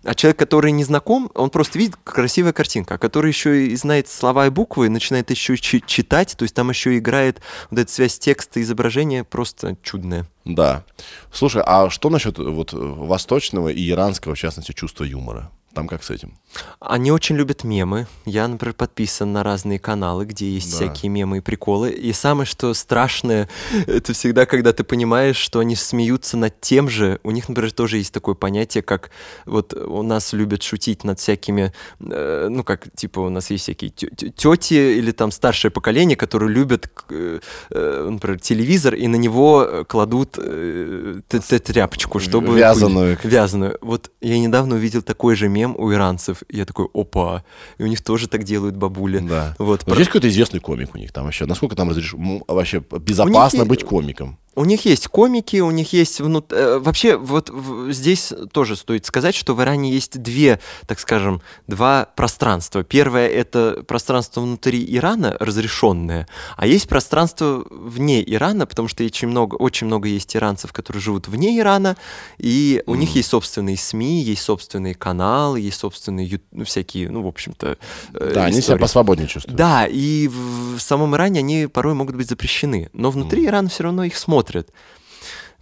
а 0.03 0.15
человек, 0.15 0.37
который 0.37 0.71
не 0.71 0.83
знаком, 0.83 1.29
он 1.33 1.49
просто 1.49 1.79
видит 1.79 1.95
красивая 2.03 2.53
картинка, 2.53 2.97
который 2.97 3.29
еще 3.29 3.67
и 3.67 3.75
знает 3.75 4.07
слова 4.07 4.47
и 4.47 4.49
буквы, 4.49 4.87
и 4.87 4.89
начинает 4.89 5.29
еще 5.31 5.57
чи- 5.57 5.83
читать, 5.85 6.35
то 6.37 6.43
есть 6.43 6.55
там 6.55 6.69
еще 6.69 6.97
играет 6.97 7.41
вот 7.69 7.79
эта 7.79 7.91
связь 7.91 8.19
текста 8.19 8.59
и 8.59 8.63
изображения 8.63 9.23
просто 9.23 9.77
чудная. 9.83 10.27
Да. 10.45 10.83
Слушай, 11.31 11.63
а 11.65 11.89
что 11.89 12.09
насчет 12.09 12.39
э, 12.39 12.43
вот 12.43 12.73
э, 12.73 12.77
восточного 12.77 13.69
и 13.69 13.89
иранского, 13.89 14.35
в 14.35 14.39
частности, 14.39 14.71
чувства 14.71 15.03
юмора? 15.03 15.51
Там 15.77 15.87
как 15.87 16.03
с 16.03 16.09
этим? 16.09 16.33
Они 16.79 17.11
очень 17.11 17.35
любят 17.35 17.63
мемы. 17.63 18.07
Я, 18.25 18.47
например, 18.47 18.73
подписан 18.73 19.31
на 19.31 19.43
разные 19.43 19.77
каналы, 19.79 20.25
где 20.25 20.49
есть 20.49 20.71
Да. 20.71 20.77
всякие 20.77 21.09
мемы 21.11 21.37
и 21.37 21.41
приколы. 21.41 21.91
И 21.91 22.13
самое, 22.13 22.47
что 22.47 22.73
страшное, 22.73 23.47
это 23.87 24.13
всегда, 24.13 24.45
когда 24.47 24.73
ты 24.73 24.83
понимаешь, 24.83 25.35
что 25.37 25.59
они 25.59 25.75
смеются 25.75 26.35
над 26.37 26.59
тем 26.59 26.89
же. 26.89 27.19
У 27.23 27.29
них, 27.31 27.47
например, 27.47 27.71
тоже 27.71 27.97
есть 27.97 28.11
такое 28.13 28.33
понятие, 28.33 28.81
как 28.81 29.11
вот 29.45 29.73
у 29.73 30.01
нас 30.01 30.33
любят 30.33 30.63
шутить 30.63 31.03
над 31.03 31.19
всякими, 31.19 31.73
э, 31.99 32.47
ну, 32.49 32.63
как, 32.63 32.87
типа, 32.95 33.19
у 33.19 33.29
нас 33.29 33.51
есть 33.51 33.63
всякие 33.63 33.91
тети 33.91 34.97
или 34.97 35.11
там 35.11 35.31
старшее 35.31 35.69
поколение, 35.69 36.15
которые 36.15 36.49
любят, 36.49 36.89
э, 37.09 37.39
э, 37.69 38.07
например, 38.09 38.39
телевизор, 38.39 38.95
и 38.95 39.07
на 39.07 39.17
него 39.17 39.85
кладут 39.87 40.37
э, 40.39 41.21
т- 41.27 41.39
т- 41.39 41.59
тряпочку, 41.59 42.19
чтобы... 42.19 42.57
Вязаную. 42.57 43.17
Вязаную. 43.23 43.77
Вот 43.81 44.09
я 44.21 44.39
недавно 44.39 44.75
увидел 44.75 45.01
такой 45.01 45.35
же 45.35 45.49
мем 45.49 45.66
у 45.75 45.91
иранцев. 45.93 46.43
И 46.49 46.57
я 46.57 46.65
такой, 46.65 46.87
опа. 46.93 47.43
И 47.77 47.83
у 47.83 47.87
них 47.87 48.03
тоже 48.03 48.27
так 48.27 48.43
делают 48.43 48.75
бабули. 48.75 49.19
Да. 49.19 49.55
Вот. 49.59 49.83
Но 49.85 49.93
про- 49.93 49.99
есть 49.99 50.09
какой-то 50.09 50.29
известный 50.29 50.59
комик 50.59 50.95
у 50.95 50.97
них 50.97 51.11
там 51.11 51.25
вообще? 51.25 51.45
Насколько 51.45 51.75
там 51.75 51.89
разреш... 51.89 52.13
вообще 52.47 52.83
безопасно 52.99 53.65
быть 53.65 53.83
комиком? 53.83 54.37
У 54.57 54.65
них 54.65 54.85
есть 54.85 55.07
комики, 55.07 55.57
у 55.61 55.69
них 55.69 55.93
есть 55.93 56.19
внут... 56.19 56.51
э, 56.51 56.79
Вообще, 56.79 57.15
вот 57.15 57.51
здесь 57.89 58.33
тоже 58.51 58.75
стоит 58.75 59.05
сказать, 59.05 59.35
что 59.35 59.53
в 59.53 59.61
Иране 59.61 59.91
есть 59.91 60.19
две, 60.19 60.59
так 60.87 60.99
скажем, 60.99 61.43
два 61.67 62.07
пространства. 62.15 62.83
Первое— 62.83 63.27
это 63.29 63.83
пространство 63.87 64.41
внутри 64.41 64.83
Ирана, 64.95 65.37
разрешенное, 65.39 66.27
а 66.55 66.65
есть 66.65 66.89
пространство 66.89 67.63
вне 67.69 68.23
Ирана, 68.33 68.65
потому 68.65 68.87
что 68.87 69.03
очень 69.03 69.27
много, 69.27 69.53
очень 69.55 69.85
много 69.85 70.07
есть 70.07 70.35
иранцев, 70.35 70.73
которые 70.73 71.01
живут 71.03 71.27
вне 71.27 71.59
Ирана, 71.59 71.95
и 72.39 72.81
у 72.87 72.95
них 72.95 73.13
есть 73.15 73.29
собственные 73.29 73.77
СМИ, 73.77 74.23
есть 74.23 74.41
собственные 74.41 74.95
каналы, 74.95 75.59
есть 75.59 75.79
собственные 75.79 76.25
ю- 76.25 76.41
ну, 76.51 76.65
всякие, 76.65 77.11
ну, 77.11 77.21
в 77.21 77.27
общем-то, 77.27 77.77
э, 78.15 78.31
Да, 78.33 78.45
они 78.45 78.53
себя 78.53 78.59
истории. 78.61 78.81
посвободнее 78.81 79.27
чувствуют. 79.27 79.55
Да, 79.55 79.85
и 79.85 80.27
в 80.27 80.57
в 80.77 80.81
самом 80.81 81.15
Иране 81.15 81.39
они 81.39 81.67
порой 81.67 81.93
могут 81.93 82.15
быть 82.15 82.27
запрещены, 82.29 82.89
но 82.93 83.11
внутри 83.11 83.45
Ирана 83.45 83.67
все 83.69 83.83
равно 83.83 84.03
их 84.03 84.15
смотрят. 84.17 84.46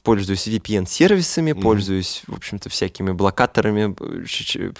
Пользуюсь 0.06 0.48
VPN-сервисами, 0.48 1.54
пользуюсь, 1.54 2.22
в 2.28 2.36
общем-то, 2.36 2.70
всякими 2.70 3.12
блокаторами, 3.12 3.96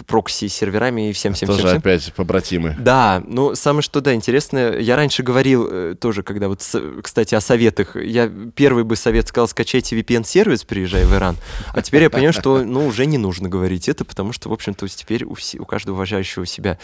прокси-серверами 0.06 1.10
и 1.10 1.12
всем-всем-всем. 1.12 1.62
Тоже 1.62 1.76
опять 1.78 2.12
побратимы. 2.14 2.76
Да, 2.78 3.20
ну 3.26 3.56
самое 3.56 3.82
что, 3.82 4.00
да, 4.00 4.14
интересное, 4.14 4.78
я 4.78 4.94
раньше 4.94 5.24
говорил 5.24 5.66
э, 5.68 5.94
тоже, 5.98 6.22
когда 6.22 6.46
вот, 6.46 6.62
кстати, 7.02 7.34
о 7.34 7.40
советах, 7.40 7.96
я 7.96 8.30
первый 8.54 8.84
бы 8.84 8.94
совет 8.94 9.26
сказал, 9.26 9.48
скачайте 9.48 9.98
VPN-сервис, 9.98 10.62
приезжая 10.62 11.06
в 11.06 11.12
Иран, 11.12 11.36
а 11.72 11.82
теперь 11.82 12.04
я 12.04 12.10
понимаю, 12.10 12.32
что, 12.32 12.62
ну, 12.62 12.86
уже 12.86 13.04
не 13.04 13.18
нужно 13.18 13.48
говорить 13.48 13.88
это, 13.88 14.04
потому 14.04 14.32
что, 14.32 14.48
в 14.48 14.52
общем-то, 14.52 14.86
теперь 14.86 15.24
у, 15.24 15.34
у 15.58 15.64
каждого 15.64 15.96
уважающего 15.96 16.46
себя, 16.46 16.78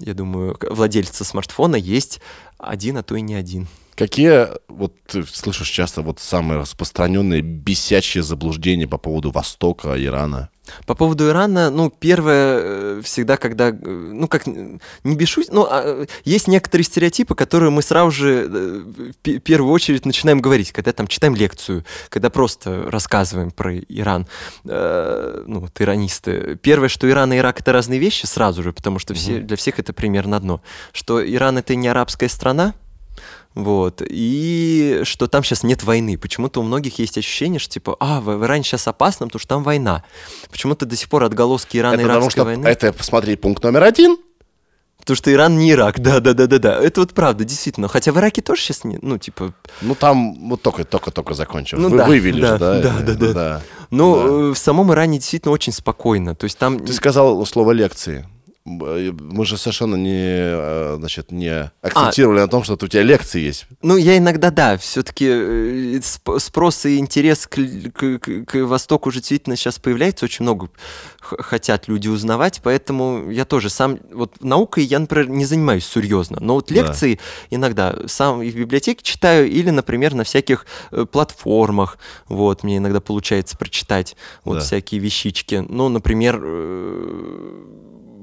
я 0.00 0.12
думаю, 0.12 0.58
владельца 0.60 1.22
смартфона 1.22 1.76
есть 1.76 2.20
один, 2.58 2.96
а 2.96 3.04
то 3.04 3.14
и 3.14 3.20
не 3.20 3.36
один. 3.36 3.68
Какие, 3.96 4.48
вот 4.68 4.92
ты 5.06 5.24
слышишь 5.24 5.68
часто, 5.68 6.02
вот 6.02 6.20
самые 6.20 6.60
распространенные 6.60 7.40
бесячие 7.40 8.22
заблуждения 8.22 8.86
по 8.86 8.98
поводу 8.98 9.30
Востока, 9.30 9.94
Ирана? 9.96 10.50
По 10.84 10.94
поводу 10.94 11.28
Ирана, 11.28 11.70
ну, 11.70 11.90
первое, 11.90 12.58
э, 12.58 13.00
всегда, 13.04 13.36
когда, 13.36 13.68
э, 13.68 13.72
ну, 13.72 14.26
как, 14.26 14.46
не 14.46 14.78
бешусь, 15.04 15.46
ну, 15.50 15.66
а, 15.70 16.04
есть 16.24 16.48
некоторые 16.48 16.84
стереотипы, 16.84 17.34
которые 17.36 17.70
мы 17.70 17.82
сразу 17.82 18.10
же 18.10 18.48
э, 18.50 19.12
в 19.12 19.16
пе- 19.22 19.38
первую 19.38 19.72
очередь 19.72 20.04
начинаем 20.04 20.40
говорить, 20.40 20.72
когда 20.72 20.92
там 20.92 21.06
читаем 21.06 21.36
лекцию, 21.36 21.84
когда 22.08 22.30
просто 22.30 22.90
рассказываем 22.90 23.50
про 23.50 23.76
Иран, 23.76 24.26
Э, 24.64 25.44
ну, 25.46 25.60
вот 25.60 25.80
иранисты. 25.80 26.58
Первое, 26.60 26.88
что 26.88 27.08
Иран 27.08 27.32
и 27.32 27.38
Ирак— 27.38 27.60
это 27.60 27.72
разные 27.72 28.00
вещи 28.00 28.26
сразу 28.26 28.62
же, 28.62 28.72
потому 28.72 28.98
что 28.98 29.14
все, 29.14 29.38
для 29.38 29.56
всех 29.56 29.78
это 29.78 29.92
примерно 29.92 30.36
одно, 30.36 30.60
что 30.92 31.24
Иран— 31.24 31.58
это 31.58 31.74
не 31.76 31.88
арабская 31.88 32.28
страна, 32.28 32.74
вот. 33.56 34.02
И 34.06 35.00
что 35.04 35.28
там 35.28 35.42
сейчас 35.42 35.62
нет 35.62 35.82
войны. 35.82 36.18
Почему-то 36.18 36.60
у 36.60 36.62
многих 36.62 36.98
есть 36.98 37.16
ощущение, 37.16 37.58
что 37.58 37.72
типа, 37.72 37.96
а, 37.98 38.20
в 38.20 38.44
Иране 38.44 38.62
сейчас 38.62 38.86
опасно, 38.86 39.26
потому 39.26 39.40
что 39.40 39.48
там 39.48 39.62
война. 39.62 40.04
Почему-то 40.50 40.84
до 40.84 40.94
сих 40.94 41.08
пор 41.08 41.24
отголоски 41.24 41.78
это 41.78 41.90
потому 41.92 42.04
Ирано-Иракской 42.06 42.30
что, 42.30 42.44
войны. 42.44 42.66
это, 42.66 42.92
посмотри, 42.92 43.34
пункт 43.36 43.64
номер 43.64 43.84
один. 43.84 44.18
Потому 44.98 45.16
что 45.16 45.32
Иран 45.32 45.56
не 45.56 45.70
Ирак, 45.70 46.00
да, 46.00 46.20
да, 46.20 46.34
да, 46.34 46.46
да, 46.46 46.58
да. 46.58 46.82
Это 46.82 47.00
вот 47.00 47.14
правда, 47.14 47.44
действительно. 47.44 47.88
Хотя 47.88 48.12
в 48.12 48.18
Ираке 48.18 48.42
тоже 48.42 48.60
сейчас 48.60 48.84
не, 48.84 48.98
ну, 49.00 49.16
типа, 49.16 49.54
Ну, 49.80 49.94
там 49.94 50.48
вот 50.50 50.60
только-только-только 50.60 51.32
закончил. 51.32 51.78
Ну 51.78 51.88
Вы 51.88 51.98
да, 51.98 52.06
вывели 52.06 52.40
да, 52.42 52.52
же, 52.52 52.58
да? 52.58 52.80
да, 52.80 53.00
да, 53.00 53.14
да. 53.14 53.32
да. 53.32 53.62
ну, 53.90 54.50
э, 54.50 54.52
в 54.52 54.58
самом 54.58 54.92
Иране 54.92 55.18
действительно 55.18 55.52
очень 55.52 55.72
спокойно. 55.72 56.34
То 56.34 56.44
есть 56.44 56.58
там... 56.58 56.80
Ты 56.80 56.92
сказал 56.92 57.46
слово 57.46 57.72
лекции. 57.72 58.26
М, 58.66 59.16
Мы 59.20 59.46
же 59.46 59.56
совершенно 59.56 59.94
не, 59.96 60.10
э, 60.18 60.96
значит, 60.98 61.30
не 61.30 61.70
акцентировали 61.82 62.40
на 62.40 62.48
том, 62.48 62.64
что 62.64 62.74
у 62.74 62.88
тебя 62.88 63.02
лекции 63.02 63.40
есть. 63.40 63.66
Ну, 63.82 63.96
я 63.96 64.18
иногда, 64.18 64.50
да, 64.50 64.76
все-таки 64.76 66.00
спрос 66.38 66.84
и 66.86 66.98
интерес 66.98 67.46
к, 67.46 67.56
к- 67.94 68.18
к- 68.18 68.44
к 68.44 68.54
Востоку 68.66 69.08
уже 69.10 69.18
действительно 69.20 69.56
сейчас 69.56 69.78
появляется, 69.78 70.24
очень 70.24 70.42
много 70.42 70.68
хотят 71.20 71.86
люди 71.88 72.08
узнавать, 72.08 72.60
поэтому 72.62 73.30
я 73.30 73.44
тоже 73.44 73.70
сам, 73.70 73.98
вот 74.12 74.42
наукой 74.42 74.84
я, 74.84 74.98
например, 74.98 75.28
не 75.28 75.44
занимаюсь 75.44 75.86
серьезно, 75.86 76.38
но 76.40 76.54
вот 76.54 76.66
Да. 76.68 76.74
лекции 76.74 77.18
иногда 77.50 77.94
сам 78.06 78.42
и 78.42 78.50
в 78.50 78.56
библиотеке 78.56 79.02
читаю, 79.02 79.48
или, 79.48 79.70
например, 79.70 80.14
на 80.14 80.24
всяких 80.24 80.66
э, 80.92 81.04
платформах, 81.04 81.98
вот, 82.28 82.62
мне 82.64 82.78
иногда 82.78 83.00
получается 83.00 83.56
прочитать 83.56 84.16
вот 84.44 84.54
Да. 84.58 84.60
всякие 84.60 85.00
вещички. 85.00 85.64
Ну, 85.68 85.88
например, 85.88 86.40
э, 86.42 87.62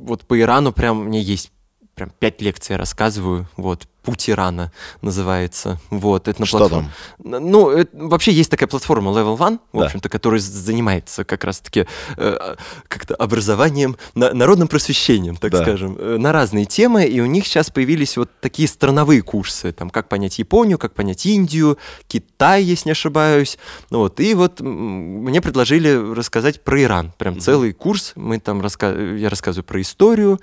вот 0.03 0.25
по 0.25 0.39
Ирану 0.39 0.71
прям 0.73 1.05
мне 1.05 1.21
есть 1.21 1.51
прям 1.95 2.11
пять 2.11 2.41
лекций 2.41 2.73
я 2.73 2.77
рассказываю, 2.77 3.47
вот, 3.55 3.87
«Путь 4.03 4.29
Ирана» 4.29 4.71
называется, 5.01 5.79
вот, 5.89 6.27
это 6.27 6.39
на 6.41 6.45
Что 6.45 6.57
платформе. 6.59 6.89
там? 7.23 7.49
Ну, 7.49 7.69
это- 7.69 7.89
вообще 7.93 8.31
есть 8.31 8.51
такая 8.51 8.67
платформа 8.67 9.11
Level 9.11 9.37
One, 9.37 9.59
в 9.71 9.79
Да. 9.79 9.85
общем-то, 9.85 10.09
которая 10.09 10.39
занимается 10.41 11.23
как 11.23 11.43
раз-таки 11.43 11.87
э, 12.17 12.55
как-то 12.87 13.15
образованием, 13.15 13.95
на- 14.15 14.33
народным 14.33 14.67
просвещением, 14.67 15.35
так 15.37 15.51
Да. 15.51 15.61
скажем, 15.61 15.95
э, 15.97 16.17
на 16.19 16.31
разные 16.31 16.65
темы, 16.65 17.05
и 17.05 17.19
у 17.21 17.25
них 17.25 17.47
сейчас 17.47 17.69
появились 17.69 18.17
вот 18.17 18.29
такие 18.41 18.67
страновые 18.67 19.21
курсы, 19.21 19.71
там, 19.71 19.89
как 19.89 20.09
понять 20.09 20.37
Японию, 20.39 20.77
как 20.77 20.93
понять 20.93 21.25
Индию, 21.25 21.77
Китай, 22.07 22.63
если 22.63 22.89
не 22.89 22.91
ошибаюсь, 22.91 23.57
ну 23.89 23.99
вот, 23.99 24.19
и 24.19 24.33
вот 24.35 24.59
мне 24.59 25.41
предложили 25.41 26.13
рассказать 26.13 26.63
про 26.63 26.81
Иран, 26.81 27.13
прям 27.17 27.39
целый 27.39 27.71
курс, 27.73 28.11
мы 28.15 28.39
там, 28.39 28.61
раска- 28.61 29.17
я 29.17 29.29
рассказываю 29.29 29.63
про 29.63 29.79
историю, 29.81 30.39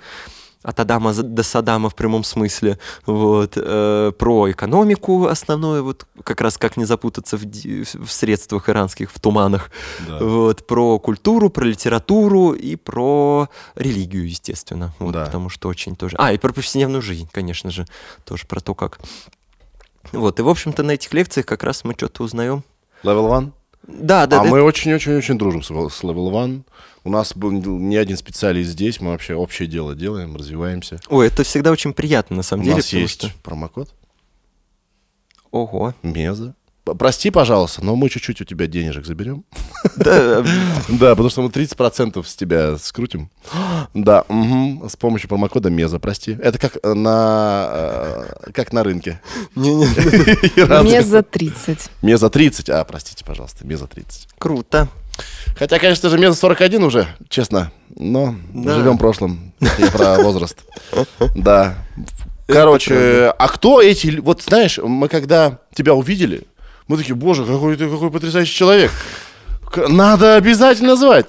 от 0.63 0.79
Адама 0.79 1.13
до 1.13 1.43
Саддама 1.43 1.89
в 1.89 1.95
прямом 1.95 2.23
смысле, 2.23 2.77
вот, 3.05 3.53
э, 3.55 4.11
про 4.17 4.51
экономику 4.51 5.25
основное, 5.27 5.81
вот 5.81 6.05
как 6.23 6.41
раз 6.41 6.57
как 6.57 6.77
не 6.77 6.85
запутаться 6.85 7.37
в, 7.37 7.41
в 7.43 8.11
средствах 8.11 8.69
иранских, 8.69 9.11
в 9.11 9.19
туманах, 9.19 9.71
Да. 10.07 10.19
вот, 10.19 10.67
про 10.67 10.99
культуру, 10.99 11.49
про 11.49 11.65
литературу 11.65 12.51
и 12.53 12.75
про 12.75 13.49
религию, 13.75 14.27
естественно, 14.27 14.93
вот, 14.99 15.13
Да. 15.13 15.25
потому 15.25 15.49
что 15.49 15.67
очень 15.69 15.95
тоже... 15.95 16.15
А, 16.19 16.31
и 16.31 16.37
про 16.37 16.53
повседневную 16.53 17.01
жизнь, 17.01 17.27
конечно 17.31 17.71
же, 17.71 17.85
тоже 18.25 18.45
про 18.47 18.59
то, 18.59 18.75
как... 18.75 18.99
Вот, 20.11 20.39
и, 20.39 20.43
в 20.43 20.49
общем-то, 20.49 20.83
на 20.83 20.91
этих 20.91 21.13
лекциях 21.13 21.45
как 21.45 21.63
раз 21.63 21.83
мы 21.83 21.93
что-то 21.93 22.23
узнаем. 22.23 22.63
Level 23.03 23.29
One? 23.29 23.51
Да, 23.87 24.27
да, 24.27 24.41
а 24.41 24.43
да. 24.43 24.49
мы 24.49 24.61
очень-очень-очень 24.61 25.37
дружим 25.37 25.63
с, 25.63 25.67
с 25.67 26.03
Level 26.03 26.31
One. 26.31 26.63
У 27.03 27.09
нас 27.09 27.33
был 27.35 27.51
не 27.51 27.97
один 27.97 28.15
специалист 28.15 28.69
здесь, 28.71 29.01
мы 29.01 29.09
вообще 29.11 29.33
общее 29.33 29.67
дело 29.67 29.95
делаем, 29.95 30.35
развиваемся. 30.35 30.99
Ой, 31.09 31.27
это 31.27 31.43
всегда 31.43 31.71
очень 31.71 31.93
приятно, 31.93 32.35
на 32.37 32.43
самом 32.43 32.61
У 32.61 32.65
деле. 32.65 32.75
нас 32.77 32.85
потому 32.85 33.01
есть 33.01 33.13
что- 33.15 33.31
промокод 33.41 33.89
Ого. 35.51 35.93
Меза. 36.03 36.55
Прости, 36.83 37.29
пожалуйста, 37.29 37.85
но 37.85 37.95
мы 37.95 38.09
чуть-чуть 38.09 38.41
у 38.41 38.43
тебя 38.43 38.65
денежек 38.65 39.05
заберем. 39.05 39.45
Да, 39.97 40.43
Да, 40.89 41.09
потому 41.11 41.29
что 41.29 41.41
мы 41.43 41.49
30% 41.49 42.23
с 42.25 42.35
тебя 42.35 42.77
скрутим. 42.77 43.29
Да, 43.93 44.25
с 44.27 44.95
помощью 44.95 45.29
промокода 45.29 45.69
Меза, 45.69 45.99
прости. 45.99 46.37
Это 46.41 46.57
как 46.57 46.77
э, 46.81 46.93
на, 46.93 47.69
э, 47.71 48.51
как 48.51 48.73
на 48.73 48.83
рынке. 48.83 49.21
не-не, 49.55 49.87
Мне 50.83 51.03
за 51.03 51.21
30. 51.21 51.89
Меза 52.01 52.29
30, 52.29 52.69
а, 52.69 52.83
простите, 52.83 53.23
пожалуйста, 53.25 53.65
Меза 53.65 53.85
30. 53.87 54.27
круто. 54.39 54.87
Хотя, 55.55 55.77
конечно 55.77 56.09
же, 56.09 56.17
Меза 56.17 56.35
41 56.35 56.83
уже, 56.83 57.07
честно, 57.29 57.71
но 57.95 58.35
живем 58.53 58.97
прошлым. 58.97 59.53
Это 59.59 59.81
Я 59.81 59.91
про 59.91 60.15
возраст. 60.23 60.57
Да. 61.35 61.75
Короче, 62.47 63.33
а 63.37 63.47
кто 63.47 63.81
эти... 63.81 64.17
Вот 64.19 64.41
знаешь, 64.41 64.77
мы 64.77 65.07
когда 65.07 65.59
тебя 65.73 65.93
увидели, 65.93 66.43
мы 66.91 66.97
такие, 66.97 67.15
боже, 67.15 67.45
какой 67.45 67.77
ты 67.77 67.89
какой 67.89 68.11
потрясающий 68.11 68.53
человек. 68.53 68.91
Надо 69.87 70.35
обязательно 70.35 70.97
звать. 70.97 71.27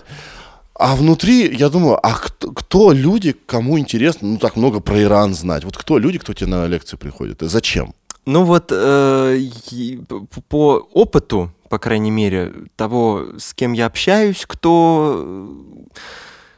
А 0.75 0.97
внутри, 0.97 1.55
я 1.55 1.69
думаю, 1.69 1.99
а 2.03 2.15
кто, 2.15 2.51
кто 2.51 2.91
люди, 2.91 3.37
кому 3.47 3.79
интересно, 3.79 4.27
ну 4.27 4.39
так 4.39 4.57
много 4.57 4.81
про 4.81 5.01
Иран 5.01 5.35
знать? 5.35 5.65
Вот 5.65 5.77
кто 5.77 5.99
люди, 5.99 6.19
кто 6.19 6.33
тебе 6.35 6.51
на 6.51 6.67
лекции 6.67 6.97
приходит? 6.97 7.43
И 7.43 7.47
зачем? 7.47 7.95
Ну 8.27 8.45
вот 8.45 8.73
э, 8.73 9.39
по 10.49 10.89
опыту, 10.93 11.53
по 11.69 11.79
крайней 11.79 12.11
мере, 12.11 12.53
того, 12.75 13.27
с 13.39 13.55
кем 13.55 13.73
я 13.73 13.87
общаюсь, 13.87 14.45
кто, 14.45 15.49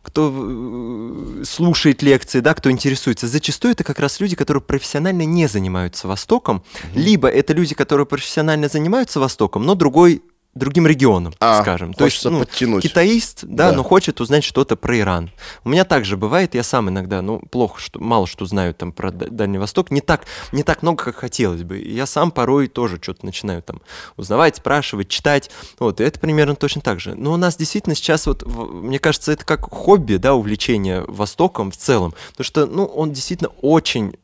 кто 0.04 0.32
э, 0.32 1.44
слушает 1.44 2.02
лекции, 2.02 2.40
да, 2.40 2.54
кто 2.54 2.70
интересуется. 2.70 3.26
Зачастую 3.26 3.72
это 3.72 3.84
как 3.84 3.98
раз 3.98 4.20
люди, 4.20 4.36
которые 4.36 4.62
профессионально 4.62 5.22
не 5.22 5.48
занимаются 5.48 6.06
Востоком, 6.06 6.62
либо 6.94 7.26
это 7.28 7.54
люди, 7.54 7.74
которые 7.74 8.06
профессионально 8.06 8.68
занимаются 8.68 9.18
Востоком, 9.18 9.64
но 9.64 9.74
другой 9.74 10.22
другим 10.54 10.86
регионам, 10.86 11.34
А, 11.40 11.62
скажем. 11.62 11.94
То 11.94 12.04
есть, 12.04 12.24
ну, 12.24 12.40
подтянуть. 12.40 12.82
китаист, 12.82 13.40
да, 13.44 13.70
Да. 13.70 13.76
но 13.76 13.82
хочет 13.82 14.20
узнать 14.20 14.44
что-то 14.44 14.76
про 14.76 14.98
Иран. 14.98 15.30
У 15.64 15.68
меня 15.68 15.84
также 15.84 16.16
бывает, 16.16 16.54
я 16.54 16.62
сам 16.62 16.88
иногда, 16.88 17.22
ну, 17.22 17.40
плохо, 17.50 17.80
что 17.80 17.98
мало 18.00 18.26
что 18.26 18.46
знаю 18.46 18.74
там 18.74 18.92
про 18.92 19.10
Дальний 19.10 19.58
Восток, 19.58 19.90
не 19.90 20.00
так, 20.00 20.26
не 20.52 20.62
так 20.62 20.82
много, 20.82 21.02
как 21.04 21.16
хотелось 21.16 21.62
бы. 21.62 21.78
И 21.78 21.92
я 21.94 22.06
сам 22.06 22.30
порой 22.30 22.68
тоже 22.68 22.98
что-то 23.02 23.24
начинаю 23.26 23.62
там 23.62 23.80
узнавать, 24.16 24.56
спрашивать, 24.56 25.08
читать. 25.08 25.50
Вот, 25.78 26.00
и 26.00 26.04
это 26.04 26.20
примерно 26.20 26.54
точно 26.56 26.80
так 26.82 27.00
же. 27.00 27.14
Но 27.14 27.32
у 27.32 27.36
нас 27.36 27.56
действительно 27.56 27.94
сейчас 27.94 28.26
вот, 28.26 28.44
мне 28.46 28.98
кажется, 28.98 29.32
это 29.32 29.44
как 29.44 29.62
хобби, 29.70 30.16
да, 30.16 30.34
увлечение 30.34 31.04
Востоком 31.08 31.70
в 31.70 31.76
целом. 31.76 32.14
Потому 32.30 32.44
что, 32.44 32.66
ну, 32.66 32.84
он 32.84 33.12
действительно 33.12 33.50
очень 33.60 34.14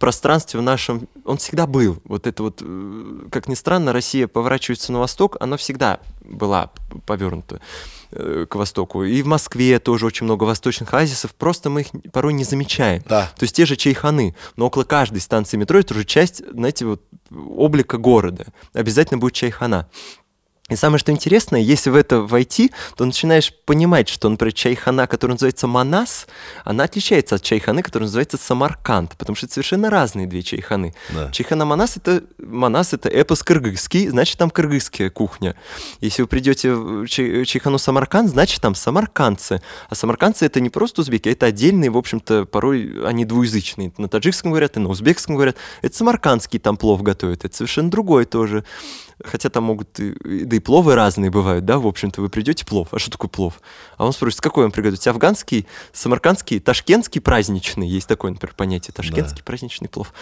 пространстве 0.00 0.58
в 0.58 0.62
нашем, 0.62 1.08
он 1.24 1.36
всегда 1.36 1.66
был. 1.66 2.02
Вот 2.04 2.26
это 2.26 2.42
вот, 2.42 2.60
э, 2.60 3.28
как 3.30 3.46
ни 3.46 3.54
странно, 3.54 3.92
Россия 3.92 4.26
поворачивается 4.26 4.90
на 4.90 4.98
восток, 4.98 5.36
она 5.38 5.56
всегда 5.56 6.00
была 6.24 6.70
повернута 7.06 7.60
э, 8.10 8.46
к 8.48 8.54
востоку. 8.56 9.04
И 9.04 9.22
в 9.22 9.26
Москве 9.26 9.78
тоже 9.78 10.06
очень 10.06 10.24
много 10.24 10.44
восточных 10.44 10.92
оазисов, 10.92 11.34
просто 11.34 11.70
мы 11.70 11.82
их 11.82 11.88
порой 12.12 12.32
не 12.32 12.44
замечаем. 12.44 13.04
Да. 13.08 13.30
То 13.36 13.44
есть 13.44 13.54
те 13.54 13.66
же 13.66 13.76
чайханы, 13.76 14.34
но 14.56 14.66
около 14.66 14.84
каждой 14.84 15.20
станции 15.20 15.56
метро 15.56 15.78
это 15.78 15.94
уже 15.94 16.04
часть, 16.04 16.42
знаете, 16.52 16.86
вот 16.86 17.02
облика 17.30 17.98
города. 17.98 18.46
Обязательно 18.72 19.18
будет 19.18 19.34
чайхана. 19.34 19.88
И 20.70 20.76
самое 20.76 20.98
что 20.98 21.12
интересное, 21.12 21.60
если 21.60 21.90
в 21.90 21.96
это 21.96 22.20
войти, 22.20 22.70
то 22.96 23.04
начинаешь 23.04 23.52
понимать, 23.66 24.08
что, 24.08 24.28
например, 24.28 24.52
чайхана, 24.52 25.06
которая 25.06 25.34
называется 25.34 25.66
Манас, 25.66 26.26
она 26.64 26.84
отличается 26.84 27.34
от 27.34 27.42
чайханы, 27.42 27.82
которая 27.82 28.06
называется 28.06 28.36
Самарканд, 28.36 29.16
потому 29.18 29.36
что 29.36 29.46
это 29.46 29.54
совершенно 29.54 29.90
разные 29.90 30.26
две 30.26 30.42
чайханы. 30.42 30.94
Да. 31.10 31.30
Чайхана 31.32 31.64
Манас 31.64 31.96
это 31.96 32.22
Манас 32.38 32.92
это 32.92 33.08
эпос 33.08 33.42
кыргызский, 33.42 34.08
значит 34.08 34.38
там 34.38 34.50
кыргызская 34.50 35.10
кухня. 35.10 35.56
Если 36.00 36.22
вы 36.22 36.28
придете 36.28 36.72
в 36.72 37.06
чай- 37.08 37.44
чайхану 37.44 37.78
Самарканд, 37.78 38.30
значит 38.30 38.60
там 38.60 38.74
самаркандцы. 38.74 39.60
А 39.88 39.94
самаркандцы 39.94 40.46
это 40.46 40.60
не 40.60 40.70
просто 40.70 41.00
узбеки, 41.00 41.28
это 41.28 41.46
отдельные, 41.46 41.90
в 41.90 41.96
общем-то, 41.96 42.44
порой 42.46 43.04
они 43.04 43.24
двуязычные. 43.24 43.92
На 43.98 44.08
таджикском 44.08 44.50
говорят, 44.52 44.76
и 44.76 44.80
на 44.80 44.88
узбекском 44.88 45.34
говорят. 45.34 45.56
Это 45.82 45.96
самаркандский 45.96 46.58
там 46.60 46.76
плов 46.76 47.02
готовят, 47.02 47.44
это 47.44 47.56
совершенно 47.56 47.90
другой 47.90 48.24
тоже. 48.24 48.64
Хотя 49.24 49.50
там 49.50 49.64
могут 49.64 50.00
и, 50.00 50.14
да 50.44 50.56
и 50.56 50.60
пловы 50.60 50.94
разные 50.94 51.30
бывают, 51.30 51.64
да, 51.64 51.78
в 51.78 51.86
общем-то, 51.86 52.20
вы 52.20 52.28
придете 52.28 52.64
плов. 52.64 52.88
А 52.92 52.98
что 52.98 53.10
такое 53.10 53.28
плов? 53.28 53.60
А 53.96 54.06
он 54.06 54.12
спросит, 54.12 54.40
какой 54.40 54.64
он 54.64 54.70
приготовить? 54.70 55.06
Афганский, 55.06 55.66
самаркандский, 55.92 56.60
ташкентский 56.60 57.20
праздничный. 57.20 57.88
Есть 57.88 58.08
такое, 58.08 58.30
например, 58.32 58.54
понятие. 58.56 58.92
Ташкентский 58.94 59.42
праздничный 59.42 59.88
плов. 59.88 60.12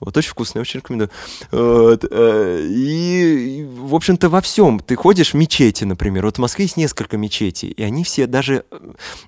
Вот 0.00 0.16
очень 0.16 0.30
вкусный, 0.30 0.60
очень 0.60 0.80
рекомендую. 0.80 1.10
Вот, 1.50 2.04
э, 2.10 2.66
и, 2.68 3.60
и, 3.60 3.64
в 3.64 3.94
общем-то, 3.94 4.28
во 4.28 4.40
всем. 4.40 4.80
Ты 4.80 4.96
ходишь 4.96 5.32
в 5.32 5.34
мечети, 5.34 5.84
например. 5.84 6.24
Вот 6.24 6.36
в 6.36 6.40
Москве 6.40 6.64
есть 6.64 6.76
несколько 6.76 7.16
мечетей, 7.16 7.70
и 7.70 7.82
они 7.82 8.04
все 8.04 8.26
даже, 8.26 8.64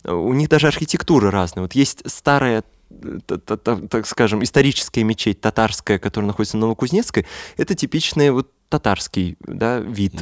э, 0.04 0.12
у 0.12 0.32
них 0.34 0.48
даже 0.48 0.66
архитектура 0.66 1.30
разная. 1.30 1.62
Вот 1.62 1.74
есть 1.74 2.02
старая 2.06 2.64
та- 3.26 3.38
та- 3.38 3.56
та- 3.56 3.76
так 3.76 4.06
скажем, 4.06 4.42
историческая 4.42 5.04
мечеть 5.04 5.40
татарская, 5.40 5.98
которая 5.98 6.26
находится 6.26 6.56
на 6.56 6.62
Новокузнецкой, 6.62 7.26
это 7.56 7.74
типичный 7.74 8.30
вот 8.30 8.50
татарский 8.70 9.36
да, 9.40 9.80
вид. 9.80 10.14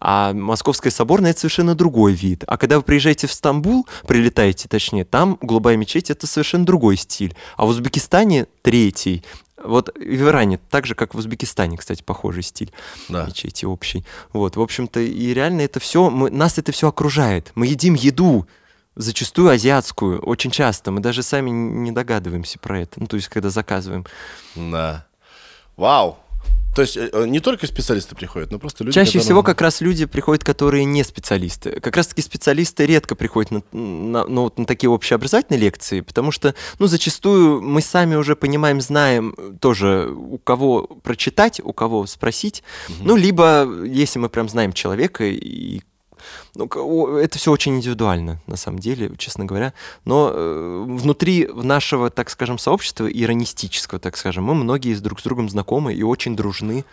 А 0.00 0.34
Московская 0.34 0.90
соборная 0.90 1.30
это 1.30 1.40
совершенно 1.40 1.74
другой 1.74 2.12
вид. 2.12 2.44
А 2.46 2.58
когда 2.58 2.76
вы 2.76 2.82
приезжаете 2.82 3.26
в 3.26 3.32
Стамбул, 3.32 3.86
прилетаете 4.06 4.68
точнее, 4.68 5.04
там 5.04 5.38
голубая 5.40 5.76
мечеть 5.76 6.10
это 6.10 6.26
совершенно 6.26 6.66
другой 6.66 6.96
стиль. 6.96 7.34
А 7.56 7.64
в 7.64 7.68
Узбекистане 7.68 8.46
третий. 8.60 9.24
Вот 9.64 9.96
и 9.96 10.16
в 10.16 10.28
Иране, 10.28 10.58
так 10.70 10.86
же, 10.86 10.96
как 10.96 11.14
в 11.14 11.18
Узбекистане, 11.18 11.78
кстати, 11.78 12.02
похожий 12.02 12.42
стиль 12.42 12.72
Да. 13.08 13.26
мечети 13.26 13.64
общий. 13.64 14.04
Вот, 14.32 14.56
в 14.56 14.60
общем-то, 14.60 14.98
и 15.00 15.32
реально 15.32 15.60
это 15.62 15.78
все, 15.78 16.10
нас 16.10 16.58
это 16.58 16.72
все 16.72 16.88
окружает. 16.88 17.52
Мы 17.54 17.68
едим 17.68 17.94
еду, 17.94 18.48
зачастую 18.96 19.50
азиатскую, 19.50 20.20
очень 20.20 20.50
часто. 20.50 20.90
Мы 20.90 21.00
даже 21.00 21.22
сами 21.22 21.50
не 21.50 21.92
догадываемся 21.92 22.58
про 22.58 22.80
это. 22.80 23.00
Ну, 23.00 23.06
то 23.06 23.16
есть, 23.16 23.28
когда 23.28 23.50
заказываем. 23.50 24.04
Да. 24.56 25.06
Вау. 25.76 26.18
То 26.74 26.82
есть 26.82 26.96
э, 26.96 27.10
э, 27.12 27.26
не 27.26 27.40
только 27.40 27.66
специалисты 27.66 28.14
приходят, 28.14 28.50
но 28.50 28.58
просто 28.58 28.82
люди, 28.84 28.94
Чаще 28.94 29.12
которым- 29.12 29.24
всего 29.24 29.42
как 29.42 29.60
раз 29.60 29.80
люди 29.80 30.06
приходят, 30.06 30.42
которые 30.44 30.84
не 30.84 31.04
специалисты. 31.04 31.80
Как 31.80 31.96
раз 31.96 32.06
таки 32.08 32.22
специалисты 32.22 32.86
редко 32.86 33.14
приходят 33.14 33.50
на, 33.50 33.62
на- 33.72 34.24
ну, 34.26 34.42
вот 34.44 34.58
на 34.58 34.64
такие 34.64 34.88
общеобразовательные 34.90 35.60
лекции, 35.60 36.00
потому 36.00 36.30
что, 36.32 36.54
ну, 36.78 36.86
зачастую 36.86 37.60
мы 37.60 37.80
сами 37.82 38.14
уже 38.14 38.36
понимаем, 38.36 38.80
знаем 38.80 39.34
э, 39.36 39.52
тоже, 39.60 40.08
у 40.10 40.38
кого 40.38 40.84
прочитать, 40.84 41.60
у 41.62 41.72
кого 41.72 42.06
спросить. 42.06 42.62
Ну, 43.00 43.16
либо, 43.16 43.68
если 43.84 44.18
мы 44.18 44.28
прям 44.28 44.48
знаем 44.48 44.72
человека 44.72 45.24
и 45.24 45.82
ну, 46.54 47.16
это 47.16 47.38
все 47.38 47.50
очень 47.50 47.76
индивидуально, 47.76 48.40
на 48.46 48.56
самом 48.56 48.78
деле, 48.78 49.10
честно 49.18 49.44
говоря. 49.44 49.72
Но 50.04 50.30
э, 50.32 50.84
внутри 50.86 51.48
нашего, 51.52 52.10
так 52.10 52.30
скажем, 52.30 52.58
сообщества 52.58 53.06
иронистического, 53.06 54.00
так 54.00 54.16
скажем, 54.16 54.44
мы 54.44 54.54
многие 54.54 54.94
друг 54.96 55.20
с 55.20 55.22
другом 55.22 55.48
знакомы 55.48 55.94
и 55.94 56.02
очень 56.02 56.36
дружны. 56.36 56.84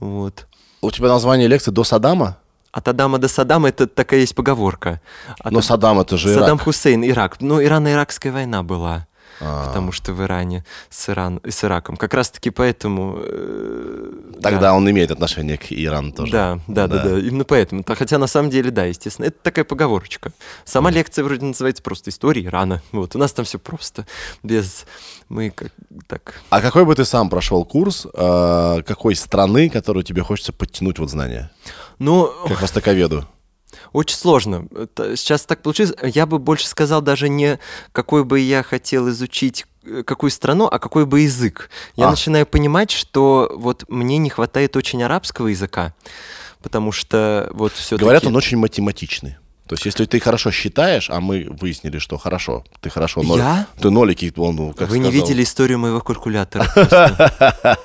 Вот. 0.00 0.46
У 0.80 0.90
тебя 0.90 1.08
название 1.08 1.48
лекции 1.48 1.70
«До 1.70 1.84
Саддама»? 1.84 2.38
От 2.70 2.86
Адама 2.86 3.18
до 3.18 3.28
Саддама 3.28 3.70
это 3.70 3.86
такая 3.86 4.20
есть 4.20 4.34
поговорка. 4.34 5.00
От 5.40 5.52
Но 5.52 5.62
Саддам 5.62 5.98
это 6.00 6.16
же 6.16 6.28
Саддам 6.34 6.56
Ирак. 6.56 6.62
Хусейн, 6.62 7.02
Ирак. 7.02 7.40
Ну, 7.40 7.60
Ирано-Иракская 7.60 8.30
война 8.30 8.62
была. 8.62 9.07
А. 9.40 9.66
Потому 9.68 9.92
что 9.92 10.12
в 10.12 10.22
Иране 10.22 10.64
с, 10.90 11.08
Иран, 11.08 11.40
с 11.48 11.64
Ираком. 11.64 11.96
Как 11.96 12.14
раз-таки 12.14 12.50
поэтому... 12.50 13.18
э, 13.20 14.12
Тогда 14.42 14.60
да. 14.60 14.74
он 14.74 14.88
имеет 14.90 15.10
отношение 15.10 15.56
к 15.56 15.66
Ирану 15.70 16.12
тоже. 16.12 16.32
Да, 16.32 16.60
да, 16.66 16.86
да, 16.86 17.02
Да. 17.02 17.08
да, 17.10 17.18
Именно 17.18 17.44
поэтому. 17.44 17.84
Хотя 17.86 18.18
на 18.18 18.26
самом 18.26 18.50
деле, 18.50 18.70
да, 18.70 18.84
естественно. 18.84 19.26
Это 19.26 19.38
такая 19.42 19.64
поговорочка. 19.64 20.32
Сама 20.64 20.90
лекция 20.90 21.24
вроде 21.24 21.44
называется 21.44 21.82
просто 21.82 22.10
«История 22.10 22.44
Ирана». 22.44 22.82
Вот, 22.92 23.14
у 23.16 23.18
нас 23.18 23.32
там 23.32 23.44
все 23.44 23.58
просто. 23.58 24.06
Без... 24.42 24.86
Мы 25.28 25.50
как 25.50 25.72
так... 26.06 26.34
А 26.50 26.60
какой 26.60 26.84
бы 26.84 26.94
ты 26.94 27.04
сам 27.04 27.28
прошел 27.30 27.64
курс, 27.64 28.06
э, 28.12 28.82
какой 28.86 29.14
страны, 29.14 29.70
которую 29.70 30.02
тебе 30.04 30.22
хочется 30.22 30.52
подтянуть 30.52 30.98
вот 30.98 31.10
знания? 31.10 31.50
Ну, 31.98 32.30
Как 32.46 32.62
востоковеду. 32.62 33.26
Очень 33.92 34.16
сложно. 34.16 34.66
Сейчас 35.16 35.42
так 35.46 35.62
получилось. 35.62 35.94
Я 36.02 36.26
бы 36.26 36.38
больше 36.38 36.66
сказал 36.66 37.02
даже 37.02 37.28
не 37.28 37.58
какой 37.92 38.24
бы 38.24 38.40
я 38.40 38.62
хотел 38.62 39.08
изучить 39.10 39.66
э, 39.84 40.02
какую 40.04 40.30
страну, 40.30 40.66
а 40.66 40.78
какой 40.78 41.06
бы 41.06 41.20
язык. 41.20 41.70
Я 41.96 42.08
А. 42.08 42.10
начинаю 42.10 42.46
понимать, 42.46 42.90
что 42.90 43.50
вот 43.56 43.84
мне 43.88 44.18
не 44.18 44.30
хватает 44.30 44.76
очень 44.76 45.02
арабского 45.02 45.48
языка, 45.48 45.94
потому 46.62 46.92
что 46.92 47.48
вот 47.52 47.72
все 47.72 47.96
Говорят, 47.96 48.26
он 48.26 48.36
очень 48.36 48.58
математичный. 48.58 49.36
То 49.66 49.74
есть, 49.74 49.84
если 49.84 50.06
ты 50.06 50.18
хорошо 50.18 50.50
считаешь, 50.50 51.10
а 51.10 51.20
мы 51.20 51.46
выяснили, 51.60 51.98
что 51.98 52.16
хорошо, 52.16 52.64
ты 52.80 52.88
хорошо, 52.88 53.22
ноль- 53.22 53.38
Я? 53.38 53.66
ты 53.78 53.90
нолики, 53.90 54.32
он, 54.36 54.72
как 54.72 54.88
Вы 54.88 54.98
не 54.98 55.10
сказал. 55.10 55.26
видели 55.26 55.42
историю 55.42 55.78
моего 55.78 56.00
калькулятора. 56.00 56.66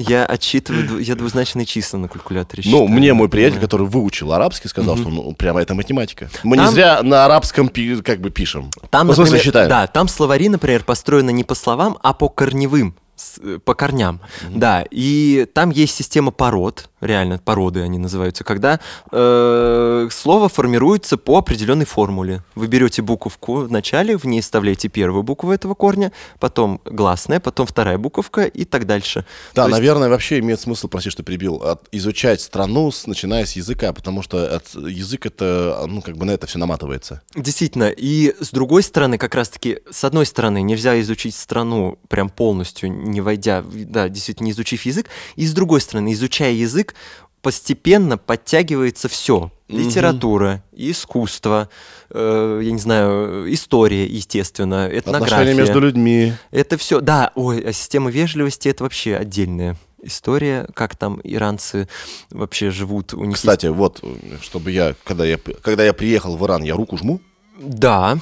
Я 0.00 0.24
отсчитываю, 0.24 0.86
дву- 0.86 1.00
я 1.00 1.14
двузначные 1.16 1.66
числа 1.66 1.98
на 1.98 2.08
калькуляторе 2.08 2.62
Ну, 2.66 2.70
считаю. 2.70 2.88
мне 2.88 3.14
мой 3.14 3.28
приятель, 3.28 3.58
который 3.58 3.86
выучил 3.86 4.32
арабский, 4.32 4.68
сказал, 4.68 4.96
что 4.96 5.08
ну, 5.08 5.32
прямо 5.32 5.60
это 5.60 5.74
математика. 5.74 6.30
Мы 6.44 6.56
не 6.56 6.66
зря 6.70 7.02
на 7.02 7.24
арабском 7.24 7.68
как 8.04 8.20
бы 8.20 8.30
пишем. 8.30 8.70
Там, 8.90 9.06
Ну, 9.08 9.12
в 9.12 9.16
смысле, 9.16 9.32
например, 9.38 9.44
считаем. 9.44 9.68
Да, 9.68 9.86
там 9.88 10.06
словари, 10.08 10.48
например, 10.48 10.84
построены 10.84 11.32
не 11.32 11.42
по 11.44 11.54
словам, 11.54 11.98
а 12.02 12.12
по 12.12 12.28
корневым, 12.28 12.94
с- 13.18 13.38
э, 13.42 13.58
по 13.64 13.74
корням. 13.74 14.20
Да, 14.50 14.84
и 14.90 15.46
там 15.52 15.70
есть 15.70 15.94
система 15.94 16.30
пород, 16.30 16.88
реально, 17.00 17.38
породы 17.38 17.80
они 17.82 17.98
называются, 17.98 18.44
когда 18.44 18.80
э, 19.10 20.08
слово 20.10 20.48
формируется 20.48 21.16
по 21.16 21.38
определенной 21.38 21.84
формуле. 21.84 22.42
Вы 22.54 22.66
берете 22.66 23.02
буковку 23.02 23.56
в 23.66 23.70
начале, 23.70 24.16
в 24.16 24.24
ней 24.24 24.40
вставляете 24.40 24.88
первую 24.88 25.22
букву 25.22 25.52
этого 25.52 25.74
корня, 25.74 26.12
потом 26.40 26.80
гласная, 26.84 27.40
потом 27.40 27.66
вторая 27.66 27.98
буковка 27.98 28.44
и 28.44 28.64
так 28.64 28.86
дальше. 28.86 29.24
Да, 29.54 29.62
То 29.64 29.68
есть- 29.68 29.78
наверное, 29.78 30.08
вообще 30.08 30.38
имеет 30.38 30.60
смысл, 30.60 30.88
прости, 30.88 31.10
что 31.10 31.22
перебил, 31.22 31.56
от- 31.56 31.86
изучать 31.92 32.40
страну, 32.40 32.90
с- 32.90 33.06
начиная 33.06 33.44
с 33.44 33.52
языка, 33.52 33.92
потому 33.92 34.22
что 34.22 34.56
от, 34.56 34.74
язык 34.74 35.26
это, 35.26 35.84
ну, 35.88 36.00
как 36.02 36.16
бы 36.16 36.24
на 36.24 36.30
это 36.32 36.46
все 36.46 36.58
наматывается. 36.58 37.22
Действительно, 37.34 37.88
и 37.90 38.34
с 38.40 38.50
другой 38.50 38.82
стороны, 38.82 39.18
как 39.18 39.34
раз-таки, 39.34 39.80
с 39.90 40.04
одной 40.04 40.26
стороны, 40.26 40.62
нельзя 40.62 41.00
изучить 41.00 41.34
страну 41.34 41.98
прям 42.08 42.28
полностью, 42.28 42.90
не 43.08 43.20
войдя, 43.20 43.64
да, 43.64 44.08
действительно, 44.08 44.46
не 44.46 44.52
изучив 44.52 44.86
язык, 44.86 45.08
и 45.36 45.46
с 45.46 45.52
другой 45.52 45.80
стороны, 45.80 46.12
изучая 46.12 46.52
язык, 46.52 46.94
постепенно 47.42 48.18
подтягивается 48.18 49.08
все. 49.08 49.50
Литература, 49.68 50.64
искусство, 50.72 51.68
э, 52.10 52.60
я 52.64 52.70
не 52.70 52.78
знаю, 52.78 53.52
история, 53.52 54.06
естественно, 54.06 54.88
этнография. 54.90 55.36
Отношения 55.36 55.54
между 55.54 55.80
людьми. 55.80 56.32
Это 56.50 56.78
все, 56.78 57.00
да, 57.00 57.32
ой, 57.34 57.60
а 57.60 57.72
система 57.72 58.10
вежливости 58.10 58.68
это 58.68 58.84
вообще 58.84 59.14
отдельная 59.14 59.76
история, 60.02 60.66
как 60.74 60.96
там 60.96 61.20
иранцы 61.22 61.88
вообще 62.30 62.70
живут. 62.70 63.14
У 63.14 63.18
них 63.18 63.30
есть 63.30 63.40
Кстати, 63.40 63.66
вот, 63.66 64.02
чтобы 64.40 64.70
я, 64.70 64.94
когда 65.04 65.24
я, 65.24 65.38
когда 65.60 65.84
я 65.84 65.92
приехал 65.92 66.36
в 66.36 66.44
Иран, 66.46 66.62
я 66.62 66.74
руку 66.74 66.96
жму. 66.96 67.20
Да, 67.60 68.18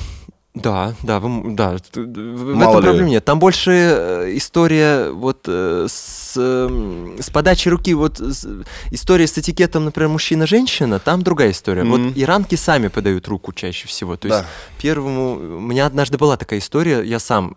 да, 0.56 0.94
да, 1.02 1.20
вы 1.20 1.54
да, 1.54 1.76
в 1.94 2.54
Мало 2.54 2.70
этом 2.78 2.82
проблем 2.82 3.06
нет. 3.06 3.24
Там 3.26 3.38
больше 3.38 3.70
э, 3.72 4.36
история 4.36 5.10
вот 5.10 5.40
э, 5.46 5.86
с, 5.86 6.32
эм, 6.38 7.16
с 7.20 7.28
подачей 7.28 7.70
руки, 7.70 7.92
вот 7.92 8.18
с- 8.18 8.48
история 8.90 9.26
с 9.26 9.36
этикетом, 9.36 9.84
например, 9.84 10.08
мужчина-женщина, 10.08 10.98
там 10.98 11.22
другая 11.22 11.50
история. 11.50 11.84
Мгм. 11.84 12.08
Вот 12.08 12.12
иранки 12.16 12.54
сами 12.54 12.88
подают 12.88 13.28
руку 13.28 13.52
чаще 13.52 13.86
всего. 13.86 14.16
То 14.16 14.28
есть 14.28 14.40
Да. 14.40 14.46
первому... 14.80 15.34
У 15.34 15.60
меня 15.60 15.84
однажды 15.84 16.16
была 16.16 16.38
такая 16.38 16.58
история, 16.60 17.02
я 17.02 17.18
сам 17.18 17.54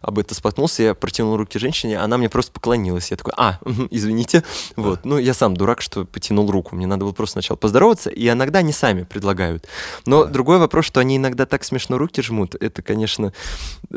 об 0.00 0.18
этом 0.18 0.34
споткнулся, 0.34 0.82
я 0.84 0.94
протянул 0.94 1.36
руки 1.36 1.58
женщине, 1.58 1.98
она 1.98 2.16
мне 2.16 2.30
просто 2.30 2.50
поклонилась. 2.50 3.10
Я 3.10 3.18
такой, 3.18 3.34
а, 3.36 3.58
извините. 3.90 4.42
Вот. 4.76 5.04
Ну, 5.04 5.18
я 5.18 5.34
сам 5.34 5.54
дурак, 5.54 5.82
что 5.82 6.06
потянул 6.06 6.50
руку. 6.50 6.74
Мне 6.76 6.86
надо 6.86 7.04
было 7.04 7.12
просто 7.12 7.34
сначала 7.34 7.58
поздороваться, 7.58 8.08
и 8.08 8.26
иногда 8.26 8.60
они 8.60 8.72
сами 8.72 9.02
предлагают. 9.02 9.66
Но 10.06 10.24
другой 10.24 10.58
вопрос, 10.58 10.86
что 10.86 11.00
они 11.00 11.18
иногда 11.18 11.44
так 11.44 11.62
смешно 11.62 11.98
руки 11.98 12.05
жмут, 12.22 12.54
это, 12.54 12.82
конечно, 12.82 13.32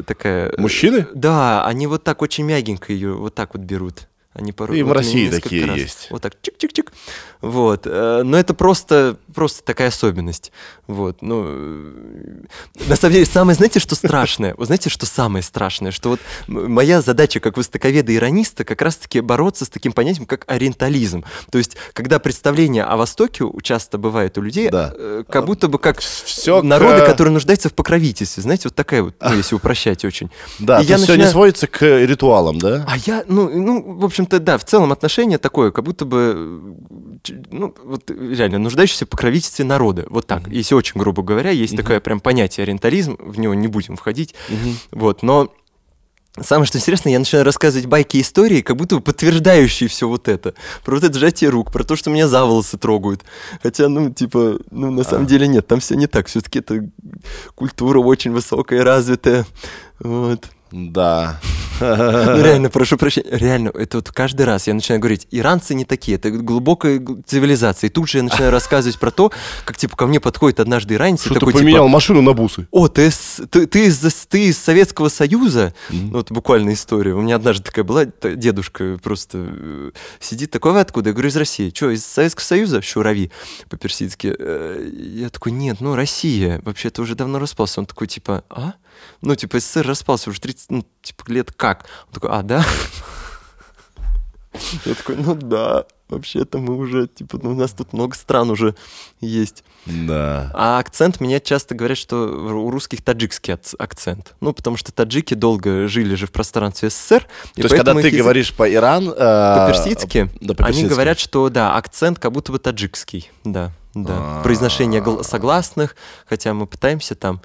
такая... 0.06 0.53
Мужчины? 0.57 1.07
Да, 1.14 1.65
они 1.65 1.88
вот 1.88 2.03
так 2.03 2.22
очень 2.22 2.45
мягенько 2.45 2.94
ее 2.94 3.14
вот 3.14 3.36
так 3.36 3.53
вот 3.53 3.64
берут. 3.64 4.07
Они 4.40 4.53
порой... 4.53 4.80
И 4.80 4.84
в 4.84 4.88
вот 4.88 4.94
России 4.94 5.30
такие 5.30 5.66
раз. 5.66 5.78
есть. 5.78 6.07
Вот 6.11 6.22
так 6.22 6.34
чик-чик-чик. 6.41 6.91
Вот. 7.41 7.82
э, 7.86 8.22
Но 8.24 8.38
это 8.38 8.53
просто, 8.53 9.18
просто 9.36 9.64
такая 9.64 9.90
особенность. 9.90 10.52
Вот. 10.88 11.22
Ну, 11.22 11.44
э, 11.45 12.44
на 12.88 12.95
самом 12.95 13.14
деле, 13.14 13.26
самое, 13.26 13.56
знаете, 13.56 13.80
что 13.80 13.95
страшное? 13.95 14.56
Вы 14.57 14.66
знаете, 14.66 14.90
что 14.90 15.06
самое 15.06 15.44
страшное? 15.44 15.91
Что 15.91 16.10
вот 16.10 16.20
моя 16.48 17.02
задача 17.02 17.40
как 17.40 17.57
востоковеда 17.57 18.16
ирониста 18.16 18.64
как 18.64 18.82
раз-таки 18.82 19.20
бороться 19.22 19.66
с 19.66 19.70
таким 19.70 19.91
понятием, 19.91 20.26
как 20.26 20.45
ориентализм. 20.48 21.24
То 21.52 21.57
есть, 21.57 21.76
когда 21.94 22.20
представление 22.20 22.84
о 22.84 22.95
Востоке 22.98 23.44
часто 23.61 23.98
бывает 23.98 24.38
у 24.38 24.41
людей, 24.41 24.70
Да. 24.70 24.94
э, 24.95 25.24
как 25.30 25.45
будто 25.45 25.68
бы 25.68 25.80
как 25.80 25.99
Всё 25.99 26.61
народы, 26.61 27.02
к- 27.02 27.06
которые 27.07 27.34
нуждаются 27.34 27.68
в 27.70 27.74
покровительстве. 27.74 28.41
Знаете, 28.44 28.64
вот 28.70 28.76
такая 28.76 29.03
вот, 29.03 29.16
ну, 29.22 29.34
если 29.36 29.56
упрощать 29.56 30.06
очень. 30.06 30.30
Да, 30.60 30.80
И 30.82 30.86
я 30.86 30.95
все 30.98 31.06
не 31.06 31.11
начинаю- 31.11 31.32
сводится 31.32 31.68
к 31.68 31.82
ритуалам, 31.82 32.57
да? 32.60 32.86
а 32.88 32.98
я, 32.98 33.24
ну, 33.28 33.49
ну, 33.49 33.82
в 33.99 34.06
общем-то, 34.30 34.39
да, 34.39 34.57
в 34.57 34.64
целом 34.64 34.91
отношение 34.91 35.38
такое, 35.38 35.72
как 35.72 35.84
будто 35.84 36.06
бы, 36.06 36.73
э, 37.30 37.34
ну, 37.51 37.76
вот 37.84 38.10
реально, 38.11 38.60
нуждающийся 38.60 39.06
в 39.06 39.10
покровительстве 39.10 39.65
народа. 39.65 40.06
Вот 40.10 40.27
так, 40.27 40.47
если 40.47 40.76
очень 40.76 40.99
грубо 40.99 41.23
говоря, 41.23 41.51
есть 41.51 41.76
такое 41.76 41.99
прям 41.99 42.19
понятие 42.19 42.64
ориентализм, 42.64 43.18
в 43.19 43.39
него 43.39 43.53
не 43.53 43.68
будем 43.68 43.95
входить. 43.95 44.35
Вот, 44.91 45.23
но 45.23 45.51
Самое 46.41 46.68
что 46.68 46.77
интересно, 46.77 47.10
я 47.10 47.19
начинаю 47.19 47.43
рассказывать 47.43 47.88
байки 47.88 48.18
и 48.18 48.22
истории, 48.22 48.61
как 48.61 48.77
будто 48.77 48.95
бы 48.95 49.01
подтверждающие 49.01 49.89
все 49.89 50.07
вот 50.07 50.30
это. 50.30 50.53
Про 50.85 50.95
вот 50.95 51.03
это 51.03 51.18
сжатие 51.18 51.49
рук, 51.49 51.72
про 51.72 51.84
то, 51.84 51.97
что 51.97 52.11
меня 52.11 52.27
за 52.27 52.45
волосы 52.45 52.77
трогают. 52.77 53.23
Хотя, 53.61 53.89
ну, 53.89 54.14
типа, 54.14 54.60
ну, 54.72 54.91
на 54.91 55.03
самом 55.03 55.26
деле 55.26 55.47
нет, 55.47 55.68
там 55.68 55.80
все 55.80 55.95
не 55.95 56.07
так. 56.07 56.27
Все-таки 56.27 56.60
это 56.60 56.88
культура 57.56 57.99
очень 57.99 58.31
высокая, 58.31 58.84
развитая. 58.84 59.45
Вот. 59.99 60.45
Да. 60.72 61.41
Ну, 62.30 62.41
реально, 62.43 62.69
прошу 62.69 62.97
прощения, 62.97 63.30
реально, 63.31 63.69
это 63.69 63.97
вот 63.97 64.11
каждый 64.11 64.45
раз 64.45 64.68
я 64.68 64.73
начинаю 64.73 65.01
говорить, 65.01 65.27
иранцы 65.31 65.73
не 65.73 65.85
такие, 65.85 66.15
это 66.18 66.30
глубокая 66.31 67.01
цивилизация. 67.26 67.89
И 67.89 67.91
тут 67.91 68.10
же 68.10 68.19
я 68.19 68.23
начинаю 68.23 68.51
рассказывать 68.51 68.99
про 68.99 69.11
то, 69.11 69.31
как, 69.65 69.77
типа, 69.77 69.95
ко 69.95 70.07
мне 70.07 70.19
подходит 70.19 70.60
однажды 70.60 70.95
иранец 70.95 71.22
Что 71.22 71.34
ты 71.35 71.39
такой, 71.39 71.53
поменял 71.53 71.85
типа, 71.85 71.88
машину 71.93 72.22
на 72.22 72.34
бусы? 72.34 72.68
о, 72.72 72.88
ты, 72.88 73.10
ты, 73.49 73.68
ты, 73.68 73.85
из, 73.85 73.99
ты 74.27 74.47
из 74.47 74.57
Советского 74.57 75.10
Союза? 75.10 75.73
Ну, 75.89 76.11
Вот 76.11 76.31
буквально 76.31 76.73
история. 76.73 77.14
У 77.14 77.22
меня 77.22 77.35
однажды 77.35 77.64
такая 77.64 77.84
была, 77.85 78.06
дедушка 78.06 78.99
просто 79.01 79.38
э, 79.39 79.91
сидит, 80.19 80.51
такой, 80.51 80.73
вы 80.73 80.80
откуда? 80.81 81.10
Я 81.10 81.14
говорю, 81.14 81.30
из 81.30 81.38
России. 81.38 81.72
Что, 81.73 81.91
из 81.91 82.06
Советского 82.06 82.43
Союза? 82.43 82.81
Шурави 82.81 83.31
по-персидски. 83.69 84.35
Э, 84.38 84.89
Я 84.93 85.30
такой, 85.30 85.51
нет, 85.51 85.77
ну, 85.80 85.95
Россия. 85.95 86.61
Вообще-то 86.64 87.01
уже 87.01 87.15
давно 87.15 87.39
распался. 87.39 87.80
Он 87.80 87.85
такой, 87.85 88.07
типа, 88.07 88.43
а? 88.49 88.73
Ну, 89.21 89.35
типа, 89.35 89.59
СССР 89.59 89.88
распался 89.88 90.30
уже 90.30 90.39
30, 90.41 90.71
ну, 90.71 90.85
типа, 91.01 91.31
лет 91.31 91.51
как? 91.51 91.85
Он 92.07 92.13
такой, 92.13 92.30
а, 92.31 92.41
да? 92.43 92.65
Я 94.85 94.95
такой, 94.95 95.15
ну 95.15 95.35
да, 95.35 95.85
вообще-то 96.09 96.57
мы 96.57 96.76
уже, 96.76 97.07
типа, 97.07 97.39
ну, 97.41 97.51
у 97.51 97.53
нас 97.53 97.71
тут 97.71 97.93
много 97.93 98.15
стран 98.15 98.49
уже 98.49 98.76
есть. 99.21 99.63
Да. 99.85 100.51
А 100.53 100.80
акцент, 100.80 101.19
мне 101.19 101.39
часто 101.39 101.76
говорят, 101.76 101.97
что 101.97 102.15
у 102.17 102.69
русских 102.69 103.03
таджикский 103.03 103.55
акцент. 103.77 104.35
Ну, 104.41 104.53
потому 104.53 104.76
что 104.76 104.91
таджики 104.91 105.35
долго 105.35 105.88
жили 105.88 106.15
же 106.15 106.26
в 106.27 106.31
пространстве 106.31 106.89
СССР. 106.89 107.27
То 107.55 107.61
есть, 107.61 107.76
когда 107.76 107.93
ты 107.93 108.09
говоришь 108.09 108.53
по 108.53 108.71
Иран... 108.71 109.09
э, 109.09 109.13
по-персидски, 109.13 110.30
да, 110.41 110.47
они 110.47 110.55
по-персидски. 110.55 110.89
говорят, 110.89 111.19
что, 111.19 111.49
да, 111.49 111.76
акцент 111.76 112.19
как 112.19 112.31
будто 112.31 112.51
бы 112.51 112.59
таджикский. 112.59 113.31
Да, 113.43 113.71
да. 113.93 114.13
А. 114.17 114.41
Произношение 114.43 115.01
гл- 115.01 115.23
согласных, 115.23 115.95
хотя 116.27 116.53
мы 116.53 116.65
пытаемся 116.67 117.15
там... 117.15 117.41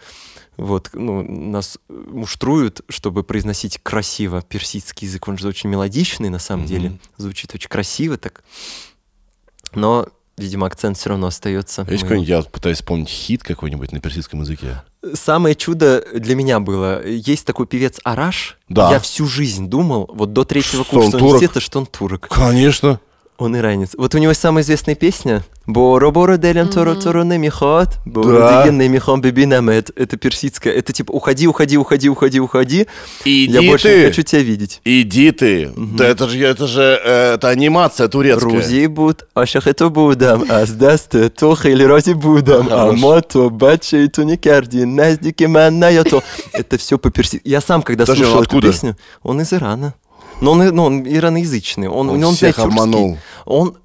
Вот, 0.56 0.90
ну, 0.92 1.22
нас 1.22 1.78
муштруют, 1.88 2.82
чтобы 2.88 3.24
произносить 3.24 3.78
красиво 3.82 4.42
персидский 4.42 5.06
язык. 5.08 5.26
Он 5.28 5.36
же 5.38 5.48
очень 5.48 5.68
мелодичный, 5.70 6.28
на 6.28 6.38
самом 6.38 6.66
деле. 6.66 6.98
Звучит 7.16 7.54
очень 7.54 7.68
красиво 7.68 8.16
так. 8.16 8.44
Но, 9.74 10.06
видимо, 10.36 10.66
акцент 10.66 10.96
все 10.96 11.10
равно 11.10 11.26
остается. 11.28 11.82
Есть 11.82 12.02
Мы- 12.04 12.08
какой-нибудь, 12.08 12.28
я 12.28 12.42
пытаюсь 12.42 12.78
вспомнить 12.78 13.08
хит 13.08 13.42
какой-нибудь 13.42 13.92
на 13.92 14.00
персидском 14.00 14.40
языке. 14.42 14.82
Самое 15.14 15.54
чудо 15.54 16.04
для 16.14 16.34
меня 16.34 16.60
было, 16.60 17.04
есть 17.06 17.44
такой 17.46 17.66
певец 17.66 18.00
Араш. 18.04 18.56
Да. 18.68 18.90
Я 18.90 19.00
всю 19.00 19.26
жизнь 19.26 19.68
думал, 19.68 20.08
вот 20.12 20.32
до 20.32 20.44
третьего 20.44 20.84
Что 20.84 20.96
он 20.96 21.02
курса 21.02 21.18
турок? 21.18 21.24
университета, 21.34 21.60
что 21.60 21.78
он 21.80 21.86
турок. 21.86 22.28
Конечно. 22.28 23.00
Он 23.36 23.56
иранец. 23.56 23.90
Вот 23.98 24.14
у 24.14 24.18
него 24.18 24.32
самая 24.32 24.62
известная 24.62 24.94
песня. 24.94 25.42
Боро 25.66 26.10
боро 26.10 26.36
делем 26.36 26.68
торо 26.68 26.94
торо 26.94 27.24
не 27.24 27.38
михот, 27.38 27.88
боро 28.04 28.70
не 28.70 28.86
михон 28.88 29.20
бибинамет. 29.22 29.90
Это 29.96 30.16
персидская. 30.16 30.72
Это 30.72 30.92
типа 30.92 31.10
уходи, 31.10 31.48
уходи, 31.48 31.76
уходи, 31.76 32.08
уходи, 32.08 32.38
уходи. 32.38 32.86
Иди 33.24 33.52
Я 33.52 33.62
больше 33.62 33.88
ты. 33.88 33.98
не 33.98 34.06
хочу 34.06 34.22
тебя 34.22 34.42
видеть. 34.42 34.80
Иди 34.84 35.32
ты. 35.32 35.70
Да 35.76 36.06
это 36.06 36.28
же, 36.28 36.38
это 36.44 36.66
же 36.68 37.00
э, 37.02 37.34
это 37.34 37.48
анимация 37.48 38.06
турецкая. 38.08 38.52
Рузи 38.52 38.86
буд, 38.86 39.26
а 39.34 39.46
шахето 39.46 39.90
будам, 39.90 40.44
а 40.48 40.64
сдасте 40.66 41.28
тох 41.28 41.64
или 41.66 41.82
рози 41.82 42.12
будам, 42.12 42.68
а 42.70 42.92
мото 42.92 43.50
баче 43.50 44.04
и 44.04 44.08
туникарди, 44.08 44.84
наздики 44.84 45.44
манайото. 45.44 46.22
Это 46.52 46.78
все 46.78 46.98
по-персидски. 46.98 47.48
Я 47.48 47.60
сам, 47.60 47.82
когда 47.82 48.04
он 48.06 48.14
слушал 48.14 48.42
эту 48.42 48.60
песню, 48.60 48.96
он 49.22 49.40
из 49.40 49.52
Ирана. 49.52 49.94
Но 50.40 50.52
он, 50.52 50.62
и- 50.62 50.70
ну, 50.70 50.84
он 50.84 51.06
ираноязычный. 51.06 51.88
Он, 51.88 52.10
Он 52.10 52.24
он, 52.24 52.34
всех 52.34 52.58
обманул. 52.58 53.18
Он 53.44 53.76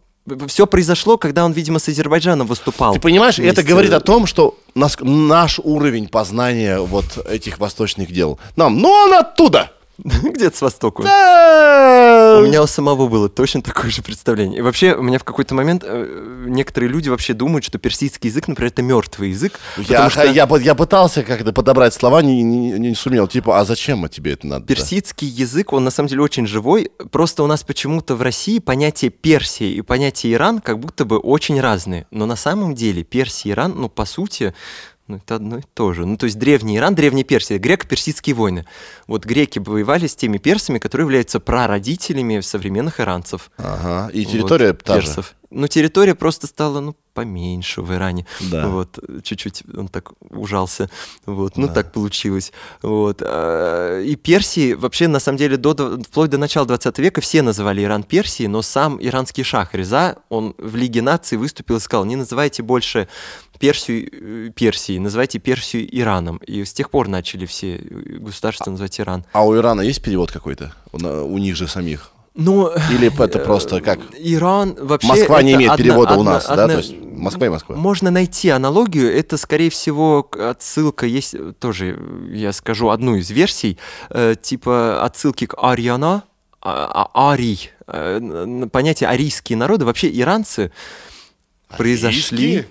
все 0.47 0.67
произошло, 0.67 1.17
когда 1.17 1.43
он, 1.45 1.53
видимо, 1.53 1.79
с 1.79 1.87
Азербайджаном 1.87 2.45
выступал. 2.47 2.93
Ты 2.93 2.99
понимаешь, 2.99 3.35
это 3.39 3.43
Вместе. 3.43 3.63
говорит 3.63 3.93
о 3.93 3.99
том, 3.99 4.25
что 4.27 4.57
нас, 4.75 4.97
наш 4.99 5.59
уровень 5.59 6.07
познания 6.07 6.79
вот 6.79 7.05
этих 7.27 7.57
восточных 7.59 8.11
дел. 8.11 8.37
Нам, 8.55 8.79
ну 8.79 8.89
он 8.89 9.13
оттуда. 9.13 9.71
Где-то 10.23 10.55
с 10.57 10.61
востока. 10.61 11.03
Да. 11.03 12.37
У 12.39 12.45
меня 12.45 12.63
у 12.63 12.67
самого 12.67 13.07
было 13.07 13.29
точно 13.29 13.61
такое 13.61 13.91
же 13.91 14.01
представление. 14.01 14.59
И 14.59 14.61
вообще, 14.61 14.93
у 14.93 15.01
меня 15.01 15.19
в 15.19 15.23
какой-то 15.23 15.53
момент 15.55 15.83
э, 15.85 16.45
некоторые 16.47 16.89
люди 16.89 17.09
вообще 17.09 17.33
думают, 17.33 17.65
что 17.65 17.77
персидский 17.77 18.29
язык, 18.29 18.47
например, 18.47 18.71
это 18.71 18.81
мертвый 18.81 19.29
язык. 19.29 19.59
Я, 19.77 20.09
что 20.09 20.23
я, 20.23 20.47
я 20.61 20.75
пытался 20.75 21.23
как-то 21.23 21.51
подобрать 21.51 21.93
слова, 21.93 22.21
не, 22.21 22.41
не- 22.43 22.71
не 22.71 22.95
сумел. 22.95 23.27
Типа, 23.27 23.59
а 23.59 23.65
зачем 23.65 24.07
тебе 24.09 24.33
это 24.33 24.47
надо? 24.47 24.65
персидский 24.65 25.27
язык, 25.27 25.73
он 25.73 25.83
на 25.83 25.91
самом 25.91 26.09
деле 26.09 26.21
очень 26.21 26.47
живой. 26.47 26.91
Просто 27.11 27.43
у 27.43 27.47
нас 27.47 27.63
почему-то 27.63 28.15
в 28.15 28.21
России 28.21 28.59
понятие 28.59 29.11
Персии 29.11 29.71
и 29.73 29.81
понятие 29.81 30.33
Иран 30.33 30.59
как 30.59 30.79
будто 30.79 31.05
бы 31.05 31.17
очень 31.17 31.59
разные. 31.59 32.07
Но 32.11 32.25
на 32.25 32.35
самом 32.35 32.75
деле 32.75 33.03
Персия 33.03 33.51
и 33.51 33.53
Иран, 33.53 33.73
ну, 33.77 33.89
по 33.89 34.05
сути, 34.05 34.53
ну, 35.09 35.17
это 35.17 35.35
одно 35.35 35.57
и 35.57 35.61
то 35.73 35.91
же. 35.93 36.05
Ну, 36.05 36.15
то 36.17 36.25
есть 36.25 36.37
древний 36.39 36.77
Иран, 36.77 36.95
древняя 36.95 37.23
Персия, 37.25 37.57
греко-персидские 37.59 38.33
войны. 38.35 38.65
Вот 39.07 39.25
греки 39.25 39.59
воевали 39.59 40.05
с 40.07 40.15
теми 40.15 40.37
персами, 40.37 40.77
которые 40.79 41.05
являются 41.05 41.39
прародителями 41.39 42.39
современных 42.41 42.99
иранцев. 42.99 43.49
Ага. 43.57 44.09
И 44.13 44.23
территория 44.25 44.67
Вот, 44.67 44.83
та 44.83 45.01
же. 45.01 45.07
персов. 45.07 45.35
Ну, 45.51 45.67
территория 45.67 46.13
просто 46.13 46.45
стала, 46.45 46.79
ну, 46.79 46.95
поменьше 47.15 47.81
в 47.81 47.91
Иране. 47.91 48.27
Да. 48.51 48.67
Вот, 48.67 48.99
чуть-чуть 49.23 49.63
он 49.75 49.87
так 49.87 50.11
ужался. 50.29 50.91
Вот, 51.25 51.57
ну, 51.57 51.65
Да. 51.67 51.73
так 51.73 51.91
получилось. 51.91 52.53
Вот. 52.83 53.23
а, 53.25 53.99
И 54.03 54.15
Персии, 54.15 54.73
вообще, 54.73 55.07
на 55.07 55.19
самом 55.19 55.39
деле, 55.39 55.57
до, 55.57 55.73
вплоть 56.03 56.29
до 56.29 56.37
начала 56.37 56.67
20 56.67 56.99
века 56.99 57.19
все 57.21 57.41
называли 57.41 57.83
Иран 57.83 58.03
Персией, 58.03 58.47
но 58.47 58.61
сам 58.61 58.99
иранский 59.01 59.43
шах 59.43 59.73
Реза, 59.73 60.17
он 60.29 60.53
в 60.59 60.75
Лиге 60.75 61.01
наций 61.01 61.39
выступил 61.39 61.77
и 61.77 61.79
сказал, 61.79 62.05
не 62.05 62.15
называйте 62.15 62.61
больше 62.61 63.07
Персию 63.59 64.09
э, 64.47 64.49
Персией, 64.55 64.99
называйте 64.99 65.39
Персию 65.39 65.87
Ираном. 65.99 66.37
И 66.47 66.63
с 66.63 66.73
тех 66.73 66.89
пор 66.89 67.07
начали 67.07 67.45
все 67.45 67.75
э, 67.75 67.79
государства 68.19 68.71
называть 68.71 68.99
Иран. 68.99 69.25
А 69.33 69.45
у 69.45 69.55
Ирана 69.55 69.81
есть 69.81 70.01
перевод 70.01 70.31
какой-то? 70.31 70.73
У, 70.91 70.97
у 70.97 71.37
них 71.37 71.55
же 71.55 71.67
самих? 71.67 72.11
Ну, 72.35 72.69
Или 72.91 73.07
это 73.23 73.39
просто 73.39 73.81
как? 73.81 73.99
Иран 74.17 74.75
вообще... 74.79 75.07
Москва 75.09 75.41
не 75.43 75.55
имеет 75.55 75.71
одна- 75.71 75.83
перевода 75.83 76.13
у 76.15 76.19
одна- 76.21 76.31
нас, 76.33 76.47
да? 76.47 76.53
одна- 76.53 76.67
То 76.67 76.77
есть 76.77 76.93
Москва 77.01 77.47
и 77.47 77.49
Москва. 77.49 77.75
Можно 77.75 78.11
найти 78.11 78.47
аналогию. 78.49 79.13
Это, 79.13 79.35
скорее 79.35 79.69
всего, 79.69 80.29
отсылка 80.39 81.05
есть 81.05 81.35
э, 81.35 81.53
тоже, 81.59 81.97
э, 81.99 82.35
я 82.35 82.53
скажу 82.53 82.89
одну 82.89 83.15
из 83.15 83.29
версий, 83.29 83.77
э, 84.09 84.35
типа 84.41 85.03
отсылки 85.03 85.47
к 85.47 85.55
Ариана, 85.61 86.23
а- 86.61 87.09
а- 87.13 87.31
Арий. 87.33 87.71
Э, 87.87 88.67
Понятие 88.71 89.09
арийские 89.09 89.57
народы. 89.57 89.83
Вообще 89.83 90.07
иранцы 90.09 90.71
Арийские? 91.69 91.77
произошли 91.77 92.65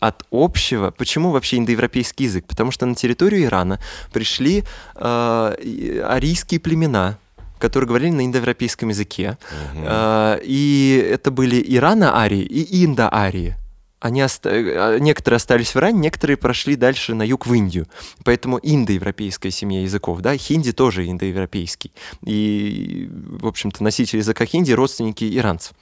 от 0.00 0.24
общего. 0.30 0.90
Почему 0.90 1.30
вообще 1.30 1.58
индоевропейский 1.58 2.26
язык? 2.26 2.46
Потому 2.46 2.70
что 2.70 2.86
на 2.86 2.94
территорию 2.94 3.44
Ирана 3.44 3.80
пришли 4.12 4.64
э, 4.94 6.04
арийские 6.08 6.60
племена, 6.60 7.18
которые 7.58 7.88
говорили 7.88 8.10
на 8.10 8.24
индоевропейском 8.26 8.88
языке. 8.88 9.38
Э, 9.74 10.38
и 10.42 11.08
это 11.12 11.30
были 11.30 11.56
ирано-арии 11.56 12.42
и 12.42 12.84
индо-арии. 12.84 13.56
Они 14.00 14.22
оста- 14.22 14.48
э, 14.48 14.98
некоторые 14.98 15.36
остались 15.36 15.74
в 15.74 15.76
Иране, 15.76 15.98
некоторые 16.00 16.38
прошли 16.38 16.74
дальше 16.74 17.14
на 17.14 17.22
юг 17.22 17.46
в 17.46 17.52
Индию. 17.52 17.86
Поэтому 18.24 18.58
индоевропейская 18.62 19.52
семья 19.52 19.82
языков, 19.82 20.20
да, 20.20 20.36
хинди 20.38 20.72
тоже 20.72 21.06
индоевропейский. 21.06 21.92
И, 22.24 23.10
в 23.10 23.46
общем-то, 23.46 23.84
носители 23.84 24.20
языка 24.20 24.46
хинди– 24.46 24.72
родственники 24.72 25.36
иранцев. 25.36 25.74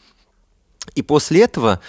И 0.96 1.02
после 1.02 1.42
этого 1.42 1.80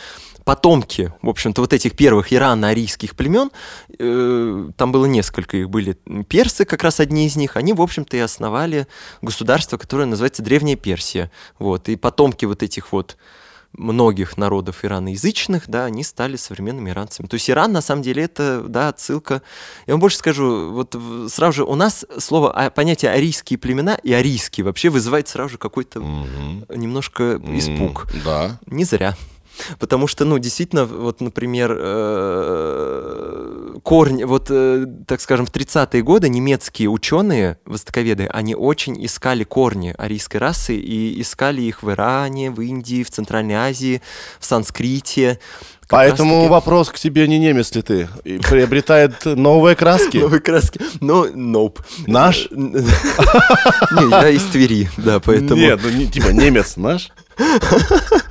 потомки, 0.50 1.14
в 1.22 1.30
общем-то, 1.30 1.62
вот 1.62 1.74
этих 1.74 1.96
первых 1.96 2.32
ирано-арийских 2.34 3.16
племен, 3.16 3.52
э, 4.00 4.70
там 4.78 4.92
было 4.92 5.06
несколько, 5.06 5.58
их 5.58 5.70
были 5.70 5.96
персы, 6.28 6.66
как 6.66 6.82
раз 6.82 7.00
одни 7.00 7.28
из 7.28 7.36
них, 7.36 7.56
они, 7.56 7.72
в 7.74 7.82
общем-то, 7.84 8.18
и 8.18 8.20
основали 8.20 8.88
государство, 9.22 9.78
которое 9.78 10.06
называется 10.06 10.42
Древняя 10.42 10.76
Персия. 10.76 11.30
Вот, 11.60 11.88
и 11.88 11.96
потомки 11.96 12.46
вот 12.46 12.64
этих 12.64 12.92
вот 12.92 13.16
многих 13.74 14.38
народов 14.38 14.84
ираноязычных, 14.84 15.70
да, 15.70 15.86
они 15.86 16.04
стали 16.04 16.36
современными 16.36 16.90
иранцами. 16.90 17.28
То 17.28 17.36
есть 17.36 17.48
Иран, 17.48 17.72
на 17.72 17.82
самом 17.82 18.02
деле, 18.02 18.24
это, 18.24 18.64
да, 18.68 18.88
отсылка. 18.90 19.44
Я 19.86 19.94
вам 19.94 20.02
больше 20.02 20.18
скажу, 20.18 20.72
вот 20.72 20.96
сразу 21.32 21.58
же 21.58 21.64
у 21.64 21.76
нас 21.76 22.08
слово, 22.18 22.52
а, 22.54 22.72
понятие 22.72 23.12
арийские 23.12 23.60
племена 23.60 24.00
и 24.02 24.12
арийские 24.14 24.66
вообще 24.66 24.90
вызывает 24.90 25.28
сразу 25.28 25.50
же 25.52 25.58
какой-то 25.60 26.00
Мгм. 26.00 26.66
немножко 26.76 27.40
испуг. 27.56 28.08
М, 28.16 28.22
Да. 28.26 28.60
Не 28.66 28.86
зря. 28.86 29.16
Потому 29.80 30.08
что, 30.08 30.26
ну, 30.26 30.38
действительно, 30.40 30.86
вот, 30.86 31.22
например, 31.22 31.76
э, 31.80 33.76
корни, 33.84 34.24
вот, 34.24 34.48
э, 34.50 34.86
так 35.08 35.22
скажем, 35.22 35.46
в 35.46 35.52
30-е 35.52 36.02
годы 36.04 36.30
немецкие 36.30 36.90
ученые, 36.90 37.58
востоковеды, 37.66 38.28
они 38.32 38.56
очень 38.56 39.04
искали 39.06 39.44
корни 39.44 39.94
арийской 39.98 40.40
расы 40.40 40.76
и 40.76 41.22
искали 41.22 41.62
их 41.62 41.84
в 41.84 41.90
Иране, 41.92 42.52
в 42.52 42.62
Индии, 42.62 43.04
в 43.04 43.10
Центральной 43.12 43.56
Азии, 43.56 44.02
в 44.40 44.46
санскрите. 44.46 45.40
Как 45.82 45.90
Поэтому 46.02 46.34
раз-таки- 46.36 46.52
вопрос 46.52 46.90
к 46.90 47.00
тебе, 47.00 47.28
не 47.28 47.40
немец 47.40 47.74
ли 47.74 47.82
ты? 47.82 48.10
И 48.24 48.38
приобретает 48.38 49.26
новые 49.26 49.76
краски? 49.76 50.18
Новые 50.22 50.40
краски. 50.40 50.80
Но, 51.02 51.26
nope. 51.26 51.80
Наш? 52.06 52.48
Не, 52.52 54.10
я 54.12 54.30
из 54.30 54.44
Твери, 54.44 54.88
да, 54.98 55.20
поэтому... 55.20 55.60
Нет, 55.60 55.80
ну 55.84 55.90
не- 55.90 56.06
типа 56.08 56.28
немец 56.28 56.78
наш? 56.78 57.10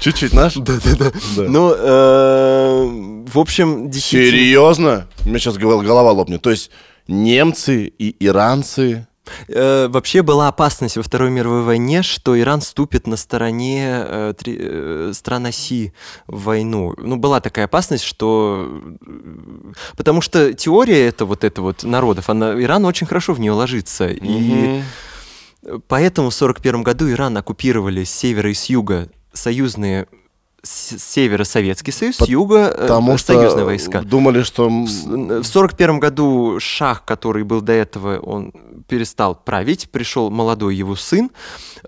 Чуть-чуть 0.00 0.32
наш? 0.32 0.54
Да, 0.54 0.74
да, 0.84 0.96
да. 0.98 1.10
Да. 1.36 1.42
Ну, 1.48 1.72
э, 1.76 3.24
в 3.26 3.38
общем, 3.38 3.90
действительно... 3.90 4.30
Серьезно? 4.38 5.06
У 5.24 5.28
меня 5.28 5.38
сейчас 5.38 5.56
голова 5.56 6.10
лопнет. 6.12 6.42
То 6.42 6.50
есть 6.50 6.70
немцы 7.08 7.86
и 7.98 8.14
иранцы... 8.24 9.06
Э, 9.48 9.88
вообще 9.88 10.20
была 10.22 10.48
опасность 10.48 10.96
во 10.98 11.02
Второй 11.02 11.30
мировой 11.30 11.62
войне, 11.62 12.02
что 12.02 12.38
Иран 12.38 12.60
ступит 12.60 13.06
на 13.06 13.16
стороне 13.16 14.04
э, 14.06 14.34
три- 14.36 14.58
э, 14.60 15.12
стран 15.14 15.46
оси 15.46 15.94
в 16.26 16.42
войну. 16.44 16.94
Ну, 16.98 17.16
была 17.16 17.40
такая 17.40 17.64
опасность, 17.64 18.04
что... 18.04 18.82
Потому 19.96 20.20
что 20.20 20.52
теория 20.52 21.06
это 21.06 21.24
вот 21.24 21.42
это 21.42 21.62
вот 21.62 21.84
народов, 21.84 22.28
она, 22.28 22.52
Иран 22.62 22.84
очень 22.84 23.06
хорошо 23.06 23.32
в 23.32 23.40
нее 23.40 23.52
ложится. 23.52 24.08
И 24.08 24.20
Мгм. 24.20 24.82
поэтому 25.88 26.28
в 26.28 26.34
1941 26.36 26.82
году 26.82 27.10
Иран 27.10 27.34
оккупировали 27.38 28.04
с 28.04 28.10
севера 28.10 28.50
и 28.50 28.54
с 28.54 28.66
юга 28.66 29.08
союзные... 29.34 30.06
С 30.66 30.96
с 30.96 31.02
севера 31.12 31.44
Советский 31.44 31.92
Союз, 31.92 32.16
с 32.16 32.26
юга 32.26 32.68
э, 32.74 32.80
Потому 32.80 33.18
союзные 33.18 33.66
войска. 33.66 34.00
думали, 34.00 34.42
что... 34.42 34.66
м, 34.66 34.86
В 34.86 35.44
сорок 35.44 35.76
первом 35.76 36.00
году 36.00 36.56
шах, 36.58 37.04
который 37.04 37.44
был 37.44 37.60
до 37.60 37.74
этого, 37.74 38.18
он 38.18 38.50
перестал 38.88 39.34
править, 39.34 39.90
пришел 39.90 40.30
молодой 40.30 40.74
его 40.74 40.96
сын, 40.96 41.30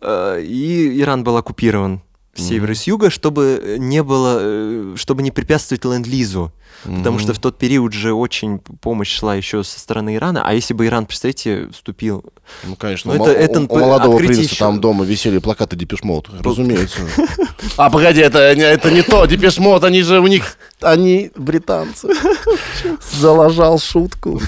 э, 0.02 0.43
и 0.43 1.01
Иран 1.01 1.24
был 1.24 1.39
оккупирован 1.39 2.02
с 2.36 2.42
севера 2.48 2.72
и 2.72 2.74
с 2.74 2.86
юга, 2.86 3.10
чтобы 3.10 3.76
не 3.78 4.02
было, 4.02 4.38
э, 4.40 4.94
чтобы 4.96 5.22
не 5.22 5.30
препятствовать 5.30 5.84
ленд-лизу. 5.84 6.52
Потому 6.84 7.18
что 7.18 7.32
в 7.34 7.38
тот 7.40 7.58
период 7.58 7.92
же 7.94 8.12
очень 8.12 8.58
помощь 8.58 9.10
шла 9.12 9.34
еще 9.34 9.64
со 9.64 9.80
стороны 9.80 10.14
Ирана. 10.14 10.42
А 10.46 10.52
если 10.54 10.72
бы 10.74 10.86
Иран, 10.86 11.06
представьте, 11.06 11.68
вступил... 11.72 12.22
Ну, 12.64 12.76
конечно, 12.76 13.12
Ну, 13.12 13.20
у 13.24 13.26
это- 13.26 13.32
мо- 13.38 13.44
это 13.44 13.60
у, 13.60 13.64
у 13.76 13.78
молодого 13.80 14.18
принца 14.18 14.42
еще- 14.42 14.56
там 14.56 14.80
дома 14.80 15.04
висели 15.04 15.38
плакаты 15.38 15.74
Депешмот, 15.74 16.28
разумеется. 16.44 16.98
А, 17.76 17.90
погоди, 17.90 18.20
это, 18.20 18.54
не- 18.54 18.62
это 18.62 18.90
не 18.92 19.02
то, 19.02 19.24
Депешмот, 19.26 19.82
они 19.84 20.02
же 20.02 20.20
у 20.20 20.26
них, 20.28 20.56
они 20.80 21.32
британцы. 21.34 22.08
Заложал 23.18 23.78
шутку. 23.80 24.40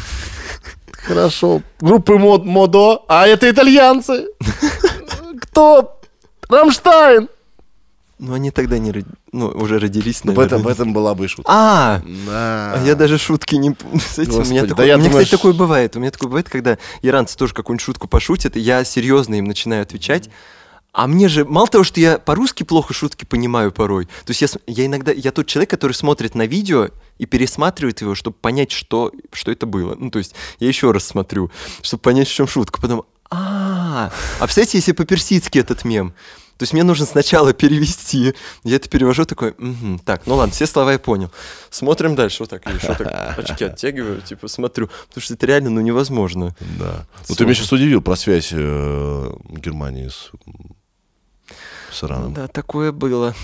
Хорошо. 0.93 1.63
Группы 1.81 2.19
мод, 2.19 2.45
Модо, 2.45 3.03
а 3.09 3.27
это 3.27 3.51
итальянцы. 3.51 4.27
Кто? 5.41 6.01
Рамштайн. 6.49 7.29
Ну, 8.19 8.35
они 8.35 8.51
тогда 8.51 8.79
не... 8.79 8.91
род- 8.91 9.07
Ну, 9.33 9.47
уже 9.49 9.79
родились, 9.79 10.21
В 10.21 10.25
наверное. 10.25 10.47
этом, 10.47 10.63
в 10.63 10.69
этом 10.69 10.93
была 10.93 11.15
бы 11.15 11.29
шутка. 11.29 11.51
А, 11.53 12.03
Да. 12.27 12.73
А 12.75 12.83
я 12.85 12.95
даже 12.97 13.17
шутки 13.19 13.55
не... 13.55 13.77
Знаете, 14.15 14.33
у 14.39 14.45
меня, 14.45 14.61
Господи, 14.61 14.61
да 14.61 14.67
такое... 14.69 14.85
у 14.85 14.87
меня, 14.87 14.97
думаю, 14.97 15.11
кстати, 15.25 15.31
такое 15.31 15.53
бывает. 15.53 15.97
У 15.97 16.01
меня 16.01 16.11
такое 16.11 16.29
бывает, 16.29 16.49
когда 16.49 16.79
иранцы 17.03 17.37
тоже 17.37 17.55
какую-нибудь 17.55 17.85
шутку 17.85 18.09
пошутят, 18.09 18.57
и 18.57 18.61
я 18.61 18.83
серьезно 18.85 19.37
им 19.37 19.45
начинаю 19.45 19.83
отвечать. 19.83 20.31
А 20.93 21.07
мне 21.07 21.29
же, 21.29 21.45
мало 21.45 21.69
того, 21.69 21.85
что 21.85 22.01
я 22.01 22.19
по-русски 22.19 22.65
плохо 22.65 22.93
шутки 22.93 23.25
понимаю 23.25 23.71
порой, 23.71 24.07
то 24.07 24.31
есть 24.31 24.41
я, 24.41 24.49
я 24.67 24.87
иногда, 24.87 25.13
я 25.13 25.31
тот 25.31 25.47
человек, 25.47 25.71
который 25.71 25.93
смотрит 25.93 26.35
на 26.35 26.47
видео 26.47 26.89
и 27.19 27.27
пересматривает 27.27 28.01
его, 28.01 28.17
чтобы 28.17 28.37
понять, 28.41 28.73
что, 28.73 29.13
что 29.33 29.53
это 29.53 29.67
было. 29.67 29.95
Ну, 29.97 30.11
то 30.11 30.19
есть 30.19 30.35
я 30.59 30.67
еще 30.67 30.91
раз 30.91 31.05
смотрю, 31.05 31.53
чтобы 31.83 32.01
понять, 32.01 32.27
в 32.27 32.35
чем 32.35 32.49
шутка. 32.49 32.81
Потом, 32.81 33.05
а, 33.31 34.11
а 34.41 34.45
представляете, 34.45 34.79
если 34.79 34.93
по-персидски 34.93 35.59
этот 35.59 35.85
мем? 35.85 36.15
То 36.59 36.65
есть 36.65 36.73
мне 36.73 36.83
нужно 36.83 37.07
сначала 37.07 37.53
перевести. 37.53 38.35
Я 38.65 38.77
это 38.77 38.89
перевожу 38.89 39.25
такой, 39.25 39.55
«Мгм, 39.59 40.01
так, 40.01 40.27
ну 40.27 40.35
ладно, 40.35 40.53
все 40.53 40.67
слова 40.67 40.93
я 40.93 40.99
понял. 40.99 41.31
Смотрим 41.71 42.17
дальше, 42.17 42.43
вот 42.43 42.51
так, 42.51 42.67
я 42.67 42.73
еще 42.73 42.95
так 42.95 43.39
очки 43.39 43.65
оттягиваю, 43.65 44.21
типа 44.21 44.49
смотрю. 44.49 44.91
Потому 45.09 45.23
что 45.23 45.35
это 45.35 45.47
реально, 45.47 45.71
ну, 45.71 45.81
невозможно. 45.81 46.57
Да. 46.79 47.07
Ну, 47.29 47.35
ты 47.37 47.45
меня 47.45 47.55
сейчас 47.55 47.73
удивил 47.73 48.03
про 48.03 48.17
связь 48.17 48.49
э, 48.53 49.33
Германии 49.51 50.09
с, 50.09 50.33
с 51.93 52.03
Ираном. 52.03 52.35
Да, 52.35 52.49
такое 52.49 52.91
было. 52.91 53.35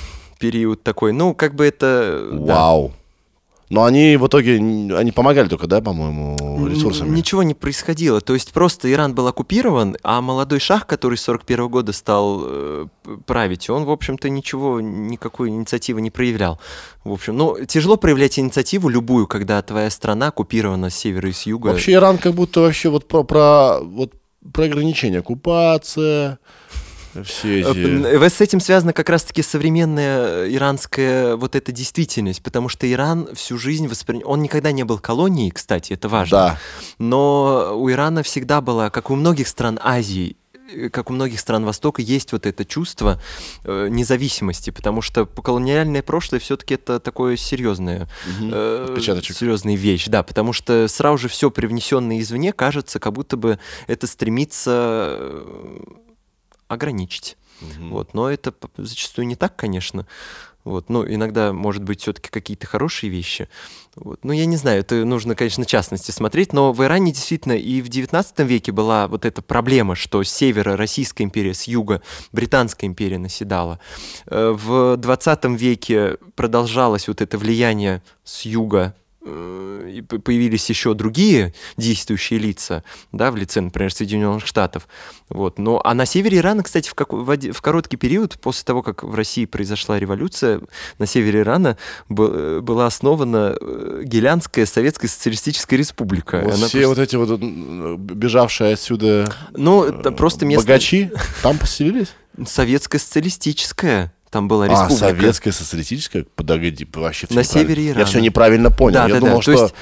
Период 0.40 0.82
такой. 0.82 1.12
Ну, 1.12 1.34
как 1.34 1.54
бы 1.54 1.64
это... 1.66 2.28
да. 2.32 2.90
Но 3.74 3.82
они 3.82 4.16
в 4.16 4.28
итоге, 4.28 4.55
они 4.55 5.10
помогали 5.10 5.48
только, 5.48 5.66
да, 5.66 5.80
по-моему, 5.80 6.64
ресурсами? 6.68 7.09
Ничего 7.09 7.42
не 7.42 7.55
происходило. 7.55 8.20
То 8.20 8.34
есть 8.34 8.52
просто 8.52 8.90
Иран 8.92 9.16
был 9.16 9.26
оккупирован, 9.26 9.96
а 10.05 10.20
молодой 10.20 10.60
шах, 10.60 10.86
который 10.86 11.18
с 11.18 11.22
41 11.22 11.66
года 11.66 11.92
стал 11.92 12.42
э, 12.44 12.86
править, 13.26 13.68
он, 13.68 13.84
в 13.84 13.90
общем-то, 13.90 14.28
ничего, 14.28 14.80
никакой 14.80 15.48
инициативы 15.48 16.02
не 16.02 16.12
проявлял. 16.12 16.60
В 17.02 17.10
общем, 17.10 17.36
ну, 17.36 17.64
тяжело 17.64 17.96
проявлять 17.96 18.38
инициативу 18.38 18.88
любую, 18.88 19.26
когда 19.26 19.60
твоя 19.60 19.90
страна 19.90 20.28
оккупирована 20.28 20.88
с 20.88 20.94
севера 20.94 21.28
и 21.28 21.32
с 21.32 21.42
юга. 21.42 21.66
Вообще 21.66 21.94
Иран 21.94 22.18
как 22.18 22.34
будто 22.34 22.60
вообще 22.60 22.90
вот 22.90 23.09
про, 23.09 23.24
про, 23.24 23.80
вот, 23.80 24.12
про 24.52 24.66
ограничения, 24.66 25.18
оккупация, 25.18 26.38
все 27.22 27.60
Э, 27.62 27.70
эти... 27.70 28.18
п- 28.18 28.30
С 28.30 28.40
этим 28.40 28.60
связана 28.60 28.92
как 28.92 29.08
раз-таки 29.08 29.42
современная 29.42 30.48
иранская 30.48 31.36
вот 31.36 31.54
эта 31.54 31.70
действительность, 31.72 32.42
потому 32.42 32.68
что 32.68 32.90
Иран 32.90 33.28
всю 33.34 33.58
жизнь 33.58 33.86
воспринимал... 33.86 34.32
Он 34.32 34.42
никогда 34.42 34.72
не 34.72 34.82
был 34.84 34.98
колонией, 34.98 35.50
кстати, 35.50 35.92
это 35.92 36.08
важно. 36.08 36.36
Да, 36.36 36.58
Но 36.98 37.74
у 37.76 37.90
Ирана 37.90 38.22
всегда 38.22 38.60
было, 38.60 38.90
как 38.90 39.10
у 39.10 39.14
многих 39.14 39.46
стран 39.48 39.78
Азии, 39.82 40.36
э, 40.74 40.88
как 40.88 41.10
у 41.10 41.12
многих 41.12 41.38
стран 41.40 41.64
Востока, 41.64 42.02
есть 42.02 42.32
вот 42.32 42.46
это 42.46 42.64
чувство 42.64 43.20
э, 43.64 43.88
независимости, 43.90 44.70
потому 44.70 45.02
что 45.02 45.26
колониальное 45.26 46.02
прошлое 46.02 46.40
все-таки 46.40 46.74
это 46.74 46.98
такое 47.00 47.36
серьезное, 47.36 48.08
э, 48.40 48.86
Отпечаточек. 48.88 49.36
серьезная 49.36 49.76
вещь, 49.76 50.06
да, 50.08 50.22
потому 50.22 50.52
что 50.52 50.88
сразу 50.88 51.18
же 51.18 51.28
все 51.28 51.50
привнесенное 51.50 52.18
извне 52.20 52.52
кажется, 52.52 52.98
как 52.98 53.12
будто 53.12 53.36
бы 53.36 53.58
это 53.86 54.06
стремится 54.06 55.18
ограничить. 56.68 57.36
Вот, 57.78 58.14
но 58.14 58.30
это 58.30 58.52
зачастую 58.76 59.26
не 59.26 59.36
так, 59.36 59.56
конечно. 59.56 60.06
Вот, 60.64 60.88
ну, 60.88 61.06
иногда, 61.06 61.52
может 61.52 61.82
быть, 61.82 62.00
все-таки 62.00 62.30
какие-то 62.30 62.66
хорошие 62.66 63.10
вещи. 63.10 63.48
Вот. 63.96 64.24
Ну, 64.24 64.32
я 64.32 64.46
не 64.46 64.56
знаю, 64.56 64.80
это 64.80 65.04
нужно, 65.04 65.34
конечно, 65.34 65.66
частности 65.66 66.10
смотреть, 66.10 66.54
но 66.54 66.72
в 66.72 66.82
Иране 66.82 67.12
действительно 67.12 67.52
и 67.52 67.82
в 67.82 67.88
19 67.88 68.38
веке 68.40 68.72
была 68.72 69.06
вот 69.06 69.26
эта 69.26 69.42
проблема, 69.42 69.94
что 69.94 70.22
с 70.22 70.30
севера 70.30 70.76
Российская 70.76 71.24
империя, 71.24 71.52
с 71.52 71.64
юга 71.64 72.00
Британская 72.32 72.86
империя 72.86 73.18
наседала. 73.18 73.78
Э, 74.26 74.56
В 74.56 74.96
20 74.96 75.44
веке 75.58 76.16
продолжалось 76.34 77.08
вот 77.08 77.20
это 77.20 77.36
влияние 77.36 78.02
с 78.24 78.46
юга 78.46 78.94
появились 79.24 80.68
еще 80.68 80.94
другие 80.94 81.55
действующие 81.76 82.38
лица, 82.38 82.84
да, 83.12 83.30
в 83.30 83.36
лице, 83.36 83.60
например, 83.60 83.92
Соединенных 83.92 84.46
Штатов. 84.46 84.86
Вот. 85.28 85.59
Но, 85.59 85.80
а 85.82 85.94
на 85.94 86.06
севере 86.06 86.38
Ирана, 86.38 86.62
кстати, 86.62 86.88
в, 86.88 86.94
какой- 86.94 87.22
в, 87.24 87.52
в 87.52 87.60
короткий 87.62 87.96
период, 87.96 88.38
после 88.40 88.64
того, 88.64 88.82
как 88.82 89.02
в 89.02 89.14
России 89.14 89.44
произошла 89.46 89.98
революция, 89.98 90.60
на 90.98 91.06
севере 91.06 91.40
Ирана 91.40 91.78
б- 92.09 92.28
э, 92.30 92.60
была 92.60 92.86
основана 92.86 93.56
э, 93.60 94.02
Гелянская 94.05 94.66
Советская 94.66 95.09
Социалистическая 95.09 95.76
Республика. 95.76 96.40
Вот 96.44 96.55
Она 96.55 96.68
все 96.68 96.82
просто- 96.82 96.88
вот 96.88 96.98
эти 96.98 97.16
вот 97.16 97.98
бежавшие 97.98 98.74
отсюда 98.74 99.32
Ну, 99.52 99.84
э, 99.84 100.10
просто 100.12 100.44
местная... 100.46 100.66
богачи 100.66 101.10
там 101.42 101.59
поселились? 101.59 102.14
Советская 102.46 103.01
социалистическая. 103.01 104.12
Там 104.35 104.48
была 104.48 104.65
А, 104.65 104.69
республика. 104.69 104.97
советская 104.98 105.52
социалистическая? 105.52 106.27
Подожди, 106.35 106.85
вообще 106.93 107.28
всё 107.28 107.36
На 107.36 107.44
севере 107.44 107.85
Я 107.85 107.90
Ирана. 107.93 108.05
все 108.06 108.19
неправильно 108.19 108.69
понял. 108.69 108.94
Да, 108.94 109.06
Я 109.06 109.15
да, 109.15 109.20
думал, 109.20 109.35
да, 109.35 109.36
то 109.36 109.43
что 109.43 109.52
есть, 109.52 109.74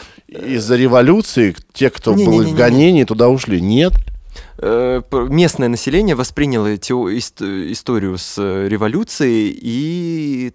из-за 0.57 0.77
революции 0.77 1.57
те, 1.73 1.89
кто 1.89 2.13
был 2.13 2.19
Не-не-не-не-не. 2.19 2.53
в 2.53 2.55
гонении, 2.55 3.05
туда 3.05 3.31
ушли. 3.31 3.63
Нет? 3.63 3.95
Э, 4.59 5.03
местное 5.13 5.69
население 5.69 6.15
восприняло 6.15 6.73
ист- 6.75 7.43
историю 7.43 8.19
с 8.19 8.37
э, 8.39 8.69
революцией, 8.69 9.59
и 9.61 10.53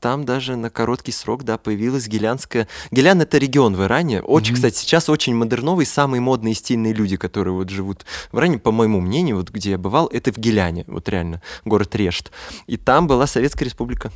там 0.00 0.24
даже 0.24 0.56
на 0.56 0.70
короткий 0.70 1.12
срок, 1.12 1.44
да, 1.44 1.58
появилась 1.58 2.06
Гелянская... 2.06 2.68
Гелян— 2.90 3.20
это 3.22 3.38
регион 3.38 3.74
в 3.74 3.82
Иране. 3.82 4.22
Очень, 4.22 4.54
кстати, 4.54 4.76
сейчас 4.76 5.08
очень 5.08 5.34
модерновый, 5.34 5.86
самые 5.86 6.20
модные 6.20 6.52
и 6.52 6.54
стильные 6.54 6.92
люди, 6.92 7.16
которые 7.16 7.54
вот 7.54 7.70
живут 7.70 8.04
в 8.32 8.38
Иране, 8.38 8.58
по 8.58 8.72
моему 8.72 9.00
мнению, 9.00 9.36
вот 9.36 9.50
где 9.50 9.70
я 9.70 9.78
бывал, 9.78 10.06
это 10.06 10.32
в 10.32 10.38
Геляне, 10.38 10.84
вот 10.86 11.08
реально, 11.08 11.42
город 11.64 11.94
Решт. 11.96 12.30
И 12.66 12.76
там 12.76 13.06
была 13.06 13.26
Советская 13.26 13.64
Республика. 13.64 14.12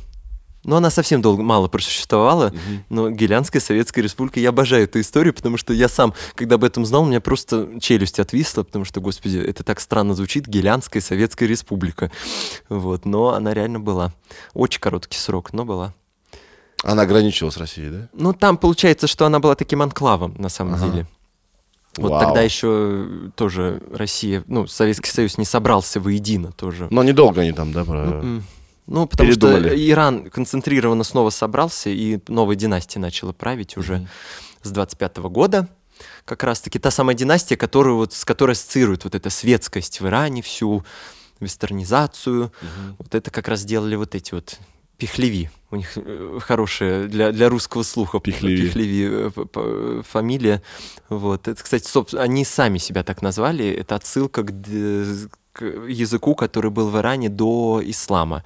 Но 0.63 0.75
она 0.77 0.91
совсем 0.91 1.21
долго, 1.21 1.41
мало 1.41 1.67
просуществовала, 1.67 2.53
но 2.89 3.09
Гелянская 3.09 3.59
Советская 3.61 4.03
Республика, 4.03 4.39
я 4.39 4.49
обожаю 4.49 4.83
эту 4.83 4.99
историю, 4.99 5.33
потому 5.33 5.57
что 5.57 5.73
я 5.73 5.87
сам, 5.89 6.13
когда 6.35 6.55
об 6.55 6.63
этом 6.63 6.85
знал, 6.85 7.01
у 7.03 7.07
меня 7.07 7.19
просто 7.19 7.79
челюсть 7.79 8.19
отвисла, 8.19 8.63
потому 8.63 8.85
что, 8.85 9.01
господи, 9.01 9.37
это 9.39 9.63
так 9.63 9.79
странно 9.79 10.13
звучит, 10.13 10.47
Гелянская 10.47 11.01
Советская 11.01 11.49
Республика. 11.49 12.11
Вот, 12.69 13.05
но 13.05 13.29
она 13.33 13.53
реально 13.53 13.79
была. 13.79 14.13
Очень 14.53 14.81
короткий 14.81 15.17
срок, 15.17 15.51
но 15.53 15.65
была. 15.65 15.93
Она 16.83 17.03
ограничила 17.03 17.49
с 17.49 17.57
Россией, 17.57 17.89
да? 17.89 18.09
Ну, 18.13 18.33
там 18.33 18.57
получается, 18.57 19.07
что 19.07 19.25
она 19.25 19.39
была 19.39 19.55
таким 19.55 19.81
анклавом, 19.81 20.35
на 20.37 20.49
самом 20.49 20.75
Ага. 20.75 20.89
деле. 20.89 21.07
Вот 21.97 22.11
Вау. 22.11 22.21
тогда 22.21 22.41
еще 22.41 23.07
тоже 23.35 23.81
Россия, 23.91 24.43
ну, 24.47 24.65
Советский 24.65 25.11
Союз 25.11 25.37
не 25.37 25.45
собрался 25.45 25.99
воедино 25.99 26.51
тоже. 26.53 26.87
Но 26.89 27.03
недолго 27.03 27.41
они 27.41 27.51
там, 27.51 27.73
да, 27.73 27.83
про... 27.83 27.97
М. 27.97 28.43
Ну, 28.87 29.05
потому 29.07 29.29
Передумали. 29.29 29.67
что 29.69 29.89
Иран 29.89 30.29
концентрированно 30.29 31.03
снова 31.03 31.29
собрался, 31.29 31.89
и 31.89 32.19
новая 32.27 32.55
династия 32.55 32.99
начала 32.99 33.31
править 33.31 33.77
уже 33.77 34.07
с 34.63 34.69
25 34.71 35.17
года. 35.17 35.67
Как 36.25 36.43
раз-таки 36.43 36.79
та 36.79 36.91
самая 36.91 37.15
династия, 37.15 37.55
которую 37.57 37.97
вот, 37.97 38.13
с 38.13 38.25
которой 38.25 38.51
ассоциирует 38.51 39.03
вот 39.03 39.15
эта 39.15 39.29
светскость 39.29 40.01
в 40.01 40.07
Иране, 40.07 40.41
всю 40.41 40.83
вестернизацию. 41.39 42.51
Вот 42.97 43.13
это 43.15 43.31
как 43.31 43.47
раз 43.47 43.61
сделали 43.61 43.95
вот 43.95 44.15
эти 44.15 44.33
вот 44.33 44.59
Пихлеви. 44.97 45.49
У 45.71 45.77
них 45.77 45.93
э, 45.95 46.37
хорошая 46.41 47.07
для, 47.07 47.31
для 47.31 47.49
русского 47.49 47.81
слуха 47.81 48.19
Пихлеви. 48.19 48.67
Пихлеви, 48.67 49.31
э, 49.55 50.01
фамилия. 50.07 50.61
Вот. 51.09 51.47
Это, 51.47 51.63
кстати, 51.63 51.87
собс- 51.87 52.15
они 52.15 52.45
сами 52.45 52.77
себя 52.77 53.03
так 53.03 53.23
назвали. 53.23 53.67
Это 53.67 53.95
отсылка 53.95 54.43
к, 54.43 54.51
к 55.53 55.63
языку, 55.63 56.35
который 56.35 56.71
был 56.71 56.89
в 56.89 56.97
Иране 56.97 57.29
до 57.29 57.81
ислама. 57.83 58.43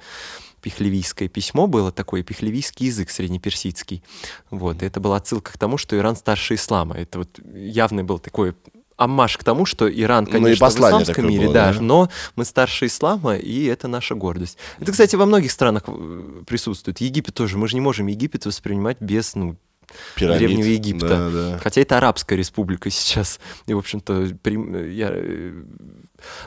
Пихлевийское 0.60 1.28
письмо 1.28 1.66
было 1.66 1.92
такое, 1.92 2.22
пихлевийский 2.22 2.86
язык 2.86 3.10
среднеперсидский. 3.10 4.02
Вот. 4.50 4.82
И 4.82 4.86
это 4.86 4.98
была 4.98 5.16
отсылка 5.16 5.52
к 5.52 5.58
тому, 5.58 5.78
что 5.78 5.96
Иран 5.96 6.16
старше 6.16 6.54
ислама. 6.54 6.96
Это 6.96 7.18
вот 7.18 7.38
явный 7.54 8.02
был 8.02 8.18
такой 8.18 8.54
аммаж 8.96 9.36
к 9.36 9.44
тому, 9.44 9.66
что 9.66 9.88
Иран, 9.88 10.24
Ну 10.24 10.30
конечно, 10.30 10.56
в 10.56 10.58
послание 10.68 11.02
исламском 11.02 11.28
мире, 11.28 11.44
было, 11.44 11.54
да, 11.54 11.72
да? 11.74 11.80
но 11.80 12.10
мы 12.34 12.44
старше 12.44 12.86
ислама, 12.86 13.36
и 13.36 13.64
это 13.66 13.88
наша 13.88 14.14
гордость. 14.14 14.56
Это, 14.80 14.90
кстати, 14.90 15.14
во 15.16 15.26
многих 15.26 15.52
странах 15.52 15.84
э, 15.86 16.42
присутствует. 16.46 17.00
Египет 17.00 17.34
тоже. 17.34 17.58
Мы 17.58 17.68
же 17.68 17.76
не 17.76 17.80
можем 17.80 18.06
Египет 18.06 18.46
воспринимать 18.46 18.96
без, 19.00 19.34
ну, 19.34 19.56
Пирамид. 20.16 20.38
Древнего 20.38 20.66
Египта. 20.66 21.08
Да, 21.08 21.30
да. 21.30 21.58
Хотя 21.58 21.80
это 21.80 21.98
арабская 21.98 22.36
республика 22.36 22.90
сейчас. 22.90 23.38
И, 23.66 23.74
в 23.74 23.78
общем-то, 23.78 24.36
прим- 24.42 24.90
я, 24.90 25.10
э, 25.12 25.52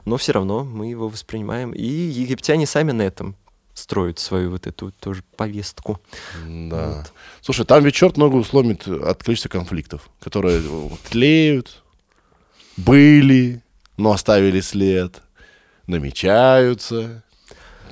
но 0.06 0.18
все 0.18 0.32
равно 0.32 0.64
мы 0.64 0.88
его 0.88 1.08
воспринимаем. 1.08 1.72
И 1.72 1.86
египтяне 1.86 2.66
сами 2.66 2.92
на 2.92 3.04
этом 3.04 3.36
строят 3.74 4.20
свою 4.20 4.52
вот 4.52 4.68
эту 4.68 4.92
тоже 4.92 5.24
повестку. 5.36 6.00
Да. 6.46 7.06
Слушай, 7.42 7.66
там 7.66 7.84
ведь 7.84 7.96
черт 7.96 8.18
ногу 8.18 8.44
сломит 8.44 8.88
от 8.88 9.24
количества 9.24 9.50
конфликтов, 9.50 10.10
которые 10.20 10.60
вот 10.60 11.00
тлеют, 11.02 11.84
были, 12.78 13.62
но 13.98 14.12
оставили 14.12 14.60
след, 14.62 15.22
намечаются. 15.88 17.24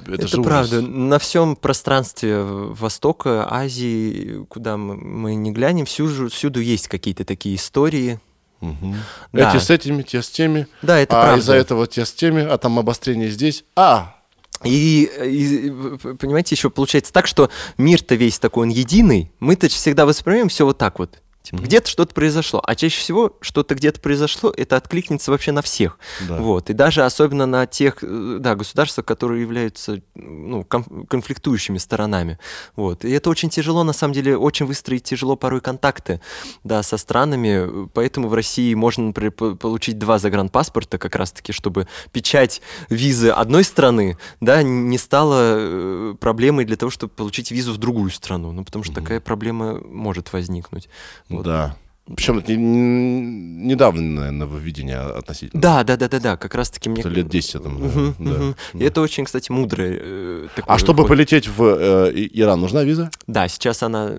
Это, 0.05 0.25
ужас. 0.25 0.39
правда. 0.43 0.81
На 0.81 1.19
всем 1.19 1.55
пространстве 1.55 2.41
Востока, 2.41 3.47
Азии, 3.51 4.45
куда 4.47 4.77
мы, 4.77 4.95
мы 4.95 5.35
не 5.35 5.51
глянем, 5.51 5.85
всюду, 5.85 6.29
всюду 6.29 6.61
есть 6.61 6.87
какие-то 6.87 7.25
такие 7.25 7.55
истории. 7.55 8.19
Мгм. 8.61 8.95
Да. 9.33 9.49
Эти 9.53 9.61
с 9.61 9.69
этими, 9.69 10.01
те 10.01 10.21
с 10.21 10.29
теми. 10.29 10.67
Да, 10.81 10.97
это 10.99 11.19
а 11.19 11.23
правда. 11.23 11.41
из-за 11.41 11.53
этого 11.53 11.87
те 11.87 12.05
с 12.05 12.11
теми, 12.11 12.43
а 12.43 12.57
там 12.57 12.79
обострение 12.79 13.29
здесь. 13.29 13.63
А, 13.75 14.15
И, 14.63 15.03
и, 15.23 15.69
понимаете, 16.15 16.55
еще 16.55 16.69
получается 16.71 17.13
так, 17.13 17.27
что 17.27 17.51
мир-то 17.77 18.15
весь 18.15 18.39
такой, 18.39 18.63
он 18.63 18.69
единый. 18.69 19.31
Мы-то 19.39 19.67
всегда 19.69 20.05
воспринимаем 20.07 20.49
все 20.49 20.65
вот 20.65 20.77
так 20.79 20.97
вот. 20.97 21.21
Типа, 21.47 21.61
Где-то 21.61 21.89
что-то 21.89 22.13
произошло, 22.13 22.61
а 22.61 22.75
чаще 22.75 22.99
всего 22.99 23.37
что-то 23.39 23.73
где-то 23.75 24.01
произошло, 24.01 24.53
это 24.55 24.75
откликнется 24.75 25.31
вообще 25.31 25.53
на 25.53 25.61
всех. 25.61 25.97
Да. 26.27 26.37
Вот. 26.41 26.69
И 26.69 26.73
даже 26.73 27.05
особенно 27.05 27.45
на 27.45 27.65
тех 27.65 27.99
э, 28.01 28.37
да, 28.41 28.55
государствах, 28.55 29.05
которые 29.05 29.41
являются 29.41 30.01
ну, 30.15 30.65
кон- 30.65 31.05
конфликтующими 31.07 31.77
сторонами. 31.77 32.37
Вот. 32.75 33.05
И 33.05 33.11
это 33.11 33.29
очень 33.29 33.49
тяжело, 33.49 33.85
на 33.85 33.93
самом 33.93 34.13
деле, 34.13 34.37
очень 34.37 34.65
выстроить 34.65 35.03
тяжело 35.03 35.37
порой 35.37 35.61
контакты 35.61 36.19
да, 36.65 36.83
со 36.83 36.97
странами. 36.97 37.87
Поэтому 37.93 38.27
в 38.27 38.33
России 38.33 38.73
можно, 38.73 39.05
например, 39.05 39.31
по- 39.31 39.55
получить 39.55 39.97
два 39.97 40.19
загранпаспорта, 40.19 40.97
как 40.97 41.15
раз-таки, 41.15 41.53
чтобы 41.53 41.87
печать 42.11 42.61
визы 42.89 43.29
одной 43.29 43.63
страны 43.63 44.17
да, 44.41 44.63
не 44.63 44.97
стала 44.97 45.55
э, 45.57 46.15
проблемой 46.19 46.65
для 46.65 46.75
того, 46.75 46.89
чтобы 46.89 47.13
получить 47.13 47.51
визу 47.51 47.71
в 47.71 47.77
другую 47.77 48.11
страну. 48.11 48.51
Ну, 48.51 48.65
потому 48.65 48.83
что 48.83 48.95
такая 48.95 49.21
проблема 49.21 49.79
может 49.79 50.33
возникнуть. 50.33 50.89
Вот. 51.37 51.45
да. 51.45 51.75
Причем 52.15 52.37
это 52.37 52.55
не- 52.55 52.57
не- 52.63 53.67
недавно, 53.67 54.01
наверное, 54.01 54.31
нововведение 54.31 54.97
относительно. 54.97 55.61
Да, 55.61 55.83
да, 55.83 55.97
да, 55.97 56.07
да, 56.07 56.19
да, 56.21 56.37
как 56.37 56.55
раз-таки 56.55 56.89
мне... 56.89 57.01
Это 57.01 57.09
лет 57.09 57.27
10 57.27 57.53
я 57.55 57.59
думаю, 57.59 57.85
Мгм, 57.91 58.15
да. 58.19 58.31
мгм. 58.31 58.55
И 58.75 58.83
это 58.85 59.01
очень, 59.01 59.25
кстати, 59.25 59.51
мудрое. 59.51 59.99
э, 60.01 60.47
А 60.65 60.77
чтобы 60.77 60.99
ход. 61.03 61.09
полететь 61.09 61.49
в 61.49 61.61
э, 61.63 62.11
Иран, 62.33 62.61
нужна 62.61 62.83
виза? 62.85 63.11
Да, 63.27 63.49
сейчас 63.49 63.83
она... 63.83 64.13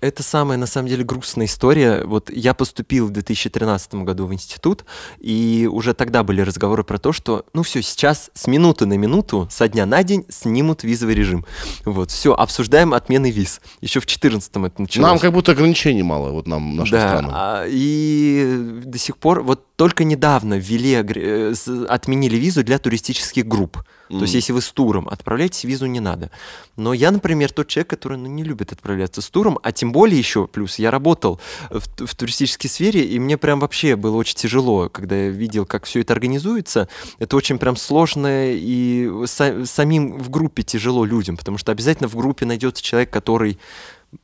Это 0.00 0.22
самая, 0.22 0.58
на 0.58 0.66
самом 0.66 0.88
деле, 0.88 1.04
грустная 1.04 1.46
история. 1.46 2.04
Вот 2.04 2.30
я 2.30 2.54
поступил 2.54 3.06
в 3.06 3.10
2013 3.10 3.94
году 3.94 4.26
в 4.26 4.34
институт, 4.34 4.84
и 5.18 5.68
уже 5.70 5.94
тогда 5.94 6.22
были 6.22 6.40
разговоры 6.40 6.84
про 6.84 6.98
то, 6.98 7.12
что, 7.12 7.44
ну 7.54 7.62
все, 7.62 7.82
сейчас 7.82 8.30
с 8.34 8.46
минуты 8.46 8.86
на 8.86 8.94
минуту, 8.98 9.48
со 9.50 9.68
дня 9.68 9.86
на 9.86 10.02
день 10.02 10.24
снимут 10.28 10.82
визовый 10.82 11.14
режим. 11.14 11.46
Вот, 11.84 12.10
все, 12.10 12.34
обсуждаем 12.34 12.92
отмены 12.92 13.30
виз. 13.30 13.60
Еще 13.80 14.00
в 14.00 14.04
2014 14.06 14.50
это 14.50 14.82
началось. 14.82 15.08
Нам 15.08 15.18
как 15.18 15.32
будто 15.32 15.52
ограничений 15.52 16.02
мало, 16.02 16.30
вот 16.30 16.46
нам, 16.46 16.76
нашим 16.76 16.92
да, 16.92 17.08
странам. 17.08 17.30
а, 17.34 17.64
и 17.66 18.80
до 18.84 18.98
сих 18.98 19.16
пор, 19.16 19.42
вот 19.42 19.64
только 19.76 20.04
недавно 20.04 20.54
ввели, 20.58 20.94
э, 20.94 21.54
отменили 21.88 22.36
визу 22.36 22.62
для 22.62 22.78
туристических 22.78 23.46
групп. 23.46 23.78
То 24.08 24.22
есть, 24.22 24.34
если 24.34 24.52
вы 24.52 24.60
с 24.60 24.70
туром 24.70 25.08
отправляетесь, 25.08 25.64
визу 25.64 25.86
не 25.86 26.00
надо. 26.00 26.30
Но 26.76 26.92
я, 26.92 27.10
например, 27.10 27.52
тот 27.52 27.68
человек, 27.68 27.90
который 27.90 28.18
ну, 28.18 28.26
не 28.26 28.44
любит 28.44 28.72
отправляться 28.72 29.20
с 29.20 29.28
туром, 29.30 29.58
а 29.62 29.72
тем 29.72 29.92
более 29.92 30.18
еще, 30.18 30.46
плюс, 30.46 30.78
я 30.78 30.90
работал 30.90 31.40
в, 31.70 32.06
в 32.06 32.14
туристической 32.14 32.70
сфере, 32.70 33.04
и 33.04 33.18
мне 33.18 33.36
прям 33.36 33.60
вообще 33.60 33.96
было 33.96 34.16
очень 34.16 34.36
тяжело, 34.36 34.88
когда 34.88 35.16
я 35.16 35.30
видел, 35.30 35.66
как 35.66 35.84
все 35.84 36.00
это 36.00 36.12
организуется. 36.12 36.88
Это 37.18 37.36
очень 37.36 37.58
прям 37.58 37.76
сложно, 37.76 38.52
и 38.52 39.06
са- 39.24 39.66
самим 39.66 40.18
в 40.18 40.30
группе 40.30 40.62
тяжело 40.62 41.04
людям, 41.04 41.36
потому 41.36 41.58
что 41.58 41.72
обязательно 41.72 42.08
в 42.08 42.16
группе 42.16 42.46
найдется 42.46 42.82
человек, 42.82 43.10
который 43.10 43.58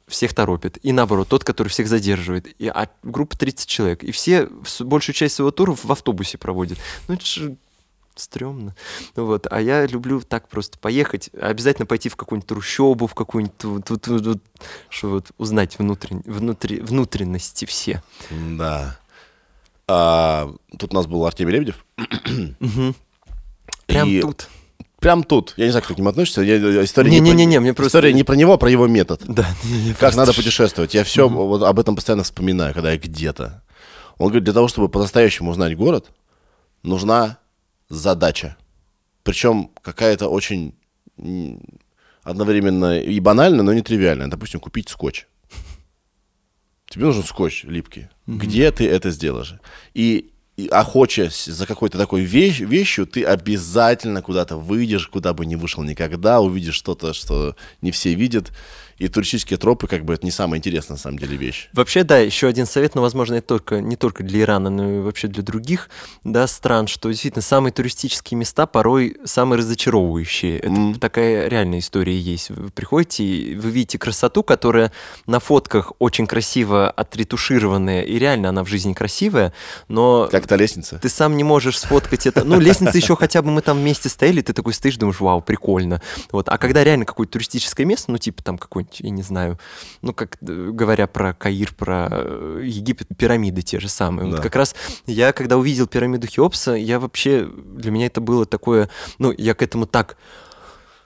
всех 0.07 0.35
торопит. 0.35 0.79
И 0.83 0.93
наоборот, 0.93 1.29
тот, 1.29 1.45
который 1.45 1.69
всех 1.69 1.89
задерживает. 1.89 2.47
И, 2.61 2.69
а 2.69 2.89
группа 3.03 3.37
30 3.37 3.69
человек. 3.69 4.05
И 4.05 4.13
все 4.13 4.49
большую 4.81 5.15
часть 5.15 5.35
своего 5.35 5.51
тура 5.51 5.75
в 5.75 5.91
автобусе 5.91 6.39
проводят. 6.39 6.79
Ну, 7.09 7.15
это 7.15 7.27
же 7.27 7.57
стрёмно. 8.17 8.75
Вот. 9.17 9.47
А 9.51 9.61
я 9.61 9.87
люблю 9.87 10.21
так 10.21 10.49
просто 10.49 10.79
поехать, 10.79 11.31
обязательно 11.41 11.87
пойти 11.87 12.09
в 12.09 12.17
какую-нибудь 12.17 12.49
трущобу, 12.49 13.07
в 13.07 13.15
какую-нибудь, 13.15 13.57
тут, 13.59 13.85
тут, 13.85 14.03
тут, 14.03 14.25
тут, 14.25 14.43
чтобы 14.89 15.15
вот 15.15 15.27
узнать 15.39 15.77
внутрен- 15.79 16.23
внутри, 16.25 16.81
внутренности 16.81 17.65
все. 17.65 18.03
Да. 18.31 18.99
А, 19.89 20.51
тут 20.79 20.93
у 20.93 20.97
нас 20.97 21.07
был 21.07 21.25
Артемий 21.27 21.53
Лебедев. 21.53 21.85
Прям 23.87 24.09
И 24.09 24.21
тут. 24.21 24.49
Прям 25.01 25.25
тут. 25.25 25.55
Я 25.57 25.65
не 25.65 25.71
знаю, 25.73 25.85
как 25.85 25.97
к 25.97 25.99
нему 25.99 26.09
относишься. 26.11 26.43
Я, 26.43 26.85
история 26.85 27.11
не, 27.11 27.19
Не-не-не, 27.19 27.57
про... 27.57 27.61
мне 27.61 27.75
просто- 27.75 27.89
История 27.99 28.13
не 28.13 28.23
про 28.23 28.37
него, 28.37 28.53
а 28.53 28.57
про 28.57 28.71
его 28.71 28.87
метод. 28.87 29.21
Да, 29.27 29.49
не- 29.65 29.91
Как 29.91 29.99
просто 29.99 30.21
надо 30.21 30.33
путешествовать. 30.33 30.95
Я 30.95 31.03
все 31.03 31.29
вот 31.29 31.63
об 31.65 31.79
этом 31.81 31.97
постоянно 31.97 32.23
вспоминаю, 32.23 32.73
когда 32.73 32.93
я 32.93 32.99
где-то. 32.99 33.63
Он 34.19 34.29
говорит, 34.29 34.45
для 34.45 34.53
того, 34.53 34.69
чтобы 34.69 34.89
по-настоящему 34.89 35.51
узнать 35.51 35.77
город, 35.77 36.11
нужна 36.85 37.39
задача. 37.93 38.57
Причем 39.23 39.71
какая-то 39.83 40.29
очень 40.29 40.75
одновременно 42.23 42.99
и 43.01 43.21
банальная, 43.21 43.63
но 43.63 43.73
не 43.73 43.83
тривиальная. 43.83 44.29
Допустим, 44.29 44.61
купить 44.61 44.89
скотч. 44.89 45.27
Тебе 46.89 47.07
нужен 47.07 47.23
скотч 47.23 47.65
липкий. 47.65 48.09
Где 48.27 48.71
ты 48.71 48.89
это 48.89 49.11
сделаешь? 49.11 49.55
И, 49.95 50.33
и 50.57 50.69
охочась 50.69 51.45
за 51.45 51.67
какой-то 51.67 51.99
такой 51.99 52.23
вещь, 52.23 52.61
вещью, 52.61 53.07
ты 53.07 53.25
обязательно 53.25 54.23
куда-то 54.23 54.57
выйдешь, 54.57 55.09
куда 55.09 55.33
бы 55.35 55.47
не 55.47 55.57
вышел 55.57 55.83
никогда, 55.83 56.41
увидишь 56.41 56.75
что-то, 56.75 57.13
что 57.13 57.57
не 57.81 57.91
все 57.91 58.15
видят. 58.15 58.53
И 59.03 59.09
туристические 59.09 59.59
тропы, 59.59 59.89
как 59.89 60.05
бы, 60.05 60.15
это 60.15 60.25
не 60.25 60.31
самая 60.31 60.59
интересная, 60.61 60.95
на 60.97 61.01
самом 61.01 61.19
деле, 61.19 61.37
вещь. 61.37 61.69
Вообще, 61.73 62.05
да, 62.05 62.19
еще 62.19 62.47
один 62.47 62.67
совет, 62.67 62.95
но, 62.95 63.03
возможно, 63.03 63.35
это 63.35 63.49
только, 63.49 63.81
не 63.81 63.97
только 63.97 64.23
для 64.23 64.43
Ирана, 64.43 64.71
но 64.71 64.99
и 64.99 65.01
вообще 65.01 65.27
для 65.27 65.43
других 65.43 65.91
да, 66.23 66.47
стран, 66.47 66.87
что 66.87 67.09
действительно 67.09 67.43
самые 67.43 67.73
туристические 67.73 68.39
места 68.39 68.65
порой 68.67 69.17
самые 69.25 69.59
разочаровывающие. 69.59 70.59
Это 70.61 70.71
Мгм. 70.71 70.95
такая 71.01 71.49
реальная 71.49 71.81
история 71.81 72.17
есть. 72.17 72.51
Вы 72.51 72.71
приходите, 72.71 73.25
и 73.25 73.57
вы 73.57 73.71
видите 73.71 73.99
красоту, 73.99 74.45
которая 74.45 74.93
на 75.27 75.41
фотках 75.41 75.93
очень 75.99 76.29
красиво 76.29 76.89
отретушированная, 76.89 78.03
и 78.03 78.19
реально 78.21 78.51
она 78.51 78.63
в 78.63 78.69
жизни 78.69 78.93
красивая, 78.93 79.53
но 79.89 80.29
Как 80.31 80.47
то 80.47 80.55
лестница. 80.55 81.01
ты 81.01 81.09
сам 81.09 81.37
не 81.37 81.43
можешь 81.43 81.79
сфоткать 81.79 82.29
это. 82.29 82.45
Ну, 82.45 82.61
лестница 82.61 82.97
еще 82.97 83.17
хотя 83.17 83.43
бы 83.43 83.51
мы 83.51 83.63
там 83.63 83.79
вместе 83.79 84.09
стояли, 84.09 84.43
ты 84.43 84.53
такой 84.53 84.75
стоишь, 84.75 84.97
думаешь, 84.97 85.19
вау, 85.19 85.41
прикольно. 85.41 86.01
Вот. 86.31 86.49
А 86.49 86.57
когда 86.57 86.85
реально 86.85 87.05
какое-то 87.05 87.33
туристическое 87.33 87.85
место, 87.85 88.13
ну, 88.13 88.19
типа 88.19 88.45
там 88.45 88.59
какой-нибудь, 88.59 88.92
я 89.01 89.11
не 89.11 89.23
знаю, 89.23 89.59
ну, 90.03 90.13
как 90.13 90.37
э, 90.41 90.71
говоря 90.73 91.07
про 91.07 91.35
Каир, 91.35 91.73
про 91.77 92.09
э, 92.11 92.63
Египет, 92.65 93.09
пирамиды 93.17 93.63
те 93.63 93.81
же 93.81 93.89
самые. 93.89 94.27
Вот 94.27 94.37
Да. 94.37 94.43
как 94.43 94.57
раз 94.57 94.75
я, 95.07 95.33
когда 95.33 95.57
увидел 95.57 95.87
пирамиду 95.87 96.27
Хеопса, 96.27 96.73
я 96.73 96.99
вообще, 96.99 97.49
для 97.75 97.91
меня 97.91 98.07
это 98.07 98.21
было 98.21 98.47
такое, 98.47 98.89
ну, 99.19 99.33
я 99.37 99.55
к 99.55 99.63
этому 99.63 99.87
так... 99.87 100.17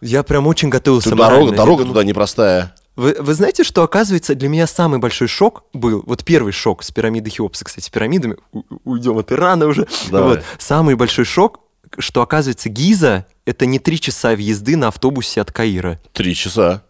Я 0.03 0.23
прям 0.23 0.47
очень 0.47 0.69
готовился. 0.69 1.09
Тут 1.11 1.19
дорога, 1.19 1.53
дорога 1.57 1.83
думал, 1.83 1.95
туда 1.95 2.05
непростая. 2.05 2.75
вы, 2.97 3.17
вы 3.19 3.33
знаете, 3.35 3.65
что 3.65 3.83
оказывается 3.83 4.35
для 4.35 4.49
меня 4.51 4.67
самый 4.67 4.99
большой 4.99 5.27
шок 5.27 5.65
был, 5.73 6.03
вот 6.07 6.23
первый 6.23 6.53
шок 6.53 6.83
с 6.83 6.91
пирамидой 6.91 7.31
Хеопса, 7.31 7.65
кстати, 7.65 7.87
с 7.87 7.89
пирамидами, 7.89 8.37
у- 8.53 8.63
уйдем 8.85 9.17
от 9.17 9.33
Ирана 9.33 9.67
уже. 9.67 9.87
Давай. 10.11 10.37
Вот. 10.37 10.45
Самый 10.59 10.97
большой 10.97 11.25
шок, 11.25 11.61
что 11.99 12.21
оказывается 12.21 12.69
Гиза 12.69 13.25
это 13.47 13.65
не 13.65 13.79
три 13.79 13.99
часа 13.99 14.35
въезды 14.35 14.77
на 14.77 14.89
автобусе 14.89 15.41
от 15.41 15.51
Каира. 15.51 15.99
Три 16.13 16.35
часа. 16.35 16.83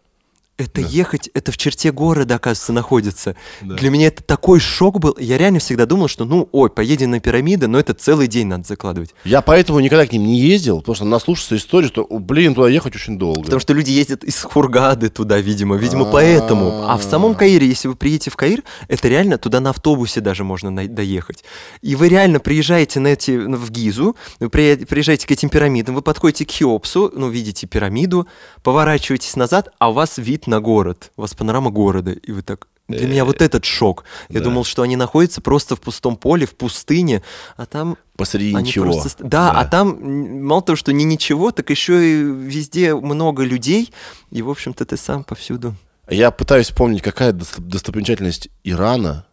Это 0.59 0.81
ехать, 0.81 1.29
это 1.35 1.53
в 1.53 1.59
черте 1.59 1.93
города, 1.93 2.37
оказывается, 2.37 2.73
находится. 2.73 3.37
Для 3.61 3.91
меня 3.91 4.07
это 4.07 4.23
такой 4.23 4.59
шок 4.59 4.99
был. 5.01 5.15
Я 5.21 5.37
реально 5.37 5.59
всегда 5.59 5.85
думал, 5.85 6.09
что, 6.09 6.25
ну, 6.25 6.49
ой, 6.51 6.71
поедем 6.71 7.11
на 7.11 7.21
пирамиды, 7.21 7.67
но 7.67 7.79
это 7.79 7.93
целый 7.93 8.27
день 8.27 8.47
надо 8.47 8.67
закладывать. 8.67 9.15
Я 9.25 9.43
поэтому 9.43 9.81
никогда 9.81 10.07
к 10.07 10.13
ним 10.13 10.25
не 10.25 10.41
ездил, 10.41 10.79
потому 10.79 10.95
что 10.97 11.05
наслушался 11.05 11.57
истории, 11.59 11.89
что, 11.89 12.07
блин, 12.09 12.55
туда 12.55 12.71
ехать 12.71 12.97
очень 12.97 13.19
долго. 13.19 13.43
Потому 13.43 13.61
что 13.61 13.75
люди 13.75 13.91
ездят 13.91 14.25
из 14.25 14.41
Хургады 14.43 15.11
туда, 15.11 15.39
видимо, 15.41 15.77
видимо, 15.77 16.09
А. 16.09 16.13
поэтому. 16.13 16.85
А 16.89 16.97
в 16.97 17.03
самом 17.03 17.35
Каире, 17.35 17.67
если 17.69 17.89
вы 17.89 17.95
приедете 17.95 18.31
в 18.31 18.37
Каир, 18.37 18.63
это 18.89 19.09
реально 19.09 19.37
туда 19.37 19.61
на 19.61 19.71
автобусе 19.71 20.23
даже 20.23 20.43
можно 20.43 20.71
на- 20.71 20.89
доехать. 20.89 21.45
И 21.83 21.95
вы 21.97 22.09
реально 22.09 22.41
приезжаете 22.41 22.99
на 23.01 23.09
эти, 23.09 23.33
в 23.37 23.71
Гизу, 23.71 24.17
вы 24.41 24.49
при- 24.49 24.77
приезжаете 24.87 25.27
к 25.27 25.31
этим 25.31 25.51
пирамидам, 25.51 25.95
вы 25.95 26.01
подходите 26.01 26.47
к 26.47 26.51
Хеопсу, 26.51 27.13
ну, 27.15 27.29
видите 27.29 27.67
пирамиду, 27.67 28.27
поворачиваетесь 28.63 29.37
назад, 29.37 29.69
а 29.79 29.91
у 29.91 29.93
вас 29.93 30.17
вид 30.17 30.46
на 30.47 30.61
город, 30.61 31.13
у 31.17 31.23
вас 31.23 31.35
панорама 31.35 31.71
города, 31.71 32.13
и 32.13 32.33
вы 32.33 32.43
так... 32.43 32.69
Для 32.89 33.09
меня 33.09 33.25
вот 33.25 33.43
этот 33.43 33.65
шок. 33.65 34.05
Я 34.29 34.39
да. 34.39 34.45
думал, 34.45 34.65
что 34.65 34.83
они 34.83 34.95
находятся 34.95 35.41
просто 35.41 35.75
в 35.75 35.81
пустом 35.81 36.17
поле, 36.17 36.47
в 36.47 36.55
пустыне, 36.55 37.23
а 37.57 37.67
там 37.67 37.97
Посреди 38.17 38.55
они 38.55 38.69
ничего. 38.69 38.85
просто 38.85 39.25
Да, 39.25 39.51
а 39.51 39.65
там 39.65 40.45
мало 40.45 40.63
того, 40.63 40.77
что 40.77 40.93
не 40.93 41.03
ничего, 41.03 41.51
так 41.51 41.69
еще 41.71 41.95
и 41.95 42.23
везде 42.23 42.95
много 42.95 43.43
людей, 43.43 43.93
и, 44.31 44.41
в 44.41 44.51
общем-то, 44.51 44.87
ты 44.87 44.97
сам 44.97 45.25
повсюду. 45.25 45.75
Я 46.09 46.31
пытаюсь 46.31 46.67
вспомнить, 46.67 47.03
какая 47.03 47.33
дос- 47.33 47.61
достопримечательность 47.61 48.51
Ирана, 48.63 49.27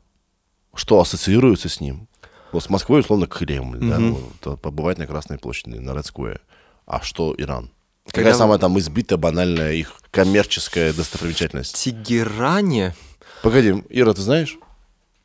что 0.73 0.99
ассоциируется 0.99 1.69
с 1.69 1.79
ним. 1.79 2.07
Вот 2.51 2.63
с 2.63 2.69
Москвой, 2.69 3.01
условно, 3.01 3.27
Кремль, 3.27 3.77
да, 3.79 3.99
вот, 3.99 4.59
побывать 4.59 4.97
на 4.97 5.05
Красной 5.05 5.37
площади, 5.37 5.77
на 5.77 5.91
Square. 5.91 6.39
А 6.85 7.01
что 7.01 7.35
Иран? 7.37 7.69
Какая 8.11 8.33
самая 8.33 8.59
там 8.59 8.77
избитая, 8.79 9.17
банальная 9.17 9.73
их 9.73 9.93
коммерческая 10.11 10.93
В 10.93 10.97
достопримечательность? 10.97 11.75
Тегеране... 11.75 12.93
Погоди, 13.41 13.83
Ира, 13.89 14.13
ты 14.13 14.21
знаешь? 14.21 14.57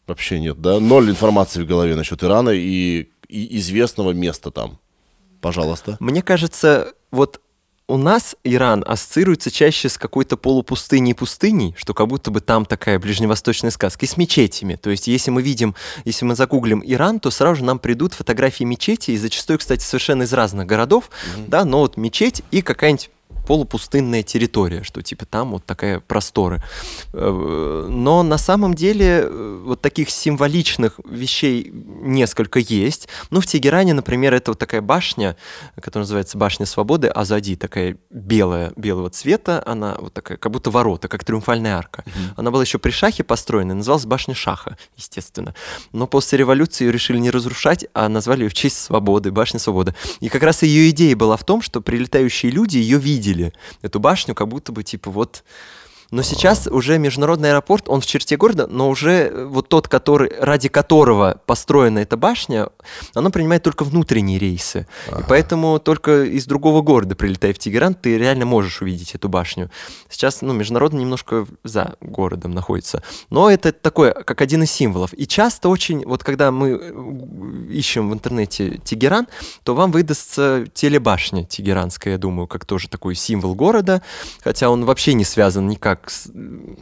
Вообще 0.07 0.41
нет, 0.41 0.61
да? 0.61 0.81
Ноль 0.81 1.11
информации 1.11 1.63
в 1.63 1.67
голове 1.67 1.95
насчет 1.95 2.25
Ирана 2.25 2.51
и, 2.51 3.11
и 3.29 3.59
известного 3.59 4.13
места 4.13 4.51
там. 4.51 4.79
Пожалуйста. 5.41 5.97
Мне 6.01 6.23
кажется, 6.23 6.95
вот 7.11 7.41
у 7.89 7.97
нас 7.97 8.37
Иран 8.45 8.85
ассоциируется 8.87 9.51
чаще 9.51 9.89
с 9.89 9.97
какой-то 9.97 10.37
полупустыней 10.37 11.15
пустыней, 11.15 11.75
что 11.79 11.95
как 11.95 12.07
будто 12.07 12.31
бы 12.31 12.41
там 12.41 12.67
такая 12.67 12.99
ближневосточная 12.99 13.71
сказка, 13.71 14.05
и 14.05 14.09
с 14.09 14.19
мечетями. 14.19 14.77
То 14.77 14.91
есть 14.91 15.09
если 15.09 15.31
мы 15.31 15.43
видим, 15.43 15.75
если 16.05 16.27
мы 16.27 16.37
загуглим 16.37 16.83
Иран, 16.85 17.19
то 17.19 17.31
сразу 17.31 17.57
же 17.57 17.65
нам 17.65 17.79
придут 17.79 18.13
фотографии 18.13 18.65
мечети, 18.65 19.13
и 19.13 19.17
зачастую, 19.17 19.59
кстати, 19.59 19.83
совершенно 19.83 20.25
из 20.25 20.33
разных 20.35 20.67
городов, 20.67 21.11
да, 21.47 21.65
но 21.65 21.81
вот 21.81 21.97
мечеть 21.97 22.43
и 22.51 22.61
какая-нибудь 22.61 23.11
полупустынная 23.49 24.23
территория, 24.23 24.83
что 24.83 25.03
типа 25.03 25.25
там 25.25 25.53
вот 25.53 25.65
такая 25.65 26.01
просторы. 26.01 26.63
Э, 27.15 27.87
Но 27.89 28.23
на 28.23 28.37
самом 28.37 28.75
деле 28.75 29.23
э, 29.23 29.63
вот 29.65 29.81
таких 29.81 30.11
символичных 30.11 31.01
вещей 31.09 31.71
несколько 31.73 32.59
есть. 32.59 33.09
Ну, 33.31 33.41
в 33.41 33.47
Тегеране, 33.47 33.95
например, 33.95 34.35
это 34.35 34.51
вот 34.51 34.59
такая 34.59 34.83
башня, 34.83 35.35
которая 35.81 36.05
называется 36.05 36.37
Башня 36.37 36.67
Свободы, 36.67 37.09
Азади, 37.09 37.57
такая 37.57 37.97
белая, 38.11 38.75
белого 38.77 39.09
цвета, 39.09 39.63
она 39.65 39.97
вот 39.99 40.13
такая, 40.13 40.37
как 40.37 40.53
будто 40.53 40.71
ворота, 40.71 41.09
как 41.09 41.25
триумфальная 41.25 41.79
арка. 41.79 42.05
Она 42.37 42.51
была 42.51 42.65
еще 42.65 42.79
при 42.79 42.91
Шахе 42.91 43.25
построена, 43.25 43.73
и 43.73 43.77
называлась 43.77 44.05
Башня 44.05 44.35
Шаха, 44.35 44.77
естественно. 44.95 45.55
Но 45.93 46.07
после 46.07 46.37
революции 46.37 46.85
ее 46.85 46.93
решили 46.93 47.17
не 47.17 47.31
разрушать, 47.31 47.87
а 47.95 48.11
назвали 48.11 48.43
ее 48.43 48.51
в 48.51 48.55
честь 48.55 48.79
свободы, 48.79 49.31
Башня 49.31 49.59
Свободы. 49.59 49.95
И 50.21 50.29
как 50.29 50.43
раз 50.43 50.63
ее 50.63 50.91
идея 50.91 51.17
была 51.17 51.39
в 51.39 51.45
том, 51.45 51.63
что 51.63 51.81
прилетающие 51.81 52.53
люди 52.53 52.77
ее 52.77 52.99
видели, 52.99 53.38
эту 53.83 54.01
башню, 54.01 54.35
как 54.35 54.49
будто 54.49 54.73
бы 54.73 54.83
типа 54.83 55.11
вот 55.11 55.45
но 56.11 56.23
сейчас 56.23 56.67
уже 56.67 56.99
международный 56.99 57.51
аэропорт, 57.51 57.89
он 57.89 58.01
в 58.01 58.07
черте 58.07 58.37
города, 58.37 58.67
но 58.67 58.89
уже 58.89 59.29
э, 59.29 59.45
вот 59.45 59.69
тот, 59.69 59.89
который, 59.89 60.33
ради 60.41 60.69
которого 60.69 61.41
построена 61.45 61.99
эта 61.99 62.17
башня, 62.17 62.69
оно 63.15 63.31
принимает 63.31 63.63
только 63.63 63.85
внутренние 63.85 64.39
рейсы. 64.39 64.87
И 65.09 65.23
поэтому 65.29 65.79
только 65.79 66.25
из 66.25 66.47
другого 66.47 66.81
города, 66.81 67.15
прилетая 67.15 67.53
в 67.53 67.59
Тегеран, 67.59 67.95
ты 67.95 68.17
реально 68.17 68.47
можешь 68.47 68.81
увидеть 68.81 69.15
эту 69.15 69.29
башню. 69.29 69.71
Сейчас, 70.09 70.41
ну, 70.41 70.55
международный 70.55 71.01
немножко 71.01 71.47
за 71.63 71.97
городом 72.01 72.53
находится. 72.53 73.03
Но 73.29 73.51
это 73.51 73.73
такое, 73.73 74.13
как 74.13 74.41
один 74.41 74.63
из 74.63 74.71
символов. 74.71 75.13
И 75.13 75.27
часто 75.27 75.69
очень, 75.69 76.07
вот 76.07 76.25
когда 76.25 76.51
мы 76.51 76.71
э, 76.71 77.73
ищем 77.73 78.09
в 78.09 78.15
интернете 78.15 78.79
Тегеран, 78.83 79.29
то 79.63 79.75
вам 79.75 79.93
выдастся 79.93 80.65
телебашня 80.73 81.45
тегеранская, 81.45 82.15
я 82.15 82.19
думаю, 82.19 82.47
как 82.47 82.65
тоже 82.65 82.89
такой 82.89 83.15
символ 83.15 83.55
города, 83.55 84.03
хотя 84.43 84.71
он 84.71 84.87
вообще 84.87 85.13
не 85.13 85.25
связан 85.25 85.67
никак 85.69 85.98
с... 86.07 86.31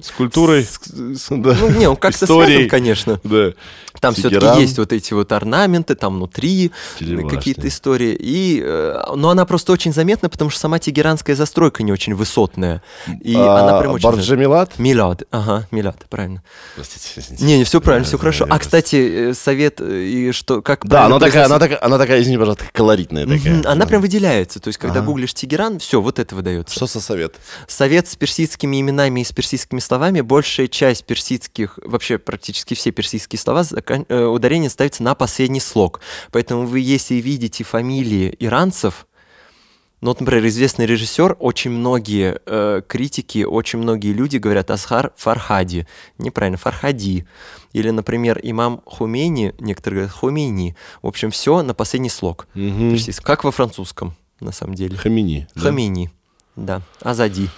С 0.02 0.10
культурой. 0.16 0.62
с- 0.64 0.78
с- 1.18 1.28
Да. 1.30 1.56
ну, 1.60 1.70
не, 1.70 1.86
он 1.88 1.96
как-то 1.96 2.26
связан, 2.26 2.68
конечно. 2.68 3.20
Да. 3.24 3.52
Там 4.00 4.12
все-таки 4.14 4.60
есть 4.60 4.78
вот 4.78 4.92
эти 4.92 5.14
вот 5.14 5.32
орнаменты, 5.32 5.94
там 5.94 6.16
внутри 6.16 6.70
Телебашня. 6.98 7.30
какие-то 7.30 7.66
истории. 7.66 8.14
И, 8.20 8.60
э, 8.62 8.98
но 9.16 9.30
она 9.30 9.46
просто 9.46 9.72
очень 9.72 9.92
заметна, 9.92 10.28
потому 10.28 10.50
что 10.50 10.60
сама 10.60 10.78
тегеранская 10.78 11.34
застройка 11.34 11.82
не 11.82 11.92
очень 11.92 12.14
высотная. 12.14 12.82
И 13.22 13.34
А, 13.34 13.62
она 13.62 13.80
прям 13.80 13.92
очень... 13.92 14.04
Барджа 14.04 14.36
Милат? 14.36 14.78
Милад, 14.78 15.22
ага, 15.30 15.66
Милад, 15.70 16.04
правильно. 16.10 16.42
Простите, 16.74 17.08
извините. 17.16 17.44
Не, 17.44 17.58
не, 17.58 17.64
все 17.64 17.80
правильно, 17.80 18.04
Да, 18.04 18.08
все 18.08 18.16
да, 18.18 18.20
хорошо. 18.20 18.46
я 18.46 18.52
А, 18.54 18.58
кстати, 18.58 19.30
э, 19.30 19.34
совет, 19.34 19.80
э, 19.80 20.02
и 20.02 20.32
что, 20.32 20.60
как 20.60 20.86
Да, 20.86 21.06
она 21.06 21.18
такая, 21.18 21.46
она 21.46 21.58
такая, 21.58 21.78
она 21.82 21.96
такая, 21.96 22.20
извини, 22.20 22.36
пожалуйста, 22.36 22.64
колоритная 22.72 23.26
такая. 23.26 23.62
Она 23.64 23.86
прям 23.86 24.02
выделяется. 24.02 24.60
То 24.60 24.68
есть, 24.68 24.78
когда 24.78 25.00
гуглишь 25.00 25.32
Тегеран, 25.32 25.78
все, 25.78 26.02
вот 26.02 26.18
это 26.18 26.34
выдается. 26.34 26.74
Что 26.74 26.86
со 26.86 27.00
совет? 27.00 27.36
Совет 27.66 28.08
с 28.08 28.16
персидскими 28.16 28.78
именами 28.78 29.05
и 29.14 29.24
с 29.24 29.32
персидскими 29.32 29.80
словами, 29.80 30.20
большая 30.20 30.68
часть 30.68 31.04
персидских, 31.04 31.78
вообще 31.82 32.18
практически 32.18 32.74
все 32.74 32.90
персидские 32.90 33.38
слова, 33.38 33.64
э, 33.74 34.24
ударение 34.24 34.70
ставится 34.70 35.02
на 35.02 35.14
последний 35.14 35.60
слог. 35.60 36.00
Поэтому 36.32 36.66
вы, 36.66 36.80
если 36.80 37.14
видите 37.16 37.64
фамилии 37.64 38.34
иранцев, 38.38 39.06
ну, 40.02 40.10
вот, 40.10 40.20
например, 40.20 40.46
известный 40.46 40.84
режиссер, 40.84 41.36
очень 41.40 41.70
многие 41.70 42.38
э, 42.44 42.82
критики, 42.86 43.44
очень 43.44 43.78
многие 43.78 44.12
люди 44.12 44.36
говорят 44.36 44.70
Асхар 44.70 45.12
Фархади. 45.16 45.86
Неправильно, 46.18 46.58
Фархади. 46.58 47.26
Или, 47.72 47.90
например, 47.90 48.38
имам 48.42 48.82
Хумейни, 48.84 49.54
некоторые 49.58 50.00
говорят 50.00 50.16
Хумейни. 50.16 50.76
В 51.00 51.06
общем, 51.06 51.30
все 51.30 51.62
на 51.62 51.72
последний 51.72 52.10
слог. 52.10 52.46
Персидском. 52.52 53.24
Как 53.24 53.44
во 53.44 53.50
французском. 53.50 54.14
на 54.40 54.52
самом 54.52 54.74
деле. 54.74 54.96
Хамини. 54.96 55.48
да? 55.54 55.60
Хамини, 55.62 56.10
да. 56.56 56.82
Азади. 57.00 57.48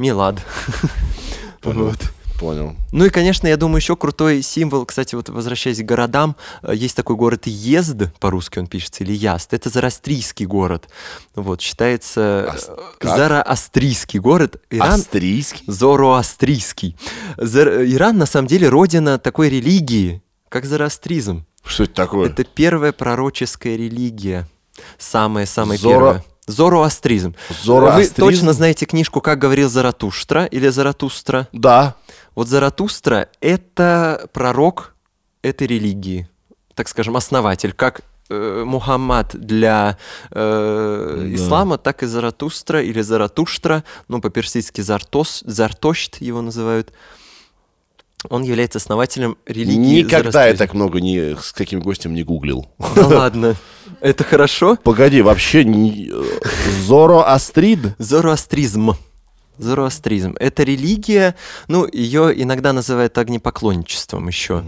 Милад. 0.00 0.36
Вот. 1.62 1.98
Понял. 2.38 2.74
Ну 2.90 3.04
и, 3.04 3.10
конечно, 3.10 3.46
я 3.46 3.58
думаю, 3.58 3.76
еще 3.82 3.96
крутой 3.96 4.40
символ, 4.40 4.86
кстати, 4.86 5.14
вот 5.14 5.28
возвращаясь 5.28 5.76
к 5.82 5.84
городам, 5.84 6.36
э, 6.62 6.72
есть 6.74 6.96
такой 6.96 7.16
город 7.16 7.46
Езд, 7.46 8.04
по-русски 8.18 8.60
он 8.60 8.66
пишется, 8.66 9.04
или 9.04 9.12
Яст, 9.12 9.52
это 9.52 9.68
зороастрийский 9.68 10.46
город, 10.46 10.88
вот, 11.34 11.60
считается 11.60 12.56
э, 12.66 12.76
как? 12.98 13.14
зороастрийский 13.14 14.20
город, 14.20 14.56
Иран, 14.70 14.94
Австрийский. 15.00 15.64
зороастрийский. 15.66 16.96
Зор- 17.36 17.82
Иран, 17.84 18.16
на 18.16 18.24
самом 18.24 18.48
деле, 18.48 18.70
родина 18.70 19.18
такой 19.18 19.50
религии, 19.50 20.22
как 20.48 20.64
зороастризм. 20.64 21.44
Что 21.62 21.84
это 21.84 21.92
такое? 21.92 22.30
Это 22.30 22.44
первая 22.44 22.92
пророческая 22.92 23.76
религия, 23.76 24.48
самая-самая 24.96 25.76
Зоро- 25.76 25.90
первая. 25.92 26.24
Зороастризм. 26.46 27.34
Зороастризм? 27.62 28.14
Вы 28.16 28.32
точно 28.32 28.52
знаете 28.52 28.86
книжку 28.86 29.20
«Как 29.20 29.38
говорил 29.38 29.68
Заратуштра» 29.68 30.44
или 30.46 30.68
«Заратустра»? 30.68 31.48
Да. 31.52 31.94
Вот 32.34 32.48
Заратустра— 32.48 33.28
это 33.40 34.28
пророк 34.32 34.94
этой 35.42 35.66
религии, 35.66 36.28
так 36.74 36.88
скажем, 36.88 37.16
основатель, 37.16 37.72
как 37.72 38.02
э, 38.30 38.62
Мухаммад 38.66 39.34
для 39.34 39.96
э, 40.30 41.16
Да. 41.20 41.34
ислама, 41.34 41.78
так 41.78 42.02
и 42.02 42.06
Заратустра 42.06 42.82
или 42.82 43.00
Заратуштра, 43.00 43.84
ну, 44.08 44.20
по-персидски 44.20 44.80
Зартос, 44.80 45.42
Зартошт 45.46 46.20
его 46.20 46.40
называют. 46.42 46.92
Он 48.28 48.42
является 48.42 48.76
основателем 48.78 49.38
религии 49.46 50.02
Никогда 50.02 50.46
я 50.46 50.54
так 50.54 50.74
много 50.74 51.00
ни, 51.00 51.40
с 51.40 51.52
каким 51.52 51.80
гостем 51.80 52.12
не 52.12 52.22
гуглил. 52.22 52.68
Да 52.94 53.06
ладно, 53.06 53.56
это 54.00 54.24
хорошо? 54.24 54.76
Погоди, 54.82 55.22
вообще 55.22 55.64
не... 55.64 56.10
Зороастрид? 56.86 57.80
Зороастризм. 57.98 58.92
Зороастризм. 59.58 60.36
Это 60.40 60.62
религия, 60.62 61.34
ну, 61.68 61.86
ее 61.90 62.32
иногда 62.42 62.72
называют 62.72 63.16
огнепоклонничеством 63.18 64.26
еще. 64.28 64.64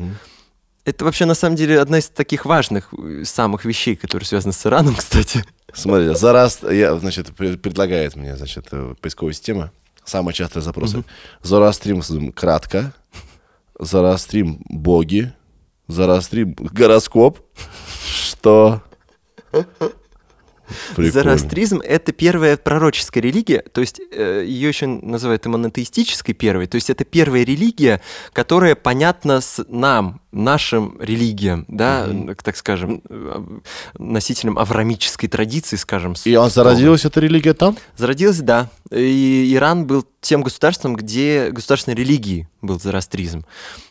Это 0.84 1.04
вообще, 1.04 1.24
на 1.26 1.34
самом 1.34 1.56
деле, 1.56 1.80
одна 1.80 1.98
из 1.98 2.08
таких 2.08 2.44
важных 2.44 2.92
э, 2.92 3.22
самых 3.24 3.64
вещей, 3.64 3.94
которые 3.94 4.26
связаны 4.26 4.52
с 4.52 4.66
Ираном, 4.66 4.96
кстати. 4.98 5.44
Смотри, 5.72 6.12
зараз... 6.14 6.60
Я, 6.68 6.96
значит, 6.96 7.28
пре- 7.30 7.56
предлагает 7.56 8.16
мне, 8.16 8.36
значит, 8.36 8.66
э, 8.72 8.94
поисковая 9.00 9.32
система. 9.32 9.70
Самые 10.04 10.34
частые 10.34 10.62
запросы. 10.62 11.04
Зороастризм 11.42 12.32
кратко. 12.32 12.92
Зороастрим 13.78 14.60
боги. 14.68 15.32
Зороастрим 15.86 16.54
гороскоп. 16.54 17.38
Что? 18.04 18.82
Прикольно. 20.90 21.10
Зороастризм— 21.10 21.80
это 21.84 22.12
первая 22.12 22.56
пророческая 22.56 23.22
религия, 23.22 23.62
то 23.72 23.80
есть 23.80 23.98
ее 23.98 24.68
еще 24.68 24.86
называют 24.86 25.44
и 25.44 25.48
монотеистической 25.48 26.34
первой, 26.34 26.66
то 26.66 26.76
есть 26.76 26.88
это 26.88 27.04
первая 27.04 27.44
религия, 27.44 28.00
которая 28.32 28.74
понятна 28.74 29.40
с 29.40 29.64
нам, 29.68 30.22
нашим 30.32 30.96
религиям, 30.98 31.66
да, 31.68 32.08
так 32.42 32.56
скажем, 32.56 33.02
э, 33.08 33.42
носителям 33.98 34.58
аврамической 34.58 35.28
традиции, 35.28 35.76
скажем. 35.76 36.12
И 36.12 36.16
строго. 36.30 36.48
зародилась, 36.48 37.04
эта 37.04 37.20
религия 37.20 37.52
там? 37.52 37.76
Зародилась, 37.96 38.40
да. 38.40 38.70
И 38.92 39.54
Иран 39.54 39.86
был 39.86 40.04
тем 40.20 40.42
государством, 40.42 40.94
где 40.94 41.50
государственной 41.50 41.94
религией 41.94 42.46
был 42.60 42.78
зороастризм. 42.78 43.44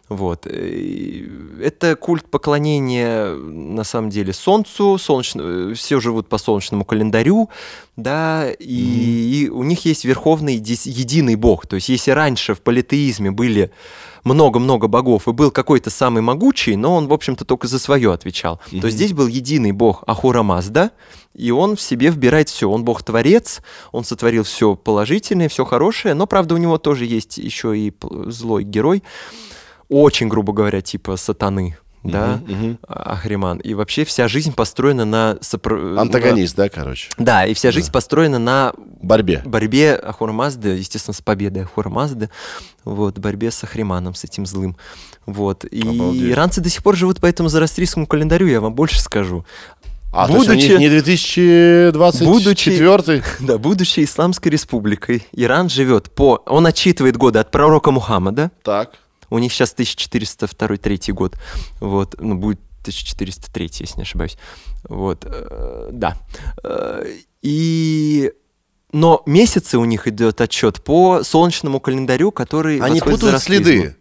Вот. 0.10 0.45
И 0.45 1.30
Это 1.61 1.95
культ 1.95 2.30
поклонения, 2.30 3.34
на 3.34 3.84
самом 3.84 4.10
деле, 4.10 4.34
солнцу, 4.34 4.98
солнечно... 4.98 5.73
все 5.73 5.99
живут 5.99 6.28
по 6.28 6.38
солнечному 6.38 6.86
календарю, 6.86 7.49
да, 7.95 8.52
и, 8.52 9.45
и 9.45 9.49
у 9.49 9.64
них 9.64 9.86
есть 9.86 10.06
верховный 10.06 10.56
единый 10.56 11.36
бог. 11.36 11.65
То 11.65 11.76
есть, 11.78 11.90
если 11.90 12.11
раньше 12.11 12.53
в 12.53 12.61
политеизме 12.61 13.32
были 13.32 13.72
много-много 14.23 14.88
богов, 14.88 15.27
и 15.27 15.31
был 15.31 15.52
какой-то 15.52 15.89
самый 15.89 16.22
могучий, 16.22 16.76
но 16.76 16.95
он, 16.95 17.07
в 17.07 17.14
общем-то, 17.14 17.45
только 17.45 17.68
за 17.68 17.80
свое 17.80 18.14
отвечал, 18.14 18.60
то 18.81 18.89
здесь 18.89 19.14
был 19.14 19.27
единый 19.27 19.72
бог 19.72 20.03
Ахура 20.07 20.43
Мазда, 20.43 20.91
и 21.34 21.52
он 21.52 21.76
в 21.76 21.81
себе 21.81 22.10
вбирает 22.10 22.49
все. 22.49 22.69
Он 22.69 22.84
бог-творец, 22.84 23.61
он 23.91 24.03
сотворил 24.03 24.43
все 24.43 24.76
положительное, 24.76 25.49
все 25.49 25.65
хорошее, 25.65 26.14
но, 26.14 26.27
правда, 26.27 26.56
у 26.56 26.57
него 26.57 26.77
тоже 26.77 27.06
есть 27.06 27.38
еще 27.38 27.77
и 27.77 27.93
злой 28.27 28.64
герой, 28.64 29.03
очень, 29.89 30.27
грубо 30.27 30.53
говоря, 30.53 30.81
типа 30.81 31.18
сатаны, 31.18 31.77
да. 32.03 32.40
А- 32.88 33.14
Ахриман. 33.14 33.57
И 33.60 33.73
вообще 33.73 34.06
вся 34.06 34.28
жизнь 34.28 34.53
построена 34.53 35.06
на... 35.06 35.38
сопро- 35.41 35.99
Антагонист, 35.99 36.56
да, 36.56 36.69
короче? 36.69 37.10
на- 37.18 37.26
Да, 37.26 37.45
и 37.45 37.53
вся 37.53 37.72
жизнь 37.72 37.91
построена 37.91 38.40
на 38.40 38.73
Борьбе. 39.02 39.41
борьбе 39.45 39.95
Ахура 39.95 40.32
Мазды, 40.32 40.69
естественно, 40.69 41.14
с 41.14 41.22
победой 41.22 41.64
Ахура 41.64 41.90
Мазды, 41.90 42.30
вот, 42.86 43.19
борьбе 43.19 43.52
с 43.52 43.64
Ахриманом, 43.64 44.15
с 44.15 44.23
этим 44.23 44.45
злым. 44.45 44.78
Вот. 45.26 45.65
И 45.65 45.82
Обалдеть. 45.82 46.32
иранцы 46.32 46.61
до 46.61 46.69
сих 46.69 46.82
пор 46.84 46.95
живут 46.95 47.19
по 47.19 47.26
этому 47.28 47.49
зороастрийскому 47.49 48.07
календарю, 48.07 48.48
я 48.48 48.61
вам 48.61 48.73
больше 48.73 48.99
скажу. 48.99 49.45
А, 50.14 50.28
то 50.28 50.34
есть 50.36 50.48
у 50.48 50.52
Будучи- 50.52 50.68
них 50.68 50.80
не 50.80 50.90
2024 50.90 53.23
Да, 53.40 53.57
будучи 53.57 54.03
исламской 54.03 54.52
республикой, 54.52 55.26
Иран 55.32 55.69
живет 55.69 56.11
по... 56.11 56.41
Он 56.48 56.65
отчитывает 56.65 57.18
годы 57.18 57.40
от 57.40 57.52
пророка 57.52 57.91
Мухаммада, 57.91 58.52
Так. 58.64 58.91
У 59.32 59.40
них 59.40 59.52
сейчас 59.52 59.74
1402-3 59.74 61.14
год. 61.14 61.38
Вот, 61.80 62.16
ну, 62.20 62.36
будет 62.36 62.60
1403, 62.82 63.72
если 63.80 63.98
не 63.98 64.03
ошибаюсь. 64.03 64.38
Вот, 64.88 65.26
э, 65.26 65.90
да. 65.91 66.18
Э, 66.64 67.06
И... 67.41 68.32
Но 68.94 69.24
месяцы 69.26 69.78
у 69.78 69.86
них 69.86 70.06
идет 70.08 70.41
отчет 70.41 70.84
по 70.84 71.24
солнечному 71.24 71.80
календарю, 71.80 72.32
который... 72.32 72.80
Они 72.80 72.99
путают 72.99 73.41
следы. 73.41 73.95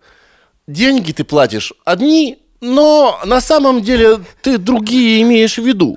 Деньги 0.67 1.13
ты 1.13 1.23
платишь 1.23 1.73
одни, 1.85 2.39
но 2.61 3.21
на 3.25 3.41
самом 3.41 3.83
деле 3.83 4.19
ты 4.43 4.59
другие 4.59 5.23
имеешь 5.23 5.59
в 5.59 5.65
виду. 5.65 5.97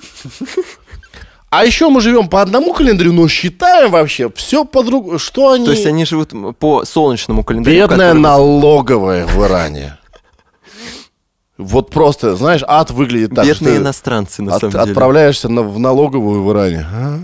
А 1.55 1.65
еще 1.65 1.89
мы 1.89 2.01
живем 2.01 2.30
по 2.30 2.41
одному 2.41 2.73
календарю, 2.73 3.13
но 3.13 3.27
считаем 3.27 3.91
вообще 3.91 4.31
все 4.35 4.65
по 4.65 4.81
другому. 4.84 5.19
Что 5.19 5.51
они... 5.51 5.65
То 5.65 5.71
есть 5.71 5.85
они 5.85 6.03
живут 6.03 6.31
по 6.57 6.84
солнечному 6.84 7.43
календарю. 7.43 7.75
Бедная 7.77 8.09
который- 8.09 8.21
налоговая 8.21 9.27
в 9.27 9.45
Иране. 9.45 9.97
Вот 11.59 11.91
просто, 11.91 12.35
знаешь, 12.35 12.61
ад 12.67 12.89
выглядит 12.89 13.35
так, 13.35 13.45
Бедные 13.45 13.77
иностранцы, 13.77 14.41
на 14.41 14.55
от- 14.55 14.61
самом 14.61 14.71
деле. 14.71 14.84
отправляешься 14.84 15.47
на- 15.49 15.61
в 15.61 15.77
налоговую 15.77 16.43
в 16.43 16.51
Иране. 16.51 16.88
а? 16.91 17.19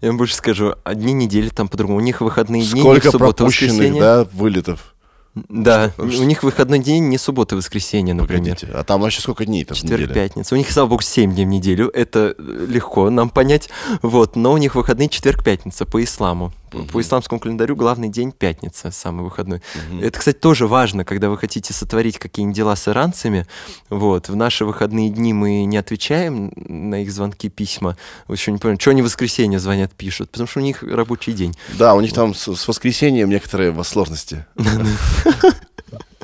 Я 0.00 0.08
вам 0.08 0.16
больше 0.16 0.34
скажу, 0.34 0.74
одни 0.82 1.12
недели 1.12 1.50
там 1.50 1.68
по-другому. 1.68 1.98
У 1.98 2.02
них 2.02 2.22
выходные 2.22 2.64
дни, 2.64 2.80
Сколько 2.80 3.12
пропущенных, 3.12 3.98
да, 4.00 4.26
вылетов. 4.32 4.91
Да, 5.34 5.90
Что- 5.90 6.02
у 6.02 6.24
них 6.24 6.42
выходной 6.42 6.78
день 6.78 7.08
не 7.08 7.16
суббота, 7.16 7.56
воскресенье, 7.56 8.12
например. 8.12 8.54
Погодите, 8.54 8.68
а 8.74 8.84
там 8.84 9.00
вообще 9.00 9.22
сколько 9.22 9.46
дней 9.46 9.64
там 9.64 9.76
Четверг, 9.76 10.12
пятница. 10.12 10.54
У 10.54 10.58
них, 10.58 10.70
слава 10.70 10.88
богу, 10.88 11.02
7 11.02 11.32
дней 11.32 11.46
в 11.46 11.48
неделю. 11.48 11.88
Это 11.88 12.34
легко 12.38 13.08
нам 13.08 13.30
понять. 13.30 13.70
Вот. 14.02 14.36
Но 14.36 14.52
у 14.52 14.58
них 14.58 14.74
выходные 14.74 15.08
четверг, 15.08 15.42
пятница 15.42 15.86
по 15.86 16.02
исламу. 16.04 16.52
По- 16.72 16.78
По 16.84 17.00
исламскому 17.00 17.38
календарю 17.38 17.76
главный 17.76 18.08
день 18.08 18.32
пятница, 18.32 18.90
самый 18.90 19.22
выходной. 19.24 19.62
Это, 20.00 20.18
кстати, 20.18 20.36
тоже 20.38 20.66
важно, 20.66 21.04
когда 21.04 21.28
вы 21.30 21.38
хотите 21.38 21.72
сотворить 21.72 22.18
какие-нибудь 22.18 22.56
дела 22.56 22.74
с 22.76 22.88
иранцами. 22.88 23.46
Вот. 23.90 24.28
В 24.28 24.36
наши 24.36 24.64
выходные 24.64 25.10
дни 25.10 25.32
мы 25.32 25.64
не 25.64 25.76
отвечаем 25.76 26.52
на 26.56 27.02
их 27.02 27.12
звонки, 27.12 27.48
письма. 27.48 27.96
Еще 28.28 28.52
не 28.52 28.58
поняли, 28.58 28.78
что 28.80 28.90
они 28.90 29.02
в 29.02 29.04
воскресенье 29.04 29.58
звонят, 29.58 29.92
пишут. 29.92 30.30
Потому 30.30 30.48
что 30.48 30.60
у 30.60 30.62
них 30.62 30.82
рабочий 30.82 31.32
день. 31.32 31.54
Да, 31.78 31.94
у 31.94 32.00
них 32.00 32.12
там 32.12 32.34
с, 32.34 32.54
с 32.54 32.68
воскресеньем 32.68 33.28
некоторые 33.28 33.72
сложности. 33.84 34.46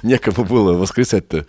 Некому 0.02 0.44
было 0.44 0.72
воскресать-то. 0.74 1.46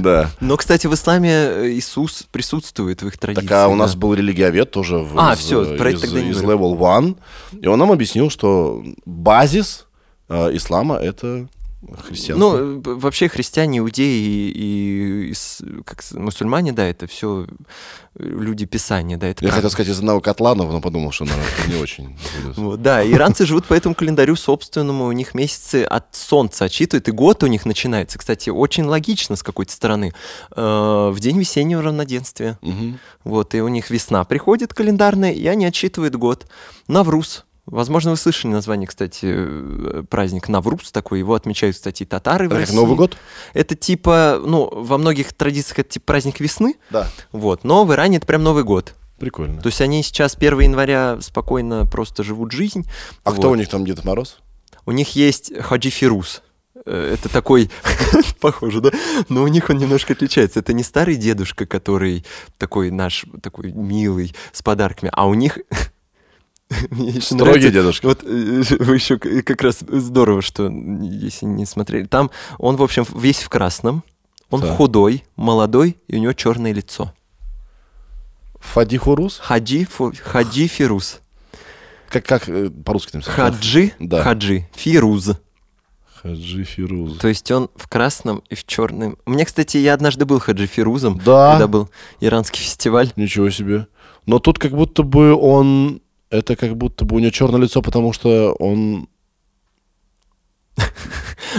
Да. 0.00 0.30
Но, 0.40 0.56
кстати, 0.56 0.86
в 0.86 0.94
исламе 0.94 1.30
э, 1.30 1.70
Иисус 1.70 2.26
присутствует 2.30 3.02
в 3.02 3.06
их 3.08 3.18
традиции. 3.18 3.46
Так 3.46 3.66
а 3.66 3.68
у 3.68 3.74
нас 3.74 3.94
был 3.94 4.14
религиовед 4.14 4.70
тоже 4.70 4.98
в, 4.98 5.18
А, 5.18 5.34
из, 5.34 5.38
всё, 5.38 5.64
э, 5.64 5.76
про 5.76 5.90
из, 5.90 6.00
тогда 6.00 6.20
не 6.20 6.30
из. 6.30 6.42
Level 6.42 6.78
One. 6.78 7.16
И 7.60 7.66
он 7.66 7.78
нам 7.78 7.92
объяснил, 7.92 8.30
что 8.30 8.82
базис 9.04 9.86
э, 10.28 10.56
ислама 10.56 10.96
это 10.96 11.48
христианство. 12.02 12.56
Ну, 12.58 12.80
э, 12.80 12.94
вообще 12.96 13.28
христиане, 13.28 13.78
иудеи 13.78 14.50
и, 14.52 15.30
и 15.30 15.34
как 15.84 16.02
мусульмане, 16.12 16.72
да, 16.72 16.84
это 16.84 17.06
все 17.06 17.46
люди 18.18 18.66
Писания, 18.66 19.16
да, 19.16 19.28
это 19.28 19.44
Я 19.44 19.50
правда. 19.50 19.68
хотел 19.68 19.70
сказать 19.70 19.92
из 19.92 19.98
одного 19.98 20.20
Котланова, 20.20 20.72
но 20.72 20.80
подумал, 20.80 21.12
что 21.12 21.24
наверное, 21.24 21.46
это 21.56 21.70
не 21.70 21.76
очень. 21.80 22.16
Вот, 22.56 22.82
да, 22.82 23.08
иранцы 23.08 23.46
живут 23.46 23.66
по 23.66 23.74
этому 23.74 23.94
календарю 23.94 24.34
собственному, 24.34 25.06
у 25.06 25.12
них 25.12 25.34
месяцы 25.34 25.84
от 25.84 26.14
солнца 26.14 26.64
отчитывают, 26.64 27.08
и 27.08 27.12
год 27.12 27.44
у 27.44 27.46
них 27.46 27.64
начинается, 27.64 28.18
кстати, 28.18 28.50
очень 28.50 28.84
логично 28.84 29.36
с 29.36 29.42
какой-то 29.42 29.72
стороны, 29.72 30.12
э, 30.56 30.60
в 31.12 31.16
день 31.20 31.38
весеннего 31.38 31.82
равноденствия. 31.82 32.58
Вот, 33.24 33.54
и 33.54 33.60
у 33.60 33.68
них 33.68 33.90
весна 33.90 34.24
приходит 34.24 34.74
календарная, 34.74 35.32
и 35.32 35.46
они 35.46 35.66
отсчитывают 35.66 36.16
год. 36.16 36.46
Навруз. 36.88 37.44
Возможно, 37.70 38.12
вы 38.12 38.16
слышали 38.16 38.50
название, 38.52 38.86
кстати, 38.86 39.26
э, 39.28 40.02
праздник 40.08 40.48
Навруз 40.48 40.90
такой. 40.90 41.18
Его 41.18 41.34
отмечают, 41.34 41.76
кстати, 41.76 42.02
и 42.02 42.06
татары 42.06 42.48
в 42.48 42.52
Это 42.52 42.60
России. 42.62 42.74
Новый 42.74 42.96
год? 42.96 43.16
Это 43.52 43.74
типа, 43.74 44.40
ну, 44.44 44.68
во 44.72 44.96
многих 44.98 45.32
традициях 45.34 45.80
это 45.80 45.90
типа 45.90 46.06
праздник 46.06 46.40
весны, 46.40 46.76
Да. 46.90 47.08
вот, 47.32 47.64
но 47.64 47.84
в 47.84 47.92
Иране 47.92 48.16
это 48.16 48.26
прям 48.26 48.42
Новый 48.42 48.64
год. 48.64 48.94
Прикольно. 49.18 49.60
То 49.60 49.66
есть 49.68 49.80
они 49.80 50.02
сейчас 50.02 50.36
1 50.36 50.60
января 50.60 51.18
спокойно 51.20 51.84
просто 51.86 52.22
живут 52.22 52.52
жизнь. 52.52 52.86
А 53.24 53.32
кто 53.32 53.48
Вот. 53.48 53.52
у 53.52 53.54
них 53.56 53.68
там 53.68 53.84
Дед 53.84 54.04
Мороз? 54.04 54.38
У 54.86 54.92
них 54.92 55.14
есть 55.16 55.52
Хаджи 55.60 55.90
Фирус. 55.90 56.42
Э, 56.86 57.16
Это 57.18 57.28
такой, 57.28 57.68
похоже, 58.40 58.80
да? 58.80 58.90
Но 59.28 59.42
у 59.42 59.48
них 59.48 59.68
он 59.70 59.78
немножко 59.78 60.12
отличается. 60.14 60.60
Это 60.60 60.72
не 60.72 60.84
старый 60.84 61.16
дедушка, 61.16 61.66
который 61.66 62.24
такой 62.58 62.90
наш, 62.92 63.24
такой 63.42 63.72
милый, 63.72 64.34
с 64.52 64.62
подарками, 64.62 65.10
а 65.12 65.26
у 65.26 65.34
них... 65.34 65.58
Мне 66.90 67.08
ещё 67.10 67.20
Строгий 67.22 67.44
нравится- 67.44 67.70
дедушка. 67.70 68.06
Вот 68.06 68.22
э, 68.24 68.62
вы 68.78 68.94
еще 68.94 69.18
как 69.18 69.62
раз 69.62 69.78
здорово, 69.86 70.42
что 70.42 70.68
если 70.68 71.46
не 71.46 71.64
смотрели. 71.66 72.04
Там 72.06 72.30
он, 72.58 72.76
в 72.76 72.82
общем, 72.82 73.04
весь 73.14 73.38
в 73.40 73.48
красном. 73.48 74.04
Он 74.50 74.62
Так. 74.62 74.76
худой, 74.76 75.24
молодой, 75.36 75.96
и 76.08 76.16
у 76.16 76.18
него 76.20 76.32
черное 76.32 76.72
лицо. 76.72 77.12
Фади 78.60 78.96
Хурус? 78.96 79.38
Хаджи, 79.42 79.84
Фу- 79.84 80.12
Хаджи 80.22 80.66
Фирус. 80.66 81.20
Как, 82.08 82.24
как 82.24 82.48
э, 82.48 82.70
по-русски 82.70 83.12
там 83.12 83.22
Хаджи, 83.22 83.92
Да. 83.98 84.22
Хаджи, 84.22 84.66
Фируз. 84.74 85.32
Хаджи 86.22 86.64
Фируз. 86.64 87.18
То 87.18 87.28
есть 87.28 87.50
он 87.50 87.68
в 87.76 87.86
красном 87.88 88.42
и 88.48 88.54
в 88.54 88.64
черном. 88.66 89.18
Меня, 89.26 89.44
кстати, 89.44 89.76
я 89.76 89.94
однажды 89.94 90.24
был 90.24 90.40
Хаджи 90.40 90.66
Фирузом, 90.66 91.20
Да. 91.24 91.52
когда 91.52 91.68
был 91.68 91.90
иранский 92.20 92.60
фестиваль. 92.62 93.12
Ничего 93.16 93.50
себе. 93.50 93.86
Но 94.26 94.38
тут 94.38 94.58
как 94.58 94.72
будто 94.72 95.02
бы 95.02 95.34
он... 95.34 96.00
Это 96.30 96.56
как 96.56 96.76
будто 96.76 97.04
бы 97.04 97.16
у 97.16 97.18
него 97.20 97.30
черное 97.30 97.60
лицо, 97.60 97.80
потому 97.82 98.12
что 98.12 98.52
он... 98.58 99.08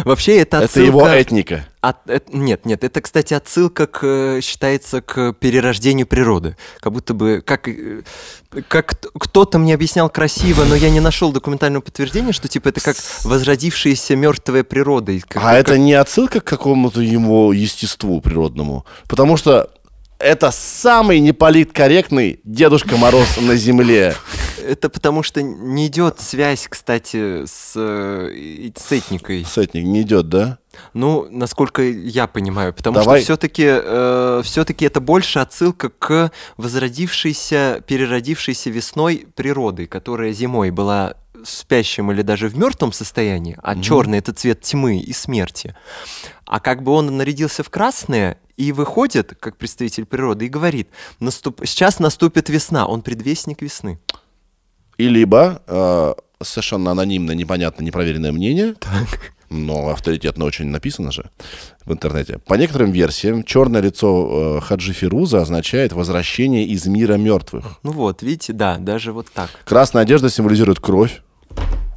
Вообще 0.05 0.37
это 0.37 0.57
Это 0.57 0.65
отсылка... 0.65 0.87
его 0.87 1.07
этника. 1.07 1.65
от- 1.81 2.07
это- 2.09 2.31
нет, 2.37 2.65
нет, 2.65 2.83
это, 2.83 3.01
кстати, 3.01 3.33
отсылка 3.33 3.87
к, 3.87 3.99
э, 4.05 4.39
считается 4.41 5.01
к 5.01 5.33
перерождению 5.33 6.05
природы. 6.07 6.55
Как 6.79 6.93
будто 6.93 7.13
бы, 7.13 7.41
как, 7.45 7.67
э, 7.67 8.03
как 8.67 8.93
кто-то 9.19 9.57
мне 9.57 9.73
объяснял 9.73 10.09
красиво, 10.09 10.63
но 10.65 10.75
я 10.75 10.89
не 10.89 10.99
нашел 10.99 11.31
документального 11.33 11.81
подтверждения, 11.81 12.31
что 12.31 12.47
типа 12.47 12.69
это 12.69 12.79
как 12.81 12.95
возродившаяся 13.23 14.15
мертвая 14.15 14.63
природа. 14.63 15.11
Как- 15.27 15.43
А 15.43 15.55
это 15.57 15.77
не 15.77 15.93
отсылка 15.93 16.39
к 16.39 16.45
какому-то 16.45 17.01
ему 17.01 17.51
естеству 17.51 18.21
природному. 18.21 18.85
Потому 19.07 19.35
что 19.37 19.69
это 20.19 20.51
самый 20.51 21.19
неполиткорректный 21.19 22.41
Дедушка 22.43 22.97
Мороз 22.97 23.37
на 23.37 23.55
земле. 23.55 24.15
Это 24.67 24.89
потому 24.89 25.23
что 25.23 25.41
не 25.41 25.87
идет 25.87 26.19
связь, 26.19 26.67
кстати, 26.69 27.45
с, 27.45 27.73
э, 27.75 28.69
с 28.75 28.91
этникой. 28.91 29.45
Сетник 29.45 29.85
не 29.85 30.01
идет, 30.01 30.27
да? 30.27 30.59
Ну, 30.93 31.27
насколько 31.31 31.81
я 31.81 32.27
понимаю, 32.27 32.73
потому 32.73 32.95
Давай. 32.95 33.21
что 33.21 33.25
все-таки 33.25 34.43
все-таки 34.43 34.85
это 34.85 35.01
больше 35.01 35.39
отсылка 35.39 35.89
к 35.89 36.31
возродившейся, 36.57 37.83
переродившейся 37.85 38.69
весной 38.69 39.27
природы, 39.35 39.87
которая 39.87 40.31
зимой 40.31 40.71
была 40.71 41.15
спящем 41.43 42.11
или 42.11 42.21
даже 42.21 42.47
в 42.47 42.57
мертвом 42.57 42.91
состоянии, 42.91 43.57
а 43.61 43.79
черный 43.79 44.19
это 44.19 44.33
цвет 44.33 44.61
тьмы 44.61 44.99
и 44.99 45.13
смерти. 45.13 45.75
А 46.45 46.59
как 46.59 46.83
бы 46.83 46.91
он 46.91 47.15
нарядился 47.17 47.63
в 47.63 47.69
красное 47.69 48.37
и 48.57 48.71
выходит, 48.71 49.35
как 49.39 49.57
представитель 49.57 50.05
природы, 50.05 50.45
и 50.45 50.49
говорит, 50.49 50.89
«Наступ- 51.19 51.65
сейчас 51.65 51.99
наступит 51.99 52.49
весна, 52.49 52.85
он 52.85 53.01
предвестник 53.01 53.61
весны. 53.61 53.99
И 54.97 55.07
либо 55.07 55.61
э, 55.65 56.13
совершенно 56.41 56.91
анонимно, 56.91 57.31
непонятно, 57.31 57.83
непроверенное 57.83 58.33
мнение, 58.33 58.75
но 59.49 59.89
авторитетно 59.89 60.45
очень 60.45 60.67
написано 60.67 61.11
же 61.11 61.29
в 61.85 61.93
интернете. 61.93 62.39
По 62.39 62.55
некоторым 62.55 62.91
версиям, 62.91 63.43
черное 63.43 63.81
лицо 63.81 64.57
э, 64.57 64.61
Хаджи 64.61 64.93
Фируза 64.93 65.41
означает 65.41 65.93
возвращение 65.93 66.65
из 66.65 66.85
мира 66.85 67.15
мертвых. 67.15 67.79
Ну 67.83 67.91
вот, 67.91 68.21
видите, 68.21 68.53
да, 68.53 68.77
даже 68.77 69.13
вот 69.13 69.27
так. 69.33 69.49
Красная 69.65 70.03
одежда 70.03 70.29
символизирует 70.29 70.79
кровь. 70.79 71.21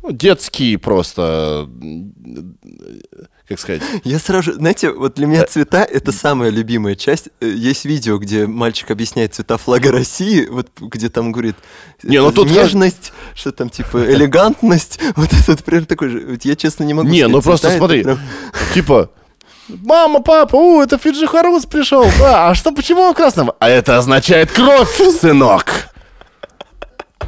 Ну, 0.03 0.11
детский 0.11 0.77
просто, 0.79 1.69
как 3.49 3.61
сказать, 3.61 3.83
Я 4.03 4.19
сразу, 4.19 4.43
же- 4.43 4.55
знаете, 4.55 4.91
вот 4.91 5.15
для 5.15 5.27
меня 5.27 5.45
цвета 5.47 5.85
это 5.85 6.11
самая 6.11 6.51
любимая 6.51 6.97
часть. 6.97 7.29
Э, 7.41 7.47
Есть 7.49 7.85
видео, 7.85 8.19
где 8.19 8.47
мальчик 8.49 8.91
объясняет 8.91 9.35
цвета 9.35 9.59
флага 9.59 9.93
России, 9.93 10.47
вот 10.51 10.69
где 10.81 11.09
там 11.09 11.31
говорит 11.31 11.55
Не, 12.03 12.21
ну 12.21 12.33
тут 12.33 12.51
нежность, 12.51 13.13
что 13.35 13.53
там 13.53 13.69
типа 13.71 13.99
элегантность, 14.13 14.99
вот 15.15 15.33
этот 15.33 15.63
прям 15.65 15.85
такой 15.87 16.09
же. 16.09 16.27
Вот 16.31 16.45
я 16.45 16.57
честно 16.57 16.83
не 16.85 16.95
могу. 16.95 17.09
Не, 17.09 17.29
ну 17.29 17.41
просто 17.41 17.69
цвета, 17.69 17.79
смотри, 17.79 18.03
прям- 18.03 18.21
типа, 18.75 19.11
мама, 19.69 20.21
папа, 20.21 20.57
у, 20.57 20.83
это 20.83 20.99
Фиджи 20.99 21.29
Харус 21.29 21.67
пришел, 21.67 22.05
да, 22.19 22.49
а 22.51 22.55
что, 22.57 22.73
почему 22.73 23.03
он 23.03 23.13
в 23.13 23.17
красном? 23.17 23.53
А 23.61 23.69
это 23.69 23.99
означает 23.99 24.51
кровь, 24.51 25.01
сынок. 25.21 25.92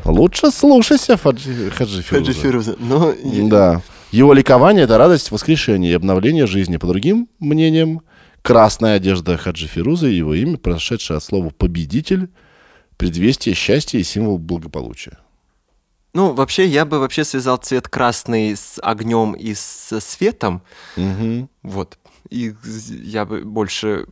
Лучше 0.05 0.51
слушайся, 0.51 1.17
Фаджи, 1.17 1.71
Хаджи 1.71 2.03
Фируза. 2.03 2.27
Хаджи 2.27 2.33
Фируза. 2.33 2.77
Но 2.79 3.13
я- 3.23 3.49
Да. 3.49 3.83
Его 4.11 4.33
ликование– 4.33 4.85
это 4.85 4.97
радость 4.99 5.31
воскрешения 5.31 5.91
и 5.91 5.95
обновления 5.95 6.47
жизни. 6.47 6.77
По 6.77 6.87
другим 6.87 7.29
мнениям, 7.41 8.03
красная 8.43 8.97
одежда 8.97 9.37
Хаджи 9.37 9.67
Фируза 9.67 10.07
и 10.07 10.15
его 10.15 10.35
имя, 10.35 10.57
прошедшее 10.57 11.17
от 11.17 11.25
слова 11.25 11.51
«победитель», 11.51 12.29
предвестие 12.97 13.55
счастья 13.57 13.99
и 13.99 14.05
символ 14.05 14.39
благополучия. 14.39 15.19
Ну, 16.13 16.33
вообще, 16.33 16.65
я 16.67 16.85
бы 16.85 17.01
вообще 17.01 17.25
связал 17.25 17.57
цвет 17.57 17.89
красный 17.89 18.55
с 18.57 18.79
огнем 18.81 19.33
и 19.33 19.53
со 19.55 19.99
светом. 19.99 20.63
Мгм. 20.97 21.49
Вот. 21.65 21.99
И 22.35 22.53
я 22.89 23.25
бы 23.25 23.45
больше 23.45 24.07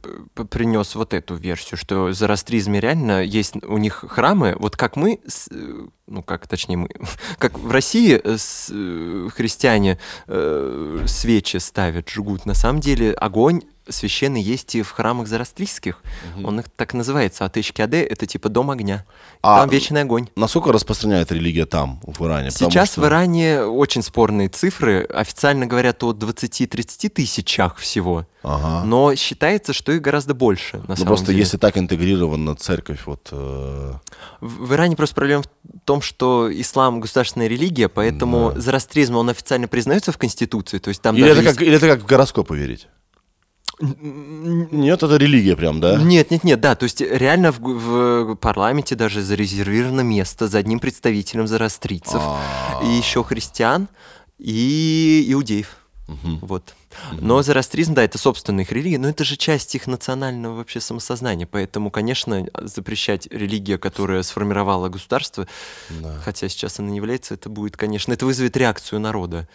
принес 0.49 0.95
вот 0.95 1.13
эту 1.13 1.35
версию, 1.35 1.77
что 1.77 2.13
зороастризме 2.13 2.79
реально 2.79 3.25
есть 3.25 3.57
у 3.65 3.79
них 3.79 4.05
храмы, 4.09 4.55
вот 4.61 4.77
как 4.77 4.95
мы, 4.95 5.19
э, 5.51 5.87
ну 6.13 6.23
как 6.23 6.47
точнее 6.47 6.77
мы, 6.77 6.89
как 7.39 7.59
в 7.59 7.71
России 7.71 8.21
э, 8.23 8.37
с- 8.39 8.69
э, 8.71 9.29
христиане 9.35 9.99
э, 10.29 11.05
свечи 11.07 11.57
ставят, 11.59 12.09
жгут. 12.09 12.47
На 12.47 12.55
самом 12.55 12.81
деле 12.81 13.13
огонь 13.13 13.63
священный 13.89 14.41
есть 14.41 14.77
и 14.77 14.83
в 14.83 14.91
храмах 14.93 15.27
зороастрийских. 15.27 16.03
Он 16.45 16.61
их 16.61 16.67
так 16.77 16.95
называется. 16.95 17.45
Атышкиаде— 17.45 18.01
это 18.05 18.27
типа 18.27 18.49
дом 18.49 18.71
огня. 18.71 19.05
А, 19.43 19.61
Там 19.63 19.71
вечный 19.71 20.03
огонь. 20.03 20.29
Насколько 20.37 20.71
распространяет 20.71 21.33
религия 21.33 21.67
там, 21.67 22.01
в 22.07 22.25
Иране? 22.25 22.53
Сейчас 22.53 22.93
что- 22.93 23.01
в 23.01 23.07
Иране 23.07 23.63
очень 23.63 24.03
спорные 24.03 24.49
цифры. 24.49 25.03
Официально 25.05 25.67
говорят 25.67 26.01
о 26.05 26.13
20-30 26.13 27.09
тысячах 27.09 27.77
всего. 27.79 28.25
Ага. 28.45 28.85
Но 28.87 29.17
считается, 29.17 29.73
что 29.73 29.91
их 29.93 30.01
гораздо 30.01 30.35
больше, 30.35 30.77
на 30.79 30.85
Ну, 30.89 30.95
самом 30.97 31.07
просто 31.09 31.27
деле. 31.27 31.41
если 31.41 31.59
так 31.59 31.77
интегрирована 31.77 32.55
церковь, 32.55 33.01
вот... 33.07 33.29
э, 33.33 33.93
В, 34.41 34.67
в 34.69 34.75
Иране 34.75 34.95
просто 34.97 35.15
проблема 35.17 35.43
в 35.43 35.47
том, 35.85 36.02
что 36.03 36.49
ислам 36.53 37.01
государственная 37.01 37.47
религия, 37.49 37.89
поэтому 37.89 38.53
зороастризм, 38.57 39.17
он 39.17 39.31
официально 39.31 39.69
признается 39.69 40.13
в 40.13 40.19
Конституции, 40.19 40.79
то 40.79 40.89
есть 40.89 41.01
там 41.01 41.17
Или 41.17 41.31
это, 41.31 41.41
есть- 41.41 41.55
как, 41.59 41.63
или 41.67 41.77
это 41.77 41.87
как 41.89 42.03
в 42.03 42.07
гороскопы 42.07 42.57
верить? 42.57 42.89
Нет, 43.81 45.03
это 45.03 45.17
религия 45.17 45.57
прям, 45.57 45.81
да? 45.81 45.97
Нет, 45.97 46.31
нет, 46.31 46.45
нет, 46.45 46.61
да, 46.61 46.75
то 46.75 46.85
есть 46.85 47.01
реально 47.01 47.51
в, 47.53 47.59
в 47.59 48.35
парламенте 48.37 48.95
даже 48.95 49.23
зарезервировано 49.23 50.03
место 50.03 50.47
за 50.47 50.59
одним 50.59 50.79
представителем 50.79 51.47
зороастрийцев, 51.49 52.21
А. 52.21 52.81
и 52.85 52.89
еще 52.91 53.25
христиан, 53.25 53.89
и 54.39 55.25
иудеев. 55.29 55.77
Вот. 56.07 56.75
Но 57.13 57.43
зороастризм, 57.43 57.95
да, 57.95 58.03
это 58.05 58.19
собственная 58.19 58.65
их 58.65 58.73
религия, 58.73 58.99
но 58.99 59.09
это 59.09 59.25
же 59.25 59.37
часть 59.37 59.75
их 59.75 59.87
национального 59.87 60.57
вообще 60.57 60.81
самосознания. 60.81 61.47
Поэтому, 61.47 61.91
конечно, 61.91 62.47
запрещать 62.61 63.27
религию, 63.31 63.79
которая 63.79 64.23
сформировала 64.23 64.89
государство, 64.89 65.47
хотя 66.25 66.49
сейчас 66.49 66.79
она 66.81 66.91
не 66.91 66.97
является, 66.97 67.35
это 67.35 67.49
будет, 67.49 67.77
конечно, 67.77 68.13
это 68.13 68.27
вызовет 68.27 68.57
реакцию 68.57 69.01
народа. 69.01 69.49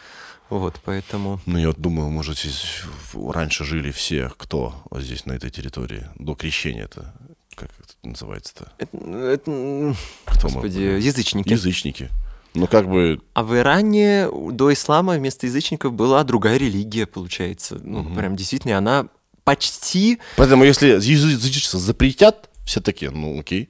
Вот, 0.50 0.80
поэтому... 0.86 1.42
Ну, 1.46 1.58
я 1.60 1.68
вот 1.68 1.80
думаю, 1.80 2.10
может, 2.10 2.40
здесь 2.40 2.84
раньше 3.14 3.66
жили 3.66 3.92
все, 3.92 4.32
кто 4.38 4.74
здесь, 4.96 5.26
на 5.26 5.34
этой 5.34 5.50
территории, 5.50 6.08
до 6.16 6.36
крещения 6.36 6.86
это, 6.86 7.14
как 7.54 7.70
это 7.78 7.94
называется-то? 8.04 8.72
Это, 8.78 8.98
это, 8.98 9.52
м, 9.52 9.96
Кто 10.26 10.48
мы? 10.48 10.54
господи, 10.54 10.80
язычники. 10.80 11.50
Язычники. 11.50 12.10
Ну, 12.58 12.68
как 12.68 12.90
бы, 12.90 13.20
А 13.34 13.44
в 13.44 13.56
Иране 13.56 14.28
до 14.52 14.74
ислама 14.74 15.14
вместо 15.14 15.46
язычников 15.48 15.94
была 15.94 16.24
другая 16.24 16.58
религия, 16.58 17.06
получается. 17.06 17.80
Ну, 17.84 18.04
прям 18.16 18.36
действительно, 18.36 18.78
она 18.78 19.08
почти... 19.44 20.20
поэтому 20.36 20.64
если 20.64 20.98
язы- 20.98 21.32
язычество 21.32 21.80
запретят, 21.80 22.50
все 22.66 22.82
такие, 22.82 23.12
ну, 23.12 23.40
окей, 23.40 23.70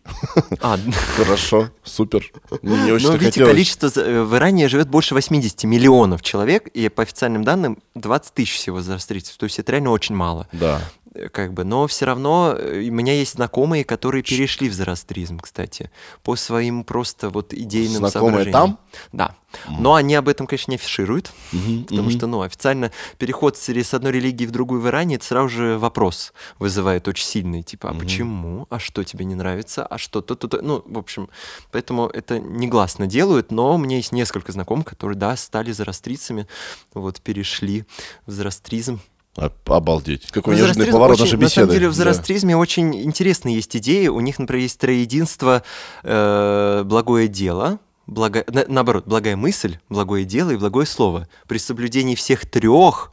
А, 0.61 0.79
хорошо, 1.17 1.69
супер. 1.83 2.31
Мне 2.63 2.75
не 2.77 2.87
но 2.89 2.93
очень 2.95 3.11
видите, 3.11 3.25
хотелось. 3.25 3.51
количество 3.51 3.91
э, 3.99 4.23
в 4.23 4.35
Иране 4.35 4.67
живет 4.69 4.89
больше 4.89 5.13
80 5.13 5.63
миллионов 5.65 6.23
человек, 6.23 6.67
и 6.69 6.89
по 6.89 7.03
официальным 7.03 7.43
данным 7.43 7.77
20 7.93 8.33
тысяч 8.33 8.55
всего 8.55 8.81
зороастрийцев. 8.81 9.37
То 9.37 9.43
есть 9.43 9.59
это 9.59 9.71
реально 9.73 9.91
очень 9.91 10.15
мало. 10.15 10.47
Да. 10.51 10.81
Как 11.31 11.53
бы, 11.53 11.63
но 11.63 11.87
все 11.87 12.05
равно 12.05 12.55
э, 12.57 12.87
у 12.87 12.91
меня 12.91 13.13
есть 13.13 13.33
знакомые, 13.33 13.83
которые 13.83 14.23
перешли 14.23 14.69
в 14.69 14.73
зороастризм, 14.73 15.39
кстати, 15.39 15.91
по 16.23 16.35
своим 16.35 16.83
просто 16.83 17.29
вот 17.29 17.53
идейным 17.53 18.07
Знакомые 18.07 18.11
соображениям. 18.45 18.53
там? 18.53 18.79
Да. 19.11 19.35
Но 19.79 19.95
они 19.95 20.13
об 20.15 20.27
этом, 20.27 20.45
конечно, 20.45 20.71
не 20.71 20.75
афишируют, 20.75 21.31
Мгм, 21.53 21.85
потому 21.85 22.09
мгм. 22.09 22.11
что, 22.11 22.27
ну, 22.27 22.41
официально 22.41 22.91
переход 23.17 23.57
с, 23.57 23.93
одной 23.93 24.11
религии 24.11 24.45
в 24.45 24.51
другую 24.51 24.81
в 24.81 24.87
Иране, 24.87 25.15
это 25.15 25.25
сразу 25.25 25.49
же 25.49 25.77
вопрос 25.77 26.33
вызывает 26.59 27.07
очень 27.07 27.25
сильный, 27.25 27.63
типа, 27.63 27.89
а 27.89 27.93
почему, 27.93 28.67
а 28.69 28.77
что 28.77 29.03
тебе 29.03 29.23
не 29.25 29.35
нравится, 29.35 29.85
а 29.85 29.97
что 29.97 30.21
то 30.21 30.35
то 30.35 30.47
то 30.47 30.61
ну, 30.61 30.83
в 30.85 30.97
общем, 30.97 31.29
поэтому 31.71 32.07
это 32.07 32.39
негласно 32.39 33.07
делают, 33.07 33.51
но 33.51 33.75
у 33.75 33.77
меня 33.77 33.95
есть 33.97 34.11
несколько 34.11 34.51
знакомых, 34.51 34.85
которые, 34.85 35.17
да, 35.17 35.35
стали 35.37 35.71
зороастрицами, 35.71 36.47
вот, 36.93 37.21
перешли 37.21 37.85
в 38.25 38.31
зороастризм. 38.31 38.99
А- 39.37 39.51
Обалдеть. 39.65 40.27
Какой 40.31 40.55
Ну, 40.55 40.61
неожиданный 40.61 40.87
поворот 40.91 41.15
очень- 41.21 41.25
нашей 41.25 41.39
На 41.39 41.49
самом 41.49 41.67
беседы. 41.67 41.73
деле 41.79 41.87
в 41.89 41.91
Да. 41.91 41.97
зороастризме 41.97 42.57
очень 42.57 42.95
интересные 43.03 43.55
есть 43.55 43.75
идеи. 43.77 44.07
У 44.07 44.19
них, 44.19 44.39
например, 44.39 44.63
есть 44.63 44.79
троединство 44.79 45.61
э, 46.03 46.81
благое 46.85 47.27
дело, 47.27 47.79
благо- 48.07 48.43
на- 48.51 48.65
наоборот, 48.67 49.03
благая 49.05 49.35
мысль, 49.35 49.77
благое 49.89 50.25
дело 50.25 50.51
и 50.51 50.55
благое 50.57 50.87
слово. 50.87 51.27
При 51.47 51.59
соблюдении 51.59 52.15
всех 52.15 52.45
трех 52.49 53.11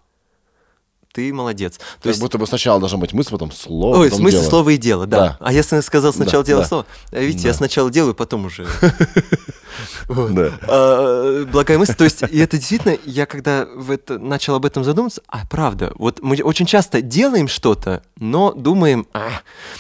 ты 1.12 1.32
молодец. 1.32 1.74
То 1.76 1.84
Как 2.00 2.06
есть, 2.06 2.20
будто 2.20 2.38
бы 2.38 2.46
сначала 2.46 2.80
должна 2.80 2.98
быть 2.98 3.12
мысль, 3.12 3.30
потом 3.30 3.52
слово, 3.52 3.98
ой, 3.98 4.06
потом 4.08 4.20
смысле 4.22 4.40
дело. 4.40 4.48
слово 4.50 4.70
и 4.70 4.76
дело, 4.78 5.06
да. 5.06 5.18
Да. 5.18 5.36
А 5.40 5.52
я 5.52 5.62
сказал 5.62 6.12
сначала 6.12 6.42
Да, 6.42 6.46
дело 6.48 6.62
да. 6.62 6.68
слово. 6.68 6.86
А 7.12 7.20
видите, 7.20 7.42
Да. 7.44 7.48
я 7.48 7.54
сначала 7.54 7.90
делаю, 7.90 8.14
потом 8.14 8.46
уже. 8.46 8.66
Да. 8.80 8.94
А, 9.12 9.63
Благая 10.08 11.78
мысль. 11.78 11.94
То 11.94 12.04
есть, 12.04 12.22
и 12.22 12.38
это 12.38 12.56
действительно, 12.56 12.96
я 13.04 13.26
когда 13.26 13.66
в 13.66 13.90
это, 13.90 14.18
начал 14.18 14.54
об 14.54 14.64
этом 14.64 14.84
задуматься, 14.84 15.22
а 15.28 15.46
правда, 15.46 15.92
вот 15.96 16.20
мы 16.22 16.36
очень 16.42 16.66
часто 16.66 17.00
делаем 17.02 17.48
что-то, 17.48 18.02
но 18.16 18.52
думаем, 18.52 19.06
«А». 19.12 19.28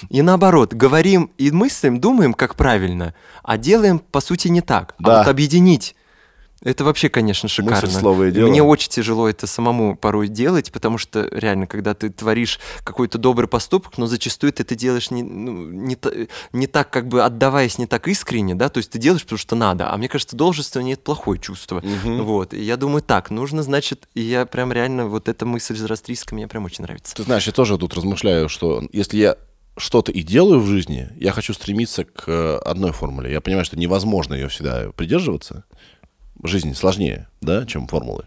и 0.08 0.22
наоборот, 0.22 0.74
говорим 0.74 1.30
и 1.38 1.50
мыслим, 1.50 2.00
думаем, 2.00 2.34
как 2.34 2.54
правильно, 2.54 3.14
а 3.42 3.56
делаем, 3.56 3.98
по 3.98 4.20
сути, 4.20 4.48
не 4.48 4.60
так. 4.60 4.94
Да. 4.98 5.14
А 5.14 5.18
вот 5.18 5.28
объединить, 5.28 5.94
это 6.64 6.82
вообще, 6.82 7.10
конечно, 7.10 7.48
шикарно. 7.48 7.90
слово 7.90 8.28
и 8.28 8.30
дело. 8.32 8.48
Мне 8.48 8.62
очень 8.62 8.90
тяжело 8.90 9.28
это 9.28 9.46
самому 9.46 9.96
порой 9.96 10.28
делать, 10.28 10.72
потому 10.72 10.96
что 10.96 11.28
реально, 11.30 11.66
когда 11.66 11.94
ты 11.94 12.08
творишь 12.08 12.58
какой-то 12.82 13.18
добрый 13.18 13.48
поступок, 13.48 13.98
но 13.98 14.06
зачастую 14.06 14.52
ты 14.52 14.62
это 14.62 14.74
делаешь 14.74 15.10
не, 15.10 15.22
ну, 15.22 15.68
не, 15.68 15.98
не 16.52 16.66
так, 16.66 16.90
как 16.90 17.06
бы 17.06 17.22
отдаваясь 17.22 17.76
не 17.78 17.86
так 17.86 18.08
искренне, 18.08 18.54
да, 18.54 18.70
то 18.70 18.78
есть 18.78 18.90
ты 18.90 18.98
делаешь, 18.98 19.22
потому 19.22 19.38
что 19.38 19.54
надо, 19.54 19.92
а 19.92 19.96
мне 19.98 20.08
кажется, 20.08 20.36
долженствование— 20.36 20.92
это 20.94 21.02
плохое 21.02 21.38
чувство. 21.38 21.82
Мгм. 21.84 22.24
Вот, 22.24 22.54
и 22.54 22.62
я 22.62 22.78
думаю, 22.78 23.02
так, 23.02 23.30
нужно, 23.30 23.62
значит, 23.62 24.08
и 24.14 24.22
я 24.22 24.46
прям 24.46 24.72
реально, 24.72 25.06
вот 25.06 25.28
эта 25.28 25.44
мысль 25.44 25.76
зороастрийская 25.76 26.36
мне 26.36 26.48
прям 26.48 26.64
очень 26.64 26.82
нравится. 26.82 27.14
Ты 27.14 27.24
знаешь, 27.24 27.46
я 27.46 27.52
тоже 27.52 27.76
тут 27.76 27.92
размышляю, 27.94 28.48
что 28.48 28.82
если 28.90 29.18
я 29.18 29.36
что-то 29.76 30.12
и 30.12 30.22
делаю 30.22 30.60
в 30.60 30.66
жизни, 30.66 31.08
я 31.16 31.32
хочу 31.32 31.52
стремиться 31.52 32.04
к 32.04 32.28
э, 32.28 32.56
одной 32.64 32.92
формуле. 32.92 33.32
Я 33.32 33.40
понимаю, 33.40 33.64
что 33.64 33.76
невозможно 33.76 34.34
ее 34.34 34.48
всегда 34.48 34.90
придерживаться. 34.96 35.64
Жизнь 36.44 36.74
сложнее, 36.74 37.26
да, 37.40 37.66
чем 37.66 37.88
формулы. 37.88 38.26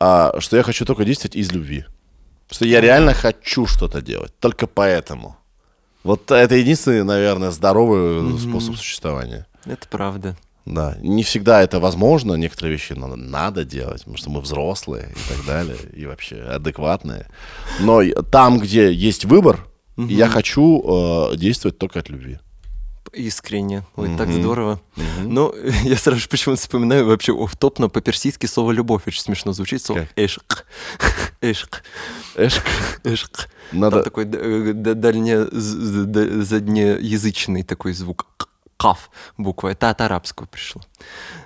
А 0.00 0.40
что 0.40 0.56
я 0.56 0.62
хочу 0.62 0.84
только 0.84 1.04
действовать 1.04 1.36
из 1.36 1.52
любви. 1.52 1.84
Что 2.50 2.64
я 2.64 2.80
реально 2.80 3.12
хочу 3.12 3.66
что-то 3.66 4.00
делать. 4.00 4.32
Только 4.40 4.66
поэтому. 4.66 5.36
Вот 6.04 6.30
это 6.30 6.54
единственный, 6.54 7.02
наверное, 7.02 7.50
здоровый 7.50 8.38
способ 8.38 8.76
существования. 8.76 9.46
Это 9.66 9.86
правда. 9.88 10.36
Да, 10.64 10.96
не 11.00 11.22
всегда 11.22 11.62
это 11.62 11.80
возможно, 11.80 12.34
некоторые 12.34 12.72
вещи 12.72 12.92
надо, 12.92 13.16
надо 13.16 13.64
делать, 13.64 14.00
потому 14.00 14.16
что 14.18 14.30
мы 14.30 14.40
взрослые 14.42 15.10
и 15.12 15.34
так 15.34 15.46
далее, 15.46 15.78
и 15.94 16.04
вообще 16.04 16.42
адекватные. 16.42 17.26
Но 17.80 18.02
там, 18.30 18.58
где 18.58 18.92
есть 18.92 19.24
выбор, 19.24 19.66
я 19.96 20.28
хочу 20.28 21.32
э, 21.32 21.36
действовать 21.36 21.78
только 21.78 22.00
от 22.00 22.10
любви. 22.10 22.38
Искренне. 23.12 23.84
Ой, 23.96 24.16
так 24.16 24.30
здорово. 24.30 24.80
Ну, 25.22 25.54
я 25.84 25.96
сразу 25.96 26.20
же 26.20 26.28
почему-то 26.28 26.60
вспоминаю 26.60 27.06
вообще 27.06 27.32
оф-топ, 27.32 27.78
но 27.78 27.88
по-персидски 27.88 28.46
слово 28.46 28.72
«любовь» 28.72 29.02
очень 29.06 29.22
смешно 29.22 29.52
звучит. 29.52 29.82
Слово 29.82 30.00
Как? 30.00 30.08
«эшк». 30.16 30.64
«Эшк». 31.40 31.82
Эшк, 32.36 32.64
«Эшк». 33.04 33.48
надо... 33.72 33.96
Там 33.96 34.04
такой 34.04 34.24
э, 34.24 34.72
д- 34.72 34.94
дальне, 34.94 35.46
заднеязычный 35.50 37.62
такой 37.62 37.92
звук. 37.92 38.26
Каф 38.76 39.10
буква. 39.36 39.68
Это 39.68 39.90
от 39.90 40.00
арабского 40.00 40.46
пришло. 40.46 40.82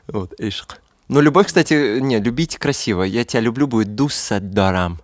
Вот, 0.06 0.34
эшк. 0.38 0.76
Но 1.08 1.20
любовь, 1.20 1.46
кстати, 1.46 1.98
не, 2.00 2.20
любить 2.20 2.58
красиво. 2.58 3.02
Я 3.02 3.24
тебя 3.24 3.40
люблю 3.40 3.66
будет 3.66 3.94
дуссадарам. 3.94 5.00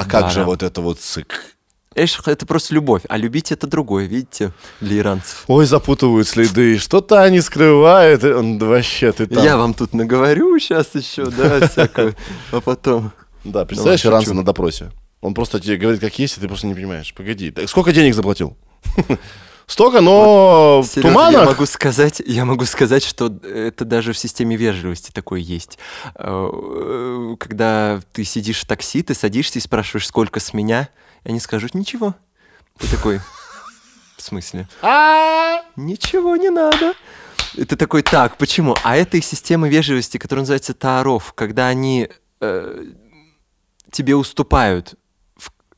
А 0.00 0.04
как 0.04 0.30
же 0.30 0.44
вот 0.44 0.62
это 0.62 0.80
вот 0.80 1.00
сык? 1.00 1.55
Эшк— 1.96 2.22
это 2.28 2.44
просто 2.46 2.74
любовь, 2.74 3.02
а 3.08 3.16
любить— 3.16 3.50
это 3.52 3.66
другое, 3.66 4.04
видите, 4.06 4.52
для 4.80 4.98
иранцев. 4.98 5.44
Ой, 5.48 5.64
запутывают 5.66 6.28
следы, 6.28 6.78
что-то 6.78 7.22
они 7.22 7.40
скрывают, 7.40 8.22
э, 8.22 8.40
да 8.58 8.66
вообще 8.66 9.12
ты 9.12 9.26
там... 9.26 9.42
Я 9.42 9.56
вам 9.56 9.72
тут 9.74 9.94
наговорю 9.94 10.58
сейчас 10.58 10.94
еще, 10.94 11.26
да, 11.26 11.66
всякое, 11.66 12.14
а 12.52 12.60
потом... 12.60 13.12
Да, 13.44 13.64
представляешь, 13.64 14.04
Ну, 14.04 14.10
ладно, 14.10 14.22
иранца 14.24 14.34
на 14.34 14.44
допросе. 14.44 14.90
Он 15.22 15.32
просто 15.32 15.58
тебе 15.58 15.76
говорит, 15.78 16.00
как 16.00 16.18
есть, 16.18 16.36
и 16.36 16.40
ты 16.40 16.48
просто 16.48 16.66
не 16.66 16.74
понимаешь. 16.74 17.14
Погоди, 17.14 17.50
так 17.50 17.68
сколько 17.68 17.92
денег 17.92 18.14
заплатил? 18.14 18.56
Столько, 19.66 20.00
но 20.00 20.82
в 20.82 20.86
Серёжа, 20.86 21.08
я 21.08 21.12
туманах. 21.12 21.46
могу 21.46 21.66
сказать, 21.66 22.22
я 22.24 22.44
могу 22.44 22.64
сказать, 22.66 23.02
что 23.02 23.26
это 23.42 23.84
даже 23.84 24.12
в 24.12 24.18
системе 24.18 24.54
вежливости 24.56 25.10
такое 25.10 25.40
есть. 25.40 25.78
Э, 26.14 27.34
Когда 27.40 28.00
ты 28.12 28.22
сидишь 28.22 28.60
в 28.60 28.66
такси, 28.66 29.02
ты 29.02 29.14
садишься 29.14 29.58
и 29.58 29.62
спрашиваешь, 29.62 30.06
сколько 30.06 30.38
с 30.38 30.52
меня, 30.52 30.88
они 31.26 31.40
скажут, 31.40 31.74
ничего. 31.74 32.14
Ты 32.78 32.88
такой, 32.88 33.20
в 34.16 34.22
смысле? 34.22 34.68
Ничего 35.74 36.36
не 36.36 36.50
надо. 36.50 36.94
И 37.54 37.64
ты 37.64 37.74
такой, 37.76 38.02
так, 38.02 38.36
почему? 38.36 38.76
А 38.84 38.96
это 38.96 39.16
их 39.16 39.24
система 39.24 39.68
вежливости, 39.68 40.18
которая 40.18 40.42
называется 40.42 40.72
Тааров, 40.72 41.32
когда 41.32 41.66
они 41.66 42.08
э, 42.40 42.84
тебе 43.90 44.14
уступают, 44.14 44.94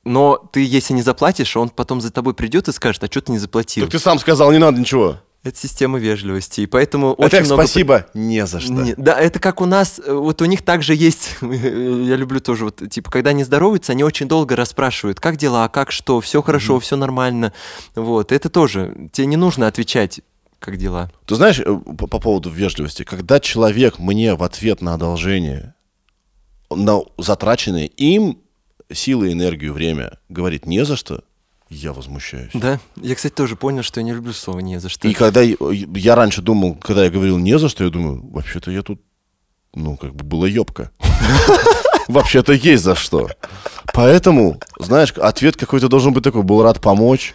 но 0.04 0.36
ты, 0.36 0.64
если 0.64 0.92
не 0.92 1.02
заплатишь, 1.02 1.56
он 1.56 1.70
потом 1.70 2.00
за 2.00 2.10
тобой 2.10 2.34
придет 2.34 2.68
и 2.68 2.72
скажет, 2.72 3.02
а 3.04 3.06
что 3.06 3.20
ты 3.20 3.32
не 3.32 3.38
заплатил? 3.38 3.84
Так 3.84 3.92
ты 3.92 3.98
сам 3.98 4.18
сказал, 4.18 4.52
не 4.52 4.58
надо 4.58 4.80
ничего. 4.80 5.18
Это 5.48 5.58
система 5.58 5.98
вежливости, 5.98 6.60
и 6.60 6.66
поэтому 6.66 7.14
Это 7.14 7.22
очень 7.22 7.38
как 7.38 7.46
много... 7.46 7.62
спасибо, 7.62 8.06
не 8.12 8.46
за 8.46 8.60
что. 8.60 8.72
Не- 8.72 8.94
да, 8.98 9.18
это 9.18 9.38
как 9.40 9.62
у 9.62 9.64
нас, 9.64 9.98
э, 10.04 10.12
вот 10.12 10.42
у 10.42 10.44
них 10.44 10.60
также 10.62 10.94
есть, 10.94 11.36
я 11.40 12.16
люблю 12.16 12.38
тоже, 12.40 12.66
вот, 12.66 12.82
типа, 12.90 13.10
когда 13.10 13.30
они 13.30 13.44
здороваются, 13.44 13.92
они 13.92 14.04
очень 14.04 14.28
долго 14.28 14.56
расспрашивают, 14.56 15.20
как 15.20 15.36
дела, 15.36 15.68
как 15.68 15.90
что, 15.90 16.20
все 16.20 16.42
хорошо, 16.42 16.78
все 16.80 16.96
нормально, 16.96 17.54
вот, 17.94 18.30
это 18.30 18.50
тоже, 18.50 19.08
тебе 19.10 19.26
не 19.26 19.36
нужно 19.36 19.66
отвечать, 19.66 20.20
как 20.58 20.76
дела. 20.76 21.10
Ты 21.24 21.36
знаешь, 21.36 21.60
э, 21.60 21.64
по, 21.64 22.06
по 22.06 22.20
поводу 22.20 22.50
вежливости, 22.50 23.04
когда 23.04 23.40
человек 23.40 23.98
мне 23.98 24.34
в 24.34 24.42
ответ 24.42 24.82
на 24.82 24.92
одолжение, 24.92 25.74
на 26.68 27.00
затраченные 27.16 27.86
им 27.86 28.38
силы, 28.92 29.32
энергию, 29.32 29.72
время, 29.72 30.18
говорит 30.28 30.66
не 30.66 30.84
за 30.84 30.96
что, 30.96 31.22
я 31.70 31.92
возмущаюсь. 31.92 32.50
Да, 32.54 32.80
я, 32.96 33.14
кстати, 33.14 33.32
тоже 33.32 33.56
понял, 33.56 33.82
что 33.82 34.00
я 34.00 34.04
не 34.04 34.12
люблю 34.12 34.32
слово 34.32 34.60
«не 34.60 34.80
за 34.80 34.88
что». 34.88 35.06
И 35.06 35.12
когда 35.12 35.42
я, 35.42 35.56
я 35.60 36.14
раньше 36.14 36.40
думал, 36.40 36.76
когда 36.76 37.04
я 37.04 37.10
говорил 37.10 37.38
не 37.38 37.58
за 37.58 37.68
что, 37.68 37.84
я 37.84 37.90
думаю, 37.90 38.26
вообще-то 38.30 38.70
я 38.70 38.82
тут, 38.82 39.00
ну, 39.74 39.96
как 39.96 40.14
бы 40.14 40.24
была 40.24 40.48
ёбка. 40.48 40.90
Вообще-то 42.08 42.54
есть 42.54 42.82
за 42.82 42.94
что. 42.94 43.28
Поэтому, 43.92 44.58
знаешь, 44.78 45.12
ответ 45.12 45.56
какой-то 45.56 45.88
должен 45.88 46.14
быть 46.14 46.24
такой, 46.24 46.42
был 46.42 46.62
рад 46.62 46.80
помочь, 46.80 47.34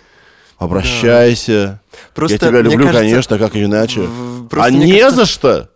обращайся. 0.58 1.80
Просто, 2.16 2.34
я 2.34 2.40
тебя 2.40 2.62
люблю, 2.62 2.86
кажется, 2.86 3.00
конечно, 3.00 3.38
как 3.38 3.56
иначе. 3.56 4.10
А 4.52 4.72
не 4.72 5.12
за 5.12 5.28
что? 5.28 5.70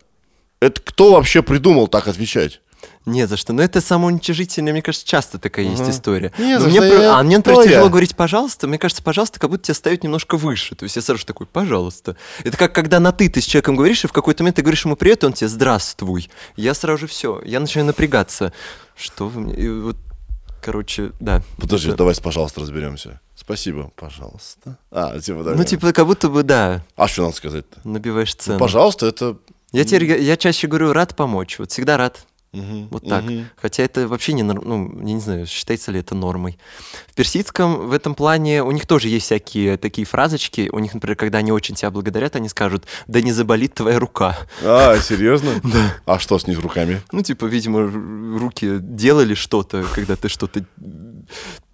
Это 0.60 0.80
кто 0.80 1.12
вообще 1.12 1.42
придумал 1.42 1.86
так 1.86 2.08
отвечать? 2.08 2.60
Не 3.08 3.26
за 3.26 3.36
что. 3.36 3.52
Но 3.52 3.62
это 3.62 3.80
самоуничижительное, 3.80 4.72
мне 4.72 4.82
кажется, 4.82 5.06
часто 5.06 5.38
такая 5.38 5.64
есть 5.66 5.88
история. 5.88 6.32
Не 6.38 6.58
за 6.58 6.68
мне, 6.68 6.80
что, 6.80 6.88
про- 6.90 7.02
я- 7.02 7.18
а 7.18 7.22
мне, 7.22 7.36
например, 7.38 7.64
тяжело 7.64 7.84
я? 7.84 7.88
говорить 7.88 8.14
«пожалуйста». 8.16 8.66
Мне 8.66 8.78
кажется, 8.78 9.02
«пожалуйста», 9.02 9.40
как 9.40 9.50
будто 9.50 9.64
тебя 9.64 9.74
ставят 9.74 10.02
немножко 10.04 10.36
выше. 10.36 10.74
То 10.74 10.84
есть 10.84 10.96
я 10.96 11.02
сразу 11.02 11.20
же 11.20 11.26
такой 11.26 11.46
«пожалуйста». 11.46 12.16
Это 12.44 12.56
как 12.56 12.74
когда 12.74 13.00
на 13.00 13.12
«ты» 13.12 13.28
ты 13.28 13.40
с 13.40 13.44
человеком 13.44 13.76
говоришь, 13.76 14.04
и 14.04 14.08
в 14.08 14.12
какой-то 14.12 14.42
момент 14.42 14.56
ты 14.56 14.62
говоришь 14.62 14.84
ему 14.84 14.96
«привет», 14.96 15.22
и 15.22 15.26
он 15.26 15.32
тебе 15.32 15.48
«здравствуй». 15.48 16.30
Я 16.56 16.74
сразу 16.74 16.98
же 16.98 17.06
все. 17.06 17.40
Я 17.44 17.60
начинаю 17.60 17.86
напрягаться. 17.86 18.52
Что 18.96 19.28
вы 19.28 19.40
мне... 19.40 19.54
и 19.54 19.68
вот, 19.68 19.96
короче, 20.62 21.12
да. 21.20 21.42
Подожди, 21.58 21.88
Это- 21.88 21.98
давай, 21.98 22.14
пожалуйста, 22.22 22.60
разберемся. 22.60 23.20
Спасибо, 23.36 23.90
пожалуйста. 23.96 24.76
А, 24.90 25.18
типа, 25.20 25.42
да. 25.44 25.54
Ну, 25.54 25.64
типа, 25.64 25.92
как 25.92 26.06
будто 26.06 26.28
бы, 26.28 26.42
да, 26.42 26.82
А 26.96 27.08
что 27.08 27.22
надо 27.22 27.34
сказать-то? 27.36 27.80
набиваешь 27.88 28.34
цену. 28.34 28.58
Пожалуйста, 28.58 29.06
это... 29.06 29.36
Я 29.72 29.84
теперь, 29.84 30.20
я 30.22 30.36
чаще 30.36 30.66
говорю 30.66 30.92
«рад 30.92 31.14
помочь». 31.14 31.58
Вот 31.58 31.70
всегда 31.70 31.96
рад. 31.96 32.24
Мгм, 32.52 32.88
Вот 32.90 33.06
так. 33.06 33.24
мгм. 33.24 33.46
Хотя 33.56 33.82
это 33.82 34.08
вообще 34.08 34.32
не, 34.32 34.42
норм- 34.42 34.62
ну, 34.64 34.98
я 35.06 35.12
не 35.14 35.20
знаю, 35.20 35.46
считается 35.46 35.92
ли 35.92 36.00
это 36.00 36.14
нормой. 36.14 36.58
В 37.06 37.14
персидском 37.14 37.88
в 37.88 37.92
этом 37.92 38.14
плане 38.14 38.62
у 38.62 38.70
них 38.70 38.86
тоже 38.86 39.08
есть 39.08 39.26
всякие 39.26 39.76
такие 39.76 40.06
фразочки. 40.06 40.70
У 40.72 40.78
них, 40.78 40.94
например, 40.94 41.16
когда 41.16 41.38
они 41.38 41.52
очень 41.52 41.74
тебя 41.74 41.90
благодарят, 41.90 42.36
они 42.36 42.48
скажут, 42.48 42.86
да 43.06 43.20
не 43.20 43.32
заболит 43.32 43.74
твоя 43.74 43.98
рука. 43.98 44.36
А, 44.64 44.98
серьезно? 44.98 45.50
Да. 45.62 45.94
А 46.06 46.18
что 46.18 46.38
с 46.38 46.46
них 46.46 46.58
руками? 46.60 47.02
Ну, 47.12 47.22
типа, 47.22 47.44
видимо, 47.44 47.86
руки 48.38 48.78
делали 48.80 49.34
что-то, 49.34 49.84
когда 49.94 50.16
ты 50.16 50.28
что-то 50.30 50.64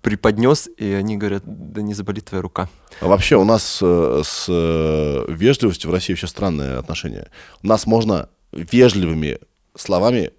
преподнес, 0.02 0.68
и 0.76 0.92
они 0.92 1.16
говорят, 1.16 1.42
да 1.46 1.80
не 1.82 1.94
заболит 1.94 2.24
твоя 2.26 2.42
рука. 2.42 2.68
А 3.00 3.06
вообще 3.06 3.36
у 3.36 3.44
нас 3.44 3.78
э, 3.80 4.22
с 4.24 4.46
э, 4.48 5.24
вежливостью 5.28 5.90
в 5.90 5.94
России 5.94 6.12
вообще 6.12 6.26
странное 6.26 6.78
отношение. 6.78 7.28
У 7.62 7.66
нас 7.68 7.86
можно 7.86 8.28
вежливыми 8.52 9.38
словами 9.76 10.32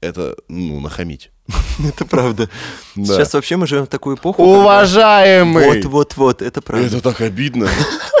это, 0.00 0.36
ну, 0.48 0.80
нахамить. 0.80 1.30
Это 1.84 2.04
правда. 2.04 2.48
Да. 2.94 3.14
Сейчас 3.14 3.34
вообще 3.34 3.56
мы 3.56 3.66
живем 3.66 3.86
в 3.86 3.88
такую 3.88 4.16
эпоху. 4.16 4.42
Уважаемый! 4.42 5.82
Вот, 5.82 5.84
вот, 5.84 6.16
вот, 6.16 6.42
это 6.42 6.60
правда. 6.60 6.86
Это 6.86 7.00
так 7.00 7.20
обидно. 7.20 7.68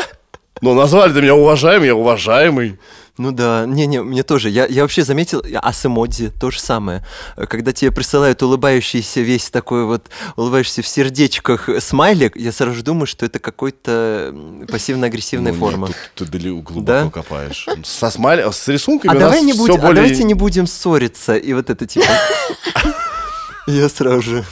Но 0.60 0.74
назвали 0.74 1.12
ты 1.12 1.20
меня 1.20 1.34
уважаемый, 1.34 1.86
я 1.86 1.94
уважаемый. 1.94 2.78
Ну 3.18 3.32
да, 3.32 3.64
не-не, 3.66 4.00
мне 4.02 4.22
тоже. 4.22 4.48
Я, 4.48 4.66
я 4.66 4.82
вообще 4.82 5.02
заметил, 5.02 5.42
а 5.60 5.72
с 5.72 5.84
эмодзи 5.84 6.30
то 6.40 6.50
же 6.52 6.60
самое. 6.60 7.04
Э, 7.36 7.46
Когда 7.46 7.72
тебе 7.72 7.90
присылают 7.90 8.40
улыбающийся 8.44 9.20
весь 9.22 9.50
такой 9.50 9.84
вот, 9.86 10.06
улыбающийся 10.36 10.82
в 10.82 10.86
сердечках 10.88 11.68
смайлик, 11.80 12.36
я 12.36 12.52
сразу 12.52 12.74
же 12.76 12.82
думаю, 12.84 13.06
что 13.06 13.26
это 13.26 13.40
какой-то 13.40 14.32
пассивно-агрессивная 14.70 15.52
Ну, 15.52 15.58
форма. 15.58 15.88
нет, 15.88 15.96
тут 16.14 16.30
ты 16.30 16.38
глубоко 16.38 16.80
Да? 16.80 17.10
копаешь. 17.10 17.66
Со 17.84 18.10
смайль... 18.10 18.40
с 18.52 18.68
рисунками 18.68 19.10
А 19.12 19.16
у 19.16 19.20
нас 19.20 19.30
давай 19.30 19.42
не 19.42 19.52
будем, 19.52 19.74
а 19.74 19.78
более- 19.78 19.94
давайте 20.02 20.22
не 20.24 20.34
будем 20.34 20.66
ссориться. 20.68 21.36
И 21.36 21.52
вот 21.54 21.70
это 21.70 21.86
типа. 21.86 22.06
Я 23.66 23.88
сразу 23.88 24.22
же. 24.22 24.44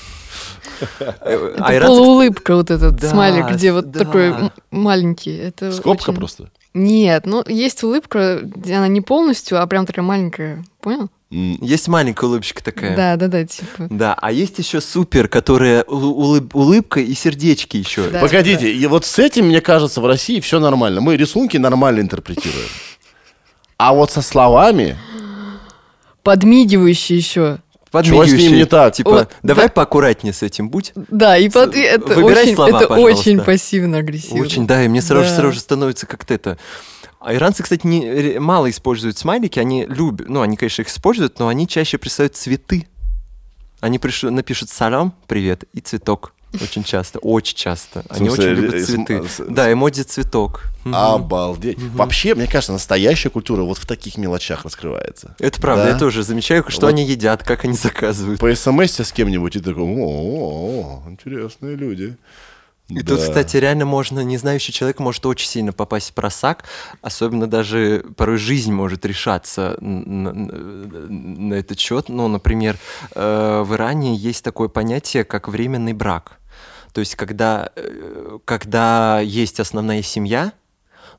Это 1.01 1.55
А 1.64 1.74
иранцы, 1.74 1.86
полуулыбка 1.97 2.55
вот 2.56 2.70
этот 2.70 2.97
Да, 2.97 3.09
смайлик, 3.10 3.47
где 3.52 3.72
вот 3.72 3.93
такой 3.93 4.34
маленький. 4.70 5.52
Скобка 5.72 6.12
просто. 6.12 6.51
Нет, 6.76 7.24
ну 7.24 7.42
есть 7.46 7.82
улыбка, 7.82 8.40
где 8.42 8.74
она 8.74 8.86
не 8.86 9.00
полностью, 9.00 9.62
а 9.62 9.66
прям 9.66 9.86
такая 9.86 10.04
маленькая. 10.04 10.62
Понял? 10.82 11.08
Есть 11.30 11.88
маленькая 11.88 12.26
улыбочка 12.26 12.62
такая. 12.62 12.94
Да, 12.94 13.16
да, 13.16 13.28
да, 13.28 13.44
типа. 13.46 13.86
Да, 13.88 14.14
а 14.20 14.30
есть 14.30 14.58
еще 14.58 14.82
супер, 14.82 15.26
которая 15.26 15.84
улы- 15.84 16.12
улыб- 16.40 16.50
улыбка 16.52 17.00
и 17.00 17.14
сердечки 17.14 17.78
еще. 17.78 18.10
Да. 18.10 18.20
Погодите, 18.20 18.70
и 18.70 18.86
вот 18.86 19.06
с 19.06 19.18
этим, 19.18 19.46
мне 19.46 19.60
кажется, 19.62 20.02
в 20.02 20.06
России 20.06 20.38
все 20.40 20.60
нормально. 20.60 21.00
Мы 21.00 21.16
рисунки 21.16 21.56
нормально 21.56 22.00
интерпретируем. 22.00 22.68
А 23.78 23.94
вот 23.94 24.10
со 24.10 24.20
словами... 24.20 24.96
Подмигивающий 26.22 27.16
еще. 27.16 27.58
Подмигивающий. 27.90 28.36
Чего 28.36 28.40
с 28.40 28.50
ним 28.50 28.58
не 28.58 28.64
так? 28.66 28.94
Типа, 28.94 29.10
Вот, 29.10 29.32
давай 29.42 29.66
да. 29.66 29.72
поаккуратнее 29.72 30.32
с 30.32 30.42
этим 30.42 30.68
будь. 30.68 30.92
Да, 30.96 31.36
и 31.38 31.48
под- 31.48 31.74
это 31.74 32.14
Выбирай 32.14 32.44
очень, 32.44 32.54
слова, 32.54 32.68
это 32.78 32.88
пожалуйста. 32.88 33.20
очень 33.20 33.40
пассивно-агрессивно. 33.40 34.40
Очень, 34.42 34.66
да, 34.66 34.84
и 34.84 34.88
мне 34.88 35.00
сразу, 35.02 35.28
Да. 35.30 35.36
сразу 35.36 35.52
же 35.52 35.60
становится 35.60 36.06
как-то 36.06 36.34
это. 36.34 36.58
А 37.20 37.34
иранцы, 37.34 37.62
кстати, 37.62 37.86
не, 37.86 38.38
мало 38.38 38.68
используют 38.70 39.18
смайлики, 39.18 39.58
они 39.58 39.86
любят, 39.86 40.28
ну, 40.28 40.42
они, 40.42 40.56
конечно, 40.56 40.82
их 40.82 40.88
используют, 40.88 41.38
но 41.38 41.48
они 41.48 41.66
чаще 41.66 41.98
присылают 41.98 42.36
цветы. 42.36 42.86
Они 43.80 43.98
пришлю- 43.98 44.30
напишут 44.30 44.68
салам, 44.70 45.14
привет, 45.26 45.64
и 45.72 45.80
цветок. 45.80 46.32
Очень 46.62 46.84
часто, 46.84 47.18
очень 47.20 47.56
часто. 47.56 48.04
Они 48.08 48.28
очень 48.28 48.44
любят 48.44 48.74
э, 48.74 48.84
цветы. 48.84 49.22
Да, 49.48 49.72
эмодзи 49.72 50.02
цветок. 50.02 50.62
Обалдеть. 50.84 51.78
Вообще, 51.78 52.34
мне 52.34 52.46
кажется, 52.46 52.72
настоящая 52.72 53.30
культура 53.30 53.62
вот 53.62 53.78
в 53.78 53.86
таких 53.86 54.16
мелочах 54.18 54.64
раскрывается. 54.64 55.34
Это 55.38 55.60
правда, 55.60 55.84
Да. 55.84 55.90
я 55.90 55.98
тоже 55.98 56.22
замечаю, 56.22 56.64
что 56.68 56.86
они 56.86 57.04
едят, 57.04 57.42
как 57.42 57.64
они 57.64 57.74
заказывают. 57.74 58.40
По 58.40 58.54
смс 58.54 59.00
с 59.00 59.12
кем-нибудь 59.12 59.56
и 59.56 59.60
такой, 59.60 59.82
о, 59.84 61.02
интересные 61.08 61.76
люди. 61.76 62.16
И 62.88 63.00
Да. 63.02 63.16
тут, 63.16 63.20
кстати, 63.22 63.56
реально 63.56 63.84
можно, 63.84 64.20
не 64.20 64.36
знающий 64.36 64.72
человек 64.72 65.00
может 65.00 65.26
очень 65.26 65.48
сильно 65.48 65.72
попасть 65.72 66.10
в 66.10 66.14
просак, 66.14 66.62
особенно 67.02 67.48
даже 67.48 68.04
порой 68.16 68.36
жизнь 68.36 68.72
может 68.72 69.04
решаться 69.04 69.76
на, 69.80 70.32
на 70.32 71.54
этот 71.54 71.80
счет. 71.80 72.08
Ну, 72.08 72.28
например, 72.28 72.76
э, 73.16 73.62
в 73.66 73.74
Иране 73.74 74.14
есть 74.14 74.44
такое 74.44 74.68
понятие, 74.68 75.24
как 75.24 75.48
временный 75.48 75.94
брак. 75.94 76.38
То 76.97 77.01
есть, 77.01 77.14
когда, 77.14 77.73
э, 77.77 78.39
когда 78.47 79.20
есть 79.20 79.60
основная 79.60 80.01
семья, 80.01 80.55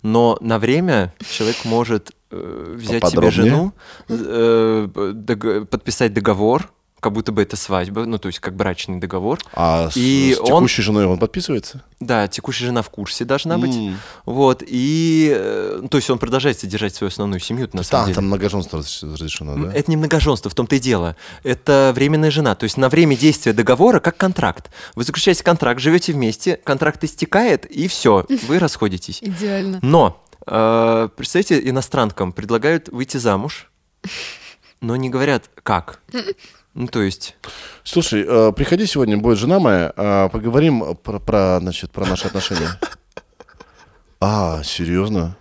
но 0.02 0.36
на 0.42 0.58
время 0.58 1.14
человек 1.30 1.66
может 1.66 2.14
э, 2.32 2.74
взять 2.76 3.04
себе 3.12 3.22
жену, 3.30 3.74
э, 4.10 4.88
дог- 5.14 5.70
подписать 5.70 6.14
договор, 6.16 6.74
как 7.00 7.14
будто 7.14 7.32
бы 7.32 7.44
это 7.44 7.56
свадьба, 7.56 8.06
ну, 8.06 8.18
то 8.18 8.28
есть 8.28 8.40
как 8.40 8.56
брачный 8.56 9.00
договор. 9.00 9.40
А 9.54 9.90
с, 9.92 9.96
И 9.98 10.34
с 10.36 10.40
он- 10.40 10.46
текущей 10.48 10.82
женой 10.82 11.06
он 11.06 11.20
подписывается? 11.20 11.84
Да, 12.00 12.28
текущая 12.28 12.66
жена 12.66 12.82
в 12.82 12.90
курсе 12.90 13.24
должна 13.24 13.58
быть. 13.60 13.76
М. 13.76 13.98
Вот, 14.26 14.64
и... 14.66 15.32
э, 15.36 15.82
То 15.92 15.98
есть 15.98 16.10
он 16.10 16.18
продолжает 16.18 16.60
содержать 16.60 16.96
свою 16.96 17.10
основную 17.10 17.40
семью, 17.40 17.70
на 17.74 17.84
самом 17.84 18.04
Да, 18.04 18.06
деле. 18.08 18.16
там 18.16 18.26
многоженство 18.28 18.80
раз- 18.80 19.04
разрешено, 19.04 19.56
да? 19.58 19.74
Это 19.74 19.92
не 19.92 19.98
многоженство, 19.98 20.50
в 20.50 20.56
том-то 20.56 20.76
и 20.76 20.80
дело. 20.80 21.16
Это 21.44 21.92
временная 21.96 22.32
жена. 22.32 22.56
То 22.56 22.64
есть 22.64 22.78
на 22.78 22.90
время 22.90 23.16
действия 23.16 23.54
договора 23.54 24.00
как 24.00 24.18
контракт. 24.18 24.72
Вы 24.96 25.04
заключаете 25.04 25.44
контракт, 25.44 25.80
живете 25.80 26.14
вместе, 26.14 26.56
контракт 26.64 27.04
истекает, 27.04 27.66
и 27.66 27.88
все, 27.88 28.26
вы 28.48 28.58
расходитесь. 28.60 29.20
Идеально. 29.22 29.80
Но, 29.84 30.24
э, 30.48 31.10
представьте, 31.16 31.60
иностранкам 31.70 32.32
предлагают 32.32 32.90
выйти 32.90 33.18
замуж, 33.18 33.70
но 34.82 34.96
не 34.96 35.10
говорят, 35.10 35.50
как. 35.64 36.02
Ну, 36.78 36.86
то 36.86 37.02
есть... 37.02 37.36
Слушай, 37.84 38.24
э, 38.28 38.52
приходи 38.52 38.86
сегодня, 38.86 39.18
будет 39.18 39.40
жена 39.40 39.58
моя, 39.58 39.92
э, 39.98 40.30
поговорим 40.32 40.96
про, 40.98 41.20
про, 41.20 41.58
значит, 41.60 41.90
про 41.92 42.06
наши 42.06 42.28
отношения. 42.28 42.70
А, 44.20 44.64
серьезно? 44.64 45.38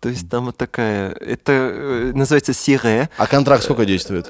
То 0.00 0.10
есть 0.10 0.28
там 0.28 0.44
вот 0.46 0.58
такая... 0.58 1.12
Это 1.12 1.52
э, 1.52 2.12
называется 2.14 2.52
сире. 2.52 3.08
А 3.16 3.26
контракт 3.26 3.64
сколько 3.64 3.86
действует? 3.86 4.28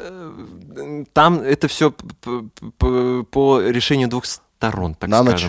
Там 1.12 1.40
это 1.40 1.66
все 1.66 1.90
по 1.90 3.60
решению 3.60 4.08
двух 4.08 4.26
сторон, 4.26 4.94
так 4.94 5.10
На 5.10 5.24
ночь? 5.24 5.46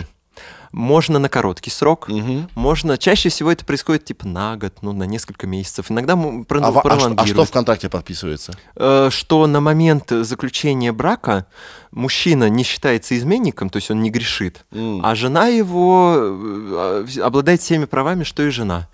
Можно 0.74 1.20
на 1.20 1.28
короткий 1.28 1.70
срок, 1.70 2.08
Мгм. 2.08 2.48
можно... 2.56 2.98
Чаще 2.98 3.28
всего 3.28 3.52
это 3.52 3.64
происходит 3.64 4.06
типа 4.06 4.26
на 4.26 4.56
год, 4.56 4.78
ну, 4.82 4.92
на 4.92 5.04
несколько 5.04 5.46
месяцев. 5.46 5.88
Иногда 5.88 6.14
м, 6.14 6.44
про- 6.44 6.58
А, 6.60 6.68
а 6.68 7.14
а 7.16 7.26
что 7.26 7.44
в 7.44 7.50
контракте 7.52 7.88
подписывается? 7.88 8.54
Э, 8.74 9.08
что 9.12 9.46
на 9.46 9.60
момент 9.60 10.10
заключения 10.10 10.90
брака 10.90 11.46
мужчина 11.92 12.48
не 12.48 12.64
считается 12.64 13.16
изменником, 13.16 13.70
то 13.70 13.76
есть 13.76 13.88
он 13.92 14.02
не 14.02 14.10
грешит, 14.10 14.64
М. 14.72 15.00
а 15.06 15.14
жена 15.14 15.46
его 15.46 16.16
э, 16.18 17.06
обладает 17.22 17.60
всеми 17.62 17.84
правами, 17.84 18.24
что 18.24 18.42
и 18.42 18.50
жена. 18.50 18.88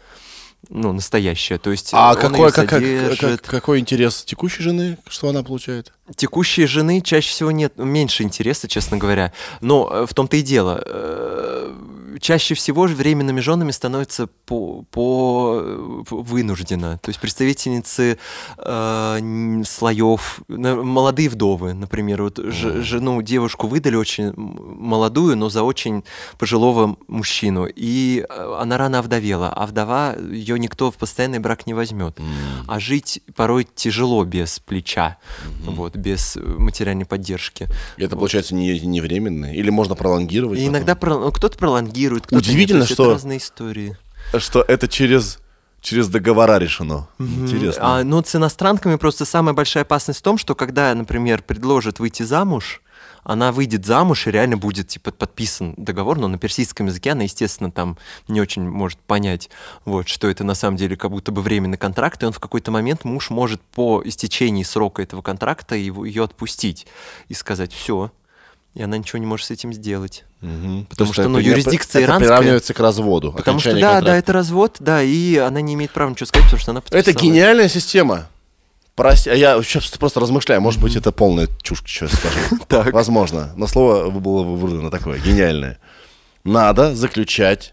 Ну, 0.68 0.92
настоящая. 0.92 1.58
То 1.58 1.70
есть 1.70 1.90
А 1.92 2.10
он 2.10 2.16
какой, 2.16 2.52
как- 2.52 2.68
как- 2.68 3.18
как- 3.18 3.40
какой 3.42 3.78
интерес 3.80 4.22
текущей 4.24 4.62
жены, 4.62 4.98
что 5.08 5.28
она 5.28 5.42
получает? 5.42 5.92
Текущей 6.16 6.66
жены 6.66 7.00
чаще 7.00 7.30
всего 7.30 7.50
нет, 7.50 7.72
меньше 7.76 8.22
интереса, 8.24 8.68
честно 8.68 8.96
говоря. 8.98 9.32
Но 9.60 9.88
э, 9.92 10.06
в 10.06 10.14
том-то 10.14 10.36
и 10.36 10.42
дело. 10.42 10.82
э, 10.84 11.74
Чаще 12.20 12.54
всего 12.54 12.86
же 12.88 12.96
временными 12.96 13.40
женами 13.40 13.70
становятся 13.70 14.26
по, 14.44 14.82
по 14.90 15.60
э, 15.62 16.02
вынужденно. 16.10 16.98
То 17.02 17.08
есть 17.08 17.20
представительницы 17.20 18.18
э, 18.58 19.62
слоев, 19.64 20.40
молодые 20.48 21.28
вдовы, 21.28 21.72
например, 21.72 22.22
вот 22.24 22.38
ж- 22.38 22.82
жену, 22.82 23.22
девушку 23.22 23.68
выдали 23.68 23.96
очень 23.96 24.32
молодую, 24.36 25.36
но 25.36 25.48
за 25.48 25.62
очень 25.62 26.04
пожилого 26.38 26.96
мужчину. 27.08 27.66
И 27.74 28.26
э, 28.28 28.56
она 28.60 28.76
рано 28.76 28.98
овдовела, 28.98 29.48
а 29.48 29.66
вдова, 29.66 30.14
ее 30.16 30.49
никто 30.56 30.90
в 30.90 30.96
постоянный 30.96 31.38
брак 31.38 31.66
не 31.66 31.74
возьмет. 31.74 32.18
А 32.66 32.80
жить 32.80 33.20
порой 33.36 33.66
тяжело 33.74 34.24
без 34.24 34.58
плеча, 34.60 35.16
вот, 35.64 35.96
без 35.96 36.36
э, 36.36 36.40
материальной 36.40 37.04
поддержки. 37.06 37.68
И 37.96 38.02
это, 38.02 38.16
получается, 38.16 38.54
не, 38.54 38.78
не 38.80 39.00
временное? 39.00 39.52
Или 39.54 39.70
можно 39.70 39.94
пролонгировать? 39.94 40.58
И 40.58 40.62
потом? 40.62 40.74
иногда 40.76 40.94
про- 40.94 41.18
ну, 41.18 41.32
кто-то 41.32 41.58
пролонгирует, 41.58 42.26
кто-то 42.26 42.36
нет. 42.42 42.44
Удивительно, 42.48 42.82
есть 42.82 42.92
что- 42.92 43.04
это 43.04 43.12
разные 43.14 43.38
истории. 43.38 43.96
Что 44.38 44.62
это 44.62 44.86
через, 44.88 45.38
через 45.80 46.08
договора 46.08 46.58
решено. 46.58 47.08
Интересно. 47.18 47.98
А, 47.98 48.04
ну, 48.04 48.22
с 48.24 48.34
иностранками 48.36 48.96
просто 48.96 49.24
самая 49.24 49.54
большая 49.54 49.82
опасность 49.84 50.20
в 50.20 50.22
том, 50.22 50.38
что 50.38 50.54
когда, 50.54 50.94
например, 50.94 51.42
предложат 51.42 51.98
выйти 51.98 52.22
замуж, 52.22 52.82
она 53.32 53.52
выйдет 53.52 53.86
замуж 53.86 54.26
и 54.26 54.30
реально 54.32 54.56
будет 54.56 54.88
типа 54.88 55.12
подписан 55.12 55.74
договор, 55.76 56.18
но 56.18 56.26
на 56.26 56.36
персидском 56.36 56.86
языке 56.86 57.12
она, 57.12 57.22
естественно, 57.22 57.70
там 57.70 57.96
не 58.26 58.40
очень 58.40 58.68
может 58.68 58.98
понять, 58.98 59.50
вот, 59.84 60.08
что 60.08 60.28
это 60.28 60.42
на 60.42 60.54
самом 60.54 60.76
деле 60.76 60.96
как 60.96 61.12
будто 61.12 61.30
бы 61.30 61.40
временный 61.40 61.78
контракт, 61.78 62.22
и 62.22 62.26
он 62.26 62.32
в 62.32 62.40
какой-то 62.40 62.72
момент 62.72 63.04
муж 63.04 63.30
может 63.30 63.60
по 63.60 64.02
истечении 64.04 64.64
срока 64.64 65.02
этого 65.02 65.22
контракта 65.22 65.76
его, 65.76 66.04
ее 66.04 66.24
отпустить 66.24 66.88
и 67.28 67.34
сказать 67.34 67.72
все, 67.72 68.10
и 68.74 68.82
она 68.82 68.98
ничего 68.98 69.18
не 69.20 69.26
может 69.26 69.46
с 69.46 69.50
этим 69.52 69.72
сделать. 69.72 70.24
Мгм. 70.40 70.86
потому 70.86 71.08
То 71.08 71.12
что, 71.12 71.22
есть 71.22 71.32
ну, 71.32 71.38
это- 71.38 71.48
юрисдикция 71.50 72.00
это 72.02 72.12
иранская- 72.12 72.28
приравнивается 72.28 72.72
к 72.74 72.80
разводу. 72.80 73.32
Потому 73.32 73.60
что, 73.60 73.74
да, 73.74 73.78
да, 73.78 73.90
контракта. 73.96 74.12
это 74.18 74.32
развод, 74.32 74.76
да, 74.80 75.02
и 75.02 75.36
она 75.36 75.60
не 75.60 75.74
имеет 75.74 75.90
права 75.92 76.10
ничего 76.10 76.26
сказать, 76.26 76.46
потому 76.46 76.60
что 76.60 76.70
она 76.70 76.80
Это 76.80 76.90
подписала. 76.96 77.22
гениальная 77.22 77.68
система. 77.68 78.26
Прости, 79.00 79.30
а 79.30 79.34
я 79.34 79.62
сейчас 79.62 79.88
просто 79.96 80.20
размышляю, 80.20 80.60
может 80.60 80.78
быть, 80.78 80.94
это 80.94 81.10
полная 81.10 81.48
чушь, 81.62 81.82
что 81.86 82.04
я 82.04 82.10
скажу. 82.10 82.38
Так. 82.68 82.92
Возможно, 82.92 83.50
но 83.56 83.66
слово 83.66 84.10
было 84.10 84.42
выбрано 84.42 84.90
такое, 84.90 85.18
гениальное. 85.18 85.78
Надо 86.44 86.94
заключать 86.94 87.72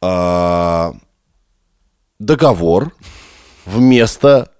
а, 0.00 0.92
договор 2.18 2.96
вместо, 3.64 4.50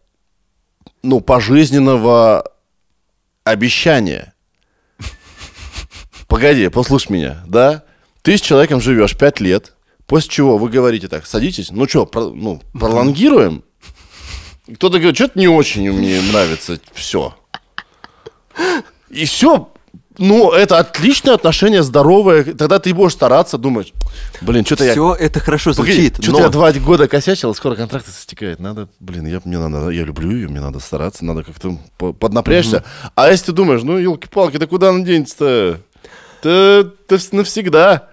ну, 1.02 1.20
пожизненного 1.20 2.48
обещания. 3.42 4.32
Погоди, 6.28 6.68
послушай 6.68 7.10
меня, 7.10 7.42
да? 7.48 7.82
Ты 8.22 8.38
с 8.38 8.40
человеком 8.40 8.80
живешь 8.80 9.18
5 9.18 9.40
лет, 9.40 9.74
после 10.06 10.30
чего 10.30 10.56
вы 10.56 10.68
говорите 10.68 11.08
так, 11.08 11.26
садитесь, 11.26 11.72
ну 11.72 11.88
что, 11.88 12.08
ну, 12.14 12.62
пролонгируем? 12.72 13.64
Кто-то 14.74 14.98
говорит, 14.98 15.16
что-то 15.16 15.38
не 15.38 15.48
очень 15.48 15.90
мне 15.90 16.20
нравится, 16.20 16.78
все. 16.94 17.34
И 19.08 19.24
все, 19.24 19.72
ну, 20.18 20.52
это 20.52 20.78
отличное 20.78 21.34
отношение, 21.34 21.82
здоровое. 21.82 22.44
Тогда 22.44 22.78
ты 22.78 22.92
будешь 22.94 23.12
стараться, 23.12 23.58
думать, 23.58 23.92
блин, 24.40 24.64
что-то 24.64 24.84
я... 24.84 24.92
Все 24.92 25.14
это 25.14 25.40
хорошо 25.40 25.72
звучит, 25.72 26.16
Что-то 26.16 26.30
но 26.32 26.38
я 26.40 26.48
два 26.50 26.72
года 26.72 27.08
косячил, 27.08 27.54
скоро 27.54 27.74
контракт 27.74 28.06
истекает. 28.08 28.60
Надо, 28.60 28.88
блин, 29.00 29.26
я, 29.26 29.40
мне 29.44 29.58
надо, 29.58 29.90
я 29.90 30.04
люблю 30.04 30.30
ее, 30.30 30.48
мне 30.48 30.60
надо 30.60 30.78
стараться, 30.78 31.24
надо 31.24 31.42
как-то 31.42 31.78
по- 31.98 32.12
поднапрячься. 32.12 32.84
А 33.14 33.30
если 33.30 33.46
ты 33.46 33.52
думаешь, 33.52 33.82
ну, 33.82 33.98
елки-палки, 33.98 34.58
да 34.58 34.66
куда 34.66 34.90
она 34.90 35.04
денется-то? 35.04 35.80
Да 36.42 36.50
вс- 37.16 37.28
навсегда. 37.34 38.08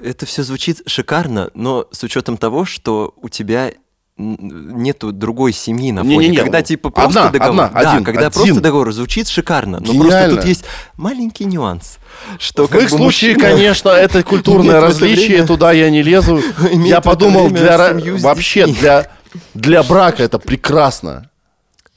Это 0.00 0.24
все 0.26 0.42
звучит 0.44 0.82
шикарно, 0.86 1.50
но 1.54 1.88
с 1.90 2.02
учетом 2.04 2.36
того, 2.36 2.64
что 2.64 3.12
у 3.16 3.28
тебя 3.28 3.72
нету 4.18 5.12
другой 5.12 5.52
семьи 5.52 5.92
на 5.92 6.02
фоне. 6.02 6.16
Не-не-не, 6.16 6.38
когда 6.38 6.60
типа 6.62 6.90
просто 6.90 7.26
одна, 7.28 7.30
договор, 7.30 7.64
одна, 7.66 7.80
да, 7.82 7.92
один, 7.92 8.04
когда 8.04 8.26
один. 8.26 8.32
просто 8.32 8.60
договор 8.60 8.92
звучит 8.92 9.28
шикарно, 9.28 9.78
но 9.80 9.86
просто 9.86 10.04
Гениально. 10.04 10.36
тут 10.36 10.44
есть 10.44 10.64
маленький 10.96 11.44
нюанс, 11.44 11.98
что 12.38 12.66
В 12.66 12.70
как 12.70 12.82
их 12.82 12.90
бы 12.90 12.96
случае, 12.96 13.34
мужчина- 13.36 13.50
конечно, 13.52 13.88
это 13.90 14.22
культурное 14.24 14.80
различие, 14.80 15.28
время- 15.28 15.46
туда 15.46 15.72
я 15.72 15.88
не 15.90 16.02
лезу. 16.02 16.38
имеет 16.72 16.90
Я 16.90 17.00
подумал, 17.00 17.48
для, 17.48 17.94
вообще 18.18 18.66
для, 18.66 19.10
для 19.54 19.82
брака 19.84 20.22
это 20.24 20.38
прекрасно. 20.38 21.30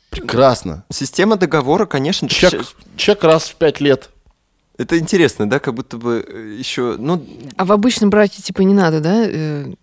Прекрасно. 0.10 0.84
Система 0.92 1.38
договора, 1.38 1.86
конечно, 1.86 2.28
Чек, 2.28 2.66
чек 2.98 3.24
раз 3.24 3.44
в 3.46 3.56
пять 3.56 3.80
лет. 3.80 4.10
это 4.78 5.00
интересно, 5.00 5.50
да, 5.50 5.60
как 5.60 5.74
будто 5.74 5.98
бы 5.98 6.26
э, 6.28 6.56
еще, 6.60 6.96
ну, 7.00 7.26
А 7.56 7.66
в 7.66 7.72
обычном 7.72 8.10
браке, 8.10 8.42
типа, 8.42 8.62
не 8.62 8.74
надо, 8.74 9.00
да, 9.00 9.24
э, 9.26 9.74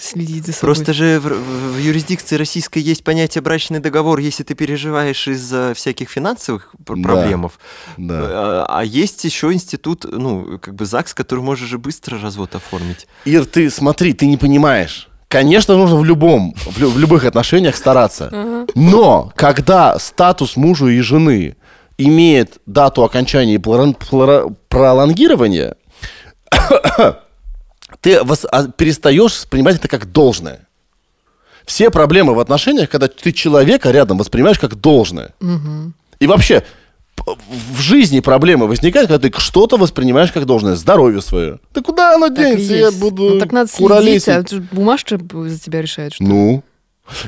следить 0.00 0.46
за 0.46 0.52
собой? 0.52 0.74
Просто 0.74 0.92
же 0.92 1.18
в, 1.20 1.26
в- 1.28 1.78
юрисдикции 1.78 2.36
российской 2.36 2.78
есть 2.80 3.04
понятие 3.04 3.40
брачный 3.42 3.80
договор, 3.80 4.18
если 4.18 4.42
ты 4.44 4.54
переживаешь 4.54 5.26
из-за 5.28 5.72
всяких 5.74 6.10
финансовых 6.10 6.74
пр- 6.84 6.96
Да. 6.98 7.02
проблемов. 7.02 7.58
Да. 7.96 8.18
А, 8.20 8.66
а 8.68 8.84
есть 8.84 9.24
еще 9.24 9.52
институт, 9.52 10.04
ну, 10.10 10.58
как 10.60 10.74
бы 10.74 10.84
ЗАГС, 10.84 11.14
который 11.14 11.40
можешь 11.40 11.68
же 11.68 11.78
быстро 11.78 12.18
развод 12.20 12.54
оформить. 12.54 13.06
Ир, 13.24 13.46
ты 13.46 13.70
смотри, 13.70 14.12
ты 14.12 14.26
не 14.26 14.36
понимаешь. 14.36 15.08
Конечно, 15.28 15.76
нужно 15.78 15.96
в 15.96 16.04
любом, 16.04 16.54
в, 16.66 16.78
лю- 16.78 16.90
в 16.90 16.98
любых 16.98 17.24
отношениях 17.24 17.74
стараться. 17.76 18.66
Но 18.74 19.32
когда 19.34 19.98
статус 19.98 20.56
мужа 20.56 20.88
и 20.88 21.00
жены 21.00 21.56
имеет 21.96 22.58
дату 22.66 23.02
окончания 23.04 23.54
и 23.54 23.58
пролонгирования, 23.58 25.76
ты 28.02 28.16
вос- 28.20 28.46
а, 28.50 28.68
перестаешь 28.68 29.32
воспринимать 29.32 29.76
это 29.76 29.88
как 29.88 30.12
должное. 30.12 30.66
Все 31.64 31.90
проблемы 31.90 32.34
в 32.34 32.40
отношениях, 32.40 32.90
когда 32.90 33.08
ты 33.08 33.32
человека 33.32 33.90
рядом 33.90 34.18
воспринимаешь 34.18 34.58
как 34.58 34.74
должное. 34.74 35.32
И 36.18 36.26
вообще, 36.26 36.62
в 37.16 37.80
жизни 37.80 38.20
проблемы 38.20 38.66
возникают, 38.66 39.08
когда 39.08 39.28
ты 39.30 39.40
что-то 39.40 39.76
воспринимаешь 39.76 40.32
как 40.32 40.44
должное. 40.44 40.74
Здоровье 40.74 41.22
свое. 41.22 41.60
Да 41.72 41.80
куда 41.80 42.14
оно 42.14 42.28
Так 42.28 42.36
денется? 42.36 42.74
Я 42.74 42.90
буду 42.90 43.30
Ну, 43.34 43.38
так 43.40 43.52
надо 43.52 43.70
следить, 43.70 44.28
а 44.28 44.44
бумажка 44.72 45.18
за 45.18 45.58
тебя 45.58 45.80
решает, 45.82 46.14
что 46.14 46.24
Ну. 46.24 46.62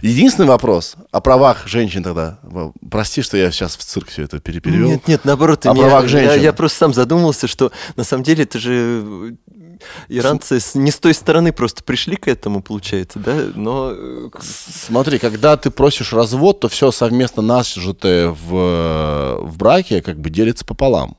Единственный 0.03 0.47
вопрос 0.47 0.95
о 1.11 1.21
правах 1.21 1.67
женщин 1.67 2.03
тогда. 2.03 2.39
Прости, 2.91 3.23
что 3.23 3.37
я 3.37 3.51
сейчас 3.51 3.77
в 3.77 3.83
цирк 3.85 4.09
все 4.09 4.23
это 4.23 4.39
переперевел. 4.39 4.89
Нет, 4.89 5.09
нет, 5.09 5.25
наоборот, 5.25 5.67
О 5.67 5.73
меня- 5.73 5.83
правах 5.83 6.03
я, 6.05 6.09
женщин. 6.09 6.43
я 6.43 6.53
просто 6.53 6.79
сам 6.79 6.95
задумался, 6.95 7.49
что 7.49 7.71
на 7.97 8.05
самом 8.05 8.23
деле 8.23 8.45
это 8.45 8.59
же 8.61 9.37
иранцы 10.09 10.61
с- 10.61 10.75
не 10.75 10.91
с 10.91 10.99
той 10.99 11.15
стороны 11.15 11.53
просто 11.53 11.83
пришли 11.83 12.17
к 12.17 12.29
этому, 12.29 12.63
получается, 12.63 13.19
да? 13.19 13.35
Но 13.55 13.91
э, 13.93 14.29
Смотри, 14.41 15.19
когда 15.19 15.57
ты 15.57 15.71
просишь 15.71 16.13
развод, 16.13 16.61
то 16.61 16.69
все 16.69 16.91
совместно 16.91 17.43
нажитое 17.43 18.29
в, 18.29 19.39
в 19.43 19.57
браке 19.57 20.03
как 20.03 20.19
бы 20.19 20.31
делится 20.31 20.65
пополам. 20.65 21.17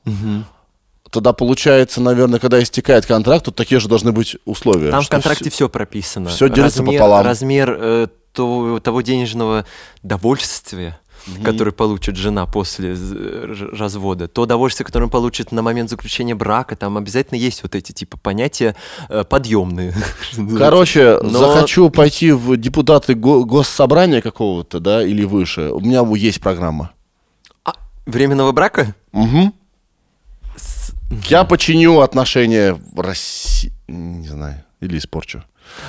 Тогда 1.11 1.31
получается, 1.31 2.01
наверное, 2.01 2.39
когда 2.39 2.61
истекает 2.61 3.05
контракт, 3.05 3.45
то 3.45 3.51
такие 3.51 3.79
же 3.79 3.87
должны 3.87 4.11
быть 4.11 4.35
условия. 4.43 4.91
там 4.91 5.01
в 5.01 5.07
контракте 5.09 5.45
всё- 5.45 5.55
все 5.55 5.69
прописано. 5.69 6.29
всё 6.29 6.49
делится 6.49 6.79
размер, 6.79 6.99
пополам. 6.99 7.25
Размер 7.25 7.77
э, 7.79 8.07
то- 8.33 8.79
того 8.83 8.99
денежного 9.01 9.65
довольствия, 10.03 10.99
которое 11.43 11.71
получит 11.71 12.15
жена 12.15 12.45
после 12.45 12.91
р- 12.91 13.69
развода, 13.77 14.27
то 14.27 14.43
удовольствие, 14.43 14.85
которое 14.85 15.05
он 15.05 15.09
получит 15.11 15.51
на 15.51 15.61
момент 15.61 15.89
заключения 15.89 16.35
брака, 16.35 16.75
там 16.75 16.97
обязательно 16.97 17.37
есть 17.37 17.63
вот 17.63 17.75
эти 17.75 17.91
типа 17.91 18.17
понятия 18.17 18.75
э, 19.09 19.23
подъемные. 19.23 19.93
Короче, 20.57 21.17
Но- 21.21 21.29
захочу 21.39 21.89
пойти 21.89 22.31
в 22.31 22.57
депутаты 22.57 23.15
го- 23.15 23.45
госсобрания 23.45 24.21
какого-то, 24.21 24.79
да, 24.79 25.03
или 25.03 25.23
выше. 25.23 25.71
У 25.71 25.79
меня 25.79 26.03
есть 26.15 26.41
программа. 26.41 26.91
А, 27.63 27.73
временного 28.05 28.51
брака? 28.51 28.95
Угу. 29.13 29.53
Я 31.29 31.43
починю 31.43 31.99
отношения 32.01 32.73
в 32.93 32.99
России. 32.99 33.71
Не 33.87 34.27
знаю. 34.27 34.63
Или 34.81 34.97
испорчу. 34.97 35.43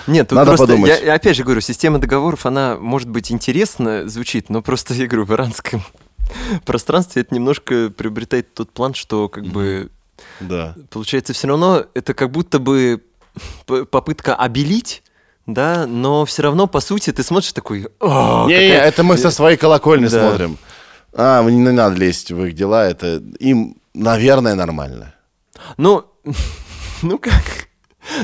Нет, 0.07 0.29
тут 0.29 0.37
Надо 0.37 0.51
просто, 0.53 0.67
подумать. 0.67 0.91
я, 0.91 0.99
я 0.99 1.15
опять 1.15 1.37
же 1.37 1.45
говорю, 1.45 1.61
система 1.61 1.99
договоров, 1.99 2.47
она 2.47 2.77
может 2.79 3.09
быть 3.09 3.31
интересно 3.33 4.09
звучит, 4.09 4.51
но 4.51 4.63
просто, 4.63 4.95
я 4.95 5.07
говорю, 5.07 5.25
в 5.25 5.33
иранском 5.33 5.83
пространстве 6.65 7.23
это 7.23 7.35
немножко 7.35 7.91
приобретает 7.91 8.53
тот 8.55 8.71
план, 8.73 8.95
что 8.95 9.29
как 9.29 9.45
бы 9.47 9.91
Да. 10.41 10.75
получается 10.91 11.33
все 11.33 11.49
равно 11.49 11.85
это 11.95 12.15
как 12.15 12.31
будто 12.31 12.59
бы 12.59 13.03
попытка 13.67 14.35
обелить, 14.35 15.03
да, 15.47 15.87
но 15.87 16.25
все 16.25 16.43
равно 16.43 16.67
по 16.67 16.81
сути 16.81 17.13
ты 17.13 17.23
смотришь 17.23 17.53
такой, 17.53 17.89
«О, 18.01 18.47
Не, 18.49 18.55
не, 18.55 18.73
какая- 18.73 18.89
это 18.89 19.03
мы 19.05 19.17
со 19.19 19.31
своей 19.31 19.57
колокольни 19.57 20.07
Да. 20.09 20.29
смотрим. 20.29 20.59
А, 21.13 21.43
не 21.49 21.71
надо 21.71 21.97
лезть 21.97 22.31
в 22.33 22.45
их 22.45 22.55
дела. 22.55 22.87
Это 22.87 23.23
им, 23.39 23.77
наверное, 23.95 24.55
нормально. 24.55 25.15
Ну, 25.79 26.05
ну 27.03 27.19
как? 27.19 27.66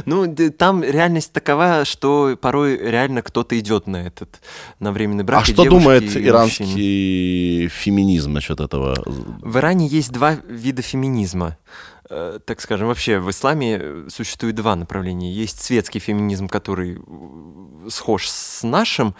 Ну, 0.07 0.35
там 0.59 0.83
реальность 0.83 1.33
такова, 1.33 1.85
что 1.85 2.37
порой 2.41 2.77
реально 2.77 3.23
кто-то 3.23 3.59
идет 3.59 3.87
на 3.87 3.97
этот, 4.07 4.41
на 4.79 4.93
временный 4.93 5.25
брак. 5.25 5.43
а 5.43 5.45
что 5.45 5.63
девушки, 5.63 5.69
думает 5.71 6.03
и 6.03 6.07
мужчины. 6.07 6.27
иранский 6.27 7.69
феминизм 7.69 8.33
насчет 8.33 8.61
этого? 8.61 8.95
В 9.07 9.57
Иране 9.59 9.87
есть 9.87 10.13
два 10.13 10.37
вида 10.49 10.83
феминизма. 10.83 11.57
Э, 12.11 12.39
Так 12.45 12.61
скажем, 12.61 12.89
вообще 12.89 13.19
в 13.19 13.31
исламе 13.31 14.05
существует 14.09 14.55
два 14.55 14.77
направления. 14.77 15.33
Есть 15.33 15.61
светский 15.63 15.99
феминизм, 15.99 16.49
который 16.49 16.99
схож 17.89 18.29
с 18.29 18.63
нашим, 18.63 19.15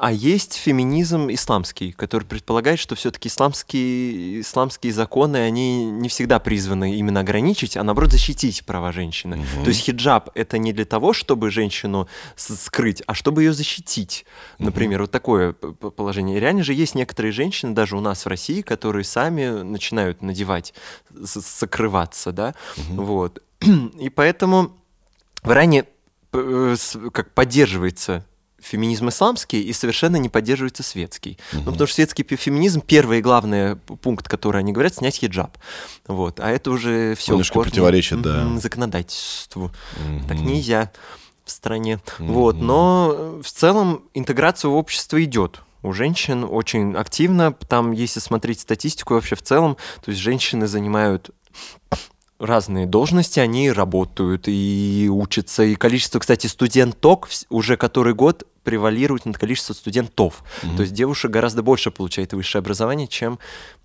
а 0.00 0.12
есть 0.12 0.54
феминизм 0.54 1.28
исламский, 1.30 1.92
который 1.92 2.24
предполагает, 2.24 2.78
что 2.78 2.94
все-таки 2.94 3.28
исламские, 3.28 4.40
исламские 4.40 4.92
законы, 4.92 5.36
они 5.36 5.84
не 5.84 6.08
всегда 6.08 6.38
призваны 6.38 6.96
именно 6.96 7.20
ограничить, 7.20 7.76
а 7.76 7.82
наоборот 7.82 8.12
защитить 8.12 8.64
права 8.64 8.92
женщины. 8.92 9.44
То 9.62 9.68
есть 9.68 9.80
хиджаб 9.80 10.30
это 10.34 10.58
не 10.58 10.72
для 10.72 10.84
того, 10.84 11.12
чтобы 11.12 11.50
женщину 11.50 12.08
скрыть, 12.36 13.02
а 13.06 13.14
чтобы 13.14 13.42
ее 13.42 13.52
защитить. 13.52 14.24
Например, 14.58 15.02
вот 15.02 15.10
такое 15.10 15.52
положение. 15.52 16.36
И 16.36 16.40
реально 16.40 16.62
же 16.62 16.74
есть 16.74 16.94
некоторые 16.94 17.32
женщины, 17.32 17.74
даже 17.74 17.96
у 17.96 18.00
нас 18.00 18.24
в 18.24 18.28
России, 18.28 18.62
которые 18.62 19.04
сами 19.04 19.62
начинают 19.62 20.22
надевать, 20.22 20.74
сокрываться, 21.24 22.32
да, 22.32 22.54
вот. 22.90 23.42
И 24.00 24.08
поэтому 24.08 24.76
в 25.42 25.50
Иране 25.50 25.84
как 26.30 27.32
поддерживается 27.34 28.24
феминизм 28.60 29.08
исламский 29.08 29.62
и 29.62 29.72
совершенно 29.72 30.16
не 30.16 30.28
поддерживается 30.28 30.82
светский. 30.82 31.38
Ну, 31.52 31.60
потому 31.60 31.86
что 31.86 31.94
светский 31.94 32.24
феминизм, 32.24 32.80
первый 32.80 33.18
и 33.18 33.22
главный 33.22 33.76
пункт, 33.76 34.28
который 34.28 34.60
они 34.60 34.72
говорят, 34.72 34.94
снять 34.94 35.16
хиджаб. 35.16 35.56
Вот. 36.06 36.40
А 36.40 36.50
это 36.50 36.70
уже 36.70 37.14
все 37.14 37.32
Немножко 37.32 37.60
противоречит, 37.60 38.20
да. 38.20 38.58
законодательству. 38.58 39.70
Так 40.26 40.38
нельзя 40.38 40.90
в 41.44 41.50
стране. 41.50 42.00
Вот. 42.18 42.56
Но 42.56 43.14
э, 43.16 43.42
в 43.42 43.50
целом 43.50 44.04
интеграция 44.12 44.68
в 44.68 44.74
общество 44.74 45.22
идет. 45.22 45.62
У 45.82 45.92
женщин 45.92 46.44
очень 46.44 46.94
активно. 46.94 47.52
Там, 47.52 47.92
если 47.92 48.20
смотреть 48.20 48.60
статистику 48.60 49.14
вообще 49.14 49.34
в 49.34 49.42
целом, 49.42 49.76
то 50.04 50.10
есть 50.10 50.20
женщины 50.20 50.66
занимают 50.66 51.30
разные 52.38 52.86
должности, 52.86 53.40
они 53.40 53.70
работают 53.70 54.44
и 54.46 55.08
учатся. 55.10 55.64
И 55.64 55.74
количество, 55.74 56.18
кстати, 56.18 56.46
студенток 56.46 57.28
уже 57.48 57.76
который 57.76 58.14
год 58.14 58.46
превалирует 58.62 59.24
над 59.24 59.38
количеством 59.38 59.76
студентов. 59.76 60.44
То 60.76 60.82
есть 60.82 60.92
девушек 60.94 61.30
гораздо 61.30 61.62
больше 61.62 61.90
получает 61.90 62.32
высшее 62.32 62.60
образование, 62.60 63.08
чем 63.08 63.38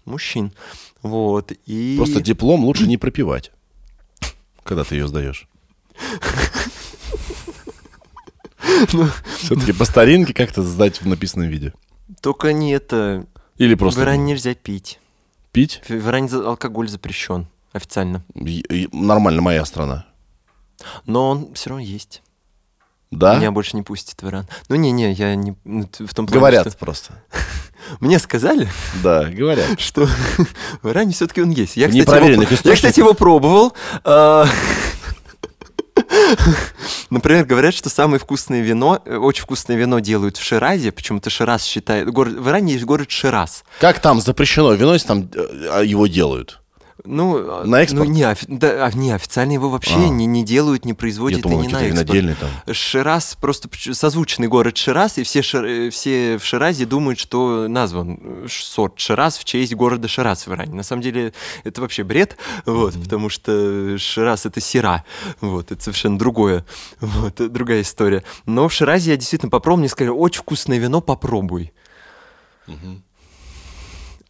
мужчин. 0.06 0.54
Вот. 1.02 1.52
И... 1.66 1.96
Просто 1.98 2.22
диплом 2.22 2.66
лучше 2.66 2.88
не 2.88 2.98
пропивать, 2.98 3.52
когда 4.64 4.84
ты 4.84 4.96
ее 4.96 5.08
сдаешь. 5.08 5.48
Все-таки 9.40 9.72
по 9.74 9.86
старинке 9.86 10.34
как-то 10.34 10.64
сдать 10.64 11.02
в 11.02 11.08
написанном 11.08 11.50
виде. 11.50 11.74
Только 12.22 12.54
не 12.54 12.72
это... 12.72 13.26
Или 13.58 13.76
В 13.76 13.80
просто 13.80 14.02
Иране 14.02 14.24
нельзя 14.24 14.56
пить. 14.56 15.00
пить. 15.52 15.82
В 15.88 15.92
в 15.92 16.08
Иране 16.08 16.30
алкоголь 16.34 16.90
запрещен. 16.90 17.48
Официально. 17.74 18.24
И- 18.36 18.62
и 18.70 18.88
Нормально, 18.92 19.42
моя 19.42 19.66
страна. 19.66 20.06
Но 21.06 21.30
он 21.30 21.54
все 21.54 21.70
равно 21.70 21.84
есть. 21.84 22.22
Да? 23.12 23.36
Меня 23.36 23.52
больше 23.52 23.76
не 23.78 23.84
пустит 23.84 24.22
в 24.22 24.28
Иран. 24.28 24.48
Ну, 24.70 24.76
не-не, 24.76 25.12
я 25.12 25.36
не... 25.36 25.56
ну, 25.64 25.88
В 26.00 26.14
том 26.16 26.26
плане, 26.26 26.40
Говорят 26.40 26.68
что- 26.68 26.78
просто. 26.78 27.14
Мне 28.00 28.18
сказали, 28.18 28.68
Да, 29.04 29.26
говорят. 29.26 29.66
что 29.80 30.08
в 30.82 30.90
Иране 30.90 31.14
все-таки 31.14 31.42
он 31.42 31.52
есть. 31.52 31.76
Я, 31.78 31.90
кстати, 31.90 32.32
его, 32.32 32.42
я, 32.42 32.76
кстати, 32.76 33.00
его 33.00 33.14
пробовал. 33.14 33.74
А, 34.04 34.48
Например, 37.10 37.46
говорят, 37.46 37.74
что 37.74 37.90
самое 37.90 38.20
вкусное 38.20 38.62
вино, 38.62 39.02
э, 39.06 39.16
очень 39.16 39.44
вкусное 39.44 39.76
вино 39.78 40.00
делают 40.00 40.38
в 40.38 40.44
Ширазе, 40.44 40.92
почему-то 40.92 41.30
Шираз 41.30 41.64
считает... 41.64 42.10
Город, 42.10 42.34
в 42.34 42.50
Иране 42.50 42.74
есть 42.74 42.86
город 42.86 43.12
Шираз. 43.12 43.64
Как 43.80 44.00
там 44.00 44.20
запрещено 44.22 44.74
вино, 44.74 44.94
если 44.94 45.08
там 45.08 45.30
э, 45.34 45.68
а 45.72 45.82
его 45.84 46.08
делают? 46.08 46.62
Ну, 47.06 47.36
а, 47.38 47.64
На 47.66 47.82
экспорт? 47.82 48.08
Ну, 48.08 48.14
не, 48.14 48.22
офи- 48.24 48.46
да, 48.48 48.86
а, 48.86 48.92
не, 48.94 49.12
официально 49.12 49.52
его 49.52 49.70
вообще 49.70 49.96
А. 49.96 50.08
не, 50.10 50.26
не 50.26 50.44
делают, 50.46 50.86
не 50.86 50.94
производят 50.94 51.40
Я 51.40 51.44
думал, 51.44 51.64
и 51.64 51.68
не 51.68 51.74
на 51.74 51.82
экспорт. 51.82 52.08
винодельные 52.08 52.36
там. 52.36 52.50
Шираз 52.74 53.38
просто 53.42 53.70
созвучный 53.94 54.48
город 54.48 54.78
Шираз, 54.78 55.18
и 55.18 55.24
все, 55.24 55.42
Шир- 55.42 55.66
э, 55.88 55.90
все 55.90 56.38
в 56.38 56.46
Ширазе 56.46 56.86
думают, 56.86 57.20
что 57.20 57.68
назван 57.68 58.20
э, 58.22 58.46
сорт 58.50 59.00
Шираз 59.00 59.38
в 59.38 59.44
честь 59.44 59.76
города 59.76 60.08
Шираз 60.08 60.48
в 60.48 60.54
Иране. 60.54 60.76
На 60.76 60.84
самом 60.84 61.02
деле 61.02 61.34
это 61.66 61.82
вообще 61.82 62.04
бред, 62.04 62.38
вот, 62.66 62.94
потому 62.94 63.28
что 63.30 63.98
Шираз 63.98 64.46
это 64.46 64.62
сера, 64.62 65.04
вот, 65.42 65.72
это 65.74 65.84
совершенно 65.84 66.18
другое, 66.18 66.66
вот, 67.02 67.36
другая 67.52 67.82
история. 67.82 68.24
Но 68.46 68.70
в 68.70 68.74
Ширазе 68.74 69.12
я 69.12 69.18
действительно 69.18 69.50
попробовал, 69.50 69.80
мне 69.80 69.90
сказали, 69.90 70.10
очень 70.16 70.40
вкусное 70.42 70.78
вино, 70.78 71.02
попробуй. 71.02 71.74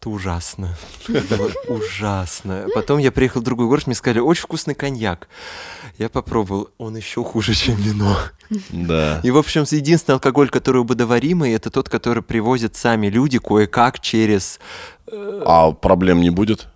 Это 0.04 0.10
ужасно. 0.10 0.76
Ужасно. 1.68 2.66
Потом 2.74 2.98
я 2.98 3.10
приехал 3.10 3.40
в 3.40 3.42
другой 3.42 3.68
город, 3.68 3.86
мне 3.86 3.96
сказали, 3.96 4.18
очень 4.18 4.42
вкусный 4.42 4.74
коньяк. 4.74 5.28
Я 5.96 6.10
попробовал, 6.10 6.68
он 6.76 6.94
еще 6.94 7.24
хуже, 7.24 7.54
чем 7.54 7.76
вино. 7.76 8.14
Да. 8.68 9.20
И, 9.24 9.30
в 9.30 9.38
общем, 9.38 9.64
единственный 9.70 10.16
алкоголь, 10.16 10.50
который 10.50 10.82
убодоваримый, 10.82 11.54
это 11.54 11.70
тот, 11.70 11.88
который 11.88 12.22
привозят 12.22 12.76
сами 12.76 13.06
люди 13.06 13.38
кое-как 13.38 14.00
через... 14.00 14.60
А 15.10 15.72
проблем 15.72 16.20
не 16.20 16.28
будет? 16.28 16.68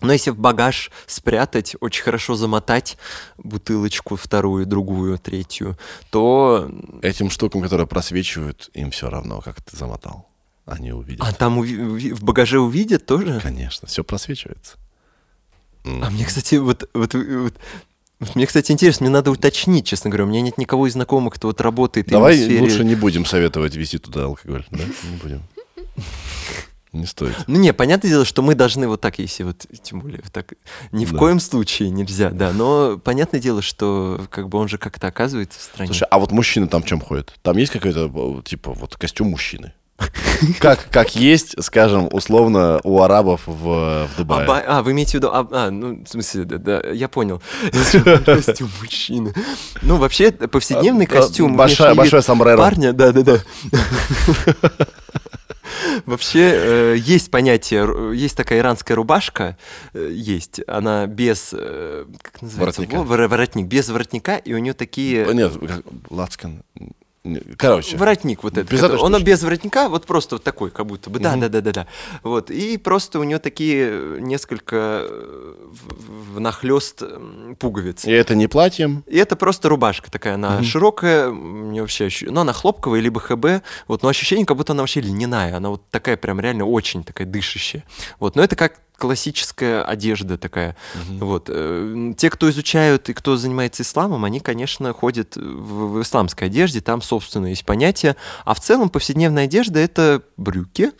Но 0.00 0.14
если 0.14 0.30
в 0.30 0.38
багаж 0.38 0.90
спрятать, 1.06 1.76
очень 1.80 2.04
хорошо 2.04 2.36
замотать 2.36 2.96
бутылочку 3.36 4.16
вторую, 4.16 4.64
другую, 4.64 5.18
третью, 5.18 5.76
то... 6.08 6.70
Этим 7.02 7.28
штукам, 7.28 7.60
которые 7.60 7.86
просвечивают, 7.86 8.70
им 8.72 8.90
все 8.92 9.10
равно, 9.10 9.42
как 9.42 9.60
ты 9.60 9.76
замотал. 9.76 10.26
Они 10.66 10.92
увидят. 10.92 11.24
А 11.26 11.32
там 11.32 11.60
уви- 11.60 12.12
в 12.12 12.22
багаже 12.24 12.58
увидят 12.58 13.06
тоже? 13.06 13.40
Конечно, 13.40 13.86
все 13.88 14.02
просвечивается. 14.04 14.76
А 15.84 16.10
мне, 16.10 16.24
кстати, 16.24 16.56
вот, 16.56 16.90
вот, 16.92 17.14
вот- 17.14 17.54
мне, 18.34 18.46
кстати, 18.46 18.72
интересно, 18.72 19.04
мне 19.06 19.12
надо 19.12 19.30
уточнить, 19.30 19.86
честно 19.86 20.10
говоря. 20.10 20.24
У 20.24 20.28
меня 20.28 20.40
нет 20.40 20.58
никого 20.58 20.88
из 20.88 20.94
знакомых, 20.94 21.34
кто 21.34 21.48
вот 21.48 21.60
работает 21.60 22.08
в 22.08 22.10
Давай 22.10 22.36
сфере- 22.36 22.60
лучше 22.60 22.82
не 22.84 22.96
будем 22.96 23.24
советовать 23.24 23.76
везти 23.76 23.98
туда 23.98 24.24
алкоголь, 24.24 24.64
да? 24.70 24.78
Не 24.78 25.16
будем. 25.22 25.42
Не 26.92 27.04
стоит. 27.04 27.36
Ну 27.46 27.58
не, 27.60 27.72
понятное 27.74 28.08
дело, 28.10 28.24
что 28.24 28.40
мы 28.42 28.54
должны 28.54 28.88
вот 28.88 29.02
так, 29.02 29.18
если 29.18 29.42
вот, 29.42 29.66
тем 29.82 30.00
более, 30.00 30.20
вот 30.22 30.32
так, 30.32 30.54
ни 30.92 31.04
в 31.04 31.12
Да. 31.12 31.18
коем 31.18 31.40
случае 31.40 31.90
нельзя, 31.90 32.30
да, 32.30 32.52
но 32.54 32.96
понятное 32.98 33.38
дело, 33.38 33.60
что 33.60 34.26
как 34.30 34.48
бы 34.48 34.58
он 34.58 34.66
же 34.68 34.78
как-то 34.78 35.06
оказывается 35.08 35.58
в 35.60 35.62
стране. 35.62 35.88
Слушай, 35.92 36.08
а 36.10 36.18
вот 36.18 36.32
мужчины 36.32 36.68
там 36.68 36.82
в 36.82 36.86
чем 36.86 37.00
ходят? 37.00 37.34
Там 37.42 37.56
есть 37.58 37.70
какой-то, 37.70 38.10
э, 38.12 38.42
типа, 38.48 38.72
вот 38.72 38.96
костюм 38.96 39.28
мужчины? 39.28 39.74
Как, 40.60 40.90
как 40.90 41.16
есть, 41.16 41.54
скажем, 41.64 42.08
условно, 42.12 42.78
у 42.84 43.00
арабов 43.00 43.40
в, 43.46 43.52
в 43.54 43.66
а, 43.68 44.08
Дубае. 44.18 44.46
ба- 44.46 44.62
а, 44.66 44.82
вы 44.82 44.92
имеете 44.92 45.12
в 45.12 45.14
виду, 45.14 45.28
а, 45.32 45.48
а, 45.50 45.70
ну, 45.70 46.04
в 46.04 46.08
смысле, 46.08 46.44
да, 46.44 46.58
да, 46.58 46.90
я 46.90 47.08
понял. 47.08 47.40
Костюм 48.26 48.70
мужчины. 48.82 49.32
Ну, 49.80 49.96
вообще, 49.96 50.32
повседневный 50.32 51.06
А, 51.06 51.08
костюм. 51.08 51.56
большая- 51.56 51.90
вид 51.90 51.98
большое 51.98 52.22
сомбреро. 52.22 52.58
Парня, 52.58 52.92
да, 52.92 53.12
да, 53.12 53.22
да. 53.22 53.38
Вообще 56.04 56.50
э, 56.54 56.96
есть 56.98 57.30
понятие, 57.30 58.14
есть 58.14 58.36
такая 58.36 58.60
иранская 58.60 58.96
рубашка, 58.96 59.56
э, 59.94 60.10
есть, 60.12 60.60
она 60.68 61.06
без, 61.06 61.50
э, 61.52 62.04
как 62.22 62.42
называется, 62.42 62.82
Воротника. 62.82 62.98
Во- 63.00 63.04
вор- 63.04 63.28
воротник, 63.28 63.66
без 63.66 63.88
воротника, 63.88 64.36
и 64.36 64.52
у 64.54 64.58
нее 64.58 64.74
такие 64.74 65.26
Нет, 65.34 65.52
лацкан. 66.10 66.62
Короче. 67.56 67.96
Воротник 67.96 68.42
вот 68.42 68.56
этот. 68.58 68.70
Который- 68.70 69.00
он 69.00 69.22
без 69.22 69.42
воротника, 69.42 69.88
вот 69.88 70.06
просто 70.06 70.36
вот 70.36 70.44
такой, 70.44 70.70
как 70.70 70.86
будто 70.86 71.10
бы. 71.10 71.18
Да, 71.18 71.32
Мгм. 71.32 71.40
да, 71.40 71.48
да, 71.48 71.60
да, 71.60 71.72
да. 71.72 71.86
Вот. 72.22 72.50
И 72.50 72.76
просто 72.78 73.18
у 73.20 73.24
нее 73.24 73.38
такие 73.38 73.88
э, 73.90 74.18
несколько 74.20 74.76
э, 75.08 75.54
внахлёст 76.34 77.02
пуговиц. 77.58 78.04
И 78.04 78.10
это 78.10 78.34
не 78.34 78.46
платьем. 78.46 79.04
И 79.06 79.16
это 79.18 79.36
просто 79.36 79.68
рубашка 79.68 80.10
такая, 80.10 80.34
она 80.34 80.62
широкая, 80.62 81.30
мне 81.30 81.80
вообще 81.80 82.06
ощу- 82.06 82.30
ну, 82.30 82.40
она 82.40 82.52
хлопковая, 82.52 83.00
либо 83.00 83.20
ХБ, 83.20 83.62
вот, 83.88 84.02
но 84.02 84.08
ощущение, 84.08 84.46
как 84.46 84.56
будто 84.56 84.72
она 84.72 84.82
вообще 84.82 85.00
льняная, 85.00 85.56
она 85.56 85.70
вот 85.70 85.82
такая 85.90 86.16
прям 86.16 86.40
реально 86.40 86.64
очень 86.66 87.04
такая 87.04 87.26
дышащая. 87.26 87.84
Вот, 88.18 88.36
но 88.36 88.42
это 88.42 88.56
как 88.56 88.74
классическая 88.98 89.82
одежда 89.82 90.38
такая. 90.38 90.76
Вот. 91.20 91.48
э, 91.48 92.14
Те, 92.16 92.30
кто 92.30 92.48
изучают 92.50 93.08
и 93.08 93.12
кто 93.12 93.36
занимается 93.36 93.82
исламом, 93.82 94.24
они, 94.24 94.40
конечно, 94.40 94.92
ходят 94.92 95.36
в, 95.36 95.98
в 95.98 96.02
исламской 96.02 96.48
одежде, 96.48 96.80
там, 96.80 97.02
собственно, 97.02 97.46
есть 97.46 97.64
понятие. 97.64 98.16
А 98.44 98.54
в 98.54 98.60
целом 98.60 98.88
повседневная 98.88 99.44
одежда— 99.44 99.78
это 99.80 100.22
брюки, 100.36 100.92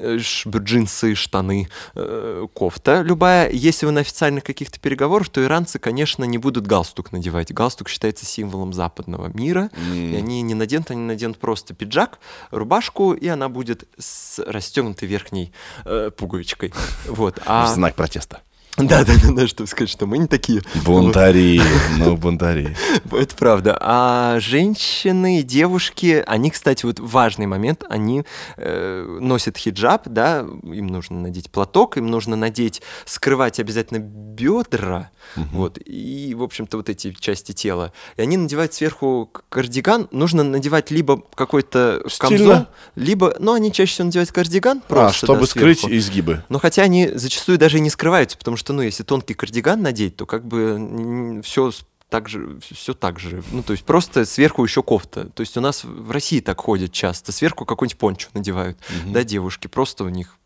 джинсы, 0.00 1.14
штаны, 1.14 1.68
э, 1.94 2.46
кофта 2.54 3.02
любая. 3.02 3.50
Если 3.50 3.86
вы 3.86 3.92
на 3.92 4.00
официальных 4.00 4.44
каких-то 4.44 4.80
переговорах, 4.80 5.28
то 5.28 5.42
иранцы, 5.44 5.78
конечно, 5.78 6.24
не 6.24 6.38
будут 6.38 6.66
галстук 6.66 7.12
надевать. 7.12 7.52
Галстук 7.52 7.88
считается 7.88 8.26
символом 8.26 8.72
западного 8.72 9.30
мира. 9.34 9.70
И 9.92 10.14
они 10.16 10.42
не 10.42 10.54
наденут, 10.54 10.90
они 10.90 11.02
наденут 11.02 11.38
просто 11.38 11.74
пиджак, 11.74 12.18
рубашку, 12.50 13.12
и 13.12 13.28
она 13.28 13.48
будет 13.48 13.84
с 13.98 14.38
расстегнутой 14.38 15.08
верхней 15.08 15.52
э, 15.84 16.10
пуговичкой. 16.16 16.72
Вот. 17.06 17.38
В 17.38 17.42
А... 17.46 17.66
знак 17.66 17.94
протеста. 17.94 18.42
Да, 18.88 19.04
да, 19.04 19.12
да, 19.22 19.32
да, 19.32 19.46
чтобы 19.46 19.68
сказать, 19.68 19.90
что 19.90 20.06
мы 20.06 20.18
не 20.18 20.26
такие. 20.26 20.62
Бунтари, 20.84 21.60
ну 21.98 22.16
бунтари. 22.16 22.76
Это 23.12 23.36
правда. 23.36 23.76
А 23.80 24.38
женщины, 24.40 25.42
девушки, 25.42 26.22
они, 26.26 26.50
кстати, 26.50 26.86
вот 26.86 27.00
важный 27.00 27.46
момент, 27.46 27.84
они 27.88 28.24
э, 28.56 29.18
носят 29.20 29.56
хиджаб, 29.56 30.02
да, 30.06 30.40
им 30.40 30.86
нужно 30.86 31.20
надеть 31.20 31.50
платок, 31.50 31.96
им 31.96 32.06
нужно 32.06 32.36
надеть, 32.36 32.82
скрывать 33.04 33.60
обязательно 33.60 33.98
бедра, 33.98 35.10
вот, 35.36 35.78
и, 35.84 36.34
в 36.34 36.42
общем-то, 36.42 36.76
вот 36.76 36.88
эти 36.88 37.12
части 37.12 37.52
тела. 37.52 37.92
И 38.16 38.22
они 38.22 38.36
надевают 38.36 38.74
сверху 38.74 39.30
кардиган, 39.48 40.08
нужно 40.10 40.42
надевать 40.42 40.90
либо 40.90 41.22
какой-то 41.34 42.02
камзол, 42.18 42.66
либо, 42.96 43.34
ну, 43.38 43.52
они 43.52 43.72
чаще 43.72 43.92
всего 43.92 44.06
надевают 44.06 44.32
кардиган 44.32 44.78
А, 44.78 44.88
просто, 44.88 45.26
чтобы 45.26 45.40
да, 45.40 45.46
скрыть 45.46 45.80
сверху. 45.80 45.96
изгибы. 45.96 46.44
Но 46.48 46.58
хотя 46.58 46.82
они 46.82 47.08
зачастую 47.14 47.58
даже 47.58 47.78
и 47.78 47.80
не 47.80 47.90
скрываются, 47.90 48.36
потому 48.38 48.56
что, 48.56 48.72
ну, 48.72 48.82
если 48.82 49.02
тонкий 49.02 49.34
кардиган 49.34 49.82
надеть, 49.82 50.16
то 50.16 50.26
как 50.26 50.46
бы 50.46 51.40
все 51.44 51.72
так 52.08 52.28
же, 52.28 52.58
все 52.72 52.92
так 52.92 53.20
же. 53.20 53.42
Ну, 53.52 53.62
то 53.62 53.72
есть 53.72 53.84
просто 53.84 54.24
сверху 54.24 54.64
еще 54.64 54.82
кофта. 54.82 55.26
То 55.26 55.42
есть 55.42 55.56
у 55.56 55.60
нас 55.60 55.84
в 55.84 56.10
России 56.10 56.40
так 56.40 56.60
ходят 56.60 56.92
часто. 56.92 57.30
Сверху 57.30 57.64
какой-нибудь 57.64 57.98
пончо 57.98 58.28
надевают, 58.34 58.76
да, 59.06 59.22
девушки. 59.22 59.68
Просто 59.68 60.04
у 60.04 60.08
них 60.08 60.36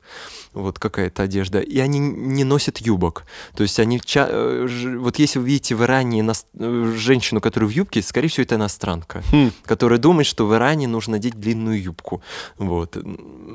вот 0.55 0.79
какая-то 0.79 1.23
одежда. 1.23 1.61
И 1.61 1.79
они 1.79 1.99
не 1.99 2.45
носят 2.45 2.79
юбок. 2.79 3.25
То 3.57 3.63
есть 3.63 3.79
они... 3.81 4.01
э, 4.15 4.97
Вот 4.99 5.19
если 5.19 5.39
вы 5.39 5.47
видите 5.47 5.75
в 5.75 5.83
Иране 5.83 6.21
иност- 6.21 6.47
э, 6.59 6.95
женщину, 6.97 7.41
которая 7.41 7.69
в 7.69 7.73
юбке, 7.73 8.03
скорее 8.03 8.29
всего, 8.29 8.45
это 8.45 8.55
иностранка, 8.55 9.23
которая 9.67 9.99
думает, 9.99 10.27
что 10.27 10.47
в 10.47 10.55
Иране 10.55 10.89
нужно 10.89 11.13
надеть 11.13 11.39
длинную 11.39 11.81
юбку. 11.83 12.23
Вот. 12.59 12.97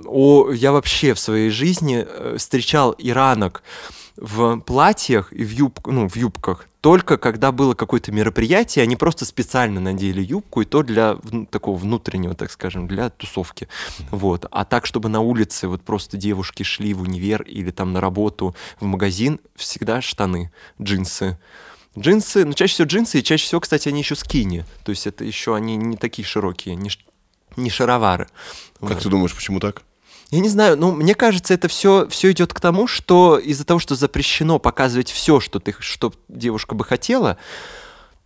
О, 0.05 0.51
я 0.51 0.71
вообще 0.71 1.13
в 1.13 1.19
своей 1.19 1.49
жизни 1.49 2.05
э, 2.07 2.35
встречал 2.37 2.95
иранок 2.97 3.63
в 4.15 4.59
платьях 4.61 5.33
и 5.33 5.43
в, 5.43 5.51
юб, 5.51 5.79
ну, 5.85 6.07
в 6.07 6.15
юбках 6.15 6.67
только 6.81 7.17
когда 7.17 7.51
было 7.51 7.73
какое-то 7.73 8.11
мероприятие, 8.11 8.83
они 8.83 8.95
просто 8.95 9.25
специально 9.25 9.81
надели 9.81 10.21
юбку, 10.21 10.61
и 10.61 10.65
то 10.65 10.81
для 10.81 11.17
такого 11.51 11.77
внутреннего, 11.77 12.35
так 12.35 12.51
скажем, 12.51 12.87
для 12.87 13.09
тусовки. 13.09 13.67
Вот. 14.11 14.45
А 14.51 14.63
так, 14.63 14.85
чтобы 14.85 15.09
на 15.09 15.19
улице 15.19 15.67
вот 15.67 15.81
просто 15.81 16.15
девушки 16.15 16.63
шли 16.63 16.93
в 16.93 17.01
универ 17.01 17.41
или 17.41 17.71
там 17.71 17.91
на 17.91 17.99
работу, 17.99 18.55
в 18.79 18.85
магазин, 18.85 19.39
всегда 19.55 20.01
штаны, 20.01 20.51
джинсы. 20.81 21.37
Джинсы, 21.97 22.45
ну, 22.45 22.53
чаще 22.53 22.73
всего 22.75 22.87
джинсы, 22.87 23.19
и 23.19 23.23
чаще 23.23 23.45
всего, 23.45 23.59
кстати, 23.59 23.89
они 23.89 23.99
еще 23.99 24.15
скини. 24.15 24.63
То 24.85 24.91
есть 24.91 25.05
это 25.05 25.25
еще 25.25 25.55
они 25.55 25.75
не 25.75 25.97
такие 25.97 26.25
широкие, 26.25 26.75
не, 26.75 26.91
не 27.57 27.69
шаровары. 27.69 28.27
Как 28.79 28.89
Вот. 28.91 28.99
ты 28.99 29.09
думаешь, 29.09 29.35
почему 29.35 29.59
так? 29.59 29.83
Я 30.31 30.41
не 30.41 30.49
знаю, 30.49 30.77
ну, 30.77 30.91
мне 30.91 31.15
кажется, 31.15 31.55
это 31.55 31.67
все, 31.67 32.07
все 32.07 32.31
идет 32.31 32.53
к 32.53 32.59
тому, 32.59 32.85
что 32.85 33.39
из-за 33.39 33.65
того, 33.65 33.79
что 33.79 33.95
запрещено 33.95 34.59
показывать 34.59 35.09
все, 35.09 35.39
что, 35.39 35.59
ты, 35.59 35.73
что 35.79 36.13
девушка 36.27 36.75
бы 36.75 36.85
хотела, 36.85 37.37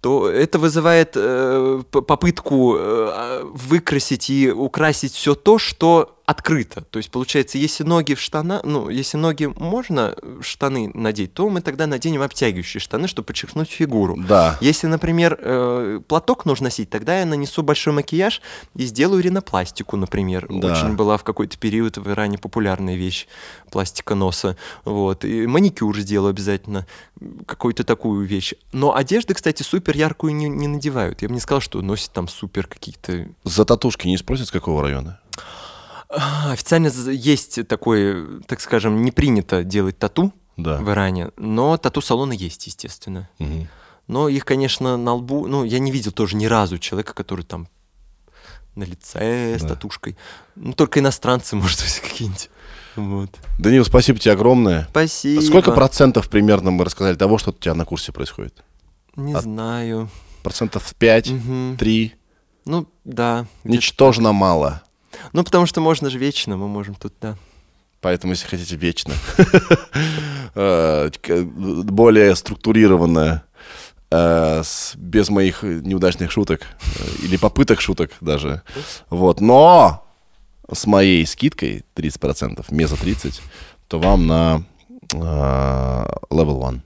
то 0.02 0.30
это 0.30 0.60
вызывает 0.60 1.14
э, 1.16 1.82
попытку 1.90 2.76
э, 2.78 3.44
выкрасить 3.46 4.30
и 4.30 4.52
украсить 4.52 5.14
все 5.14 5.34
то, 5.34 5.58
что 5.58 6.20
открыто. 6.26 6.82
То 6.82 6.98
есть, 6.98 7.12
получается, 7.12 7.58
если 7.58 7.84
ноги 7.84 8.14
в 8.14 8.22
штана, 8.22 8.62
ну, 8.64 8.90
если 8.90 9.18
ноги 9.18 9.46
можно 9.46 10.16
штаны 10.42 10.90
надеть, 10.94 11.34
то 11.34 11.50
мы 11.50 11.62
тогда 11.62 11.86
наденем 11.86 12.22
обтягивающие 12.22 12.80
штаны, 12.80 13.08
чтобы 13.08 13.26
подчеркнуть 13.26 13.70
фигуру. 13.70 14.16
Да. 14.18 14.58
Если, 14.62 14.88
например, 14.88 15.38
э, 15.40 16.00
платок 16.08 16.46
нужно 16.46 16.64
носить, 16.64 16.90
тогда 16.90 17.20
я 17.20 17.26
нанесу 17.26 17.62
большой 17.62 17.94
макияж 17.94 18.42
и 18.76 18.86
сделаю 18.86 19.22
ринопластику, 19.22 19.98
например. 19.98 20.48
Да. 20.50 20.72
Очень 20.72 20.96
была 20.96 21.18
в 21.18 21.24
какой-то 21.24 21.58
период 21.58 21.98
в 21.98 22.10
Иране 22.10 22.38
популярная 22.38 22.96
вещь 22.96 23.28
пластика 23.70 24.16
носа. 24.16 24.56
Вот. 24.86 25.26
И 25.26 25.46
маникюр 25.46 26.00
сделаю 26.00 26.30
обязательно, 26.30 26.88
какую-то 27.46 27.84
такую 27.84 28.26
вещь. 28.26 28.54
Но 28.72 28.96
одежды, 28.96 29.34
кстати, 29.34 29.62
супер 29.64 29.98
яркую 29.98 30.36
не, 30.36 30.48
не 30.48 30.68
надевают. 30.68 31.22
Я 31.22 31.28
бы 31.28 31.34
не 31.34 31.42
сказал, 31.42 31.60
что 31.60 31.82
носит 31.82 32.12
там 32.12 32.28
супер 32.28 32.68
какие-то 32.68 33.28
За 33.44 33.66
татушки 33.66 34.08
не 34.08 34.18
спросят, 34.18 34.48
с 34.48 34.52
какого 34.52 34.82
района? 34.82 35.20
А, 36.16 36.52
Официально 36.52 36.88
есть 37.12 37.68
такое, 37.68 38.40
так 38.48 38.62
скажем, 38.62 39.02
не 39.04 39.12
принято 39.12 39.64
делать 39.64 39.98
тату 39.98 40.34
Да. 40.58 40.78
в 40.78 40.90
Иране, 40.90 41.32
но 41.38 41.78
тату-салоны 41.78 42.34
есть, 42.34 42.68
естественно. 42.68 43.30
Мгм. 43.40 43.68
Но 44.08 44.28
их, 44.28 44.46
конечно, 44.46 44.98
на 44.98 45.14
лбу, 45.14 45.48
ну, 45.48 45.64
я 45.64 45.80
не 45.80 45.92
видел 45.92 46.12
тоже 46.12 46.36
ни 46.36 46.46
разу 46.46 46.78
человека, 46.78 47.14
который 47.14 47.46
там 47.46 47.68
на 48.76 48.84
лице 48.84 49.56
с 49.58 49.62
Да. 49.62 49.70
татушкой. 49.70 50.18
Ну, 50.56 50.74
только 50.74 51.00
иностранцы, 51.00 51.56
может 51.56 51.80
быть, 51.82 52.00
какие-нибудь. 52.00 52.50
Вот. 52.96 53.30
Данил, 53.60 53.86
спасибо 53.86 54.20
тебе 54.20 54.34
огромное. 54.34 54.88
Спасибо. 54.92 55.42
Сколько 55.42 55.72
процентов 55.72 56.30
примерно 56.30 56.70
мы 56.72 56.86
рассказали 56.86 57.16
того, 57.16 57.38
что 57.38 57.52
у 57.52 57.54
тебя 57.54 57.74
на 57.74 57.86
курсе 57.86 58.12
происходит? 58.12 58.64
Не 59.16 59.34
от- 59.34 59.44
знаю. 59.44 60.10
Процентов 60.44 60.94
5, 60.96 61.30
Мгм. 61.32 61.78
3? 61.78 62.14
Ну, 62.66 62.88
да. 63.04 63.46
Ничтожно 63.64 64.32
мало. 64.34 64.84
Ну, 65.34 65.44
потому 65.44 65.66
что 65.66 65.82
можно 65.82 66.10
же 66.10 66.18
вечно, 66.18 66.58
мы 66.58 66.68
можем 66.68 66.96
тут, 66.96 67.14
да. 67.22 67.38
Поэтому, 68.02 68.34
если 68.34 68.48
хотите, 68.48 68.76
вечно. 68.76 69.14
Э, 70.56 71.10
Более 71.26 72.36
структурированно, 72.36 73.44
э, 74.12 74.64
без 74.96 75.30
моих 75.30 75.64
неудачных 75.64 76.32
шуток 76.32 76.62
э, 76.62 77.26
или 77.26 77.38
попыток 77.38 77.82
шуток 77.82 78.12
даже. 78.22 78.62
Вот. 79.10 79.42
Но 79.42 80.06
с 80.72 80.86
моей 80.86 81.26
скидкой 81.26 81.86
30%, 81.96 82.66
меза 82.70 82.98
30, 82.98 83.42
то 83.88 84.00
вам 84.00 84.28
на 84.28 84.64
level 85.10 86.60
one. 86.60 86.82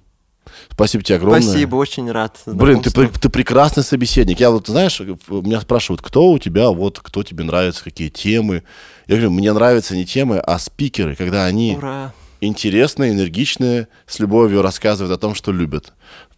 Спасибо 0.72 1.04
тебе 1.04 1.16
огромное. 1.18 1.42
Спасибо, 1.42 1.76
очень 1.76 2.12
рад. 2.12 2.40
Блин, 2.46 2.82
ты, 2.82 2.92
ты 2.92 3.30
прекрасный 3.30 3.84
собеседник. 3.84 4.40
Я 4.40 4.52
вот, 4.52 4.68
знаешь, 4.68 5.00
меня 5.00 5.62
спрашивают, 5.62 6.02
кто 6.02 6.32
у 6.32 6.40
тебя, 6.40 6.70
вот, 6.70 7.00
кто 7.00 7.24
тебе 7.24 7.44
нравится, 7.44 7.84
какие 7.84 8.10
темы. 8.10 8.64
Я 9.08 9.16
говорю, 9.16 9.32
мне 9.32 9.54
нравятся 9.54 9.96
не 9.96 10.06
темы, 10.06 10.40
а 10.40 10.60
спикеры, 10.60 11.16
когда 11.16 11.46
они 11.46 11.76
Ура. 11.78 12.14
интересные, 12.42 13.12
энергичные, 13.12 13.88
с 14.06 14.20
любовью 14.20 14.62
рассказывают 14.62 15.18
о 15.18 15.20
том, 15.20 15.36
что 15.36 15.52
любят. 15.52 15.94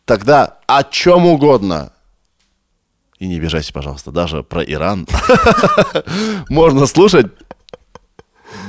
Тогда 0.06 0.58
о 0.68 0.84
чем 0.84 1.26
угодно. 1.26 1.92
И 3.20 3.28
не 3.28 3.36
обижайся, 3.36 3.74
пожалуйста, 3.74 4.12
даже 4.12 4.44
про 4.44 4.64
Иран. 4.64 5.06
Можно 6.50 6.86
слушать 6.86 7.28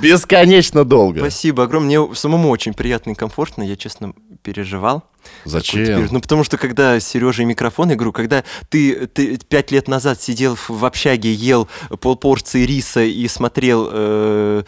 бесконечно 0.01 0.85
долго. 0.85 1.21
Спасибо 1.21 1.65
огромное. 1.65 2.01
Мне 2.01 2.15
самому 2.15 2.51
очень 2.51 2.75
приятно 2.75 3.11
и 3.11 3.15
комфортно. 3.15 3.63
Я, 3.63 3.77
честно, 3.77 4.13
переживал. 4.43 5.05
Теперь- 5.45 5.53
Зачем? 5.53 6.09
Ну, 6.11 6.21
потому 6.21 6.45
что, 6.45 6.59
когда 6.59 6.99
с 6.99 7.07
Сережей 7.07 7.45
микрофон, 7.45 7.91
я 7.91 7.97
говорю, 7.97 8.13
когда 8.13 8.43
ты, 8.69 9.07
ты 9.07 9.39
пять 9.39 9.71
лет 9.71 9.89
назад 9.89 10.21
сидел 10.21 10.57
в, 10.69 10.85
общаге, 10.85 11.33
ел 11.33 11.69
полпорции 12.01 12.65
риса 12.65 13.03
и 13.03 13.27
смотрел... 13.29 13.89
э, 13.93 14.63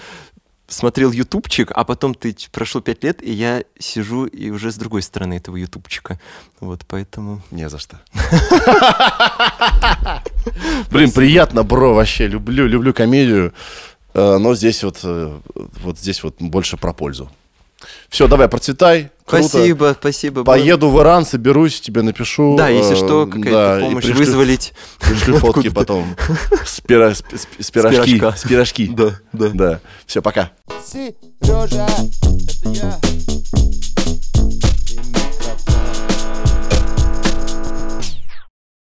смотрел 0.69 1.13
ютубчик, 1.13 1.71
а 1.75 1.85
потом 1.85 2.15
ты 2.15 2.35
прошло 2.51 2.81
пять 2.81 3.05
лет, 3.05 3.23
и 3.23 3.31
я 3.31 3.63
сижу 3.79 4.25
и 4.25 4.49
уже 4.51 4.73
с 4.73 4.77
другой 4.77 5.03
стороны 5.03 5.35
этого 5.35 5.57
ютубчика. 5.57 6.19
Вот, 6.61 6.83
поэтому... 6.89 7.43
Не 7.51 7.69
за 7.69 7.79
что. 7.79 8.01
Блин, 10.91 11.11
приятно, 11.13 11.63
бро, 11.63 11.95
вообще. 11.95 12.27
Люблю, 12.27 12.67
люблю 12.67 12.95
комедию. 12.95 13.53
Э, 14.15 14.39
Но 14.39 14.55
здесь 14.55 14.83
вот, 14.85 15.01
э, 15.05 15.39
вот 15.83 15.99
здесь 15.99 16.23
вот 16.23 16.37
больше 16.41 16.77
про 16.77 16.93
пользу. 16.93 17.31
Все, 18.09 18.29
давай, 18.29 18.47
процветай. 18.49 19.11
Круто. 19.25 19.49
Спасибо, 19.49 19.97
спасибо. 19.99 20.45
Поеду 20.45 20.89
в 20.91 21.01
Иран, 21.01 21.25
соберусь, 21.27 21.81
тебе 21.81 22.03
напишу. 22.03 22.55
Да, 22.57 22.69
если 22.69 22.93
э, 22.93 22.97
что, 22.97 23.27
какая-то 23.27 23.51
да, 23.51 23.81
помощь 23.81 24.05
пришлю- 24.05 24.15
вызволить. 24.19 24.73
Пришлю 25.01 25.39
фотки 25.39 25.69
потом. 25.69 26.15
С 26.65 26.81
пира- 26.81 27.13
с- 27.15 27.19
с- 27.23 27.49
с 27.67 27.71
пирожки. 27.73 28.19
пирожка. 28.19 28.39
С 28.39 28.43
пирожки. 28.43 28.87
Да, 28.89 29.19
да. 29.33 29.49
Да. 29.55 29.81
Все, 30.07 30.23
пока. 30.23 30.53
Сережа, 30.87 31.87
это 31.87 32.69
я. 32.71 33.01